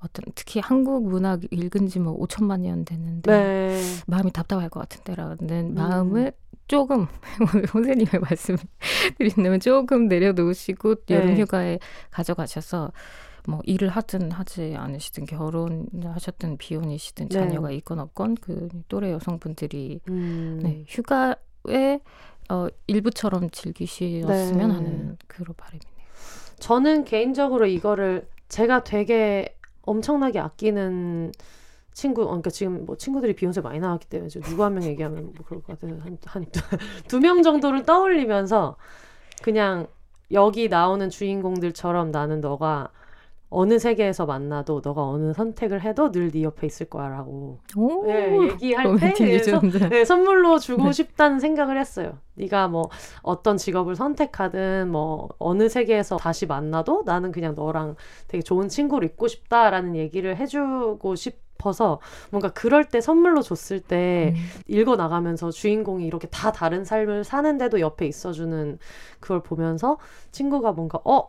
어떤 0.00 0.24
특히 0.34 0.60
한국 0.60 1.08
문학 1.08 1.40
읽은 1.50 1.86
지 1.86 1.98
뭐 2.00 2.18
5천만 2.18 2.60
년 2.60 2.84
됐는데 2.84 3.30
네. 3.30 3.82
마음이 4.06 4.32
답답할 4.32 4.68
것 4.70 4.80
같은데라는 4.80 5.36
음. 5.50 5.74
마음을 5.74 6.32
조금 6.68 7.06
오늘 7.54 7.66
선생님의 7.66 8.20
말씀 8.20 8.56
드린다면 9.18 9.60
조금 9.60 10.08
내려놓으시고 10.08 10.94
네. 11.06 11.14
여름 11.14 11.36
휴가에 11.36 11.78
가져가셔서 12.10 12.92
뭐 13.48 13.60
일을 13.64 13.88
하든 13.88 14.30
하지 14.32 14.74
않으시든 14.76 15.26
결혼하셨든 15.26 16.58
비혼이시든 16.58 17.28
네. 17.28 17.34
자녀가 17.34 17.70
있건 17.70 17.98
없건 17.98 18.36
그 18.40 18.68
또래 18.88 19.10
여성분들이 19.12 20.00
음. 20.08 20.60
네, 20.62 20.84
휴가에 20.86 22.00
어, 22.50 22.66
일부처럼 22.86 23.50
즐기셨으면 23.50 24.68
네. 24.68 24.74
하는 24.74 25.16
그런 25.26 25.54
바람이네요. 25.56 25.90
저는 26.58 27.04
개인적으로 27.04 27.66
이거를 27.66 28.28
제가 28.48 28.84
되게 28.84 29.56
엄청나게 29.82 30.38
아끼는 30.38 31.32
친구, 31.92 32.22
어, 32.22 32.26
그러니까 32.26 32.50
지금 32.50 32.86
뭐 32.86 32.96
친구들이 32.96 33.34
비욘세 33.34 33.60
많이 33.60 33.80
나왔기 33.80 34.06
때문에 34.08 34.28
지금 34.28 34.48
누구 34.48 34.64
한 34.64 34.74
명 34.74 34.84
얘기하면 34.84 35.32
뭐 35.34 35.44
그럴 35.44 35.62
것 35.62 35.78
같아요. 35.78 36.00
한, 36.02 36.18
한두 36.24 36.60
명 37.20 37.42
정도를 37.42 37.84
떠올리면서 37.84 38.76
그냥 39.42 39.86
여기 40.32 40.68
나오는 40.68 41.10
주인공들처럼 41.10 42.10
나는 42.12 42.40
너가 42.40 42.90
어느 43.50 43.78
세계에서 43.80 44.26
만나도 44.26 44.80
너가 44.84 45.02
어느 45.02 45.32
선택을 45.34 45.82
해도 45.82 46.10
늘 46.12 46.30
네 46.30 46.44
옆에 46.44 46.68
있을 46.68 46.86
거야라고 46.86 47.58
네, 48.06 48.38
얘기할 48.42 48.96
때 48.96 49.12
네, 49.88 50.04
선물로 50.04 50.60
주고 50.60 50.84
네. 50.84 50.92
싶다는 50.92 51.40
생각을 51.40 51.78
했어요. 51.78 52.18
네가 52.34 52.68
뭐 52.68 52.88
어떤 53.22 53.56
직업을 53.56 53.96
선택하든 53.96 54.88
뭐 54.90 55.28
어느 55.38 55.68
세계에서 55.68 56.16
다시 56.18 56.46
만나도 56.46 57.02
나는 57.04 57.32
그냥 57.32 57.54
너랑 57.56 57.96
되게 58.28 58.42
좋은 58.42 58.68
친구를 58.68 59.08
있고 59.08 59.26
싶다라는 59.26 59.96
얘기를 59.96 60.36
해주고 60.36 61.16
싶어서 61.16 62.00
뭔가 62.30 62.50
그럴 62.50 62.84
때 62.84 63.00
선물로 63.00 63.42
줬을 63.42 63.80
때 63.80 64.34
음. 64.36 64.40
읽어 64.68 64.94
나가면서 64.94 65.50
주인공이 65.50 66.06
이렇게 66.06 66.28
다 66.28 66.52
다른 66.52 66.84
삶을 66.84 67.24
사는데도 67.24 67.80
옆에 67.80 68.06
있어주는 68.06 68.78
그걸 69.18 69.42
보면서 69.42 69.98
친구가 70.30 70.72
뭔가 70.72 71.00
어 71.04 71.28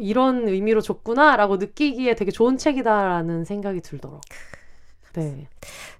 이런 0.00 0.48
의미로 0.48 0.80
줬구나라고 0.80 1.56
느끼기에 1.56 2.14
되게 2.14 2.30
좋은 2.30 2.56
책이다라는 2.56 3.44
생각이 3.44 3.80
들더라고요. 3.80 4.20
네. 5.16 5.48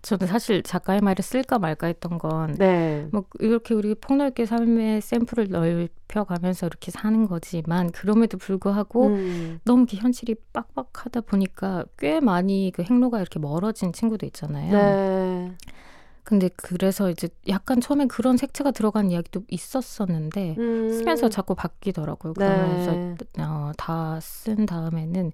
저는 0.02 0.26
사실 0.26 0.62
작가의 0.62 1.00
말을 1.00 1.22
쓸까 1.22 1.58
말까 1.58 1.86
했던 1.86 2.18
건, 2.18 2.54
네. 2.58 3.08
뭐, 3.12 3.24
이렇게 3.40 3.72
우리 3.72 3.94
폭넓게 3.94 4.44
삶의 4.44 5.00
샘플을 5.00 5.48
넓혀가면서 5.48 6.66
이렇게 6.66 6.90
사는 6.90 7.26
거지만, 7.26 7.90
그럼에도 7.92 8.36
불구하고 8.36 9.06
음. 9.06 9.60
너무 9.64 9.82
이렇게 9.82 9.96
현실이 9.96 10.36
빡빡하다 10.52 11.22
보니까 11.22 11.86
꽤 11.98 12.20
많이 12.20 12.70
그 12.74 12.82
행로가 12.82 13.18
이렇게 13.18 13.38
멀어진 13.38 13.92
친구도 13.92 14.26
있잖아요. 14.26 14.72
네. 14.72 15.52
근데 16.26 16.50
그래서 16.56 17.08
이제 17.08 17.28
약간 17.46 17.80
처음엔 17.80 18.08
그런 18.08 18.36
색채가 18.36 18.72
들어간 18.72 19.12
이야기도 19.12 19.44
있었었는데 19.48 20.56
음. 20.58 20.90
쓰면서 20.90 21.28
자꾸 21.28 21.54
바뀌더라고요. 21.54 22.34
그러면서 22.34 22.90
네. 22.90 23.14
어, 23.38 23.70
다 23.78 24.18
쓴 24.20 24.66
다음에는 24.66 25.30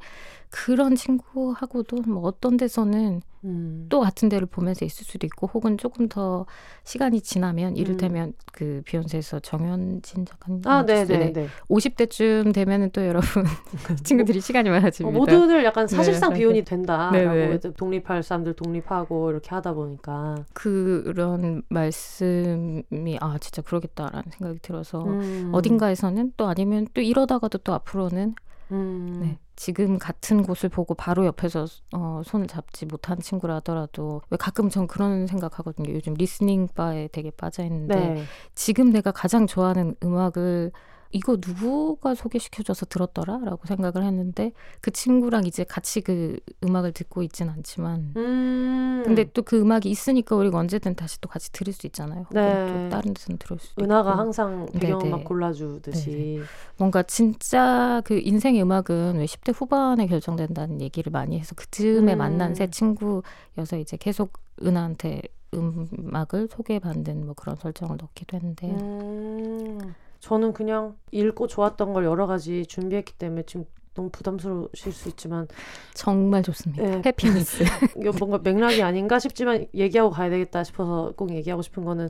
그런 0.50 0.94
친구하고도 0.94 2.02
뭐 2.02 2.22
어떤 2.24 2.58
데서는 2.58 3.22
음. 3.44 3.86
또 3.88 4.00
같은 4.00 4.28
데를 4.28 4.46
보면서 4.46 4.84
있을 4.84 5.04
수도 5.04 5.26
있고 5.26 5.48
혹은 5.52 5.76
조금 5.76 6.08
더 6.08 6.46
시간이 6.84 7.20
지나면 7.20 7.76
이를테면 7.76 8.28
음. 8.28 8.32
그 8.52 8.82
비욘세에서 8.84 9.40
정현진 9.40 10.26
작가님 10.26 10.62
아, 10.64 10.84
네, 10.84 11.04
네, 11.04 11.32
네. 11.32 11.48
50대쯤 11.68 12.54
되면은 12.54 12.90
또 12.92 13.04
여러분 13.06 13.44
친구들이 14.04 14.40
시간이 14.40 14.70
많아집니다. 14.70 15.16
어, 15.16 15.18
모두들 15.18 15.64
약간 15.64 15.86
사실상 15.86 16.30
네, 16.30 16.38
비혼이 16.38 16.64
된다라고 16.64 17.34
네, 17.34 17.58
네. 17.58 17.72
독립할 17.76 18.22
사람들 18.22 18.54
독립하고 18.54 19.30
이렇게 19.30 19.50
하다 19.50 19.74
보니까 19.74 20.44
그런 20.52 21.62
말씀이 21.68 23.18
아 23.20 23.38
진짜 23.38 23.62
그러겠다라는 23.62 24.24
생각이 24.30 24.60
들어서 24.60 25.04
음. 25.04 25.50
어딘가에서는 25.52 26.32
또 26.36 26.46
아니면 26.46 26.86
또 26.94 27.00
이러다가도 27.00 27.58
또 27.58 27.74
앞으로는 27.74 28.34
음. 28.72 29.20
네. 29.20 29.38
지금 29.54 29.98
같은 29.98 30.42
곳을 30.42 30.68
보고 30.68 30.94
바로 30.94 31.26
옆에서 31.26 31.66
어, 31.94 32.22
손을 32.24 32.46
잡지 32.46 32.86
못한 32.86 33.18
친구라 33.20 33.56
하더라도 33.56 34.22
왜 34.30 34.36
가끔 34.36 34.70
전 34.70 34.86
그런 34.86 35.26
생각하거든요. 35.26 35.92
요즘 35.92 36.14
리스닝 36.14 36.68
바에 36.74 37.08
되게 37.12 37.30
빠져 37.30 37.62
있는데 37.64 37.94
네. 37.94 38.22
지금 38.54 38.90
내가 38.90 39.12
가장 39.12 39.46
좋아하는 39.46 39.94
음악을 40.02 40.72
이거 41.12 41.36
누구가 41.46 42.14
소개시켜줘서 42.14 42.86
들었더라 42.86 43.38
라고 43.44 43.66
생각을 43.66 44.04
했는데 44.04 44.52
그 44.80 44.90
친구랑 44.90 45.44
이제 45.46 45.62
같이 45.64 46.00
그 46.00 46.38
음악을 46.64 46.92
듣고 46.92 47.22
있진 47.22 47.48
않지만 47.48 48.12
음. 48.16 49.02
근데 49.04 49.24
또 49.32 49.42
그 49.52 49.60
음악이 49.60 49.90
있으니까 49.90 50.34
우리가 50.36 50.58
언제든 50.58 50.94
다시 50.94 51.20
또 51.20 51.28
같이 51.28 51.52
들을 51.52 51.74
수 51.74 51.86
있잖아요. 51.86 52.24
네. 52.30 52.66
또 52.66 52.88
다른 52.88 53.12
데서는 53.12 53.38
들을 53.38 53.58
은하가 53.78 54.12
있고. 54.12 54.20
항상 54.20 54.66
배경음악 54.72 55.24
골라주듯이 55.24 56.10
네네. 56.10 56.44
뭔가 56.78 57.02
진짜 57.02 58.00
그 58.06 58.18
인생의 58.18 58.62
음악은 58.62 59.18
왜 59.18 59.26
10대 59.26 59.52
후반에 59.54 60.06
결정된다는 60.06 60.80
얘기를 60.80 61.10
많이 61.10 61.38
해서 61.38 61.54
그즈음에 61.54 62.14
음. 62.14 62.18
만난 62.18 62.54
새 62.54 62.68
친구여서 62.68 63.76
이제 63.78 63.98
계속 63.98 64.32
은하한테 64.62 65.20
음악을 65.54 66.48
소개받는 66.50 67.26
뭐 67.26 67.34
그런 67.34 67.56
설정을 67.56 67.98
넣기도 68.00 68.36
했는데 68.36 68.70
음. 68.70 69.94
저는 70.22 70.52
그냥 70.52 70.96
읽고 71.10 71.48
좋았던 71.48 71.92
걸 71.92 72.04
여러 72.04 72.28
가지 72.28 72.64
준비했기 72.64 73.14
때문에 73.14 73.42
지금 73.42 73.66
너무 73.92 74.08
부담스러우실 74.10 74.92
수 74.92 75.08
있지만 75.08 75.48
정말 75.94 76.44
좋습니다. 76.44 76.82
네. 76.82 77.02
해피니스. 77.04 77.64
이거 77.98 78.12
뭔가 78.18 78.38
맥락이 78.38 78.82
아닌가 78.84 79.18
싶지만 79.18 79.66
얘기하고 79.74 80.10
가야 80.10 80.30
되겠다 80.30 80.62
싶어서 80.62 81.12
꼭 81.16 81.34
얘기하고 81.34 81.60
싶은 81.60 81.84
거는 81.84 82.08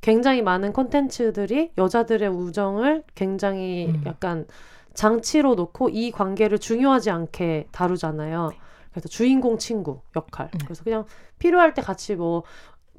굉장히 0.00 0.40
많은 0.40 0.72
콘텐츠들이 0.72 1.72
여자들의 1.76 2.28
우정을 2.28 3.02
굉장히 3.16 3.88
음. 3.88 4.02
약간 4.06 4.46
장치로 4.94 5.56
놓고 5.56 5.88
이 5.88 6.12
관계를 6.12 6.60
중요하지 6.60 7.10
않게 7.10 7.66
다루잖아요. 7.72 8.52
그래서 8.92 9.08
주인공 9.08 9.58
친구 9.58 10.00
역할. 10.14 10.48
네. 10.52 10.58
그래서 10.64 10.84
그냥 10.84 11.04
필요할 11.40 11.74
때 11.74 11.82
같이 11.82 12.14
뭐 12.14 12.44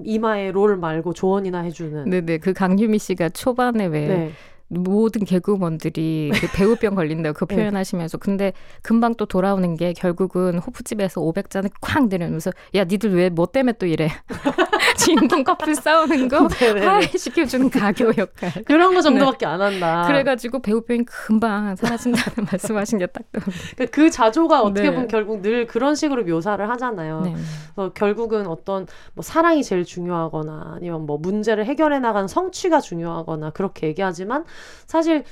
이마에 0.04 0.52
롤 0.52 0.78
말고 0.78 1.14
조언이나 1.14 1.60
해주는. 1.62 2.10
네네. 2.10 2.38
그 2.40 2.54
강유미 2.54 3.00
씨가 3.00 3.30
초반에 3.30 3.86
왜 3.86 4.08
네. 4.08 4.32
모든 4.70 5.26
개그우먼들이 5.26 6.32
그 6.34 6.48
배우병 6.54 6.96
걸린다고 6.96 7.34
그 7.34 7.46
네. 7.46 7.56
표현하시면서 7.56 8.20
근데 8.20 8.54
금방 8.84 9.16
또 9.16 9.26
돌아오는 9.26 9.76
게 9.76 9.94
결국은 9.94 10.60
호프집에서 10.60 11.22
500잔을 11.22 11.72
쾅 11.82 12.08
내리면서 12.10 12.52
야 12.76 12.84
니들 12.84 13.16
왜 13.16 13.30
뭐 13.30 13.46
때문에 13.46 13.74
또 13.74 13.86
이래 13.86 14.10
주인공 14.98 15.44
커플 15.44 15.76
싸우는 15.76 16.28
거 16.28 16.48
화해시켜주는 16.60 17.70
가교 17.70 18.10
역할 18.18 18.64
그런 18.66 18.94
거 18.94 19.02
정도밖에 19.02 19.46
네. 19.46 19.52
안 19.52 19.62
한다 19.62 20.04
그래가지고 20.08 20.60
배우병이 20.60 21.06
금방 21.06 21.76
사라진다는 21.76 22.48
말씀하신 22.52 23.00
게딱 23.00 23.24
그러니까 23.32 23.86
그 23.92 24.10
자조가 24.10 24.62
어떻게 24.62 24.90
네. 24.90 24.92
보면 24.92 25.08
결국 25.08 25.42
늘 25.42 25.68
그런 25.68 25.96
식으로 25.96 26.24
묘사를 26.24 26.68
하잖아요 26.70 27.22
네. 27.22 27.36
그래서 27.76 27.94
결국은 27.94 28.48
어떤 28.48 28.88
뭐 29.14 29.24
사랑이 29.24 29.64
제일 29.64 29.86
중요하거나 29.86 30.74
아니면 30.76 31.06
뭐 31.06 31.18
문제를 31.18 31.66
해결해 31.66 32.00
나가는 32.00 32.28
성취가 32.28 32.82
중요하거나 32.82 33.52
그렇게 33.52 33.88
얘기하지만 33.88 34.44
사실 34.88 35.24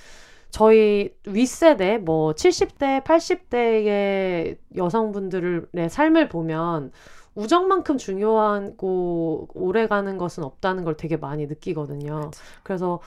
저희 0.50 1.14
윗세대 1.28 2.00
뭐 2.00 2.34
70대, 2.34 3.04
80대의 3.04 4.58
여성분들의 4.76 5.90
삶을 5.90 6.30
보면 6.30 6.92
우정만큼 7.36 7.98
중요하고 7.98 9.50
오래 9.54 9.88
가는 9.88 10.18
것은 10.18 10.44
없다는 10.44 10.84
걸 10.84 10.98
되게 10.98 11.18
많이 11.18 11.46
느끼거든요. 11.48 12.32
그래서 12.64 13.00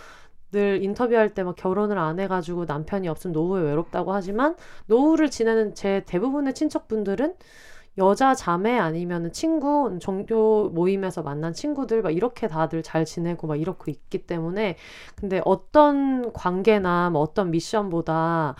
늘 0.53 0.83
인터뷰할 0.83 1.35
때 1.35 1.43
막 1.45 1.57
결혼을 1.57 1.99
안 1.99 2.19
해가지고 2.21 2.65
남편이 2.65 3.09
없으면 3.09 3.33
노후에 3.33 3.63
외롭다고 3.63 4.13
하지만 4.13 4.57
노후를 4.87 5.31
지내는 5.31 5.75
제 5.75 6.03
대부분의 6.07 6.55
친척분들은 6.55 7.35
여자 7.99 8.35
자매 8.35 8.79
아니면 8.79 9.33
친구 9.33 9.99
종교 10.01 10.69
모임에서 10.71 11.23
만난 11.23 11.53
친구들 11.53 12.03
막 12.03 12.11
이렇게 12.11 12.49
다들 12.49 12.83
잘 12.83 13.05
지내고 13.05 13.47
막 13.47 13.57
이렇게 13.57 13.91
있기 13.93 14.27
때문에 14.27 14.77
근데 15.17 15.41
어떤 15.45 16.33
관계나 16.33 17.11
뭐 17.11 17.21
어떤 17.23 17.51
미션보다 17.51 18.55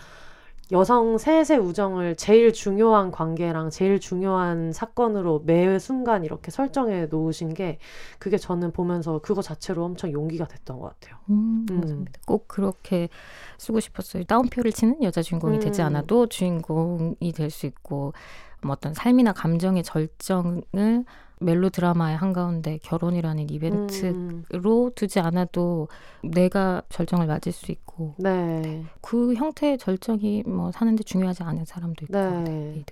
여성 0.71 1.17
셋의 1.17 1.59
우정을 1.59 2.15
제일 2.15 2.53
중요한 2.53 3.11
관계랑 3.11 3.71
제일 3.71 3.99
중요한 3.99 4.71
사건으로 4.71 5.41
매 5.45 5.77
순간 5.79 6.23
이렇게 6.23 6.49
설정해 6.49 7.07
놓으신 7.07 7.53
게 7.53 7.77
그게 8.19 8.37
저는 8.37 8.71
보면서 8.71 9.19
그거 9.19 9.41
자체로 9.41 9.83
엄청 9.83 10.13
용기가 10.13 10.47
됐던 10.47 10.79
것 10.79 10.97
같아요. 10.97 11.17
음, 11.29 11.65
음. 11.71 12.05
꼭 12.25 12.47
그렇게 12.47 13.09
쓰고 13.57 13.81
싶었어요. 13.81 14.23
다운표를 14.23 14.71
치는 14.71 15.03
여자 15.03 15.21
주인공이 15.21 15.57
음. 15.57 15.59
되지 15.61 15.81
않아도 15.81 16.27
주인공이 16.27 17.33
될 17.35 17.49
수 17.51 17.65
있고 17.65 18.13
뭐 18.61 18.73
어떤 18.73 18.93
삶이나 18.93 19.33
감정의 19.33 19.83
절정을 19.83 21.05
멜로 21.39 21.69
드라마의 21.69 22.15
한가운데 22.17 22.77
결혼이라는 22.83 23.49
이벤트로 23.49 24.85
음. 24.85 24.91
두지 24.95 25.19
않아도 25.19 25.87
내가 26.23 26.83
절정을 26.89 27.25
맞을 27.25 27.51
수 27.51 27.71
있고 27.71 28.13
네. 28.17 28.85
그 29.01 29.33
형태의 29.33 29.79
절정이 29.79 30.43
뭐 30.45 30.71
사는데 30.71 31.03
중요하지 31.03 31.43
않은 31.43 31.65
사람도 31.65 32.05
있고 32.05 32.13
네. 32.13 32.43
네, 32.43 32.85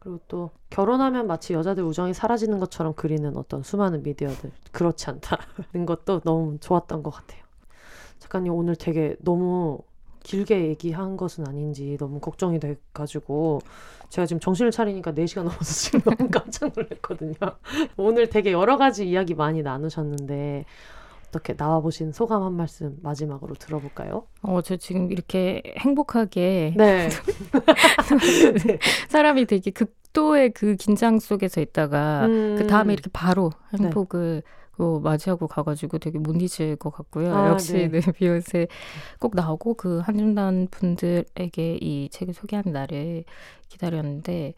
그리고 0.00 0.20
또 0.28 0.50
결혼하면 0.70 1.26
마치 1.26 1.52
여자들 1.52 1.84
우정이 1.84 2.12
사라지는 2.12 2.58
것처럼 2.58 2.94
그리는 2.94 3.36
어떤 3.36 3.62
수많은 3.62 4.02
미디어들 4.02 4.50
그렇지 4.72 5.10
않다는 5.10 5.86
것도 5.86 6.20
너무 6.20 6.58
좋았던 6.58 7.02
것 7.02 7.10
같아요. 7.10 7.42
작가님 8.18 8.52
오늘 8.52 8.74
되게 8.74 9.16
너무 9.20 9.80
길게 10.26 10.66
얘기한 10.66 11.16
것은 11.16 11.46
아닌지 11.46 11.96
너무 12.00 12.18
걱정이 12.18 12.58
돼가지고 12.58 13.60
제가 14.08 14.26
지금 14.26 14.40
정신을 14.40 14.72
차리니까 14.72 15.12
4시간 15.12 15.44
넘어서 15.44 15.62
지금 15.72 16.00
너무 16.00 16.28
깜짝 16.28 16.72
놀랐거든요. 16.74 17.34
오늘 17.96 18.28
되게 18.28 18.50
여러 18.50 18.76
가지 18.76 19.08
이야기 19.08 19.34
많이 19.34 19.62
나누셨는데 19.62 20.64
어떻게 21.28 21.54
나와보신 21.56 22.10
소감 22.10 22.42
한 22.42 22.54
말씀 22.54 22.98
마지막으로 23.02 23.54
들어볼까요? 23.54 24.26
어, 24.42 24.62
저 24.62 24.76
지금 24.76 25.12
이렇게 25.12 25.62
행복하게 25.78 26.74
네. 26.76 27.08
네. 27.08 28.78
사람이 29.08 29.46
되게 29.46 29.70
극도의 29.70 30.50
그 30.54 30.74
긴장 30.74 31.20
속에서 31.20 31.60
있다가 31.60 32.26
음. 32.26 32.56
그 32.58 32.66
다음에 32.66 32.94
이렇게 32.94 33.10
바로 33.12 33.52
행복을 33.74 34.42
네. 34.44 34.50
어, 34.78 35.00
맞이하고 35.00 35.48
가가지고 35.48 35.98
되게 35.98 36.18
못 36.18 36.36
잊을 36.40 36.76
것 36.76 36.90
같고요. 36.90 37.34
아, 37.34 37.48
역시 37.50 37.88
네. 37.88 37.88
네, 37.88 38.00
비욘세 38.12 38.66
꼭 39.18 39.34
나오고 39.34 39.74
그 39.74 39.98
한준단 40.00 40.68
분들에게 40.70 41.78
이 41.80 42.08
책을 42.10 42.34
소개하는 42.34 42.72
날을 42.72 43.24
기다렸는데 43.68 44.54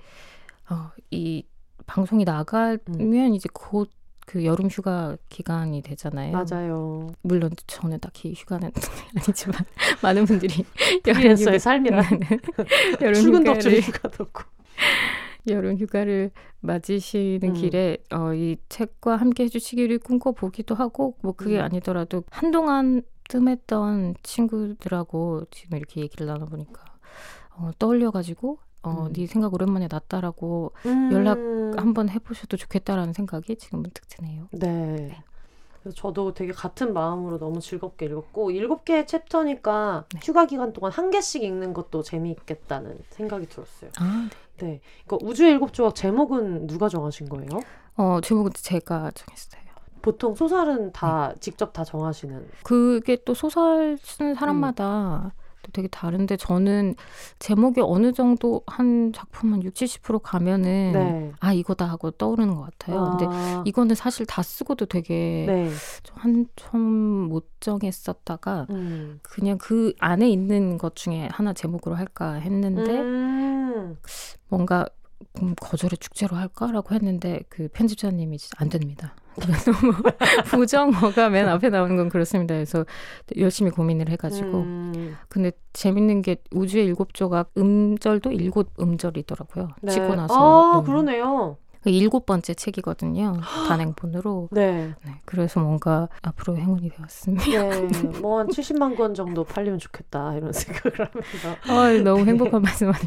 어, 0.71 0.91
이 1.11 1.45
방송이 1.87 2.25
나가면 2.25 2.79
음. 2.89 3.35
이제 3.35 3.49
곧그 3.53 4.45
여름 4.45 4.69
휴가 4.69 5.17
기간이 5.29 5.83
되잖아요. 5.83 6.33
맞아요. 6.33 7.09
물론 7.23 7.51
저는 7.67 8.01
딱히 8.01 8.35
휴가는 8.37 8.71
아니지만 9.17 9.65
많은 10.03 10.25
분들이 10.27 10.65
여름 11.07 11.37
휴가 11.37 11.59
삶이라 11.59 12.03
여름 13.01 13.15
출근도 13.15 13.51
없 13.53 13.65
휴가도 13.65 14.25
없고 14.25 14.43
여름 15.51 15.77
휴가를 15.77 16.31
맞으시는 16.61 17.51
음. 17.51 17.53
길에 17.55 17.99
어, 18.11 18.35
이 18.35 18.57
책과 18.69 19.17
함께 19.17 19.45
해주시기를 19.45 19.99
꿈꿔보기도 19.99 20.75
하고 20.75 21.17
뭐 21.23 21.33
그게 21.33 21.59
음. 21.59 21.65
아니더라도 21.65 22.25
한동안 22.31 23.03
뜸했던 23.29 24.15
친구들하고 24.23 25.45
지금 25.51 25.79
이렇게 25.79 26.01
얘기를 26.01 26.27
나눠보니까 26.27 26.83
어, 27.57 27.71
떠올려가지고 27.79 28.59
어, 28.83 29.07
음. 29.07 29.13
네 29.13 29.27
생각 29.27 29.55
오랜만에 29.55 29.89
났다라고 29.91 30.73
음. 30.87 31.11
연락 31.13 31.39
한번 31.77 32.09
해보셔도 32.09 32.57
좋겠다라는 32.57 33.13
생각이 33.13 33.57
지금 33.57 33.81
문득 33.83 34.05
드네요. 34.09 34.49
네. 34.53 34.69
네. 35.09 35.25
저도 35.95 36.35
되게 36.35 36.53
같은 36.53 36.93
마음으로 36.93 37.39
너무 37.39 37.61
즐겁게 37.61 38.07
읽었고 38.07 38.51
일곱 38.51 38.85
개의 38.85 39.07
챕터니까 39.07 40.07
네. 40.13 40.21
휴가 40.23 40.47
기간 40.47 40.73
동안 40.73 40.93
한 40.93 41.11
개씩 41.11 41.43
읽는 41.43 41.73
것도 41.73 42.03
재미있겠다는 42.03 42.99
생각이 43.11 43.47
들었어요. 43.47 43.91
아, 43.99 44.29
네. 44.31 44.37
네. 44.59 44.81
그러니까 45.07 45.27
우주의 45.29 45.51
일곱 45.53 45.73
조각 45.73 45.95
제목은 45.95 46.67
누가 46.67 46.89
정하신 46.89 47.29
거예요? 47.29 47.49
어, 47.97 48.21
제목은 48.21 48.53
제가 48.55 49.11
정했어요. 49.13 49.63
보통 50.03 50.35
소설은 50.35 50.93
다 50.93 51.33
네. 51.35 51.41
직접 51.41 51.73
다 51.73 51.85
정하시는. 51.85 52.49
그게 52.63 53.17
또 53.25 53.35
소설 53.35 53.99
쓰는 54.01 54.35
사람마다 54.35 55.33
음. 55.35 55.48
되게 55.73 55.89
다른데 55.89 56.37
저는 56.37 56.95
제목이 57.39 57.81
어느 57.83 58.13
정도 58.13 58.63
한 58.67 59.13
작품 59.13 59.53
한 59.53 59.63
60, 59.63 60.03
70% 60.03 60.21
가면은 60.23 60.93
네. 60.93 61.33
아 61.41 61.53
이거다 61.53 61.85
하고 61.85 62.11
떠오르는 62.11 62.55
것 62.55 62.63
같아요. 62.63 63.01
아. 63.01 63.17
근데 63.17 63.27
이거는 63.69 63.95
사실 63.95 64.27
다 64.27 64.43
쓰고도 64.43 64.87
되게 64.87 65.45
네. 65.47 65.71
한참 66.15 66.81
못 66.81 67.49
정했었다가 67.61 68.67
음. 68.71 69.21
그냥 69.23 69.59
그 69.59 69.93
안에 69.99 70.29
있는 70.29 70.79
것 70.79 70.97
중에 70.97 71.29
하나 71.31 71.53
제목으로 71.53 71.97
할까 71.97 72.35
했는데 72.35 73.01
음. 73.01 73.97
뭔가 74.49 74.87
음, 75.43 75.55
거절의 75.61 75.99
축제로 75.99 76.37
할까라고 76.37 76.95
했는데 76.95 77.43
그 77.49 77.69
편집자님이 77.69 78.39
안 78.57 78.69
됩니다. 78.69 79.15
너무 79.47 79.93
부정어가 80.51 81.29
맨 81.31 81.49
앞에 81.49 81.71
나오는 81.71 81.97
건 81.97 82.09
그렇습니다. 82.09 82.55
그래서 82.55 82.85
열심히 83.37 83.71
고민을 83.71 84.09
해가지고 84.11 84.59
음. 84.63 85.17
근데 85.29 85.53
재밌는 85.73 86.23
게 86.23 86.37
우주의 86.53 86.85
일곱 86.85 87.15
조각 87.15 87.51
음절도 87.57 88.33
일곱 88.33 88.73
음절이더라고요. 88.81 89.69
네. 89.83 89.93
찍고 89.93 90.15
나서. 90.15 90.35
아 90.35 90.79
음. 90.81 90.85
그러네요. 90.85 91.57
그 91.89 91.93
일곱 91.93 92.27
번째 92.27 92.53
책이거든요. 92.53 93.41
단행본으로. 93.67 94.49
네. 94.53 94.95
네. 95.05 95.13
그래서 95.25 95.61
뭔가 95.61 96.09
앞으로 96.21 96.59
행운이 96.59 96.91
되었습니다. 96.91 97.45
네. 97.45 97.89
뭐 98.21 98.41
한 98.41 98.47
70만 98.49 98.95
권 98.97 99.15
정도 99.15 99.43
팔리면 99.43 99.79
좋겠다 99.79 100.35
이런 100.37 100.53
생각을 100.53 101.09
하면서. 101.09 101.57
아, 101.67 102.03
너무 102.05 102.25
행복한 102.27 102.61
말씀 102.63 102.89
많이 102.91 103.07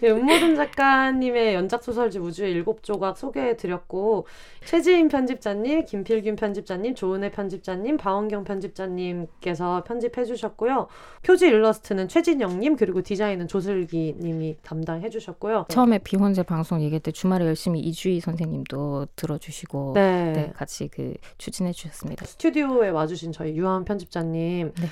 네, 0.00 0.10
음모든 0.10 0.54
작가님의 0.56 1.54
연작 1.54 1.82
소설집 1.82 2.22
우주의 2.22 2.52
일곱 2.52 2.82
조각 2.84 3.18
소개해 3.18 3.56
드렸고 3.56 4.26
최지인 4.64 5.08
편집자님, 5.08 5.84
김필균 5.84 6.36
편집자님, 6.36 6.94
조은혜 6.94 7.30
편집자님, 7.32 7.96
박원경 7.96 8.44
편집자님께서 8.44 9.84
편집해 9.84 10.24
주셨고요. 10.24 10.86
표지 11.22 11.46
일러스트는 11.46 12.08
최진영님 12.08 12.76
그리고 12.76 13.02
디자인은 13.02 13.48
조슬기님이 13.48 14.58
담당해 14.62 15.10
주셨고요. 15.10 15.66
처음에 15.68 15.98
비혼제 15.98 16.44
방송 16.44 16.80
얘기할 16.82 17.00
때 17.00 17.10
주말에 17.10 17.44
열심히 17.46 17.80
이주희 17.96 18.20
선생님도 18.20 19.08
들어주시고 19.16 19.92
네. 19.94 20.32
네 20.32 20.52
같이 20.54 20.88
그 20.88 21.14
추진해 21.38 21.72
주셨습니다. 21.72 22.26
스튜디오에 22.26 22.90
와주신 22.90 23.32
저희 23.32 23.56
유한 23.56 23.84
편집자님 23.84 24.72
네. 24.78 24.86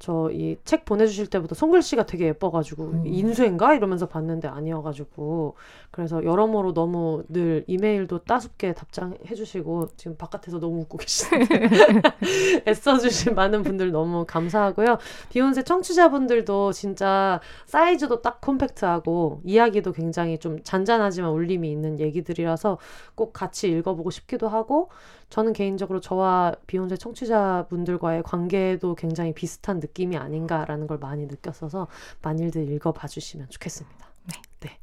저 0.00 0.30
이 0.32 0.56
책 0.64 0.84
보내주실 0.86 1.26
때부터 1.28 1.54
손글씨가 1.54 2.06
되게 2.06 2.26
예뻐가지고 2.26 2.84
음. 2.84 3.06
인수인가 3.06 3.74
이러면서 3.74 4.06
봤는데 4.06 4.48
아니어가지고 4.48 5.56
그래서 5.90 6.24
여러모로 6.24 6.72
너무 6.72 7.22
늘 7.28 7.64
이메일도 7.66 8.20
따숩게 8.20 8.72
답장해주시고 8.74 9.88
지금 9.96 10.16
바깥에서 10.16 10.58
너무 10.58 10.80
웃고 10.80 10.98
계시는데 10.98 11.70
애써주신 12.66 13.34
많은 13.34 13.62
분들 13.62 13.90
너무 13.90 14.24
감사하고요. 14.26 14.98
비욘세 15.28 15.64
청취자분들도 15.64 16.72
진짜 16.72 17.40
사이즈도 17.66 18.22
딱 18.22 18.40
콤팩트하고 18.40 19.42
이야기도 19.44 19.92
굉장히 19.92 20.38
좀 20.38 20.62
잔잔하지만 20.62 21.30
울림이 21.30 21.70
있는 21.70 22.00
얘기들이라서 22.00 22.78
꼭 23.14 23.32
같이 23.34 23.68
읽어보고 23.68 24.10
싶기도 24.10 24.48
하고 24.48 24.88
저는 25.30 25.52
개인적으로 25.52 26.00
저와 26.00 26.54
비욘세 26.66 26.96
청취자분들과의 26.96 28.22
관계도 28.24 28.96
굉장히 28.96 29.32
비슷한 29.32 29.78
느낌이 29.80 30.16
아닌가라는 30.16 30.86
걸 30.86 30.98
많이 30.98 31.26
느꼈어서 31.26 31.86
많이들 32.22 32.68
읽어봐 32.70 33.06
주시면 33.08 33.48
좋겠습니다. 33.48 34.06
네. 34.26 34.42
네. 34.60 34.78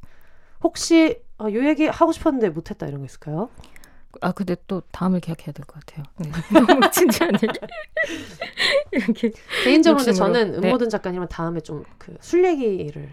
혹시 0.64 1.22
어, 1.38 1.46
요 1.52 1.68
얘기 1.68 1.86
하고 1.88 2.12
싶었는데 2.12 2.50
못했다 2.50 2.88
이런 2.88 3.02
거 3.02 3.06
있을까요? 3.06 3.50
아 4.22 4.32
근데 4.32 4.56
또 4.66 4.82
다음을 4.92 5.20
계약해야 5.20 5.52
될 5.52 5.66
것 5.66 5.86
같아요. 5.86 6.04
네. 6.18 6.32
너무 6.66 6.90
진지한 6.92 7.32
얘기. 7.36 7.60
이렇게 8.92 9.32
개인적으로 9.64 10.04
저는 10.04 10.56
음모든 10.56 10.86
네. 10.88 10.90
작가님은 10.90 11.28
다음에 11.28 11.60
좀 11.60 11.84
그 12.00 12.18
술 12.22 12.46
얘기를 12.46 13.10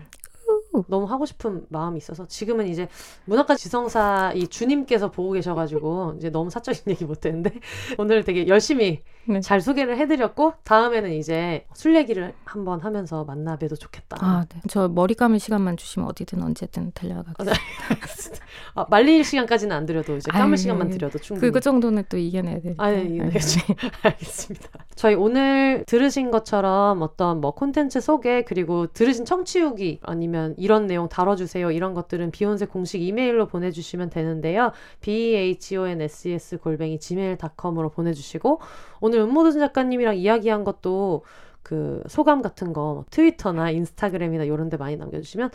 너무 0.89 1.07
하고 1.07 1.27
싶은 1.27 1.67
마음이 1.69 1.99
있어서 1.99 2.27
지금은 2.27 2.69
이제 2.69 2.89
문학과 3.25 3.55
지성사 3.57 4.33
이 4.35 4.49
주님께서 4.49 5.11
보고 5.11 5.33
계셔가지고 5.33 6.15
이제 6.19 6.31
너무 6.31 6.51
사적인 6.51 6.83
얘기 6.91 7.05
못했는데 7.05 7.53
오늘 7.99 8.25
되게 8.25 8.47
열심히 8.49 9.03
네. 9.27 9.41
잘 9.41 9.61
소개를 9.61 9.97
해드렸고 9.99 10.55
다음에는 10.65 11.13
이제 11.13 11.67
술 11.73 11.97
얘기를 11.97 12.35
한번 12.45 12.81
하면서 12.81 13.25
만나 13.25 13.57
뵈도 13.57 13.77
좋겠다. 13.77 14.19
아, 14.21 14.45
네. 14.49 14.61
저 14.69 14.89
머리 14.89 15.15
감을 15.15 15.39
시간만 15.39 15.77
주시면 15.77 16.09
어디든 16.11 16.43
언제든 16.43 16.93
달려가겠습니다. 16.95 18.45
아, 18.75 18.87
말릴 18.91 19.25
시간까지는 19.25 19.75
안 19.75 19.87
드려도 19.87 20.17
이제 20.17 20.31
감을 20.31 20.55
아유, 20.55 20.57
시간만 20.57 20.91
드려도 20.91 21.19
충분히. 21.19 21.53
그 21.53 21.61
정도는 21.61 22.05
또 22.09 22.17
이겨내야 22.17 22.61
되니까. 22.61 22.85
아, 22.85 22.91
네, 22.91 23.03
이겨내야지. 23.03 23.61
알겠습니다. 24.03 24.69
저희 24.95 25.15
오늘 25.15 25.85
들으신 25.87 26.31
것처럼 26.31 27.03
어떤 27.03 27.41
뭐 27.41 27.53
콘텐츠 27.53 28.01
소개 28.01 28.43
그리고 28.43 28.87
들으신 28.89 29.25
청취후기 29.25 30.01
아니면 30.03 30.55
이런 30.57 30.87
내용 30.87 31.09
다뤄주세요 31.09 31.71
이런 31.71 31.95
것들은 31.95 32.31
비욘세 32.31 32.67
공식 32.67 33.03
이메일로 33.03 33.47
보내주시면 33.47 34.11
되는데요. 34.11 34.73
b 35.01 35.35
h 35.35 35.77
o 35.77 35.87
n 35.87 36.01
s 36.01 36.29
s 36.29 36.59
골뱅이 36.59 36.99
gmail.com으로 36.99 37.91
보내주시고 37.91 38.61
오늘 39.01 39.14
음모든 39.23 39.59
작가님이랑 39.59 40.17
이야기한 40.17 40.65
것도 40.65 41.25
그 41.63 42.03
소감 42.09 42.43
같은 42.43 42.73
거뭐 42.73 43.07
트위터나 43.11 43.71
인스타그램이나 43.71 44.45
이런 44.45 44.69
데 44.69 44.77
많이 44.77 44.97
남겨주시면 44.97 45.51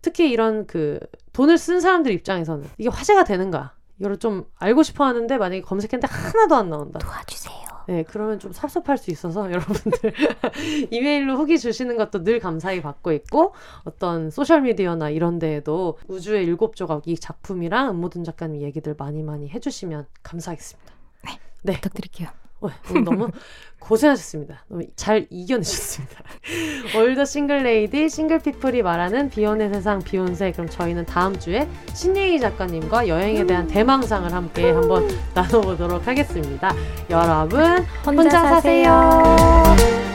특히 0.00 0.30
이런 0.30 0.66
그 0.66 1.00
돈을 1.32 1.58
쓴 1.58 1.80
사람들 1.80 2.12
입장에서는 2.12 2.64
이게 2.78 2.88
화제가 2.88 3.24
되는가 3.24 3.72
이걸 3.98 4.16
좀 4.18 4.46
알고 4.56 4.82
싶어 4.84 5.04
하는데 5.04 5.36
만약에 5.36 5.62
검색했는데 5.62 6.06
하나도 6.06 6.54
안 6.54 6.70
나온다. 6.70 6.98
도와주세요. 7.00 7.58
네, 7.88 8.04
그러면 8.06 8.38
좀 8.38 8.52
섭섭할 8.52 8.98
수 8.98 9.10
있어서 9.10 9.48
여러분들 9.50 10.12
이메일로 10.92 11.36
후기 11.36 11.58
주시는 11.58 11.96
것도 11.96 12.22
늘 12.22 12.38
감사히 12.38 12.82
받고 12.82 13.12
있고 13.12 13.54
어떤 13.84 14.30
소셜미디어나 14.30 15.10
이런 15.10 15.38
데에도 15.38 15.98
우주의 16.06 16.44
일곱 16.44 16.76
조각 16.76 17.08
이 17.08 17.16
작품이랑 17.16 17.90
음모든 17.90 18.24
작가님 18.24 18.60
얘기들 18.60 18.94
많이 18.96 19.22
많이 19.22 19.48
해주시면 19.48 20.06
감사하겠습니다. 20.22 20.92
네, 21.24 21.38
네. 21.62 21.72
부탁드릴게요. 21.74 22.28
어, 22.60 22.68
오늘 22.90 23.04
너무 23.04 23.28
고생하셨습니다. 23.78 24.64
너무 24.68 24.82
잘 24.96 25.26
이겨내셨습니다. 25.30 26.16
올더 26.96 27.24
싱글레이디 27.24 28.08
싱글피플이 28.08 28.82
말하는 28.82 29.30
비욘의 29.30 29.72
세상 29.72 30.00
비욘세 30.00 30.52
그럼 30.52 30.68
저희는 30.68 31.06
다음 31.06 31.38
주에 31.38 31.68
신예희 31.94 32.40
작가님과 32.40 33.08
여행에 33.08 33.46
대한 33.46 33.66
대망상을 33.66 34.32
함께 34.32 34.70
한번 34.72 35.08
나눠보도록 35.34 36.06
하겠습니다. 36.06 36.74
여러분 37.10 37.60
혼자, 38.04 38.22
혼자 38.22 38.42
사세요. 38.48 40.07